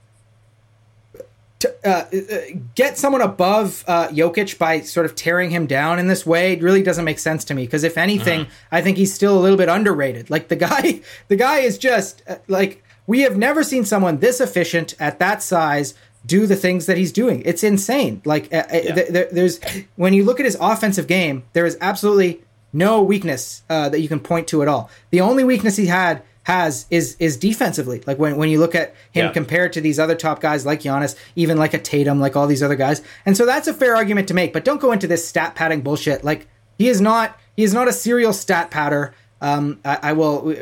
to 1.60 1.74
uh, 1.84 2.04
uh, 2.14 2.58
get 2.74 2.98
someone 2.98 3.22
above 3.22 3.84
uh, 3.88 4.08
Jokic 4.08 4.58
by 4.58 4.80
sort 4.80 5.06
of 5.06 5.14
tearing 5.14 5.50
him 5.50 5.66
down 5.66 5.98
in 5.98 6.06
this 6.06 6.24
way 6.24 6.56
really 6.56 6.82
doesn't 6.82 7.04
make 7.04 7.18
sense 7.18 7.44
to 7.46 7.54
me. 7.54 7.64
Because 7.64 7.84
if 7.84 7.98
anything, 7.98 8.46
I 8.70 8.80
think 8.80 8.96
he's 8.96 9.12
still 9.12 9.36
a 9.36 9.40
little 9.40 9.56
bit 9.56 9.68
underrated. 9.68 10.30
Like 10.30 10.48
the 10.48 10.56
guy, 10.56 11.00
the 11.28 11.36
guy 11.36 11.60
is 11.60 11.78
just 11.78 12.22
uh, 12.28 12.36
like 12.46 12.84
we 13.06 13.22
have 13.22 13.36
never 13.36 13.64
seen 13.64 13.84
someone 13.84 14.18
this 14.18 14.40
efficient 14.40 14.94
at 15.00 15.18
that 15.18 15.42
size 15.42 15.94
do 16.26 16.46
the 16.46 16.56
things 16.56 16.86
that 16.86 16.96
he's 16.96 17.12
doing. 17.12 17.42
It's 17.44 17.62
insane. 17.62 18.20
Like 18.24 18.52
uh, 18.52 18.64
uh, 18.68 18.68
th- 18.68 19.08
th- 19.12 19.28
there's 19.32 19.60
when 19.96 20.12
you 20.12 20.24
look 20.24 20.40
at 20.40 20.46
his 20.46 20.56
offensive 20.60 21.06
game, 21.06 21.44
there 21.52 21.66
is 21.66 21.76
absolutely 21.80 22.42
no 22.72 23.02
weakness 23.02 23.62
uh, 23.70 23.88
that 23.88 24.00
you 24.00 24.08
can 24.08 24.20
point 24.20 24.46
to 24.48 24.62
at 24.62 24.68
all. 24.68 24.90
The 25.10 25.20
only 25.20 25.44
weakness 25.44 25.76
he 25.76 25.86
had 25.86 26.22
has 26.44 26.86
is 26.90 27.16
is 27.18 27.36
defensively. 27.36 28.02
Like 28.06 28.18
when 28.18 28.36
when 28.36 28.48
you 28.48 28.58
look 28.58 28.74
at 28.74 28.94
him 29.12 29.26
Yeah. 29.26 29.32
compared 29.32 29.72
to 29.74 29.80
these 29.80 29.98
other 29.98 30.14
top 30.14 30.40
guys 30.40 30.64
like 30.66 30.80
Giannis, 30.80 31.14
even 31.36 31.56
like 31.58 31.74
a 31.74 31.78
Tatum, 31.78 32.20
like 32.20 32.36
all 32.36 32.46
these 32.46 32.62
other 32.62 32.76
guys. 32.76 33.02
And 33.26 33.36
so 33.36 33.44
that's 33.46 33.68
a 33.68 33.74
fair 33.74 33.94
argument 33.96 34.28
to 34.28 34.34
make. 34.34 34.52
But 34.52 34.64
don't 34.64 34.80
go 34.80 34.92
into 34.92 35.06
this 35.06 35.26
stat 35.28 35.54
padding 35.54 35.82
bullshit. 35.82 36.24
Like 36.24 36.46
he 36.78 36.88
is 36.88 37.00
not 37.00 37.38
he 37.56 37.64
is 37.64 37.74
not 37.74 37.88
a 37.88 37.92
serial 37.92 38.32
stat 38.32 38.70
padder. 38.70 39.12
Um, 39.40 39.78
I, 39.84 39.98
I 40.02 40.12
will. 40.14 40.42
We, 40.42 40.56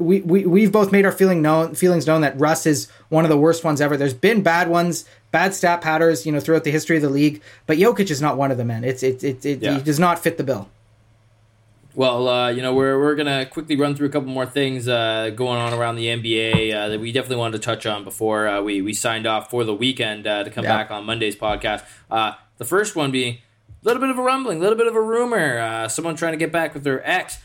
we, 0.00 0.20
we 0.20 0.46
we've 0.46 0.70
both 0.72 0.92
made 0.92 1.04
our 1.04 1.10
feeling 1.12 1.42
known 1.42 1.74
feelings 1.74 2.06
known 2.06 2.20
that 2.20 2.38
Russ 2.38 2.66
is 2.66 2.88
one 3.08 3.24
of 3.24 3.28
the 3.30 3.36
worst 3.36 3.64
ones 3.64 3.80
ever. 3.80 3.96
There's 3.96 4.14
been 4.14 4.42
bad 4.42 4.68
ones, 4.68 5.04
bad 5.32 5.54
stat 5.54 5.80
padders, 5.80 6.24
you 6.24 6.30
know, 6.32 6.38
throughout 6.38 6.62
the 6.64 6.70
history 6.70 6.96
of 6.96 7.02
the 7.02 7.08
league. 7.10 7.42
But 7.66 7.78
Jokic 7.78 8.10
is 8.10 8.22
not 8.22 8.36
one 8.36 8.50
of 8.52 8.58
them, 8.58 8.68
man. 8.68 8.84
It's 8.84 9.02
it 9.02 9.24
it, 9.24 9.44
it 9.44 9.62
Yeah. 9.62 9.74
he 9.76 9.82
does 9.82 9.98
not 9.98 10.20
fit 10.20 10.36
the 10.36 10.44
bill. 10.44 10.68
Well, 11.94 12.26
uh, 12.26 12.48
you 12.50 12.62
know, 12.62 12.72
we're, 12.74 12.98
we're 12.98 13.14
going 13.14 13.26
to 13.26 13.44
quickly 13.50 13.76
run 13.76 13.94
through 13.94 14.06
a 14.06 14.10
couple 14.10 14.30
more 14.30 14.46
things 14.46 14.88
uh, 14.88 15.28
going 15.36 15.58
on 15.58 15.74
around 15.74 15.96
the 15.96 16.06
NBA 16.06 16.72
uh, 16.74 16.88
that 16.88 16.98
we 16.98 17.12
definitely 17.12 17.36
wanted 17.36 17.60
to 17.60 17.64
touch 17.66 17.84
on 17.84 18.02
before 18.02 18.48
uh, 18.48 18.62
we, 18.62 18.80
we 18.80 18.94
signed 18.94 19.26
off 19.26 19.50
for 19.50 19.62
the 19.62 19.74
weekend 19.74 20.26
uh, 20.26 20.42
to 20.42 20.48
come 20.50 20.64
Yeah. 20.64 20.74
back 20.74 20.90
on 20.90 21.04
Monday's 21.04 21.36
podcast. 21.36 21.84
Uh, 22.10 22.32
the 22.56 22.64
first 22.64 22.96
one 22.96 23.10
being 23.10 23.34
a 23.34 23.86
little 23.86 24.00
bit 24.00 24.08
of 24.08 24.16
a 24.18 24.22
rumbling, 24.22 24.56
a 24.56 24.60
little 24.62 24.78
bit 24.78 24.86
of 24.86 24.96
a 24.96 25.02
rumor. 25.02 25.58
Uh, 25.58 25.86
someone 25.86 26.16
trying 26.16 26.32
to 26.32 26.38
get 26.38 26.50
back 26.50 26.72
with 26.72 26.82
their 26.82 27.06
ex, 27.06 27.36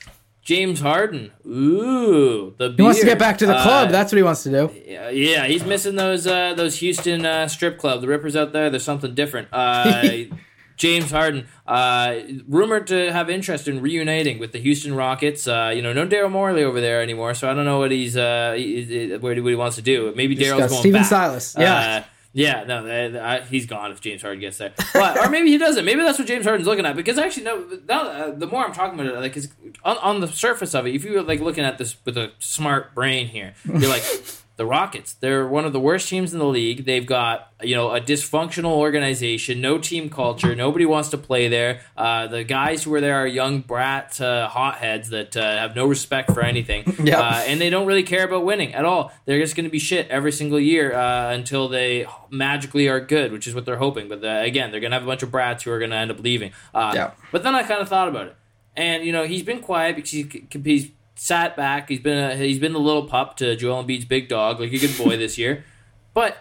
James 0.48 0.80
Harden. 0.80 1.30
Ooh, 1.46 2.54
the 2.58 2.74
He 2.78 2.82
wants 2.82 3.02
to 3.02 3.06
get 3.06 3.20
back 3.20 3.38
to 3.40 3.46
the 3.46 3.54
Uh, 3.54 3.64
club. 3.64 3.90
That's 3.92 4.14
what 4.14 4.18
he 4.18 4.24
wants 4.24 4.44
to 4.44 4.50
do. 4.50 4.72
yeah, 5.12 5.46
he's 5.46 5.66
missing 5.66 5.96
those 5.98 6.26
uh, 6.26 6.54
those 6.54 6.80
Houston 6.80 7.26
uh, 7.26 7.50
strip 7.50 7.78
club. 7.78 8.00
The 8.00 8.08
Rippers 8.08 8.34
out 8.38 8.54
there, 8.54 8.70
there's 8.70 8.86
something 8.86 9.14
different. 9.14 9.50
Uh, 9.52 10.08
James 10.78 11.12
Harden, 11.12 11.48
uh, 11.66 12.20
rumored 12.48 12.88
to 12.88 13.12
have 13.12 13.30
interest 13.30 13.68
in 13.68 13.82
reuniting 13.82 14.40
with 14.40 14.54
the 14.54 14.60
Houston 14.60 14.96
Rockets. 14.96 15.50
Uh, 15.50 15.74
you 15.76 15.82
know, 15.82 15.92
no 15.92 16.08
Daryl 16.08 16.32
Morey 16.32 16.64
over 16.64 16.80
there 16.80 17.02
anymore, 17.02 17.34
so 17.34 17.50
I 17.52 17.54
don't 17.54 17.66
know 17.66 17.80
what 17.80 17.92
he's 17.92 18.16
uh, 18.16 18.54
he, 18.56 18.84
he- 18.84 19.18
what 19.18 19.36
he 19.36 19.56
wants 19.56 19.76
to 19.76 19.82
do. 19.82 20.14
Maybe 20.16 20.34
Daryl's 20.38 20.62
Daryl's 20.62 20.70
going 20.72 20.80
Stephen 20.82 21.02
back. 21.02 21.10
Silas, 21.10 21.56
yeah. 21.60 22.04
Yeah, 22.38 22.66
no, 22.66 22.86
I, 22.86 23.38
I, 23.38 23.42
he's 23.42 23.66
gone 23.66 23.92
if 23.92 24.00
James 24.00 24.22
Harden 24.22 24.40
gets 24.40 24.60
there. 24.60 24.72
But 24.94 25.18
or 25.18 25.28
maybe 25.28 25.50
he 25.50 25.58
doesn't. 25.58 25.84
Maybe 25.84 26.04
that's 26.04 26.20
what 26.20 26.28
James 26.28 26.46
Harden's 26.46 26.68
looking 26.68 26.86
at. 26.86 26.96
Because 26.96 27.18
actually, 27.18 27.46
no. 27.46 27.66
Now, 27.88 28.02
uh, 28.04 28.32
the 28.32 28.46
more 28.46 28.64
I'm 28.64 28.74
talking 28.74 28.94
about 29.00 29.12
it, 29.12 29.20
like, 29.20 29.36
on, 29.84 29.98
on 29.98 30.22
the 30.22 30.28
surface 30.28 30.76
of 30.76 30.86
it, 30.86 30.94
if 30.94 31.04
you 31.04 31.14
were 31.14 31.24
like 31.24 31.40
looking 31.40 31.64
at 31.64 31.80
this 31.80 31.98
with 32.06 32.16
a 32.16 32.32
smart 32.38 32.94
brain 32.94 33.26
here, 33.26 33.56
you're 33.66 33.90
like, 33.90 34.04
the 34.58 34.66
Rockets. 34.66 35.14
They're 35.14 35.48
one 35.48 35.66
of 35.66 35.72
the 35.74 35.80
worst 35.80 36.10
teams 36.10 36.34
in 36.34 36.40
the 36.40 36.46
league. 36.46 36.86
They've 36.86 37.06
got 37.06 37.54
you 37.64 37.76
know 37.76 37.92
a 37.94 38.02
dysfunctional 38.02 38.72
organization, 38.72 39.62
no 39.62 39.78
team 39.78 40.10
culture. 40.10 40.56
Nobody 40.56 40.86
wants 40.86 41.10
to 41.10 41.18
play 41.18 41.48
there. 41.48 41.82
Uh, 41.96 42.28
the 42.28 42.44
guys 42.44 42.84
who 42.84 42.94
are 42.96 43.02
there 43.02 43.16
are 43.16 43.28
young 43.28 43.62
brat 43.62 44.20
uh, 44.20 44.48
hotheads 44.48 45.10
that 45.10 45.38
uh, 45.38 45.42
have 45.42 45.76
no 45.76 45.86
respect 45.86 46.32
for 46.32 46.42
anything. 46.42 46.84
Yep. 47.08 47.20
Uh, 47.20 47.44
and 47.48 47.62
they 47.62 47.70
don't 47.70 47.86
really 47.86 48.04
care 48.04 48.26
about 48.26 48.44
winning 48.44 48.74
at 48.74 48.84
all. 48.84 49.14
They're 49.26 49.40
just 49.40 49.56
going 49.56 49.64
to 49.66 49.70
be 49.70 49.80
shit 49.80 50.10
every 50.10 50.32
single 50.32 50.60
year 50.60 50.94
uh, 50.94 51.32
until 51.32 51.70
they 51.70 52.06
magically 52.30 52.90
are 52.90 53.00
good, 53.00 53.32
which 53.32 53.48
is 53.48 53.56
what 53.56 53.66
they're 53.66 53.78
hoping. 53.78 54.10
But 54.10 54.24
uh, 54.26 54.42
again, 54.44 54.72
they're 54.72 54.82
going 54.82 54.92
to 54.92 54.96
have 54.96 55.04
a 55.04 55.08
bunch 55.08 55.24
of 55.24 55.32
brats 55.32 55.64
who 55.64 55.72
are 55.72 55.80
going 55.80 55.92
to 55.92 55.96
end 55.96 56.12
up 56.12 56.20
leaving. 56.20 56.52
Uh, 56.74 56.92
Yeah. 56.96 57.12
But 57.32 57.44
then 57.44 57.56
I 57.56 57.64
kind 57.64 57.82
of 57.82 57.88
thought 57.88 58.08
about 58.10 58.28
it, 58.28 58.36
and 58.76 59.06
you 59.06 59.12
know, 59.14 59.26
he's 59.26 59.44
been 59.44 59.62
quiet 59.62 59.96
because 59.96 60.12
he, 60.12 60.48
he's 60.64 60.90
sat 61.18 61.56
back. 61.56 61.90
He's 61.90 62.00
been 62.00 62.18
a, 62.18 62.36
he's 62.36 62.60
been 62.60 62.74
the 62.74 62.80
little 62.80 63.06
pup 63.08 63.36
to 63.38 63.56
Joel 63.56 63.84
Embiid's 63.84 64.06
big 64.06 64.30
dog, 64.30 64.60
like 64.60 64.72
a 64.72 64.78
good 64.78 64.98
boy 64.98 65.18
this 65.18 65.38
year. 65.38 65.64
But 66.14 66.36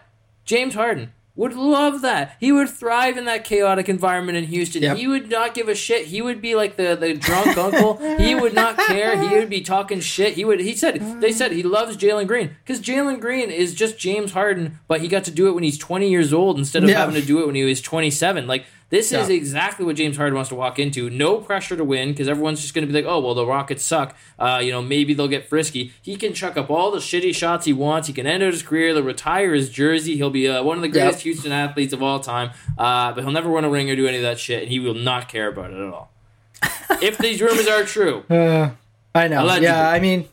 James 0.47 0.73
Harden 0.75 1.13
would 1.35 1.53
love 1.53 2.01
that. 2.01 2.37
He 2.41 2.51
would 2.51 2.71
thrive 2.71 3.19
in 3.19 3.27
that 3.27 3.45
chaotic 3.45 3.91
environment 3.91 4.39
in 4.39 4.45
Houston. 4.45 4.83
Yep. 4.83 4.97
He 4.97 5.07
would 5.07 5.29
not 5.29 5.53
give 5.53 5.69
a 5.69 5.75
shit. 5.75 6.07
He 6.07 6.23
would 6.23 6.41
be 6.41 6.55
like 6.55 6.77
the, 6.77 6.97
the 6.99 7.13
drunk 7.13 7.59
uncle. 7.59 7.99
He 8.17 8.35
would 8.35 8.55
not 8.55 8.79
care. 8.79 9.21
He 9.29 9.37
would 9.37 9.51
be 9.51 9.61
talking 9.61 10.01
shit. 10.01 10.33
He 10.33 10.47
would. 10.47 10.61
He 10.61 10.75
said 10.75 11.21
they 11.21 11.31
said 11.31 11.53
he 11.53 11.63
loves 11.63 11.99
Jalen 11.99 12.27
Green 12.27 12.57
because 12.65 12.81
Jalen 12.81 13.21
Green 13.21 13.51
is 13.51 13.75
just 13.75 13.99
James 13.99 14.33
Harden, 14.33 14.79
but 14.89 15.03
he 15.03 15.09
got 15.09 15.25
to 15.25 15.31
do 15.31 15.47
it 15.49 15.53
when 15.53 15.63
he's 15.63 15.77
20 15.77 16.09
years 16.09 16.33
old 16.33 16.57
instead 16.57 16.83
of 16.83 16.89
Yeah. 16.89 17.01
having 17.01 17.21
to 17.21 17.27
do 17.27 17.41
it 17.43 17.47
when 17.47 17.55
he 17.55 17.65
was 17.65 17.83
27. 17.83 18.47
Like 18.47 18.65
this 18.89 19.11
is 19.13 19.29
exactly 19.29 19.85
what 19.85 19.97
James 19.97 20.17
Harden 20.17 20.35
wants 20.37 20.49
to 20.51 20.55
walk 20.55 20.79
into. 20.79 21.11
No 21.11 21.39
pressure 21.39 21.77
to 21.77 21.83
win 21.85 22.11
because 22.11 22.29
everyone's 22.29 22.61
just 22.63 22.73
going 22.73 22.87
to 22.87 22.93
be 22.93 22.97
like, 22.97 23.11
oh 23.11 23.19
well, 23.21 23.35
the 23.35 23.45
Rockets 23.45 23.83
suck. 23.83 24.17
Uh, 24.39 24.61
you 24.63 24.71
know, 24.71 24.81
maybe 24.81 25.13
they'll 25.13 25.27
get 25.27 25.49
frisky. 25.49 25.93
He 26.03 26.15
can 26.17 26.33
chuck 26.33 26.57
up 26.57 26.71
all 26.71 26.91
the 26.93 26.99
shitty 26.99 27.35
shots 27.35 27.67
he 27.67 27.73
wants. 27.73 28.07
He 28.07 28.15
can 28.15 28.27
end 28.27 28.43
his 28.45 28.63
career. 28.63 28.95
He'll 28.95 29.03
retire 29.03 29.55
his 29.55 29.71
jersey. 29.71 30.17
He'll 30.17 30.31
be 30.31 30.49
uh, 30.49 30.63
one 30.63 30.77
of 30.79 30.83
the 30.83 30.89
greatest 30.89 31.19
Yep. 31.19 31.23
Houston 31.35 31.53
athletes 31.53 31.93
of 31.93 32.03
all 32.03 32.21
time. 32.21 32.51
Uh, 32.79 33.13
but 33.13 33.25
he'll 33.25 33.33
never 33.33 33.51
win 33.51 33.65
a 33.65 33.71
ring 33.71 33.91
or 33.91 33.97
do 33.97 34.07
any 34.07 34.19
of 34.19 34.23
that 34.23 34.39
shit, 34.39 34.63
and 34.63 34.71
he 34.71 34.79
will 34.79 34.95
not 34.95 35.29
care 35.29 35.49
about 35.49 35.73
it 35.73 35.79
at 35.79 35.93
all. 35.93 36.13
if 37.03 37.19
these 37.19 37.41
rumors 37.43 37.67
are 37.67 37.83
true, 37.83 38.23
Uh, 38.31 38.71
I 39.15 39.27
know. 39.29 39.43
Allegedly. 39.43 39.67
Yeah, 39.67 39.89
I 39.91 39.99
mean, 39.99 40.29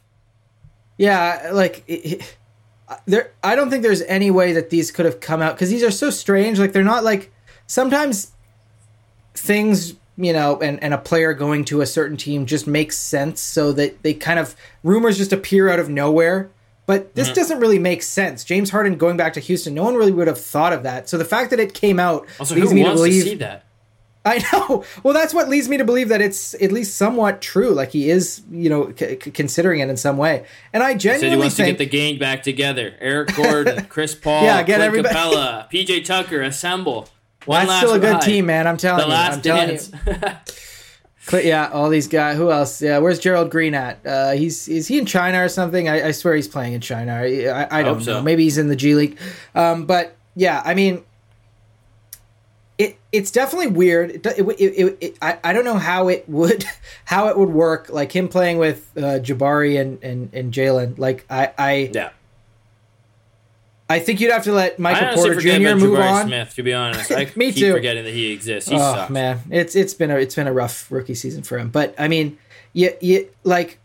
yeah, 0.97 1.49
like 1.53 1.83
it, 1.87 1.93
it- 2.21 2.37
there. 3.07 3.31
I 3.43 3.55
don't 3.55 3.69
think 3.71 3.81
there's 3.81 4.03
any 4.03 4.29
way 4.29 4.53
that 4.53 4.69
these 4.69 4.91
could 4.91 5.05
have 5.05 5.19
come 5.19 5.41
out 5.41 5.55
because 5.55 5.69
these 5.71 5.81
are 5.83 5.89
so 5.91 6.09
strange. 6.11 6.59
Like 6.59 6.73
they're 6.73 6.83
not 6.83 7.03
like 7.03 7.31
sometimes 7.65 8.31
things 9.34 9.93
you 10.17 10.34
know 10.34 10.59
and, 10.59 10.81
and 10.84 10.93
a 10.93 10.97
player 10.97 11.34
going 11.34 11.65
to 11.65 11.81
a 11.81 11.86
certain 11.86 12.17
team 12.17 12.45
just 12.45 12.67
makes 12.67 12.97
sense 12.97 13.41
so 13.41 13.71
that 13.71 14.01
they 14.03 14.13
kind 14.13 14.39
of 14.39 14.55
rumors 14.84 15.17
just 15.17 15.34
appear 15.34 15.69
out 15.69 15.79
of 15.79 15.89
nowhere 15.89 16.49
but 16.86 17.15
this 17.15 17.27
mm-hmm. 17.27 17.36
doesn't 17.36 17.59
really 17.59 17.79
make 17.79 18.03
sense 18.03 18.43
james 18.43 18.69
harden 18.69 18.95
going 18.95 19.17
back 19.17 19.34
to 19.34 19.39
houston 19.39 19.73
no 19.73 19.84
one 19.84 19.95
really 19.95 20.11
would 20.11 20.27
have 20.27 20.39
thought 20.39 20.71
of 20.71 20.84
that 20.84 21.09
so 21.09 21.17
the 21.17 21.25
fact 21.25 21.49
that 21.49 21.59
it 21.59 21.73
came 21.73 21.99
out 21.99 22.27
also 22.39 22.53
leads 22.55 22.73
me 22.73 22.84
wants 22.84 23.01
to 23.01 23.05
to 23.05 23.09
believe 23.09 23.23
see 23.23 23.36
that? 23.36 23.65
I 24.25 24.43
know. 24.51 24.84
Well, 25.03 25.13
that's 25.13 25.34
what 25.34 25.49
leads 25.49 25.67
me 25.67 25.77
to 25.77 25.84
believe 25.84 26.09
that 26.09 26.21
it's 26.21 26.53
at 26.55 26.71
least 26.71 26.95
somewhat 26.95 27.41
true. 27.41 27.71
Like 27.71 27.91
he 27.91 28.09
is, 28.09 28.41
you 28.49 28.69
know, 28.69 28.93
c- 28.95 29.17
considering 29.17 29.81
it 29.81 29.89
in 29.89 29.97
some 29.97 30.17
way. 30.17 30.45
And 30.71 30.81
I 30.81 30.91
Said 30.91 30.93
he 30.93 30.99
genuinely 30.99 31.38
wants 31.39 31.55
to 31.57 31.65
get 31.65 31.77
the 31.77 31.86
gang 31.86 32.19
back 32.19 32.43
together. 32.43 32.95
Eric 32.99 33.36
Gordon, 33.36 33.86
Chris 33.89 34.15
Paul, 34.15 34.43
Yeah, 34.43 34.63
get 34.63 34.77
Clint 34.77 34.81
everybody- 34.81 35.15
Capela, 35.15 35.69
PJ 35.69 36.05
Tucker, 36.05 36.41
assemble. 36.41 37.09
One 37.45 37.67
that's 37.67 37.79
still 37.79 37.93
a 37.95 37.99
good 37.99 38.13
ride. 38.13 38.21
team, 38.21 38.45
man. 38.45 38.67
I'm 38.67 38.77
telling 38.77 39.01
The 39.01 39.07
you. 39.07 39.13
I'm 39.13 39.31
last 39.31 39.43
telling 39.43 39.67
dance. 39.67 39.91
you. 41.31 41.39
Yeah, 41.39 41.69
all 41.71 41.89
these 41.89 42.07
guys. 42.07 42.35
Who 42.37 42.51
else? 42.51 42.81
Yeah, 42.81 42.97
where's 42.97 43.17
Gerald 43.19 43.49
Green 43.49 43.73
at? 43.73 44.05
Uh, 44.05 44.31
he's 44.31 44.67
is 44.67 44.87
he 44.87 44.97
in 44.97 45.05
China 45.05 45.43
or 45.43 45.47
something? 45.49 45.87
I, 45.87 46.07
I 46.07 46.11
swear 46.11 46.35
he's 46.35 46.47
playing 46.49 46.73
in 46.73 46.81
China. 46.81 47.13
I, 47.13 47.45
I, 47.45 47.79
I 47.79 47.83
don't 47.83 47.99
know. 47.99 48.03
so. 48.03 48.21
Maybe 48.21 48.43
he's 48.43 48.57
in 48.57 48.67
the 48.67 48.75
G 48.75 48.93
League. 48.95 49.17
Um, 49.55 49.85
but 49.85 50.17
yeah, 50.35 50.61
I 50.65 50.73
mean, 50.73 51.03
it 52.77 52.97
it's 53.13 53.31
definitely 53.31 53.67
weird. 53.67 54.11
It, 54.11 54.25
it, 54.25 54.39
it, 54.39 54.59
it, 54.59 54.97
it, 54.99 55.17
I, 55.21 55.39
I 55.43 55.53
don't 55.53 55.63
know 55.63 55.77
how 55.77 56.09
it 56.09 56.27
would 56.27 56.65
how 57.05 57.27
it 57.29 57.37
would 57.37 57.49
work. 57.51 57.89
Like 57.89 58.11
him 58.11 58.27
playing 58.27 58.57
with 58.57 58.91
uh, 58.97 59.19
Jabari 59.19 59.79
and 59.79 60.03
and, 60.03 60.33
and 60.33 60.53
Jalen. 60.53 60.97
Like 60.97 61.25
I 61.29 61.51
I 61.57 61.91
yeah. 61.93 62.09
I 63.93 63.99
think 63.99 64.19
you'd 64.19 64.31
have 64.31 64.43
to 64.45 64.51
let 64.51 64.79
Michael 64.79 65.13
Porter 65.15 65.39
Jr. 65.39 65.49
move 65.75 65.97
Jabari 65.97 66.11
on. 66.11 66.27
Smith. 66.27 66.55
To 66.55 66.63
be 66.63 66.73
honest, 66.73 67.11
I 67.11 67.31
Me 67.35 67.51
keep 67.51 67.55
too. 67.55 67.73
forgetting 67.73 68.03
that 68.05 68.13
he 68.13 68.31
exists. 68.31 68.69
He 68.69 68.75
Oh 68.75 68.79
sucks. 68.79 69.09
man, 69.11 69.39
it's 69.49 69.75
it's 69.75 69.93
been 69.93 70.11
a 70.11 70.15
it's 70.17 70.35
been 70.35 70.47
a 70.47 70.53
rough 70.53 70.91
rookie 70.91 71.15
season 71.15 71.43
for 71.43 71.57
him. 71.57 71.69
But 71.69 71.93
I 71.97 72.07
mean, 72.07 72.37
you, 72.73 72.91
you 73.01 73.29
like, 73.43 73.79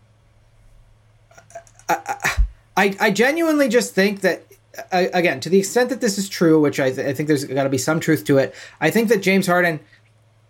I, 1.87 2.37
I 2.77 2.95
I 2.99 3.11
genuinely 3.11 3.67
just 3.69 3.93
think 3.93 4.21
that 4.21 4.43
uh, 4.91 5.05
again, 5.13 5.39
to 5.41 5.49
the 5.49 5.59
extent 5.59 5.89
that 5.89 6.01
this 6.01 6.17
is 6.17 6.29
true, 6.29 6.59
which 6.61 6.79
I, 6.79 6.91
th- 6.91 7.05
I 7.07 7.13
think 7.13 7.27
there's 7.27 7.43
got 7.45 7.63
to 7.63 7.69
be 7.69 7.77
some 7.77 7.99
truth 7.99 8.23
to 8.25 8.37
it. 8.37 8.53
I 8.79 8.89
think 8.91 9.09
that 9.09 9.21
James 9.21 9.45
Harden, 9.45 9.79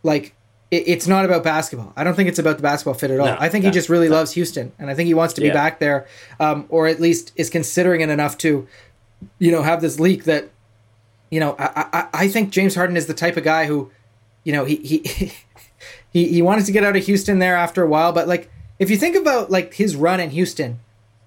like, 0.04 0.36
it, 0.70 0.84
it's 0.88 1.08
not 1.08 1.26
about 1.26 1.44
basketball. 1.44 1.94
I 1.96 2.04
don't 2.04 2.14
think 2.16 2.30
it's 2.30 2.38
about 2.38 2.58
the 2.58 2.62
basketball 2.64 2.94
fit 2.94 3.10
at 3.12 3.20
all. 3.20 3.26
No, 3.26 3.38
I 3.40 3.50
think 3.50 3.66
he 3.66 3.72
just 3.72 3.90
really 3.90 4.08
loves 4.10 4.34
Houston, 4.34 4.72
and 4.78 4.90
I 4.90 4.94
think 4.94 5.08
he 5.08 5.16
wants 5.16 5.34
to 5.36 5.42
be 5.42 5.48
Yeah. 5.48 5.54
back 5.54 5.80
there, 5.80 6.06
um, 6.40 6.66
or 6.70 6.86
at 6.88 7.00
least 7.00 7.32
is 7.38 7.50
considering 7.50 8.02
it 8.02 8.10
enough 8.10 8.38
to, 8.40 8.68
you 9.40 9.52
know, 9.52 9.62
have 9.62 9.82
this 9.82 10.00
leak 10.00 10.24
that, 10.26 10.50
you 11.30 11.40
know, 11.40 11.56
I 11.60 11.86
I, 11.94 12.08
I 12.24 12.28
think 12.28 12.50
James 12.52 12.76
Harden 12.76 12.98
is 12.98 13.08
the 13.08 13.14
type 13.14 13.38
of 13.38 13.44
guy 13.44 13.66
who, 13.66 13.92
you 14.44 14.54
know, 14.54 14.66
he 14.66 14.76
he. 14.78 15.32
He, 16.12 16.28
he 16.28 16.42
wanted 16.42 16.66
to 16.66 16.72
get 16.72 16.84
out 16.84 16.96
of 16.98 17.06
Houston 17.06 17.38
there 17.38 17.56
after 17.56 17.84
a 17.84 17.88
while, 17.88 18.12
but 18.12 18.28
like 18.28 18.50
if 18.80 18.90
you 18.90 18.98
think 18.98 19.16
about 19.16 19.52
like 19.52 19.76
his 19.76 19.96
run 19.96 20.20
in 20.20 20.32
Houston, 20.32 20.80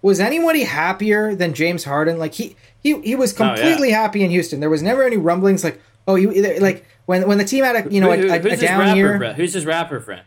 was 0.03 0.19
anybody 0.19 0.65
happier 0.65 1.37
than 1.37 1.55
James 1.55 1.85
Harden? 1.85 2.19
Like 2.19 2.35
he 2.35 2.57
he 2.83 3.01
he 3.03 3.15
was 3.15 3.33
Oh, 3.41 3.45
yeah. 3.45 3.55
completely 3.55 3.93
happy 3.93 4.25
in 4.25 4.31
Houston. 4.33 4.59
There 4.59 4.69
was 4.69 4.83
never 4.83 5.05
any 5.05 5.17
rumblings 5.17 5.63
like 5.63 5.81
oh 6.09 6.17
you 6.17 6.33
like 6.59 6.85
when 7.07 7.29
when 7.29 7.39
the 7.39 7.45
team 7.45 7.63
had 7.63 7.87
a 7.87 7.95
you 7.95 8.01
know 8.01 8.11
a, 8.11 8.15
a, 8.15 8.39
who's 8.41 8.45
a 8.45 8.49
his 8.51 8.61
down 8.61 8.81
rapper 8.81 8.97
year. 8.97 9.19
friend? 9.19 9.37
Who's 9.37 9.55
his 9.55 9.65
rapper 9.67 10.01
friend? 10.01 10.23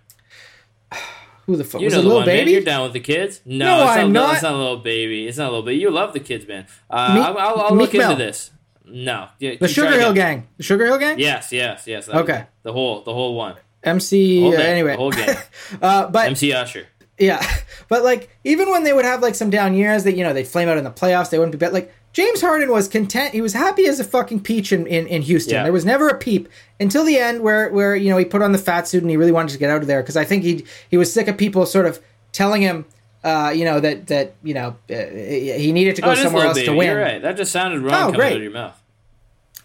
Who 1.45 1.55
the 1.55 1.63
fuck 1.63 1.81
You 1.81 1.85
was 1.85 1.93
know 1.93 2.01
the 2.01 2.07
little 2.07 2.19
one, 2.21 2.27
man. 2.27 2.37
baby? 2.37 2.51
You're 2.51 2.61
down 2.61 2.83
with 2.83 2.93
the 2.93 2.99
kids. 2.99 3.41
No, 3.45 3.65
No, 3.65 3.83
it's 3.87 3.97
I'm 3.97 4.11
not, 4.13 4.21
not. 4.27 4.33
It's 4.33 4.43
not 4.43 4.53
a 4.53 4.57
little 4.57 4.77
baby. 4.77 5.27
It's 5.27 5.37
not 5.37 5.45
a 5.45 5.51
little 5.51 5.63
baby. 5.65 5.79
You 5.79 5.91
love 5.91 6.13
the 6.13 6.19
kids, 6.19 6.47
man. 6.47 6.65
Uh, 6.89 7.13
Me- 7.15 7.21
I'll, 7.21 7.37
I'll, 7.37 7.61
I'll 7.67 7.75
look 7.75 7.93
into 7.93 8.15
this. 8.15 8.51
No, 8.87 9.27
Yeah, 9.39 9.55
the 9.59 9.67
Sugar 9.67 9.99
Hill. 9.99 10.13
Gang. 10.13 10.47
The 10.57 10.63
Sugar 10.63 10.85
Hill 10.85 10.97
Gang. 10.99 11.17
Yes, 11.19 11.51
yes, 11.51 11.87
yes. 11.87 12.07
Okay. 12.07 12.45
The 12.63 12.71
whole, 12.73 13.01
the 13.01 13.13
whole 13.13 13.35
one. 13.35 13.55
MC. 13.83 14.41
Whole 14.41 14.53
uh, 14.53 14.57
anyway, 14.57 14.91
the 14.91 14.97
whole 14.97 15.11
game. 15.11 15.35
uh, 15.81 16.07
but 16.09 16.27
MC 16.27 16.53
Usher. 16.53 16.87
Yeah, 17.17 17.45
but 17.87 18.03
like 18.03 18.29
even 18.43 18.69
when 18.71 18.83
they 18.83 18.91
would 18.93 19.05
have 19.05 19.21
like 19.21 19.35
some 19.35 19.49
down 19.49 19.73
years, 19.73 20.03
that 20.03 20.15
you 20.15 20.23
know 20.23 20.33
they'd 20.33 20.47
flame 20.47 20.67
out 20.69 20.77
in 20.77 20.83
the 20.83 20.91
playoffs, 20.91 21.29
they 21.29 21.37
wouldn't 21.39 21.51
be 21.53 21.57
bet. 21.57 21.71
Like 21.73 21.93
James 22.15 22.39
Harden 22.39 22.71
was 22.71 22.87
content; 22.87 23.33
he 23.33 23.41
was 23.41 23.51
happy 23.51 23.85
as 23.87 23.99
a 23.99 24.03
fucking 24.05 24.39
peach 24.39 24.71
in 24.71 24.87
in, 24.87 25.05
in 25.07 25.21
Houston. 25.21 25.55
Yeah. 25.55 25.63
There 25.63 25.73
was 25.73 25.83
never 25.83 26.07
a 26.07 26.17
peep 26.17 26.47
until 26.79 27.03
the 27.03 27.17
end, 27.17 27.41
where 27.41 27.69
where 27.71 27.93
you 27.93 28.09
know 28.09 28.15
he 28.17 28.23
put 28.23 28.41
on 28.41 28.53
the 28.53 28.57
fat 28.57 28.87
suit 28.87 29.01
and 29.03 29.09
he 29.09 29.17
really 29.17 29.33
wanted 29.33 29.51
to 29.51 29.59
get 29.59 29.69
out 29.69 29.81
of 29.81 29.87
there 29.87 30.01
because 30.01 30.15
I 30.15 30.23
think 30.23 30.43
he 30.43 30.65
he 30.89 30.95
was 30.97 31.11
sick 31.11 31.27
of 31.27 31.37
people 31.37 31.65
sort 31.65 31.85
of 31.85 31.99
telling 32.31 32.61
him. 32.61 32.85
Uh, 33.21 33.49
you 33.55 33.65
know 33.65 33.79
that 33.79 34.05
that 34.07 34.35
you 34.43 34.53
know 34.53 34.75
uh, 34.89 34.93
he 34.93 35.71
needed 35.73 35.95
to 35.95 36.01
go 36.03 36.11
Oh, 36.11 36.15
somewhere 36.15 36.45
else 36.45 36.55
baby. 36.57 36.67
to 36.67 36.73
win. 36.75 36.87
You're 36.87 37.01
right. 37.01 37.21
That 37.21 37.35
just 37.35 37.51
sounded 37.51 37.81
wrong 37.81 37.93
Oh, 37.93 37.97
coming 37.97 38.13
great. 38.15 38.31
out 38.33 38.37
of 38.37 38.43
your 38.43 38.51
mouth. 38.51 38.79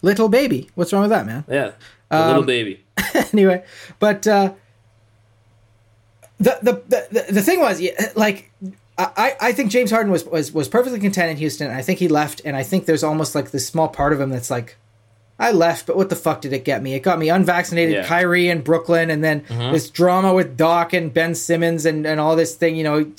Little 0.01 0.29
baby, 0.29 0.67
what's 0.73 0.91
wrong 0.91 1.03
with 1.03 1.11
that, 1.11 1.27
man? 1.27 1.45
Yeah, 1.47 1.71
Um, 2.09 2.27
little 2.27 2.43
baby. 2.43 2.83
anyway, 3.31 3.63
but 3.99 4.25
uh, 4.27 4.53
the, 6.39 6.57
the 6.63 6.73
the 7.11 7.33
the 7.33 7.41
thing 7.43 7.59
was, 7.59 7.79
yeah, 7.79 7.91
like, 8.15 8.51
I, 9.17 9.35
I 9.39 9.51
think 9.51 9.71
James 9.71 9.91
Harden 9.91 10.11
was, 10.11 10.25
was 10.25 10.51
was 10.51 10.67
perfectly 10.67 10.99
content 10.99 11.31
in 11.31 11.37
Houston. 11.37 11.71
I 11.71 11.81
think 11.81 11.99
he 11.99 12.07
left, 12.07 12.41
and 12.45 12.55
I 12.55 12.63
think 12.63 12.85
there's 12.85 13.03
almost 13.03 13.35
like 13.35 13.51
this 13.51 13.67
small 13.67 13.87
part 13.87 14.13
of 14.13 14.19
him 14.19 14.29
that's 14.29 14.49
like, 14.51 14.75
I 15.39 15.51
left, 15.51 15.87
but 15.87 15.95
what 15.95 16.09
the 16.09 16.15
fuck 16.15 16.41
did 16.41 16.53
it 16.53 16.65
get 16.65 16.83
me? 16.83 16.93
It 16.93 16.99
got 16.99 17.17
me 17.17 17.29
unvaccinated 17.29 17.95
Yeah. 17.95 18.05
Kyrie 18.05 18.49
in 18.49 18.61
Brooklyn, 18.61 19.09
and 19.09 19.23
then 19.23 19.43
this 19.49 19.89
drama 19.89 20.33
with 20.33 20.55
Doc 20.55 20.93
and 20.93 21.11
Ben 21.13 21.33
Simmons 21.33 21.85
and, 21.85 22.05
and 22.05 22.19
all 22.19 22.35
this 22.35 22.53
thing. 22.55 22.75
You 22.75 22.83
know, 22.83 23.11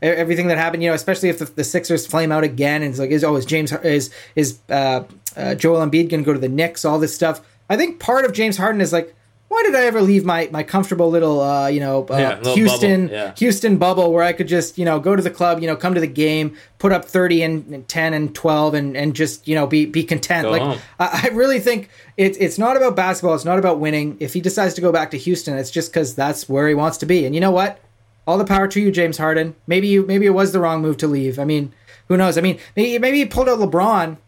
everything 0.00 0.46
that 0.48 0.56
happened. 0.58 0.82
You 0.82 0.88
know, 0.90 0.94
especially 0.94 1.28
if 1.28 1.38
the, 1.38 1.44
the 1.44 1.64
Sixers 1.64 2.06
flame 2.06 2.32
out 2.32 2.44
again, 2.44 2.82
and 2.82 2.90
it's 2.90 2.98
like, 2.98 3.10
is 3.10 3.24
oh, 3.24 3.36
is 3.36 3.44
James 3.44 3.72
is 3.72 4.10
is 4.36 4.58
uh, 4.70 5.02
uh, 5.36 5.54
Joel 5.54 5.86
Embiid 5.86 6.08
going 6.08 6.22
to 6.22 6.24
go 6.24 6.32
to 6.32 6.38
the 6.38 6.48
Knicks? 6.48 6.84
All 6.84 6.98
this 6.98 7.14
stuff. 7.14 7.40
I 7.68 7.76
think 7.76 8.00
part 8.00 8.24
of 8.24 8.32
James 8.32 8.56
Harden 8.56 8.80
is 8.80 8.92
like. 8.92 9.14
Why 9.56 9.62
did 9.62 9.74
I 9.74 9.86
ever 9.86 10.02
leave 10.02 10.22
my, 10.22 10.50
my 10.52 10.62
comfortable 10.62 11.08
little 11.08 11.40
uh, 11.40 11.68
you 11.68 11.80
know 11.80 12.06
uh, 12.10 12.16
Yeah, 12.18 12.36
little 12.36 12.54
Houston 12.56 13.06
bubble, 13.06 13.16
yeah. 13.16 13.34
Houston 13.36 13.78
bubble 13.78 14.12
where 14.12 14.22
I 14.22 14.34
could 14.34 14.48
just 14.48 14.76
you 14.76 14.84
know 14.84 15.00
go 15.00 15.16
to 15.16 15.22
the 15.22 15.30
club 15.30 15.60
you 15.60 15.66
know 15.66 15.74
come 15.74 15.94
to 15.94 16.00
the 16.00 16.06
game 16.06 16.58
put 16.78 16.92
up 16.92 17.06
thirty 17.06 17.42
and, 17.42 17.66
and 17.72 17.88
ten 17.88 18.12
and 18.12 18.34
twelve 18.34 18.74
and, 18.74 18.94
and 18.94 19.16
just 19.16 19.48
you 19.48 19.54
know 19.54 19.66
be 19.66 19.86
be 19.86 20.04
content 20.04 20.42
Go 20.44 20.50
like. 20.50 20.78
I, 21.00 21.20
I 21.24 21.28
really 21.28 21.58
think 21.58 21.88
it's 22.18 22.36
it's 22.36 22.58
not 22.58 22.76
about 22.76 22.96
basketball. 22.96 23.34
It's 23.34 23.46
not 23.46 23.58
about 23.58 23.80
winning. 23.80 24.18
If 24.20 24.34
he 24.34 24.42
decides 24.42 24.74
to 24.74 24.82
go 24.82 24.92
back 24.92 25.10
to 25.12 25.16
Houston, 25.16 25.56
it's 25.56 25.70
just 25.70 25.90
because 25.90 26.14
that's 26.14 26.50
where 26.50 26.68
he 26.68 26.74
wants 26.74 26.98
to 26.98 27.06
be. 27.06 27.24
And 27.24 27.34
you 27.34 27.40
know 27.40 27.50
what? 27.50 27.80
All 28.26 28.36
the 28.36 28.44
power 28.44 28.68
to 28.68 28.78
you, 28.78 28.90
James 28.90 29.16
Harden. 29.16 29.56
Maybe 29.66 29.88
you 29.88 30.04
maybe 30.04 30.26
it 30.26 30.34
was 30.34 30.52
the 30.52 30.60
wrong 30.60 30.82
move 30.82 30.98
to 30.98 31.06
leave. 31.06 31.38
I 31.38 31.44
mean, 31.44 31.72
who 32.08 32.18
knows? 32.18 32.36
I 32.36 32.42
mean, 32.42 32.58
maybe 32.76 32.98
maybe 32.98 33.16
he 33.20 33.24
pulled 33.24 33.48
out 33.48 33.58
LeBron. 33.58 34.18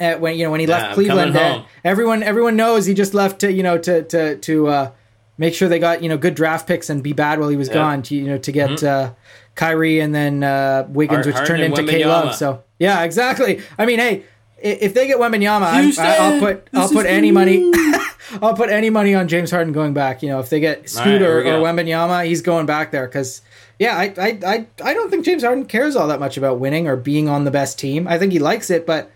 At 0.00 0.20
when 0.20 0.36
you 0.38 0.44
know 0.44 0.50
when 0.50 0.60
he 0.60 0.66
left 0.66 0.94
Cleveland, 0.94 1.36
uh, 1.36 1.62
everyone 1.84 2.22
everyone 2.22 2.56
knows 2.56 2.86
he 2.86 2.94
just 2.94 3.12
left 3.14 3.40
to 3.40 3.52
you 3.52 3.62
know 3.62 3.76
to 3.78 4.02
to 4.04 4.36
to 4.38 4.66
uh, 4.68 4.90
make 5.36 5.52
sure 5.54 5.68
they 5.68 5.78
got 5.78 6.02
you 6.02 6.08
know 6.08 6.16
good 6.16 6.34
draft 6.34 6.66
picks 6.66 6.88
and 6.88 7.02
be 7.02 7.12
bad 7.12 7.38
while 7.38 7.50
he 7.50 7.56
was 7.56 7.68
Yeah. 7.68 7.74
Mm-hmm. 7.74 7.82
gone 7.82 8.02
to 8.04 8.14
you 8.14 8.26
know 8.26 8.38
to 8.38 8.50
get 8.52 8.82
uh, 8.82 9.12
Kyrie 9.56 10.00
and 10.00 10.14
then 10.14 10.42
uh, 10.42 10.86
Wiggins, 10.88 11.26
Hard- 11.26 11.38
which 11.38 11.46
turned 11.46 11.62
into 11.62 11.84
K 11.84 12.04
Love. 12.06 12.34
So 12.34 12.64
yeah, 12.78 13.02
exactly. 13.02 13.60
I 13.78 13.84
mean, 13.84 13.98
hey, 13.98 14.22
if 14.58 14.94
they 14.94 15.06
get 15.06 15.18
Wembanyama, 15.18 15.98
I- 15.98 16.16
I'll 16.16 16.40
put 16.40 16.68
I'll 16.72 16.88
put 16.88 17.04
any 17.06 17.30
money. 17.30 17.70
I'll 18.42 18.54
put 18.54 18.70
any 18.70 18.88
money 18.90 19.14
on 19.14 19.28
James 19.28 19.50
Harden 19.50 19.72
going 19.74 19.92
back. 19.92 20.22
You 20.22 20.30
know, 20.30 20.40
if 20.40 20.48
they 20.48 20.60
get 20.60 20.90
right, 20.96 21.20
or, 21.20 21.42
we 21.44 21.50
or. 21.50 21.58
Wembanyama, 21.60 22.24
he's 22.26 22.40
going 22.42 22.64
back 22.66 22.90
there 22.90 23.06
because. 23.06 23.42
Yeah, 23.78 23.96
I, 23.96 24.12
I, 24.18 24.38
I, 24.46 24.66
I 24.84 24.92
don't 24.92 25.08
think 25.08 25.24
James 25.24 25.42
Harden 25.42 25.64
cares 25.64 25.96
all 25.96 26.06
that 26.08 26.20
much 26.20 26.36
about 26.36 26.60
winning 26.60 26.86
or 26.86 26.96
being 26.96 27.30
on 27.30 27.44
the 27.44 27.50
best 27.50 27.78
team. 27.78 28.06
I 28.06 28.18
think 28.18 28.30
he 28.30 28.38
likes 28.38 28.68
it, 28.68 28.84
but 28.86 29.10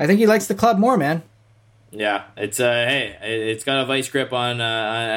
I 0.00 0.06
think 0.06 0.18
he 0.18 0.26
likes 0.26 0.46
the 0.48 0.54
club 0.56 0.78
more, 0.78 0.96
man. 0.96 1.22
Yeah, 1.92 2.22
it's 2.36 2.58
uh, 2.60 2.70
hey, 2.72 3.16
it- 3.22 3.48
it's 3.48 3.64
got 3.64 3.82
a 3.82 3.84
vice 3.84 4.08
grip 4.08 4.32
on 4.32 4.60
uh, 4.60 4.64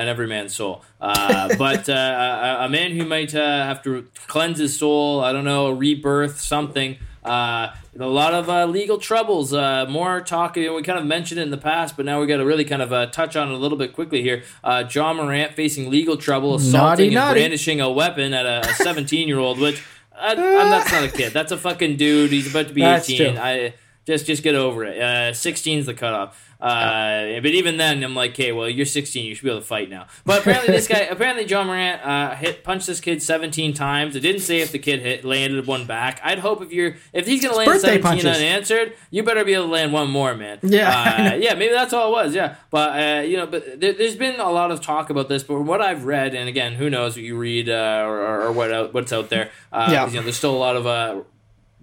on 0.02 0.08
every 0.08 0.28
man's 0.28 0.54
soul. 0.56 0.84
Uh, 1.00 1.56
but 1.58 1.88
uh, 1.88 2.58
a, 2.62 2.66
a 2.66 2.70
man 2.70 2.92
who 2.92 3.06
might 3.06 3.34
uh, 3.34 3.66
have 3.66 3.82
to 3.84 4.08
cleanse 4.28 4.58
his 4.60 4.78
soul, 4.78 5.22
I 5.24 5.32
don't 5.34 5.46
know, 5.46 5.68
a 5.68 5.74
rebirth, 5.74 6.40
something. 6.42 6.98
Uh, 7.24 7.74
a 7.98 8.06
lot 8.08 8.34
of 8.34 8.50
uh, 8.50 8.66
legal 8.66 8.98
troubles. 8.98 9.54
Uh, 9.54 9.86
more 9.88 10.20
talk. 10.20 10.58
You 10.58 10.66
know, 10.68 10.74
we 10.74 10.82
kind 10.84 10.98
of 11.00 11.06
mentioned 11.06 11.40
it 11.40 11.44
in 11.44 11.52
the 11.52 11.58
past, 11.58 11.96
but 11.96 12.06
now 12.06 12.20
we 12.20 12.26
got 12.28 12.38
to 12.38 12.46
really 12.46 12.66
kind 12.66 12.82
of 12.82 12.92
uh, 12.92 13.06
touch 13.06 13.36
on 13.38 13.50
it 13.50 13.54
a 13.54 13.58
little 13.58 13.78
bit 13.78 13.94
quickly 13.94 14.22
here. 14.24 14.44
Uh, 14.64 14.84
Ja 14.92 15.14
Morant 15.14 15.54
facing 15.54 15.90
legal 15.92 16.18
trouble, 16.18 16.56
assaulting 16.56 16.74
Naughty, 16.74 17.06
and 17.06 17.14
naughty. 17.14 17.40
brandishing 17.40 17.80
a 17.82 17.90
weapon 17.90 18.34
at 18.34 18.46
a 18.46 18.68
17 18.84 19.28
year 19.28 19.38
old, 19.40 19.60
which. 19.60 19.82
I, 20.16 20.32
I'm, 20.32 20.36
that's 20.38 20.92
not 20.92 21.04
a 21.04 21.10
kid. 21.10 21.34
That's 21.34 21.52
a 21.52 21.58
fucking 21.58 21.98
dude. 21.98 22.32
He's 22.32 22.50
about 22.50 22.68
to 22.68 22.74
be 22.74 22.82
That's 22.82 23.10
18. 23.10 23.34
true. 23.34 23.42
I 23.42 23.74
just 24.06 24.26
just 24.26 24.44
get 24.44 24.56
over 24.56 24.84
it. 24.86 25.00
Uh, 25.02 25.34
16 25.34 25.80
is 25.80 25.86
the 25.86 25.94
cutoff. 25.94 26.50
Uh, 26.64 27.42
but 27.42 27.48
even 27.52 27.76
then, 27.76 28.02
I'm 28.06 28.16
like, 28.16 28.32
okay, 28.32 28.54
well, 28.54 28.70
you're 28.70 28.86
16. 28.86 29.26
You 29.26 29.36
should 29.36 29.44
be 29.44 29.50
able 29.50 29.60
to 29.60 29.66
fight 29.68 29.90
now. 29.90 30.08
But 30.26 30.40
apparently, 30.40 30.74
this 30.74 30.88
guy, 30.88 31.00
apparently, 31.12 31.44
Ja 31.44 31.62
Morant 31.66 32.02
uh, 32.06 32.36
hit 32.36 32.64
punched 32.64 32.88
this 32.88 33.02
kid 33.02 33.22
17 33.22 33.74
times. 33.74 34.16
It 34.16 34.22
didn't 34.22 34.44
say 34.44 34.62
if 34.62 34.72
the 34.72 34.80
kid 34.80 35.02
hit 35.02 35.26
landed 35.26 35.68
one 35.68 35.86
back. 35.86 36.22
I'd 36.24 36.40
hope 36.40 36.62
if 36.62 36.72
you're 36.72 36.96
if 37.12 37.28
he's 37.28 37.44
gonna 37.44 37.58
land 37.58 37.82
17 37.82 38.02
punches. 38.02 38.26
unanswered, 38.38 38.94
you 39.12 39.24
better 39.24 39.44
be 39.44 39.54
able 39.56 39.66
to 39.66 39.72
land 39.74 39.92
one 39.92 40.10
more, 40.10 40.36
man. 40.36 40.60
Yeah, 40.64 41.32
uh, 41.34 41.36
yeah, 41.40 41.54
maybe 41.56 41.74
that's 41.74 41.92
all 41.92 42.08
it 42.08 42.12
was. 42.12 42.34
Yeah, 42.34 42.56
but 42.70 42.98
uh, 42.98 43.22
you 43.24 43.36
know, 43.36 43.46
but 43.48 43.82
there, 43.82 43.92
there's 43.92 44.16
been 44.16 44.40
a 44.40 44.50
lot 44.50 44.72
of 44.72 44.80
talk 44.80 45.10
about 45.10 45.28
this. 45.28 45.44
But 45.44 45.60
what 45.64 45.82
I've 45.82 46.06
read, 46.06 46.34
and 46.34 46.48
again, 46.48 46.76
who 46.76 46.90
knows 46.90 47.18
what 47.18 47.26
you 47.26 47.36
read 47.38 47.68
uh, 47.68 48.04
or, 48.06 48.20
or, 48.22 48.42
or 48.44 48.52
what 48.54 48.72
out, 48.72 48.94
what's 48.94 49.12
out 49.12 49.28
there? 49.30 49.52
Uh, 49.74 49.90
Yeah. 49.92 50.08
you 50.08 50.16
know, 50.16 50.22
there's 50.22 50.38
still 50.38 50.56
a 50.56 50.58
lot 50.58 50.78
of 50.78 50.88
uh, 50.88 51.24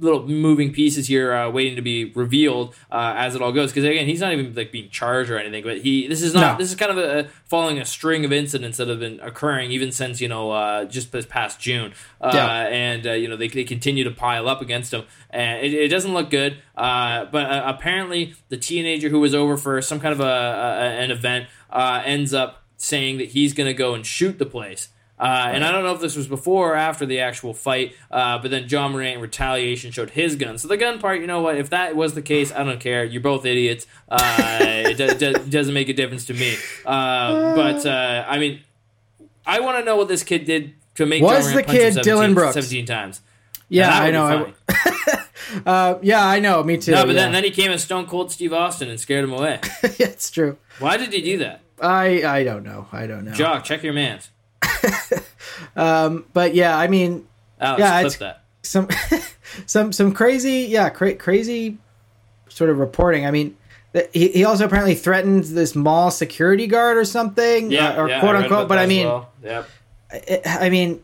little 0.01 0.27
moving 0.27 0.73
pieces 0.73 1.07
here 1.09 1.33
uh, 1.33 1.51
waiting 1.51 1.77
to 1.77 1.83
be 1.83 2.07
revealed 2.13 2.75
uh, 2.91 3.15
as 3.17 3.35
it 3.35 3.43
all 3.43 3.53
goes 3.53 3.71
because 3.71 3.85
again 3.85 4.07
he's 4.07 4.21
not 4.21 4.33
even 4.33 4.55
like 4.55 4.73
being 4.73 4.89
charged 4.91 5.31
or 5.31 5.39
anything 5.39 5.63
but 5.63 5.79
he 5.79 6.07
this 6.09 6.23
is 6.23 6.33
not 6.35 6.53
No. 6.53 6.59
this 6.59 6.71
is 6.71 6.77
kind 6.77 6.91
of 6.91 6.99
a, 6.99 7.29
following 7.45 7.79
a 7.79 7.85
string 7.85 8.25
of 8.25 8.33
incidents 8.33 8.79
that 8.79 8.89
have 8.89 8.99
been 9.01 9.21
occurring 9.21 9.71
even 9.71 9.93
since 9.93 10.21
you 10.21 10.29
know 10.29 10.51
uh, 10.51 10.85
just 10.87 11.13
this 11.13 11.27
past 11.27 11.61
June 11.61 11.93
uh, 12.21 12.31
Yeah. 12.35 12.67
and 12.69 13.07
uh, 13.07 13.13
you 13.13 13.29
know 13.29 13.37
they, 13.37 13.49
they 13.49 13.65
continue 13.65 14.05
to 14.05 14.11
pile 14.11 14.49
up 14.49 14.61
against 14.63 14.93
him 14.95 15.05
and 15.31 15.65
it, 15.65 15.75
it 15.75 15.89
doesn't 15.89 16.15
look 16.15 16.31
good 16.31 16.57
uh, 16.77 17.27
but 17.27 17.47
uh, 17.47 17.63
apparently 17.67 18.35
the 18.49 18.57
teenager 18.57 19.09
who 19.11 19.21
was 19.21 19.35
over 19.35 19.57
for 19.57 19.81
some 19.83 20.01
kind 20.01 20.13
of 20.13 20.21
a, 20.21 20.25
a 20.25 21.03
an 21.03 21.11
event 21.11 21.47
uh, 21.71 22.03
ends 22.05 22.33
up 22.35 22.63
saying 22.77 23.19
that 23.19 23.29
he's 23.31 23.53
going 23.53 23.67
to 23.67 23.75
go 23.75 23.95
and 23.95 24.07
shoot 24.07 24.39
the 24.39 24.47
place 24.47 24.89
uh, 25.21 25.51
and 25.53 25.63
I 25.63 25.71
don't 25.71 25.85
know 25.85 25.93
if 25.93 26.01
this 26.01 26.17
was 26.17 26.27
before 26.27 26.73
or 26.73 26.77
after 26.77 27.05
the 27.05 27.21
actual 27.21 27.53
fight, 27.53 27.95
uh, 28.11 28.39
but 28.39 28.51
then 28.51 28.67
Ja 28.67 28.89
Morant 28.89 29.17
in 29.17 29.21
retaliation 29.21 29.91
showed 29.91 30.11
his 30.11 30.35
gun. 30.35 30.57
So 30.57 30.67
the 30.67 30.79
gun 30.79 30.99
part, 30.99 31.21
you 31.21 31.27
know 31.27 31.43
what? 31.43 31.57
If 31.59 31.69
that 31.71 31.95
was 31.95 32.15
the 32.15 32.23
case, 32.23 32.51
I 32.51 32.65
don't 32.65 32.81
care. 32.81 33.05
You're 33.05 33.21
both 33.21 33.45
idiots. 33.45 33.87
Uh, 34.09 34.59
it 34.61 34.97
do- 34.97 35.15
do- 35.15 35.45
doesn't 35.51 35.75
make 35.75 35.91
a 35.91 35.93
difference 35.93 36.25
to 36.27 36.35
me. 36.35 36.57
Uh, 36.87 37.55
but 37.55 37.85
uh, 37.85 38.25
I 38.27 38.39
mean, 38.39 38.61
I 39.45 39.61
want 39.61 39.79
to 39.79 39.85
know 39.85 39.97
what 39.97 40.09
this 40.09 40.23
kid 40.23 40.47
did 40.47 40.73
to 40.95 41.05
make 41.05 41.23
Was 41.23 41.45
John 41.45 41.53
Morant 41.53 41.67
the 41.67 41.73
kid 41.73 41.93
17, 41.95 42.03
Dillon 42.03 42.35
Brooks? 42.35 42.55
17 42.55 42.87
times. 42.87 43.21
Yeah, 43.69 43.91
I 43.93 44.11
know. 44.11 44.53
I, 44.69 45.25
uh, 45.67 45.99
yeah, 46.03 46.27
I 46.27 46.41
know. 46.41 46.63
Me 46.65 46.77
too. 46.79 46.93
No, 46.93 47.03
but 47.05 47.15
yeah. 47.15 47.23
then, 47.23 47.33
then 47.33 47.45
he 47.45 47.51
came 47.51 47.71
as 47.71 47.85
Stone 47.85 48.07
Cold 48.07 48.33
Steve 48.33 48.53
Austin 48.53 48.89
and 48.89 48.99
scared 48.99 49.25
him 49.25 49.33
away. 49.33 49.61
Yeah, 49.99 50.07
it's 50.07 50.31
true. 50.31 50.57
Why 50.79 50.97
did 50.97 51.13
he 51.13 51.21
do 51.21 51.39
that? 51.39 51.61
I 51.81 52.23
I 52.25 52.45
don't 52.45 52.63
know. 52.65 52.89
I 52.91 53.07
don't 53.07 53.25
know. 53.25 53.33
Jock, 53.33 53.65
check 53.65 53.83
your 53.83 53.93
mans. 53.93 54.31
But 55.75 56.55
yeah, 56.55 56.77
I 56.77 56.89
mean, 56.89 57.27
Alex, 57.61 57.81
Yeah, 57.81 57.99
it's- 58.01 58.17
that. 58.17 58.45
some 58.63 58.89
some 59.67 59.93
some 59.93 60.13
crazy 60.13 60.67
yeah 60.69 60.91
cra- 60.91 61.15
crazy 61.15 61.79
sort 62.49 62.71
of 62.71 62.79
reporting. 62.79 63.27
I 63.27 63.31
mean, 63.31 63.57
that 63.93 64.11
he, 64.15 64.29
he 64.29 64.45
also 64.45 64.65
apparently 64.67 64.95
threatened 64.95 65.45
this 65.45 65.75
mall 65.75 66.11
security 66.11 66.67
guard 66.67 66.97
or 66.97 67.05
something, 67.05 67.71
Yeah, 67.71 67.91
uh, 67.91 68.03
or 68.03 68.09
yeah, 68.09 68.21
quote 68.21 68.37
unquote. 68.37 68.69
But 68.69 68.79
I 68.79 68.87
mean, 68.87 69.07
well. 69.07 69.31
Yep. 69.43 69.69
it, 70.13 70.43
I 70.47 70.69
mean, 70.71 71.03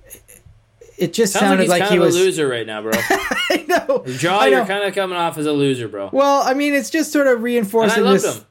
it 0.99 1.13
just 1.13 1.33
Sounds 1.33 1.43
like 1.43 1.49
sounded 1.49 1.63
he's 1.65 1.71
like, 1.71 1.81
kind 1.83 1.93
he 1.93 1.97
of 1.99 2.03
was. 2.05 2.17
a 2.17 2.19
loser 2.19 2.49
right 2.49 2.67
now, 2.67 2.83
bro. 2.83 2.93
I 3.51 3.65
know. 3.69 4.05
Ja, 4.07 4.39
I 4.39 4.51
know. 4.51 4.57
you're 4.59 4.67
kind 4.67 4.85
of 4.85 4.95
coming 4.95 5.17
off 5.17 5.39
as 5.39 5.47
a 5.47 5.53
loser, 5.53 5.89
bro. 5.89 6.11
Well, 6.13 6.43
I 6.43 6.55
mean, 6.55 6.75
it's 6.75 6.91
just 6.91 7.13
sort 7.13 7.27
of 7.27 7.35
And 7.35 7.43
reinforcing 7.45 8.03
I 8.03 8.07
loved 8.07 8.23
this. 8.25 8.37
him. 8.39 8.45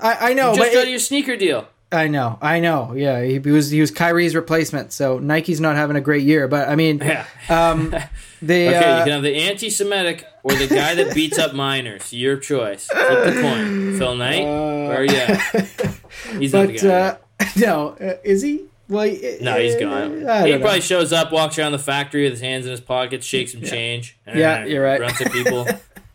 I, 0.00 0.30
I 0.30 0.34
know, 0.34 0.52
You 0.52 0.58
but 0.58 0.64
just 0.64 0.74
got 0.74 0.86
it- 0.86 0.90
your 0.90 0.98
sneaker 1.00 1.36
deal. 1.36 1.66
I 1.92 2.08
know, 2.08 2.38
I 2.40 2.60
know. 2.60 2.94
Yeah, 2.94 3.22
he, 3.22 3.38
he 3.38 3.50
was 3.50 3.70
he 3.70 3.80
was 3.80 3.90
Kyrie's 3.90 4.34
replacement, 4.34 4.92
so 4.92 5.18
Nike's 5.18 5.60
not 5.60 5.76
having 5.76 5.96
a 5.96 6.00
great 6.00 6.22
year. 6.22 6.48
But 6.48 6.68
I 6.68 6.74
mean, 6.76 6.98
Yeah. 6.98 7.26
um, 7.48 7.90
the 8.42 8.68
Okay, 8.68 8.74
uh, 8.76 8.98
you 8.98 9.04
can 9.04 9.12
have 9.12 9.22
the 9.22 9.36
anti-Semitic 9.36 10.24
or 10.42 10.54
the 10.54 10.66
guy 10.66 10.94
that 10.94 11.14
beats 11.14 11.38
up 11.38 11.52
minors. 11.54 12.12
Your 12.12 12.36
choice. 12.38 12.86
Flip 12.86 13.34
the 13.34 13.40
coin. 13.42 13.98
Phil 13.98 14.16
Knight. 14.16 14.42
Where 14.44 15.00
are 15.00 15.04
you 15.04 15.16
at? 15.16 15.38
He's 16.38 16.52
not 16.52 16.68
the 16.68 16.78
guy. 16.78 16.88
uh, 16.88 17.16
no, 17.56 17.88
uh, 18.00 18.14
is 18.24 18.42
he? 18.42 18.64
Well, 18.88 19.06
no, 19.40 19.58
he's 19.58 19.76
gone. 19.76 20.28
I 20.28 20.46
He 20.46 20.52
know. 20.52 20.60
probably 20.60 20.82
shows 20.82 21.12
up, 21.14 21.32
walks 21.32 21.58
around 21.58 21.72
the 21.72 21.78
factory 21.78 22.24
with 22.24 22.32
his 22.32 22.40
hands 22.42 22.66
in 22.66 22.72
his 22.72 22.80
pockets, 22.80 23.24
shakes 23.24 23.52
some 23.52 23.62
change. 23.62 24.18
Yeah, 24.26 24.66
you're 24.66 24.84
right. 24.84 24.98
Grunts 24.98 25.20
at 25.22 25.32
people. 25.32 25.66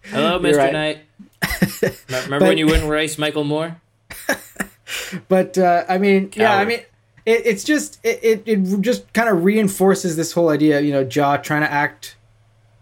Hello, 0.04 0.40
Mr. 0.40 0.58
right. 0.58 0.74
Knight. 0.74 1.00
Remember 2.10 2.40
But- 2.40 2.48
when 2.50 2.58
you 2.60 2.66
wouldn't 2.68 2.88
race 2.88 3.18
Michael 3.18 3.46
Moore? 3.46 3.82
But 5.28 5.58
uh, 5.58 5.86
I 5.88 5.98
mean, 5.98 6.32
yeah, 6.36 6.56
I 6.56 6.66
mean, 6.66 6.80
it, 7.26 7.46
it's 7.46 7.64
just 7.64 8.00
it, 8.04 8.20
it, 8.24 8.44
it 8.46 8.82
just 8.82 9.12
kind 9.14 9.30
of 9.30 9.44
reinforces 9.44 10.16
this 10.16 10.32
whole 10.34 10.50
idea. 10.50 10.82
You 10.82 10.92
know, 10.94 11.02
Ja 11.02 11.38
trying 11.38 11.62
to 11.62 11.72
act 11.72 12.16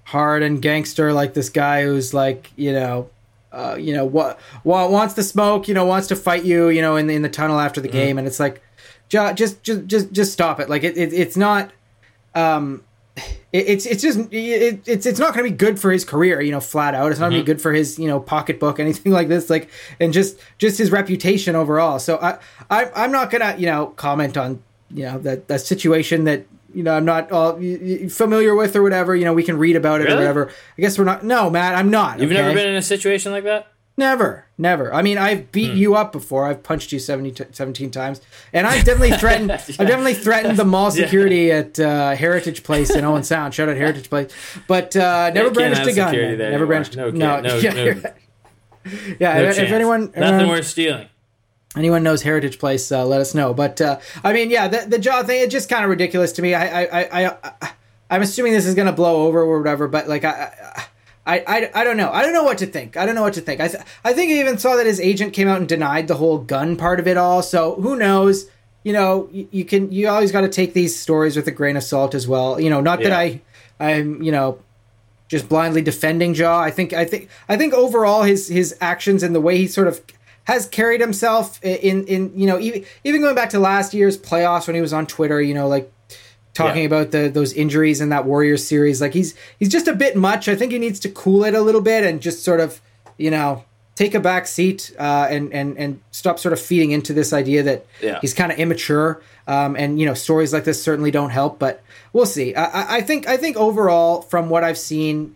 hard 0.05 0.43
and 0.43 0.61
gangster 0.61 1.13
like 1.13 1.34
this 1.34 1.49
guy 1.49 1.84
who's 1.84 2.13
like, 2.13 2.51
you 2.55 2.72
know. 2.72 3.09
Uh, 3.51 3.78
you 3.80 3.93
know 3.93 4.03
what 4.03 4.38
wa- 4.66 4.89
wants 4.89 5.13
to 5.13 5.24
smoke 5.24 5.70
you 5.70 5.74
know 5.74 5.86
wants 5.86 6.09
to 6.09 6.16
fight 6.18 6.43
you 6.43 6.68
you 6.68 6.82
know 6.82 6.97
in 6.97 7.07
the, 7.07 7.16
in 7.16 7.22
the 7.22 7.30
tunnel 7.30 7.57
after 7.57 7.80
the 7.80 7.88
game 7.88 8.18
and 8.18 8.28
it's 8.28 8.38
like 8.38 8.61
Ja, 9.09 9.32
just 9.32 9.63
just 9.63 9.86
just 9.86 10.11
just 10.11 10.34
stop 10.34 10.59
it 10.59 10.70
like 10.70 10.84
it, 10.84 10.97
it 10.97 11.13
it's 11.13 11.38
not 11.38 11.72
um 12.34 12.84
it's 13.53 13.86
it's 13.86 14.01
just 14.01 14.20
it, 14.32 14.82
it's 14.86 15.05
it's 15.05 15.20
not 15.20 15.34
going 15.34 15.45
to 15.45 15.51
be 15.51 15.55
good 15.55 15.80
for 15.80 15.91
his 15.91 16.03
career 16.03 16.41
you 16.41 16.51
know 16.51 16.59
flat 16.59 16.93
out. 16.93 17.11
It's 17.11 17.20
not 17.20 17.30
going 17.30 17.39
to 17.39 17.45
be 17.45 17.51
mm-hmm. 17.51 17.57
good 17.57 17.61
for 17.61 17.74
his 17.74 17.97
you 17.97 18.07
know 18.07 18.20
pocketbook 18.20 18.80
anything 18.80 19.11
like 19.11 19.28
this 19.28 19.49
like 19.49 19.70
and 19.99 20.11
just 20.11 20.39
just 20.57 20.78
his 20.78 20.91
reputation 20.91 21.55
overall. 21.55 21.99
So 21.99 22.18
i, 22.18 22.38
I 22.70 22.91
i'm 22.95 23.11
not 23.11 23.32
going 23.32 23.41
to 23.41 23.59
you 23.59 23.68
know 23.68 23.88
comment 23.88 24.38
on 24.38 24.61
you 24.91 25.03
know 25.03 25.20
that 25.20 25.47
that 25.47 25.61
situation 25.61 26.26
that 26.26 26.45
you 26.74 26.84
know 26.84 26.93
i'm 26.93 27.05
not 27.05 27.32
all 27.32 27.53
familiar 28.09 28.53
with 28.53 28.76
or 28.76 28.84
whatever 28.84 29.16
you 29.16 29.24
know 29.24 29.34
we 29.34 29.43
can 29.43 29.57
read 29.57 29.76
about 29.76 30.01
it 30.01 30.09
or 30.09 30.16
whatever. 30.16 30.51
I 30.78 30.82
guess 30.82 30.97
we're 30.97 31.05
not 31.05 31.24
no 31.24 31.49
matt 31.49 31.76
i'm 31.76 31.89
not 31.89 32.20
You've 32.20 32.32
okay? 32.32 32.41
never 32.41 32.53
been 32.53 32.68
in 32.68 32.76
a 32.76 32.82
situation 32.82 33.32
like 33.32 33.45
that? 33.45 33.68
Never, 33.98 34.46
never. 34.58 34.93
I 34.93 35.02
mean, 35.02 35.18
I've 35.18 35.54
beat 35.54 35.72
Hmm. 35.72 35.78
you 35.78 35.96
up 35.96 36.12
before. 36.12 36.46
I've 36.48 36.64
punched 36.64 36.91
you 36.91 37.00
70, 37.00 37.32
t- 37.32 37.43
17 37.54 37.91
times, 37.91 38.20
and 38.52 38.68
I've 38.68 38.84
definitely 38.86 39.16
threatened. 39.18 39.52
I've 39.54 39.68
definitely 39.78 40.16
threatened 40.16 40.58
the 40.58 40.66
mall 40.66 40.91
security 41.04 41.50
at 41.52 41.80
uh, 41.80 42.14
Heritage 42.16 42.64
Place 42.64 42.89
in 42.93 43.06
Owen 43.06 43.24
Sound. 43.24 43.54
Shout 43.54 43.70
out 43.70 43.78
Heritage 43.78 44.10
Place, 44.10 44.32
but 44.68 44.96
uh, 44.98 45.32
never 45.34 45.50
brandished 45.50 45.88
a 45.88 45.93
gun. 45.93 46.14
Never 46.14 46.43
anymore. 46.43 46.66
brandished. 46.68 46.98
No, 46.98 47.10
no. 47.10 47.39
No, 47.39 47.56
yeah, 47.58 47.74
no. 47.74 47.86
right. 47.91 48.14
yeah. 49.20 49.34
No 49.39 49.43
if, 49.50 49.60
if 49.60 49.72
anyone, 49.72 50.08
Nothing 50.08 50.24
anyone, 50.24 50.48
worth 50.50 50.68
stealing. 50.68 51.08
anyone 51.78 52.04
knows 52.04 52.22
Heritage 52.24 52.60
Place, 52.60 52.91
uh, 52.91 53.06
let 53.06 53.22
us 53.22 53.34
know. 53.34 53.54
But 53.54 53.80
uh, 53.80 54.00
I 54.26 54.34
mean, 54.34 54.50
yeah, 54.50 54.68
the, 54.68 54.86
the 54.89 55.00
Ja 55.00 55.24
thing, 55.24 55.41
it's 55.41 55.54
just 55.54 55.70
kind 55.70 55.86
of 55.86 55.89
ridiculous 55.89 56.34
to 56.34 56.41
me. 56.41 56.54
I, 56.54 56.84
I, 56.84 56.86
I, 57.02 57.26
I, 57.30 57.38
I 57.62 57.72
I'm 58.10 58.22
assuming 58.22 58.52
this 58.52 58.66
is 58.66 58.76
going 58.76 58.88
to 58.88 58.93
blow 58.93 59.26
over 59.26 59.41
or 59.41 59.58
whatever, 59.58 59.88
but 59.88 60.08
like, 60.10 60.26
I, 60.26 60.52
I, 60.76 60.86
I, 61.26 61.43
I 61.47 61.71
I 61.82 61.84
don't 61.84 61.97
know. 61.97 62.11
I 62.11 62.21
don't 62.21 62.34
know 62.34 62.43
what 62.43 62.59
to 62.59 62.65
think. 62.65 62.97
I 62.97 63.05
don't 63.05 63.15
know 63.15 63.23
what 63.23 63.34
to 63.34 63.41
think. 63.41 63.59
I, 63.59 63.67
th- 63.67 63.84
I 64.03 64.13
think 64.13 64.32
I 64.32 64.36
even 64.36 64.57
saw 64.57 64.76
that 64.76 64.86
his 64.86 64.99
agent 64.99 65.34
came 65.34 65.47
out 65.47 65.57
and 65.57 65.67
denied 65.67 66.07
the 66.07 66.15
whole 66.15 66.38
gun 66.38 66.76
part 66.78 66.99
of 66.99 67.07
it 67.07 67.17
all. 67.17 67.41
So 67.41 67.76
who 67.76 67.95
knows? 67.95 68.49
You 68.84 68.93
know, 68.93 69.28
you, 69.32 69.47
you 69.49 69.65
can, 69.65 69.91
you 69.91 70.07
always 70.07 70.32
got 70.32 70.41
to 70.41 70.49
take 70.49 70.73
these 70.73 70.95
stories 70.95 71.36
with 71.36 71.47
a 71.47 71.51
grain 71.51 71.76
of 71.76 71.84
salt 71.84 72.13
as 72.13 72.28
well. 72.28 72.59
You 72.59 72.69
know, 72.69 72.82
not 72.82 73.01
that 73.01 73.11
I, 73.11 73.41
I'm, 73.80 74.21
you 74.21 74.32
know, 74.32 74.59
just 75.28 75.49
blindly 75.49 75.82
defending 75.82 76.36
Ja. 76.36 76.59
I 76.59 76.69
think 76.69 76.93
I 76.93 77.05
think 77.05 77.30
I 77.49 77.57
think 77.57 77.73
overall 77.73 78.23
his 78.23 78.47
his 78.47 78.76
actions 78.80 79.23
and 79.23 79.34
the 79.34 79.41
way 79.41 79.57
he 79.57 79.67
sort 79.67 79.88
of 79.88 80.01
has 80.43 80.67
carried 80.67 81.01
himself 81.01 81.59
in 81.63 82.05
in 82.05 82.32
you 82.39 82.45
know 82.45 82.59
even 82.59 82.86
even 83.03 83.21
going 83.21 83.34
back 83.34 83.49
to 83.49 83.59
last 83.59 83.93
year's 83.93 84.17
playoffs 84.17 84.67
when 84.67 84.76
he 84.76 84.82
was 84.82 84.93
on 84.93 85.07
Twitter, 85.07 85.41
you 85.41 85.53
know, 85.55 85.67
like 85.67 85.91
talking 86.56 86.82
Yeah. 86.82 86.88
about 86.88 87.12
the 87.12 87.30
those 87.30 87.53
injuries 87.53 88.01
in 88.01 88.10
that 88.10 88.26
Warriors 88.26 88.66
series, 88.66 88.99
like 89.01 89.14
he's 89.14 89.36
he's 89.60 89.70
just 89.70 89.88
a 89.88 89.93
bit 89.93 90.16
much. 90.16 90.47
I 90.49 90.56
think 90.56 90.72
he 90.72 90.80
needs 90.80 90.99
to 91.01 91.10
cool 91.10 91.43
it 91.43 91.53
a 91.53 91.62
little 91.62 91.82
bit 91.82 92.03
and 92.03 92.20
just 92.20 92.43
sort 92.43 92.60
of 92.60 92.82
you 93.18 93.30
know 93.30 93.64
take 93.95 94.14
a 94.16 94.20
back 94.20 94.47
seat 94.47 94.91
uh, 94.99 95.28
and 95.30 95.53
and 95.53 95.78
and 95.78 95.99
stop 96.12 96.39
sort 96.39 96.51
of 96.53 96.60
feeding 96.60 96.89
into 96.91 97.14
this 97.14 97.32
idea 97.32 97.62
that 97.64 97.86
Yeah. 98.01 98.20
he's 98.22 98.34
kind 98.34 98.51
of 98.51 98.58
immature. 98.58 99.22
Um, 99.47 99.76
and 99.76 99.99
you 99.99 100.08
know 100.08 100.16
stories 100.16 100.51
like 100.51 100.64
this 100.64 100.82
certainly 100.82 101.12
don't 101.12 101.30
help, 101.30 101.60
but 101.60 101.84
we'll 102.14 102.26
see. 102.26 102.56
I, 102.56 102.97
I- 102.97 103.01
think 103.01 103.28
I 103.28 103.38
think 103.38 103.58
overall, 103.58 104.24
from 104.24 104.49
what 104.49 104.64
I've 104.64 104.78
seen, 104.80 105.36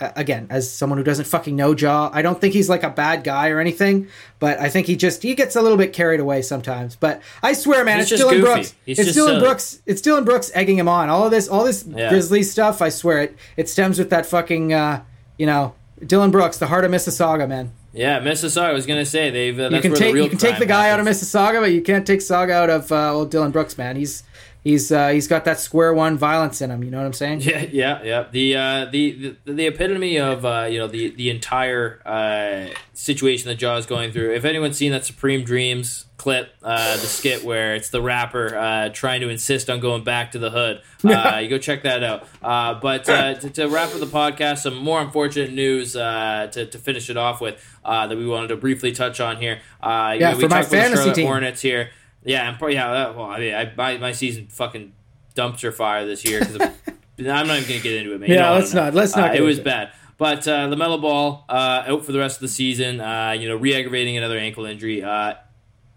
again, 0.00 0.46
as 0.50 0.70
someone 0.70 0.98
who 0.98 1.04
doesn't 1.04 1.26
fucking 1.26 1.54
know 1.54 1.74
Ja, 1.76 2.10
I 2.12 2.22
don't 2.22 2.40
think 2.40 2.54
he's 2.54 2.68
like 2.68 2.82
a 2.82 2.90
bad 2.90 3.22
guy 3.24 3.48
or 3.50 3.60
anything, 3.60 4.08
but 4.38 4.58
I 4.58 4.68
think 4.68 4.86
he 4.86 4.96
just 4.96 5.22
he 5.22 5.34
gets 5.34 5.56
a 5.56 5.62
little 5.62 5.78
bit 5.78 5.92
carried 5.92 6.20
away 6.20 6.42
sometimes. 6.42 6.96
But 6.96 7.20
I 7.42 7.52
swear, 7.52 7.84
man, 7.84 7.98
He's 7.98 8.10
it's 8.12 8.20
Dillon 8.22 8.36
goofy. 8.40 8.52
Brooks. 8.52 8.74
He's 8.86 8.98
it's 8.98 9.12
Dillon 9.14 9.32
silly. 9.34 9.40
Brooks. 9.40 9.82
It's 9.86 10.00
Dillon 10.00 10.24
Brooks 10.24 10.50
egging 10.54 10.78
him 10.78 10.88
on. 10.88 11.08
All 11.10 11.24
of 11.24 11.30
this, 11.30 11.48
all 11.48 11.64
this 11.64 11.84
Yeah. 11.86 12.08
Grizzlies 12.08 12.50
stuff. 12.50 12.80
I 12.82 12.88
swear 12.88 13.22
it. 13.22 13.36
It 13.56 13.68
stems 13.68 13.98
with 13.98 14.10
that 14.10 14.26
fucking, 14.26 14.72
uh, 14.72 15.02
you 15.38 15.46
know, 15.46 15.74
Dillon 16.06 16.30
Brooks, 16.30 16.56
the 16.58 16.66
heart 16.68 16.84
of 16.84 16.90
Mississauga, 16.90 17.46
man. 17.48 17.72
Yeah, 17.92 18.20
Mississauga. 18.20 18.66
I 18.66 18.72
was 18.72 18.86
gonna 18.86 19.04
say 19.04 19.30
they've. 19.30 19.58
Uh, 19.58 19.68
You 19.70 19.80
can 19.80 19.90
where 19.90 19.98
take 19.98 20.08
the 20.08 20.14
real 20.14 20.24
you 20.24 20.30
can 20.30 20.38
take 20.38 20.58
the 20.58 20.66
guy 20.66 20.90
out 20.90 21.00
of. 21.00 21.06
Mississauga, 21.06 21.60
but 21.60 21.72
you 21.72 21.82
can't 21.82 22.06
take 22.06 22.20
Saga 22.22 22.52
out 22.54 22.70
of 22.70 22.92
uh, 22.92 23.12
old 23.12 23.30
Dillon 23.30 23.50
Brooks, 23.50 23.76
man. 23.76 23.96
He's 23.96 24.22
he's 24.64 24.90
uh, 24.92 25.08
he's 25.08 25.28
got 25.28 25.44
that 25.44 25.58
square 25.60 25.92
one 25.94 26.16
violence 26.18 26.60
in 26.60 26.70
him. 26.70 26.84
You 26.84 26.90
know 26.90 26.98
what 26.98 27.06
I'm 27.06 27.12
saying? 27.12 27.40
Yeah, 27.50 27.66
yeah, 27.70 28.02
yeah. 28.02 28.24
The 28.30 28.56
uh, 28.56 28.84
the, 28.90 29.36
the 29.44 29.52
the 29.52 29.66
epitome 29.66 30.18
of 30.18 30.44
uh, 30.44 30.66
you 30.70 30.78
know 30.78 30.86
the 30.88 31.10
the 31.10 31.30
entire 31.30 32.00
uh, 32.06 32.74
situation 32.92 33.48
that 33.48 33.60
Ja 33.60 33.76
is 33.76 33.86
going 33.86 34.12
through. 34.12 34.34
If 34.34 34.44
anyone's 34.44 34.76
seen 34.76 34.92
that 34.92 35.04
Supreme 35.04 35.44
Dreams 35.44 36.06
clip, 36.16 36.52
uh, 36.62 36.92
the 36.96 37.06
skit 37.06 37.42
where 37.44 37.74
it's 37.74 37.88
the 37.88 38.02
rapper 38.02 38.54
uh, 38.54 38.90
trying 38.90 39.22
to 39.22 39.30
insist 39.30 39.70
on 39.70 39.80
going 39.80 40.04
back 40.04 40.32
to 40.32 40.38
the 40.38 40.50
hood, 40.50 40.82
uh, 41.04 41.38
you 41.42 41.48
go 41.48 41.56
check 41.56 41.82
that 41.84 42.02
out. 42.02 42.28
Uh, 42.42 42.74
but 42.74 43.08
uh, 43.08 43.34
to, 43.34 43.48
to 43.48 43.66
wrap 43.68 43.88
up 43.94 44.00
the 44.00 44.06
podcast, 44.06 44.58
some 44.58 44.76
more 44.76 45.00
unfortunate 45.00 45.52
news 45.52 45.96
uh, 45.96 46.48
to 46.52 46.66
to 46.66 46.78
finish 46.78 47.08
it 47.08 47.16
off 47.16 47.40
with 47.40 47.56
uh, 47.84 48.06
that 48.06 48.16
we 48.18 48.26
wanted 48.26 48.48
to 48.48 48.56
briefly 48.56 48.92
touch 48.92 49.18
on 49.20 49.38
here. 49.38 49.60
Uh, 49.82 50.12
you 50.14 50.20
Yeah, 50.20 50.32
know, 50.32 50.36
we 50.36 50.42
for 50.44 50.48
my 50.50 50.60
talked 50.60 50.72
about 50.74 50.88
the 50.90 50.96
fantasy. 50.96 51.22
Hornets 51.24 51.62
here. 51.62 51.90
Yeah, 52.24 52.48
and 52.48 52.58
probably 52.58 52.74
yeah. 52.74 53.10
Well, 53.10 53.24
I 53.26 53.38
mean, 53.38 53.54
I, 53.54 53.72
my 53.76 53.98
my 53.98 54.12
season 54.12 54.48
fucking 54.48 54.92
dumpster 55.34 55.72
fire 55.72 56.04
this 56.06 56.24
year 56.24 56.40
because 56.40 56.56
I'm 57.18 57.46
not 57.46 57.56
even 57.58 57.62
gonna 57.68 57.80
get 57.80 57.94
into 57.94 58.14
it, 58.14 58.20
man. 58.20 58.30
Yeah, 58.30 58.50
I 58.50 58.54
let's 58.58 58.72
don't 58.72 58.94
let's 58.94 59.16
not 59.16 59.30
Uh, 59.30 59.34
it 59.34 59.40
was 59.42 59.58
it. 59.58 59.64
bad, 59.64 59.92
but 60.18 60.46
uh, 60.46 60.68
LaMelo 60.68 61.00
Ball 61.00 61.44
uh, 61.48 61.84
out 61.86 62.04
for 62.04 62.12
the 62.12 62.18
rest 62.18 62.36
of 62.36 62.40
the 62.42 62.48
season. 62.48 63.00
Uh, 63.00 63.32
you 63.38 63.48
know, 63.48 63.56
re-aggravating 63.56 64.16
another 64.16 64.38
ankle 64.38 64.64
injury. 64.66 65.02
Uh, 65.02 65.34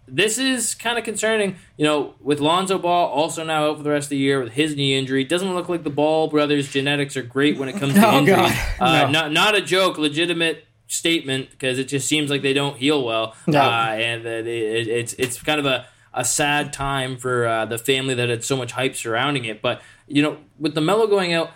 this 0.08 0.38
is 0.38 0.76
kind 0.76 0.98
of 0.98 1.04
concerning. 1.04 1.56
You 1.78 1.86
know, 1.86 2.14
with 2.22 2.40
Lonzo 2.40 2.78
Ball 2.78 3.08
also 3.10 3.44
now 3.44 3.70
out 3.70 3.78
for 3.78 3.84
the 3.84 3.90
rest 3.90 4.06
of 4.06 4.10
the 4.12 4.18
year 4.18 4.42
with 4.44 4.54
his 4.54 4.76
knee 4.76 4.98
injury. 4.98 5.24
Doesn't 5.24 5.54
look 5.54 5.68
like 5.70 5.84
the 5.84 5.90
Ball 5.90 6.28
brothers' 6.28 6.70
genetics 6.72 7.16
are 7.18 7.24
great 7.24 7.58
when 7.58 7.68
it 7.70 7.78
comes 7.78 7.94
to 7.96 8.06
Oh, 8.08 8.18
injuries. 8.20 8.38
God. 8.38 8.68
Uh, 8.80 9.06
No. 9.06 9.12
Not 9.12 9.32
not 9.34 9.56
a 9.56 9.62
joke, 9.62 9.98
legitimate 9.98 10.66
statement 10.88 11.50
because 11.52 11.80
it 11.80 11.86
just 11.88 12.08
seems 12.08 12.30
like 12.30 12.42
they 12.44 12.54
don't 12.54 12.78
heal 12.78 13.04
well. 13.04 13.36
No. 13.48 13.60
Uh, 13.60 13.96
and 13.98 14.26
it, 14.26 14.48
it's 14.48 15.14
it's 15.14 15.42
kind 15.42 15.60
of 15.60 15.66
a, 15.66 15.86
a 16.14 16.24
sad 16.24 16.74
time 16.74 17.18
for 17.18 17.46
uh, 17.46 17.66
the 17.66 17.78
family 17.78 18.14
that 18.14 18.30
had 18.30 18.44
so 18.44 18.56
much 18.56 18.72
hype 18.72 18.96
surrounding 18.96 19.46
it. 19.46 19.62
But 19.62 19.82
you 20.08 20.22
know, 20.22 20.38
with 20.60 20.76
LaMelo 20.76 21.10
going 21.10 21.34
out, 21.34 21.52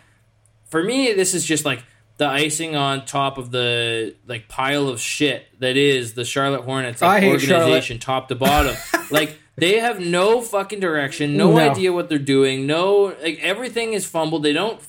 for 0.66 0.84
me, 0.84 1.14
this 1.14 1.34
is 1.34 1.46
just 1.46 1.66
like 1.66 1.84
the 2.18 2.28
icing 2.28 2.76
on 2.76 3.06
top 3.06 3.38
of 3.38 3.52
the 3.52 4.16
like 4.26 4.48
pile 4.48 4.88
of 4.88 5.00
shit 5.00 5.46
that 5.60 5.78
is 5.78 6.14
the 6.14 6.26
Charlotte 6.26 6.64
Hornets 6.64 7.02
like, 7.02 7.24
organization, 7.24 8.00
top 8.00 8.28
to 8.30 8.36
bottom. 8.36 8.76
like 9.12 9.38
they 9.56 9.80
have 9.80 10.00
no 10.00 10.42
fucking 10.42 10.80
direction, 10.80 11.38
no, 11.38 11.52
No. 11.52 11.58
idea 11.60 11.94
what 11.94 12.10
they're 12.10 12.18
doing, 12.18 12.66
no 12.66 13.16
like 13.22 13.40
everything 13.42 13.94
is 13.94 14.06
fumbled. 14.06 14.44
They 14.44 14.54
don't. 14.54 14.80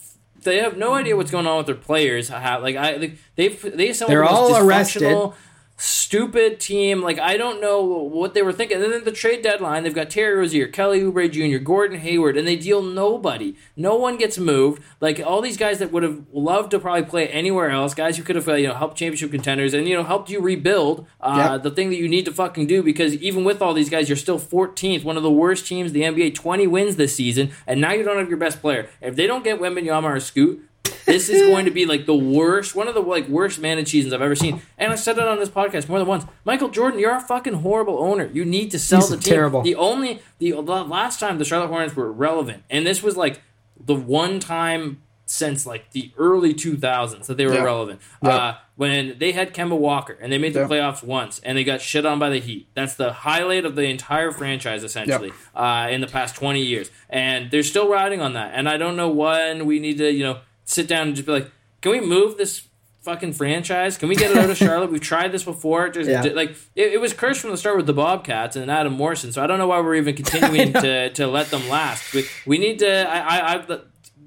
They 0.43 0.61
have 0.61 0.77
no 0.79 0.95
idea 0.95 1.17
what's 1.17 1.33
going 1.33 1.49
on 1.49 1.59
with 1.59 1.67
their 1.67 1.75
players. 1.75 2.29
How, 2.29 2.61
like 2.61 2.77
I, 2.77 2.97
like, 2.97 3.19
they've 3.35 3.61
they 3.61 3.89
assembled 3.89 4.13
They're 4.13 4.25
all 4.25 4.57
arrested. 4.57 5.33
Stupid 5.81 6.59
team. 6.59 7.01
Like 7.03 7.21
I 7.21 7.37
don't 7.37 7.61
know 7.61 7.81
what 7.83 8.35
they 8.35 8.43
were 8.43 8.53
thinking. 8.53 8.83
And 8.83 8.93
then 8.93 9.05
the 9.05 9.13
trade 9.13 9.43
deadline, 9.43 9.85
they've 9.85 9.95
got 9.95 10.11
Terry 10.11 10.35
Rozier, 10.37 10.67
Kelly 10.67 11.01
Oubre 11.03 11.31
Jr., 11.31 11.63
Gordon 11.63 12.01
Hayward, 12.01 12.37
and 12.37 12.49
they 12.49 12.57
deal 12.57 12.83
nobody. 12.83 13.55
No 13.77 13.95
one 13.95 14.17
gets 14.17 14.39
moved. 14.39 14.83
Like 15.01 15.21
all 15.25 15.41
these 15.41 15.57
guys 15.57 15.79
that 15.79 15.93
would 15.93 16.03
have 16.03 16.23
loved 16.33 16.73
to 16.73 16.81
probably 16.81 17.05
play 17.05 17.29
anywhere 17.29 17.71
else, 17.71 17.95
guys 17.95 18.17
who 18.17 18.25
could 18.25 18.35
have 18.35 18.49
uh, 18.49 18.55
you 18.55 18.67
know 18.67 18.75
helped 18.75 18.97
championship 18.99 19.31
contenders 19.31 19.73
and 19.73 19.87
you 19.87 19.95
know 19.95 20.03
helped 20.03 20.31
you 20.31 20.41
rebuild 20.41 21.07
uh, 21.21 21.51
Yep. 21.53 21.63
the 21.63 21.71
thing 21.71 21.91
that 21.91 21.97
you 21.99 22.09
need 22.09 22.25
to 22.25 22.33
fucking 22.33 22.67
do. 22.67 22.83
Because 22.83 23.15
even 23.15 23.45
with 23.45 23.63
all 23.63 23.73
these 23.73 23.89
guys, 23.89 24.09
you're 24.09 24.17
still 24.17 24.41
14th, 24.41 25.05
one 25.05 25.17
of 25.17 25.23
the 25.23 25.31
worst 25.31 25.67
teams 25.69 25.93
in 25.93 25.95
the 25.95 26.03
NBA. 26.03 26.35
20 26.35 26.67
wins 26.67 26.97
this 26.97 27.15
season, 27.15 27.53
and 27.69 27.81
now 27.81 27.93
you 27.93 28.03
don't 28.03 28.19
have 28.19 28.29
your 28.29 28.39
best 28.39 28.61
player. 28.61 28.89
If 29.01 29.15
they 29.15 29.29
don't 29.29 29.45
get 29.45 29.61
Wembanyama 29.61 30.05
or 30.05 30.19
Scoot, 30.21 30.68
this 31.05 31.29
is 31.29 31.43
going 31.49 31.65
to 31.65 31.71
be 31.71 31.87
like 31.93 32.07
the 32.07 32.15
worst, 32.17 32.75
one 32.75 32.89
of 32.89 32.95
the 32.95 33.01
like 33.01 33.29
worst 33.29 33.59
managed 33.61 33.89
seasons 33.91 34.13
I've 34.15 34.23
ever 34.23 34.35
seen. 34.37 34.63
And 34.77 34.93
I 34.93 34.97
said 34.97 35.19
it 35.19 35.25
on 35.27 35.39
this 35.39 35.49
podcast 35.49 35.89
more 35.89 35.99
than 35.99 36.09
once. 36.09 36.25
Michael 36.45 36.69
Jordan, 36.69 36.99
you're 37.01 37.15
a 37.17 37.21
fucking 37.21 37.55
horrible 37.55 37.99
owner. 37.99 38.31
You 38.33 38.45
need 38.45 38.71
to 38.73 38.79
sell 38.79 39.01
He's 39.01 39.11
the 39.11 39.17
team. 39.17 39.33
terrible. 39.35 39.63
The 39.63 39.75
only 39.75 40.21
the, 40.39 40.53
the 40.53 40.63
last 40.63 41.21
time 41.21 41.39
the 41.39 41.45
Charlotte 41.45 41.69
Hornets 41.69 41.97
were 41.97 42.11
relevant, 42.13 42.63
and 42.71 42.87
this 42.87 43.03
was 43.03 43.17
like 43.17 43.41
the 43.85 43.95
one 43.95 44.41
time 44.41 45.03
since 45.31 45.67
like 45.67 45.91
the 45.91 46.11
early 46.17 46.55
2000s 46.55 47.27
that 47.27 47.37
they 47.37 47.45
were 47.45 47.53
Yeah. 47.53 47.63
relevant. 47.63 48.01
Yeah. 48.23 48.31
Uh, 48.31 48.55
when 48.77 49.17
they 49.19 49.33
had 49.33 49.53
Kemba 49.53 49.77
Walker 49.77 50.17
and 50.23 50.33
they 50.33 50.39
made 50.39 50.55
the 50.55 50.61
Yeah. 50.61 50.67
playoffs 50.69 51.03
once 51.03 51.39
and 51.45 51.59
they 51.59 51.65
got 51.65 51.83
shit 51.83 52.07
on 52.07 52.19
by 52.19 52.31
the 52.31 52.39
Heat. 52.39 52.67
That's 52.73 52.95
the 52.95 53.13
highlight 53.13 53.67
of 53.67 53.77
the 53.77 53.83
entire 53.83 54.33
franchise 54.33 54.85
essentially 54.85 55.33
uh, 55.55 55.89
in 55.91 56.01
the 56.01 56.07
past 56.07 56.35
20 56.35 56.63
years. 56.63 56.91
And 57.11 57.51
they're 57.51 57.63
still 57.63 57.91
riding 57.91 58.23
on 58.23 58.33
that. 58.33 58.53
And 58.55 58.71
I 58.71 58.79
don't 58.79 58.97
know 58.97 59.11
when 59.11 59.67
we 59.67 59.81
need 59.81 59.99
to, 59.99 60.11
you 60.11 60.25
know, 60.25 60.39
sit 60.69 60.87
down 60.87 61.09
and 61.09 61.17
just 61.17 61.27
be 61.27 61.33
like, 61.33 61.51
can 61.81 61.93
we 61.93 62.01
move 62.01 62.37
this 62.37 62.67
fucking 63.03 63.33
franchise? 63.33 63.97
Can 63.97 64.09
we 64.09 64.17
get 64.17 64.31
it 64.33 64.37
out 64.37 64.51
of 64.51 64.57
Charlotte? 64.57 64.91
We've 64.93 65.01
tried 65.01 65.33
this 65.33 65.45
before. 65.45 65.89
Just 65.89 66.11
Yeah. 66.11 66.23
like 66.35 66.51
it, 66.77 66.93
it 66.95 67.01
was 67.01 67.13
cursed 67.15 67.41
from 67.41 67.51
the 67.51 67.57
start 67.57 67.77
with 67.77 67.87
the 67.87 67.93
Bobcats 67.95 68.55
and 68.57 68.71
Adam 68.71 68.93
Morrison. 68.93 69.33
So 69.33 69.43
I 69.43 69.47
don't 69.47 69.59
know 69.59 69.67
why 69.69 69.81
we're 69.81 69.95
even 69.95 70.15
continuing 70.23 70.73
to, 70.75 71.11
to 71.11 71.27
let 71.27 71.51
them 71.51 71.69
last. 71.69 72.13
We, 72.13 72.25
we 72.47 72.59
need 72.59 72.81
to. 72.81 73.09
I, 73.09 73.39
I, 73.39 73.55
I 73.73 73.79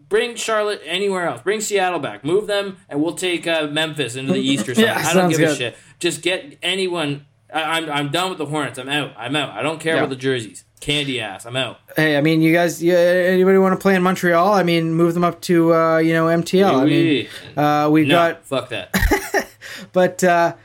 bring 0.09 0.35
Charlotte 0.35 0.81
anywhere 0.85 1.27
else. 1.27 1.41
Bring 1.41 1.61
Seattle 1.61 1.99
back. 1.99 2.23
Move 2.25 2.47
them, 2.47 2.77
and 2.89 3.01
we'll 3.03 3.13
take 3.15 3.45
uh, 3.47 3.67
Memphis 3.67 4.15
into 4.15 4.33
the 4.33 4.39
East 4.51 4.67
or 4.67 4.73
something. 4.75 4.85
Yeah, 4.93 5.07
I 5.07 5.13
don't 5.13 5.29
give 5.29 5.39
a 5.41 5.55
shit. 5.55 5.75
Just 5.99 6.21
get 6.21 6.57
anyone. 6.63 7.25
I, 7.53 7.61
I'm 7.77 7.89
I'm 7.91 8.09
done 8.11 8.29
with 8.29 8.37
the 8.39 8.45
Hornets. 8.45 8.79
I'm 8.79 8.89
out. 8.89 9.13
I'm 9.17 9.35
out. 9.35 9.49
I 9.51 9.61
don't 9.61 9.79
care 9.79 9.93
Yeah. 9.95 9.99
about 10.01 10.09
the 10.09 10.15
jerseys. 10.15 10.63
Candy 10.81 11.21
ass. 11.21 11.45
I'm 11.45 11.55
out. 11.55 11.79
Hey, 11.95 12.17
I 12.17 12.21
mean, 12.21 12.41
you 12.41 12.51
guys, 12.51 12.83
yeah, 12.83 12.95
anybody 12.97 13.57
want 13.59 13.73
to 13.73 13.81
play 13.81 13.95
in 13.95 14.03
Montreal? 14.03 14.53
I 14.53 14.63
mean, 14.63 14.93
move 14.93 15.13
them 15.13 15.23
up 15.23 15.39
to 15.41 15.73
uh, 15.73 15.97
you 15.99 16.13
know 16.13 16.25
MTL. 16.25 16.81
I 16.81 16.85
mean, 16.85 17.27
uh, 17.55 17.89
we've 17.89 18.07
no, 18.07 18.15
got 18.15 18.45
fuck 18.45 18.69
that. 18.69 18.89
But 19.93 20.23
uh, 20.23 20.55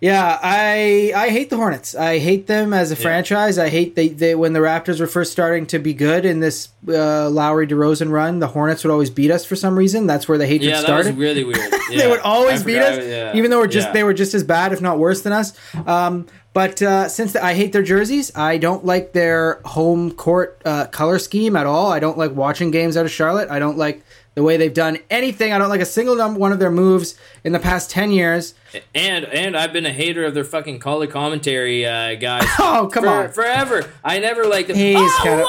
yeah, 0.00 0.38
I 0.42 1.12
I 1.14 1.30
hate 1.30 1.48
the 1.50 1.56
Hornets. 1.56 1.94
I 1.94 2.18
hate 2.18 2.46
them 2.46 2.72
as 2.72 2.90
a 2.90 2.96
franchise. 2.96 3.56
I 3.58 3.68
hate 3.68 3.94
they, 3.94 4.08
they 4.08 4.34
when 4.34 4.52
the 4.52 4.60
Raptors 4.60 5.00
were 5.00 5.06
first 5.06 5.32
starting 5.32 5.66
to 5.68 5.78
be 5.78 5.94
good 5.94 6.24
in 6.26 6.40
this 6.40 6.68
uh, 6.88 7.30
Lowry 7.30 7.66
DeRozan 7.66 8.10
run. 8.10 8.40
The 8.40 8.48
Hornets 8.48 8.84
would 8.84 8.90
always 8.90 9.10
beat 9.10 9.30
us 9.30 9.44
for 9.44 9.56
some 9.56 9.76
reason. 9.78 10.06
That's 10.06 10.28
where 10.28 10.36
the 10.38 10.46
hatred 10.46 10.70
Yeah, 10.70 10.82
that 10.82 10.94
was 10.96 11.06
started. 11.06 11.16
really 11.18 11.44
weird. 11.44 11.72
they 11.90 12.08
would 12.08 12.20
always 12.20 12.62
I 12.62 12.66
beat 12.66 12.78
us, 12.78 13.04
yeah. 13.06 13.34
even 13.36 13.50
though 13.50 13.58
we're 13.60 13.66
just 13.66 13.88
Yeah. 13.88 13.92
they 13.92 14.02
were 14.04 14.14
just 14.14 14.34
as 14.34 14.44
bad, 14.44 14.72
if 14.72 14.80
not 14.82 14.98
worse, 14.98 15.22
than 15.22 15.32
us. 15.32 15.52
Um, 15.86 16.26
but 16.54 16.80
uh, 16.80 17.08
since 17.08 17.32
the, 17.32 17.44
I 17.44 17.52
hate 17.54 17.72
their 17.72 17.82
jerseys, 17.82 18.34
I 18.36 18.56
don't 18.58 18.84
like 18.84 19.12
their 19.12 19.60
home 19.64 20.12
court 20.12 20.62
uh, 20.64 20.86
color 20.86 21.18
scheme 21.18 21.56
at 21.56 21.66
all. 21.66 21.92
I 21.92 21.98
don't 21.98 22.16
like 22.16 22.30
watching 22.32 22.70
games 22.70 22.96
out 22.96 23.04
of 23.04 23.10
Charlotte. 23.10 23.50
I 23.50 23.58
don't 23.58 23.76
like 23.76 24.02
the 24.34 24.42
way 24.42 24.56
they've 24.56 24.72
done 24.72 24.98
anything. 25.10 25.52
I 25.52 25.58
don't 25.58 25.68
like 25.68 25.80
a 25.80 25.86
single 25.86 26.16
one 26.34 26.52
of 26.52 26.60
their 26.60 26.70
moves 26.70 27.18
in 27.42 27.52
the 27.52 27.58
past 27.58 27.90
ten 27.90 28.10
years. 28.12 28.54
And 28.94 29.24
and 29.26 29.56
I've 29.56 29.72
been 29.72 29.84
a 29.86 29.92
hater 29.92 30.24
of 30.24 30.34
their 30.34 30.44
fucking 30.44 30.78
color 30.78 31.06
commentary 31.08 31.84
uh, 31.84 32.14
guys. 32.14 32.46
Oh, 32.58 32.88
come 32.92 33.04
for- 33.04 33.10
on. 33.10 33.32
forever. 33.32 33.90
I 34.04 34.18
never 34.20 34.44
liked 34.44 34.68
them. 34.68 34.76
He's 34.76 34.96
oh, 34.96 35.20
kinda- 35.22 35.44
whoa, 35.44 35.48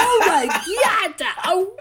oh 0.00 0.24
my 0.26 0.46
god! 0.46 0.62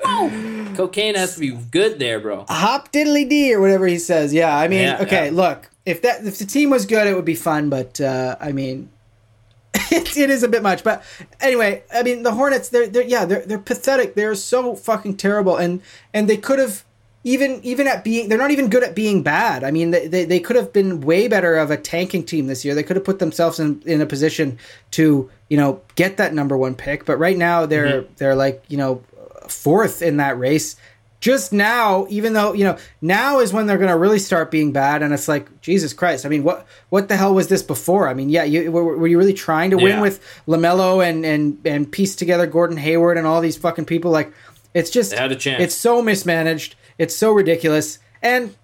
Whoa! 0.03 0.73
Cocaine 0.75 1.15
has 1.15 1.33
to 1.35 1.39
be 1.39 1.51
good 1.51 1.97
there, 1.99 2.19
bro. 2.19 2.45
hop 2.49 2.91
diddly 2.91 3.27
dee 3.27 3.53
or 3.53 3.59
whatever 3.61 3.87
he 3.87 3.97
says. 3.97 4.33
Yeah, 4.33 4.55
I 4.55 4.67
mean, 4.67 4.81
Yeah, 4.83 5.01
okay, 5.01 5.25
yeah. 5.25 5.31
look, 5.31 5.69
if 5.85 6.01
that 6.03 6.25
if 6.25 6.37
the 6.37 6.45
team 6.45 6.69
was 6.69 6.85
good, 6.85 7.07
it 7.07 7.15
would 7.15 7.25
be 7.25 7.35
fun, 7.35 7.69
but 7.69 7.99
uh, 7.99 8.35
I 8.39 8.51
mean, 8.51 8.89
it, 9.73 10.15
it 10.17 10.29
is 10.29 10.43
a 10.43 10.47
bit 10.47 10.61
much. 10.63 10.83
But 10.83 11.03
anyway, 11.39 11.83
I 11.93 12.03
mean, 12.03 12.23
the 12.23 12.31
Hornets, 12.33 12.69
they're 12.69 12.87
they're 12.87 13.03
yeah, 13.03 13.25
they're 13.25 13.45
they're 13.45 13.57
pathetic. 13.59 14.13
They're 14.15 14.35
so 14.35 14.75
fucking 14.75 15.17
terrible, 15.17 15.55
and 15.57 15.81
and 16.13 16.29
they 16.29 16.37
could 16.37 16.59
have. 16.59 16.83
Even 17.23 17.59
even 17.63 17.87
at 17.87 18.05
being, 18.05 18.29
they're 18.29 18.37
not 18.37 18.51
even 18.51 18.69
good 18.69 18.83
at 18.83 18.95
being 18.95 19.21
bad. 19.21 19.65
I 19.65 19.71
mean, 19.71 19.91
they, 19.91 20.07
they, 20.07 20.23
they 20.23 20.39
could 20.39 20.55
have 20.55 20.71
been 20.71 21.01
way 21.01 21.27
better 21.27 21.57
of 21.57 21.71
a 21.71 21.75
tanking 21.75 22.23
team 22.23 22.47
this 22.47 22.63
year. 22.63 22.73
They 22.73 22.83
could 22.83 22.95
have 22.95 23.03
put 23.03 23.19
themselves 23.19 23.59
in, 23.59 23.81
in 23.85 23.99
a 23.99 24.05
position 24.05 24.57
to 24.91 25.29
you 25.49 25.57
know 25.57 25.81
get 25.95 26.15
that 26.17 26.33
number 26.33 26.55
one 26.55 26.73
pick. 26.73 27.03
But 27.03 27.17
right 27.17 27.35
now 27.35 27.65
they're 27.65 28.03
they're 28.15 28.35
like 28.35 28.63
you 28.69 28.77
know 28.77 29.03
fourth 29.51 30.01
in 30.01 30.17
that 30.17 30.37
race 30.37 30.75
just 31.19 31.51
now, 31.51 32.05
even 32.09 32.33
though 32.33 32.53
you 32.53 32.63
know 32.63 32.77
now 33.01 33.39
is 33.39 33.51
when 33.51 33.65
they're 33.65 33.77
going 33.77 33.89
to 33.89 33.97
really 33.97 34.19
start 34.19 34.51
being 34.51 34.71
bad, 34.71 35.01
and 35.01 35.13
it's 35.13 35.27
like 35.27 35.61
Jesus 35.61 35.93
Christ. 35.93 36.25
I 36.25 36.29
mean, 36.29 36.43
what 36.43 36.67
what 36.89 37.07
the 37.07 37.17
hell 37.17 37.33
was 37.33 37.47
this 37.47 37.63
before? 37.63 38.07
I 38.07 38.13
mean, 38.13 38.29
yeah, 38.29 38.43
you, 38.43 38.71
were, 38.71 38.97
were 38.97 39.07
you 39.07 39.17
really 39.17 39.33
trying 39.33 39.71
to 39.71 39.77
win 39.77 39.99
with 39.99 40.23
LaMelo 40.47 41.05
and 41.05 41.25
and 41.25 41.59
and 41.65 41.91
piece 41.91 42.15
together 42.15 42.45
Gordon 42.45 42.77
Hayward 42.77 43.17
and 43.17 43.25
all 43.25 43.41
these 43.41 43.57
fucking 43.57 43.85
people? 43.85 44.11
Like, 44.11 44.31
it's 44.73 44.91
just 44.91 45.11
They 45.11 45.17
had 45.17 45.31
a 45.31 45.35
chance. 45.35 45.63
It's 45.63 45.75
so 45.75 46.01
mismanaged. 46.01 46.75
It's 46.99 47.15
so 47.15 47.31
ridiculous. 47.31 47.97
And 48.21 48.55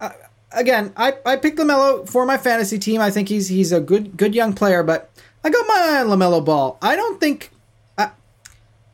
uh, 0.00 0.10
again, 0.52 0.92
I 0.96 1.14
I 1.26 1.36
picked 1.36 1.58
LaMelo 1.58 2.08
for 2.08 2.24
my 2.24 2.38
fantasy 2.38 2.78
team. 2.78 3.00
I 3.00 3.10
think 3.10 3.28
he's 3.28 3.48
he's 3.48 3.72
a 3.72 3.80
good 3.80 4.16
good 4.16 4.36
young 4.36 4.52
player, 4.52 4.84
but 4.84 5.10
I 5.42 5.50
got 5.50 5.66
my 5.66 5.74
eye 5.74 6.00
on 6.00 6.06
LaMelo 6.06 6.44
Ball. 6.44 6.78
I 6.80 6.94
don't 6.94 7.18
think. 7.18 7.50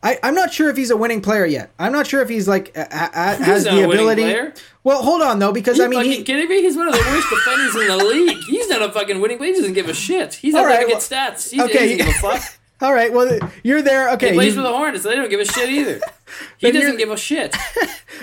I, 0.00 0.18
I'm 0.22 0.34
not 0.34 0.52
sure 0.52 0.68
if 0.70 0.76
he's 0.76 0.90
a 0.90 0.96
winning 0.96 1.20
player 1.20 1.44
yet. 1.44 1.72
I'm 1.78 1.90
not 1.92 2.06
sure 2.06 2.22
if 2.22 2.28
he's 2.28 2.46
like 2.46 2.76
a, 2.76 2.82
a, 2.82 3.34
has 3.44 3.64
not 3.64 3.74
the 3.74 3.82
a 3.82 3.88
winning 3.88 4.04
ability. 4.06 4.22
player. 4.22 4.54
Well, 4.84 5.02
hold 5.02 5.22
on 5.22 5.38
though, 5.40 5.52
because 5.52 5.80
I 5.80 5.88
mean, 5.88 5.98
fucking 5.98 6.12
he, 6.12 6.22
kidding 6.22 6.48
me? 6.48 6.62
He's 6.62 6.76
one 6.76 6.86
of 6.88 6.94
the 6.94 7.00
worst 7.00 7.28
defenders 7.28 7.74
in 7.74 7.88
the 7.88 7.96
league. 8.04 8.38
He's 8.48 8.68
not 8.68 8.82
a 8.82 8.92
fucking 8.92 9.20
winning 9.20 9.38
player. 9.38 9.52
He 9.52 9.58
doesn't 9.58 9.74
give 9.74 9.88
a 9.88 9.94
shit. 9.94 10.34
He's 10.34 10.54
not 10.54 10.66
right, 10.66 10.86
well- 10.86 10.88
get 10.88 10.98
stats. 10.98 11.50
He, 11.50 11.60
okay, 11.60 11.88
he 11.90 11.96
doesn't 11.96 12.22
give 12.22 12.30
a 12.32 12.38
fuck. 12.38 12.42
all 12.80 12.94
right. 12.94 13.12
Well, 13.12 13.40
you're 13.64 13.82
there. 13.82 14.10
Okay, 14.12 14.28
He 14.28 14.34
plays 14.34 14.54
for 14.54 14.62
the 14.62 14.72
Hornets. 14.72 15.02
They 15.02 15.16
don't 15.16 15.28
give 15.30 15.40
a 15.40 15.44
shit 15.44 15.68
either. 15.68 16.00
He 16.58 16.70
doesn't 16.70 16.98
give 16.98 17.10
a 17.10 17.16
shit. 17.16 17.56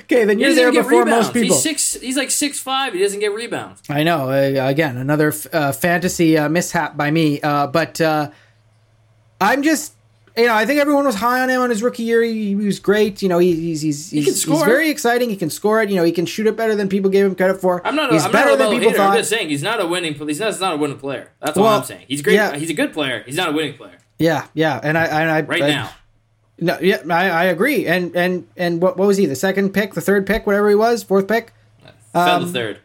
okay. 0.01 0.26
Then 0.26 0.38
you're 0.38 0.53
there 0.53 0.71
before 0.71 0.99
rebounds. 1.05 1.28
most 1.28 1.34
people. 1.34 1.55
He's 1.55 1.63
six. 1.63 1.93
He's 1.95 2.15
like 2.15 2.30
six 2.30 2.59
five. 2.59 2.93
He 2.93 2.99
doesn't 2.99 3.19
get 3.19 3.34
rebounds. 3.34 3.82
I 3.89 4.03
know. 4.03 4.30
Uh, 4.30 4.67
again, 4.69 4.95
another 4.97 5.30
f- 5.30 5.47
uh, 5.51 5.71
fantasy 5.71 6.38
uh, 6.38 6.47
mishap 6.47 6.95
by 6.95 7.09
me. 7.09 7.41
Uh, 7.41 7.65
but 7.65 7.99
uh, 7.99 8.30
I'm 9.41 9.63
just, 9.63 9.95
you 10.38 10.45
know, 10.47 10.53
I 10.53 10.65
think 10.65 10.79
everyone 10.79 11.05
was 11.05 11.15
high 11.15 11.41
on 11.41 11.49
him 11.49 11.61
on 11.61 11.69
his 11.69 11.81
rookie 11.81 12.03
year. 12.03 12.21
He, 12.21 12.47
he 12.49 12.55
was 12.55 12.79
great. 12.79 13.21
You 13.21 13.29
know, 13.29 13.39
he, 13.39 13.55
he's 13.55 13.81
he's 13.81 14.09
he's, 14.11 14.43
he's 14.43 14.61
very 14.63 14.89
exciting. 14.89 15.29
He 15.29 15.36
can 15.38 15.49
score 15.49 15.81
it. 15.81 15.89
You 15.89 15.95
know, 15.95 16.03
he 16.03 16.11
can 16.11 16.25
shoot 16.25 16.45
it 16.47 16.55
better 16.57 16.75
than 16.75 16.89
people 16.89 17.09
gave 17.09 17.25
him 17.25 17.36
credit 17.36 17.61
for. 17.61 17.86
I'm 17.88 17.95
not. 17.95 18.09
A, 18.09 18.13
he's 18.13 18.25
I'm 18.25 18.31
better 18.31 18.51
not 18.51 18.57
than 18.57 18.69
people 18.71 18.89
hater. 18.89 18.97
thought. 18.97 19.11
I'm 19.11 19.17
just 19.17 19.29
saying 19.29 19.49
he's 19.49 19.63
not 19.63 19.81
a 19.81 19.88
winning. 19.88 20.13
He's 20.13 20.39
not, 20.39 20.51
he's 20.51 20.59
not 20.59 20.73
a 20.73 20.77
winning 20.77 20.97
player. 20.99 21.31
That's 21.41 21.57
all 21.57 21.65
I'm 21.67 21.83
saying. 21.83 22.05
He's 22.07 22.21
great. 22.21 22.36
yeah. 22.36 22.55
He's 22.55 22.69
a 22.69 22.73
good 22.73 22.93
player. 22.93 23.23
He's 23.25 23.36
not 23.38 23.49
a 23.49 23.51
winning 23.51 23.75
player 23.75 23.97
Yeah, 24.19 24.47
yeah, 24.53 24.79
and 24.83 24.97
I, 24.97 25.05
and 25.05 25.29
I 25.31 25.41
right 25.41 25.63
I, 25.63 25.67
now. 25.69 25.91
No, 26.59 26.77
yeah, 26.79 27.01
I, 27.09 27.29
I 27.29 27.43
agree. 27.45 27.86
And 27.86 28.15
and 28.15 28.47
and 28.55 28.81
what 28.81 28.97
what 28.97 29.07
was 29.07 29.17
he? 29.17 29.25
The 29.25 29.36
second 29.36 29.71
pick, 29.73 29.93
the 29.93 30.01
third 30.01 30.25
pick, 30.25 30.45
whatever 30.47 30.69
he 30.69 30.75
was, 30.75 31.03
fourth 31.03 31.27
pick. 31.27 31.53
Fell 32.13 32.21
Um, 32.38 32.45
the 32.47 32.51
third. 32.53 32.79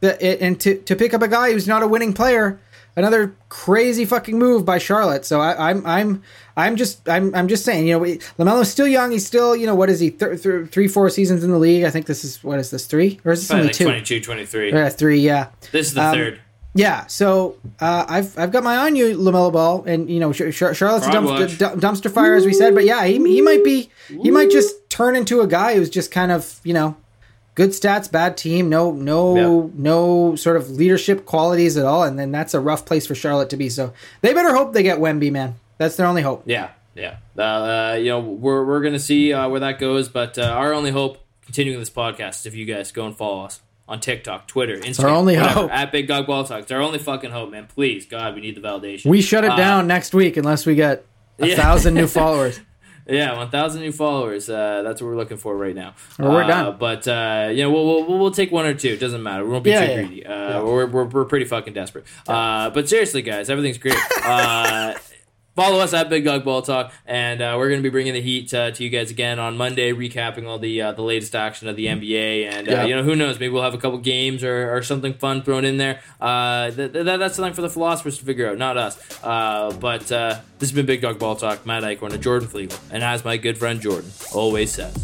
The, 0.00 0.24
it, 0.24 0.40
and 0.40 0.60
to 0.60 0.78
to 0.78 0.94
pick 0.94 1.12
up 1.12 1.22
a 1.22 1.28
guy 1.28 1.52
who's 1.52 1.66
not 1.66 1.82
a 1.82 1.88
winning 1.88 2.12
player, 2.12 2.60
another 2.98 3.34
crazy 3.48 4.04
fucking 4.04 4.38
move 4.38 4.64
by 4.64 4.78
Charlotte. 4.78 5.24
So 5.24 5.40
I, 5.40 5.70
I'm 5.70 5.86
I'm 5.86 6.22
I'm 6.56 6.76
just 6.76 7.08
I'm 7.08 7.34
I'm 7.34 7.48
just 7.48 7.64
saying, 7.64 7.86
you 7.86 7.94
know, 7.94 7.98
we, 8.00 8.18
LaMelo's 8.38 8.70
still 8.70 8.88
young. 8.88 9.12
He's 9.12 9.26
still, 9.26 9.56
you 9.56 9.66
know, 9.66 9.74
what 9.74 9.88
is 9.88 10.00
he? 10.00 10.10
Th- 10.10 10.42
th- 10.42 10.68
three, 10.70 10.88
four 10.88 11.08
seasons 11.10 11.42
in 11.44 11.50
the 11.50 11.58
league. 11.58 11.84
I 11.84 11.90
think 11.90 12.06
this 12.06 12.24
is 12.24 12.42
what 12.44 12.58
is 12.58 12.70
this 12.70 12.86
three 12.86 13.20
or 13.24 13.32
is 13.32 13.40
this 13.40 13.48
Probably 13.48 13.60
only 13.62 13.68
like 13.68 13.76
two? 13.76 13.84
22, 13.84 14.20
23. 14.20 14.72
Yeah, 14.72 14.88
three. 14.90 15.20
Yeah. 15.20 15.48
This 15.72 15.86
is 15.88 15.94
the 15.94 16.02
Um, 16.04 16.14
third. 16.14 16.40
Yeah, 16.74 17.06
so 17.06 17.56
uh, 17.80 18.04
I've 18.08 18.38
I've 18.38 18.52
got 18.52 18.62
my 18.62 18.74
eye 18.74 18.86
on 18.86 18.94
you, 18.94 19.16
Lamelo 19.16 19.52
Ball, 19.52 19.82
and 19.84 20.08
you 20.08 20.20
know 20.20 20.32
Ch- 20.32 20.52
Ch- 20.52 20.76
Charlotte's 20.76 21.06
a 21.06 21.10
dumpster, 21.10 21.60
watch. 21.60 21.80
dumpster 21.80 22.10
fire, 22.12 22.34
as 22.36 22.44
we 22.46 22.52
said. 22.52 22.74
But 22.74 22.84
yeah, 22.84 23.04
he, 23.06 23.14
he 23.16 23.40
might 23.40 23.64
be 23.64 23.88
he 24.22 24.30
might 24.30 24.50
just 24.50 24.88
turn 24.90 25.16
into 25.16 25.40
a 25.40 25.46
guy 25.46 25.74
who's 25.74 25.90
just 25.90 26.10
kind 26.12 26.30
of 26.30 26.60
you 26.64 26.74
know 26.74 26.96
good 27.58 27.70
stats, 27.70 28.10
bad 28.10 28.36
team, 28.36 28.68
no 28.68 28.92
no 28.92 29.36
Yeah. 29.66 29.70
no 29.76 30.36
sort 30.36 30.56
of 30.56 30.70
leadership 30.70 31.26
qualities 31.26 31.76
at 31.76 31.84
all, 31.84 32.04
and 32.04 32.16
then 32.16 32.30
that's 32.30 32.54
a 32.54 32.60
rough 32.60 32.86
place 32.86 33.04
for 33.06 33.16
Charlotte 33.16 33.50
to 33.50 33.56
be. 33.56 33.68
So 33.68 33.92
they 34.20 34.32
better 34.32 34.54
hope 34.54 34.72
they 34.72 34.84
get 34.84 34.98
Wemby, 35.00 35.32
man. 35.32 35.56
That's 35.78 35.96
their 35.96 36.06
only 36.06 36.22
hope. 36.22 36.44
Yeah, 36.46 36.68
yeah. 36.94 37.16
Uh, 37.36 37.96
you 37.98 38.10
know, 38.10 38.20
we're 38.20 38.64
we're 38.64 38.80
gonna 38.80 39.00
see 39.00 39.32
uh, 39.32 39.48
where 39.48 39.60
that 39.60 39.78
goes, 39.80 40.08
but 40.08 40.38
uh, 40.38 40.42
our 40.42 40.72
only 40.72 40.92
hope 40.92 41.18
continuing 41.44 41.80
this 41.80 41.90
podcast 41.90 42.40
is 42.40 42.46
if 42.46 42.54
you 42.54 42.64
guys 42.64 42.92
go 42.92 43.04
and 43.06 43.16
follow 43.16 43.44
us 43.44 43.60
on 43.88 43.98
TikTok, 44.00 44.46
Twitter, 44.46 44.76
Instagram, 44.78 45.04
our 45.04 45.08
only 45.10 45.36
whatever, 45.36 45.60
hope. 45.62 45.70
at 45.72 45.90
Big 45.90 46.06
Dog 46.06 46.26
Ball 46.28 46.44
Talk. 46.44 46.60
It's 46.62 46.70
our 46.70 46.80
only 46.80 46.98
fucking 47.00 47.30
hope, 47.32 47.50
man. 47.50 47.66
Please, 47.74 48.06
God, 48.06 48.34
we 48.36 48.40
need 48.40 48.54
the 48.54 48.60
validation. 48.60 49.06
We 49.06 49.20
shut 49.22 49.44
it 49.44 49.50
Uh, 49.50 49.56
down 49.56 49.86
next 49.88 50.14
week 50.14 50.36
unless 50.36 50.64
we 50.64 50.74
get 50.76 51.04
a 51.40 51.48
Yeah. 51.48 51.56
thousand 51.56 51.94
new 51.94 52.06
followers. 52.20 52.60
Yeah, 53.08 53.36
1,000 53.38 53.80
new 53.80 53.90
followers. 53.92 54.50
Uh, 54.50 54.82
that's 54.82 55.00
what 55.00 55.08
we're 55.08 55.16
looking 55.16 55.38
for 55.38 55.56
right 55.56 55.74
now. 55.74 55.94
Well, 56.18 56.30
we're 56.32 56.42
Uh, 56.44 56.46
done. 56.46 56.76
But, 56.78 57.08
uh, 57.08 57.48
you 57.50 57.62
know, 57.62 57.70
we'll, 57.70 57.86
we'll, 58.06 58.18
we'll 58.18 58.30
take 58.30 58.52
one 58.52 58.66
or 58.66 58.74
two. 58.74 58.88
It 58.90 59.00
doesn't 59.00 59.22
matter. 59.22 59.44
We 59.44 59.50
won't 59.50 59.64
be 59.64 59.70
Yeah, 59.70 59.86
too 59.86 59.92
yeah. 59.92 60.02
greedy. 60.06 60.26
Uh, 60.26 60.62
we're, 60.64 60.86
we're, 60.86 61.04
we're 61.04 61.24
pretty 61.24 61.46
fucking 61.46 61.72
desperate. 61.72 62.04
Uh, 62.26 62.68
but 62.70 62.88
seriously, 62.88 63.22
guys, 63.22 63.48
everything's 63.48 63.78
great. 63.78 63.96
Follow 65.58 65.80
us 65.80 65.92
at 65.92 66.08
Big 66.08 66.24
Dog 66.24 66.44
Ball 66.44 66.62
Talk, 66.62 66.92
and 67.04 67.42
uh, 67.42 67.56
we're 67.58 67.68
going 67.68 67.80
to 67.80 67.82
be 67.82 67.88
bringing 67.90 68.12
the 68.14 68.20
heat 68.20 68.54
uh, 68.54 68.70
to 68.70 68.84
you 68.84 68.88
guys 68.90 69.10
again 69.10 69.40
on 69.40 69.56
Monday, 69.56 69.92
recapping 69.92 70.46
all 70.46 70.56
the 70.60 70.80
uh, 70.82 70.92
the 70.92 71.02
latest 71.02 71.34
action 71.34 71.66
of 71.66 71.74
the 71.74 71.86
NBA. 71.86 72.44
And, 72.48 72.68
uh, 72.68 72.70
Yeah. 72.70 72.84
you 72.84 72.94
know, 72.94 73.02
who 73.02 73.16
knows? 73.16 73.40
Maybe 73.40 73.52
we'll 73.52 73.64
have 73.64 73.74
a 73.74 73.78
couple 73.78 73.98
games 73.98 74.44
or, 74.44 74.72
or 74.72 74.84
something 74.84 75.14
fun 75.14 75.42
thrown 75.42 75.64
in 75.64 75.76
there. 75.76 75.98
Uh, 76.20 76.70
th- 76.70 76.92
th- 76.92 77.04
that's 77.04 77.34
something 77.34 77.54
for 77.54 77.62
the 77.62 77.68
philosophers 77.68 78.18
to 78.18 78.24
figure 78.24 78.48
out, 78.48 78.56
not 78.56 78.76
us. 78.76 78.96
Uh, 79.24 79.72
but 79.80 80.12
uh, 80.12 80.38
this 80.60 80.68
has 80.68 80.72
been 80.76 80.86
Big 80.86 81.00
Dog 81.00 81.18
Ball 81.18 81.34
Talk. 81.34 81.66
Matt 81.66 81.82
Eichhorn 81.82 82.12
and 82.12 82.22
Jordan 82.22 82.46
Flegel. 82.48 82.78
And 82.92 83.02
as 83.02 83.24
my 83.24 83.36
good 83.36 83.58
friend 83.58 83.80
Jordan 83.80 84.12
always 84.32 84.70
says, 84.70 84.94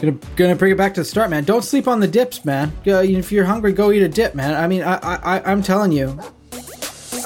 Gonna, 0.00 0.16
gonna 0.34 0.56
bring 0.56 0.72
it 0.72 0.78
back 0.78 0.94
to 0.94 1.02
the 1.02 1.04
start, 1.04 1.30
man. 1.30 1.44
Don't 1.44 1.62
sleep 1.62 1.86
on 1.86 2.00
the 2.00 2.08
dips, 2.08 2.44
man. 2.44 2.72
If 2.84 3.30
you're 3.30 3.44
hungry, 3.44 3.72
go 3.72 3.92
eat 3.92 4.02
a 4.02 4.08
dip, 4.08 4.34
man. 4.34 4.52
I 4.54 4.66
mean, 4.66 4.82
I, 4.82 4.96
I, 4.96 5.42
I'm 5.52 5.62
telling 5.62 5.92
you. 5.92 6.18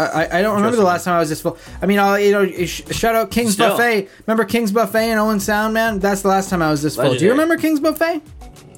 I, 0.01 0.39
I 0.39 0.43
don't 0.43 0.57
remember 0.57 0.77
the 0.77 0.83
last 0.85 1.05
time 1.05 1.15
I 1.15 1.19
was 1.21 1.29
this 1.29 1.41
full. 1.41 1.57
I 1.83 1.87
mean, 1.87 1.99
I'll 1.99 2.19
you 2.19 2.33
know 2.33 2.47
sh- 2.67 2.83
shout 2.91 3.15
out 3.15 3.31
King's 3.31 3.55
Still. 3.55 3.71
Buffet. 3.77 4.09
Remember 4.27 4.45
King's 4.45 4.73
Buffet 4.73 5.11
and 5.11 5.21
Owen 5.21 5.41
Sound, 5.41 5.75
man? 5.75 5.99
That's 5.99 6.23
the 6.23 6.29
last 6.29 6.51
time 6.51 6.63
I 6.63 6.71
was 6.71 6.83
this 6.83 6.97
full. 6.97 7.05
Do 7.05 7.09
you 7.09 7.13
Legendary. 7.15 7.33
remember 7.33 7.57
King's 7.61 7.81
Buffet? 7.81 8.23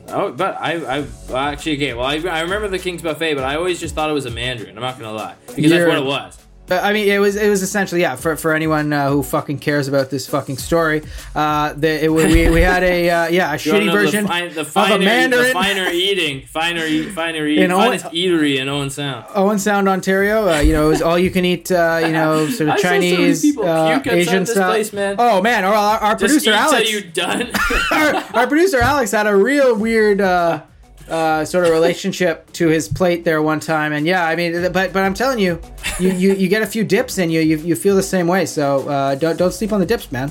Oh, 0.09 0.31
but 0.33 0.57
I, 0.61 0.75
I 0.99 1.01
well, 1.29 1.37
actually 1.37 1.77
okay. 1.77 1.93
Well, 1.95 2.07
I, 2.07 2.17
I 2.19 2.41
remember 2.43 2.69
the 2.69 2.79
King's 2.79 3.03
Buffet, 3.03 3.35
but 3.35 3.43
I 3.45 3.57
always 3.57 3.81
just 3.81 3.95
thought 3.95 4.09
it 4.09 4.13
was 4.13 4.27
a 4.27 4.31
Mandarin. 4.31 4.77
I'm 4.77 4.83
not 4.83 4.99
gonna 4.99 5.13
lie 5.17 5.35
because 5.47 5.59
You're- 5.65 5.79
that's 5.79 5.89
what 5.89 5.99
it 5.99 6.05
was. 6.07 6.46
Uh, 6.71 6.81
I 6.83 6.93
mean, 6.93 7.09
it 7.09 7.19
was 7.19 7.37
it 7.37 7.49
was 7.49 7.63
essentially 7.63 8.01
yeah 8.01 8.17
for, 8.17 8.37
for 8.37 8.53
anyone 8.55 8.93
uh, 8.93 9.09
who 9.11 9.23
fucking 9.23 9.59
cares 9.59 9.87
about 9.89 10.11
this 10.11 10.27
fucking 10.27 10.57
story. 10.59 11.03
Uh, 11.35 11.73
the, 11.75 12.05
it, 12.05 12.13
we, 12.13 12.51
we 12.51 12.61
had 12.61 12.83
a 12.83 13.09
uh, 13.09 13.29
yeah 13.29 13.53
a 13.53 13.57
shitty 13.57 13.93
version 13.93 14.25
the, 14.25 14.29
fine, 14.29 14.55
the 14.55 14.61
of 14.63 14.69
finer, 14.69 14.95
a 14.97 14.99
Mandarin. 14.99 15.47
the 15.47 15.53
finer 15.53 15.89
eating, 15.91 16.47
finer, 16.47 16.83
finer 17.13 17.47
eating, 17.47 17.65
In 17.65 17.73
Owen- 17.73 17.99
eatery 17.99 18.59
in 18.59 18.69
Owen 18.69 18.91
Sound. 18.91 19.27
Owen 19.35 19.59
Sound, 19.59 19.89
Ontario. 19.89 20.49
Uh, 20.49 20.61
you 20.61 20.73
know, 20.73 20.87
it 20.87 20.89
was 20.89 21.03
all 21.03 21.19
you 21.19 21.31
can 21.31 21.45
eat. 21.45 21.71
Uh, 21.71 22.01
you 22.05 22.13
know, 22.13 22.47
sort 22.51 22.71
of 22.71 22.79
saw 22.81 22.89
so 22.89 22.91
many 22.91 23.11
Chinese, 23.17 23.43
people 23.43 23.65
uh, 23.69 24.03
Asian 24.07 24.45
this 24.45 24.55
place, 24.55 24.93
man. 24.93 25.17
Oh 25.19 25.41
man, 25.41 25.65
our, 25.65 25.75
our, 25.75 26.17
producer 26.17 26.53
Alex. 26.53 26.91
you 26.91 27.01
done. 27.03 27.51
our, 27.93 28.15
our 28.35 28.47
producer 28.47 28.81
Alex 28.81 29.13
had 29.13 29.27
a 29.27 29.37
real 29.37 29.77
weird 29.77 30.21
uh, 30.21 30.63
uh, 31.09 31.45
sort 31.45 31.65
of 31.65 31.71
relationship 31.71 32.53
to 32.53 32.69
his 32.69 32.89
plate 32.89 33.25
there 33.25 33.43
one 33.43 33.61
time, 33.61 33.93
and 33.93 34.07
yeah, 34.07 34.27
I 34.27 34.37
mean, 34.37 34.73
but 34.73 34.93
but 34.93 34.97
I'm 35.03 35.15
telling 35.15 35.39
you, 35.39 35.61
you, 35.99 36.13
you, 36.13 36.35
you 36.35 36.49
get 36.49 36.63
a 36.63 36.67
few 36.67 36.85
dips 36.85 37.19
in 37.19 37.31
you, 37.31 37.41
you, 37.41 37.59
you 37.59 37.77
feel 37.77 37.97
the 37.97 38.03
same 38.03 38.27
way. 38.27 38.47
So 38.47 38.89
uh, 38.89 39.15
don't 39.15 39.37
don't 39.37 39.53
sleep 39.53 39.73
on 39.73 39.81
the 39.81 39.87
dips, 39.87 40.11
man. 40.11 40.31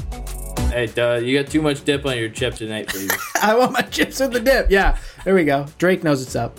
hey, 0.70 0.88
duh, 0.88 1.16
you 1.16 1.42
got 1.42 1.52
too 1.52 1.62
much 1.62 1.84
dip 1.86 2.06
on 2.06 2.18
your 2.18 2.30
chip 2.30 2.56
tonight, 2.56 2.92
baby. 2.94 3.14
I 3.42 3.56
want 3.56 3.72
my 3.72 3.82
chips 3.82 4.20
with 4.20 4.34
the 4.34 4.40
dip. 4.40 4.70
Yeah, 4.70 4.98
there 5.24 5.34
we 5.36 5.46
go. 5.46 5.66
Drake 5.78 6.04
knows 6.04 6.22
it's 6.22 6.36
up. 6.36 6.58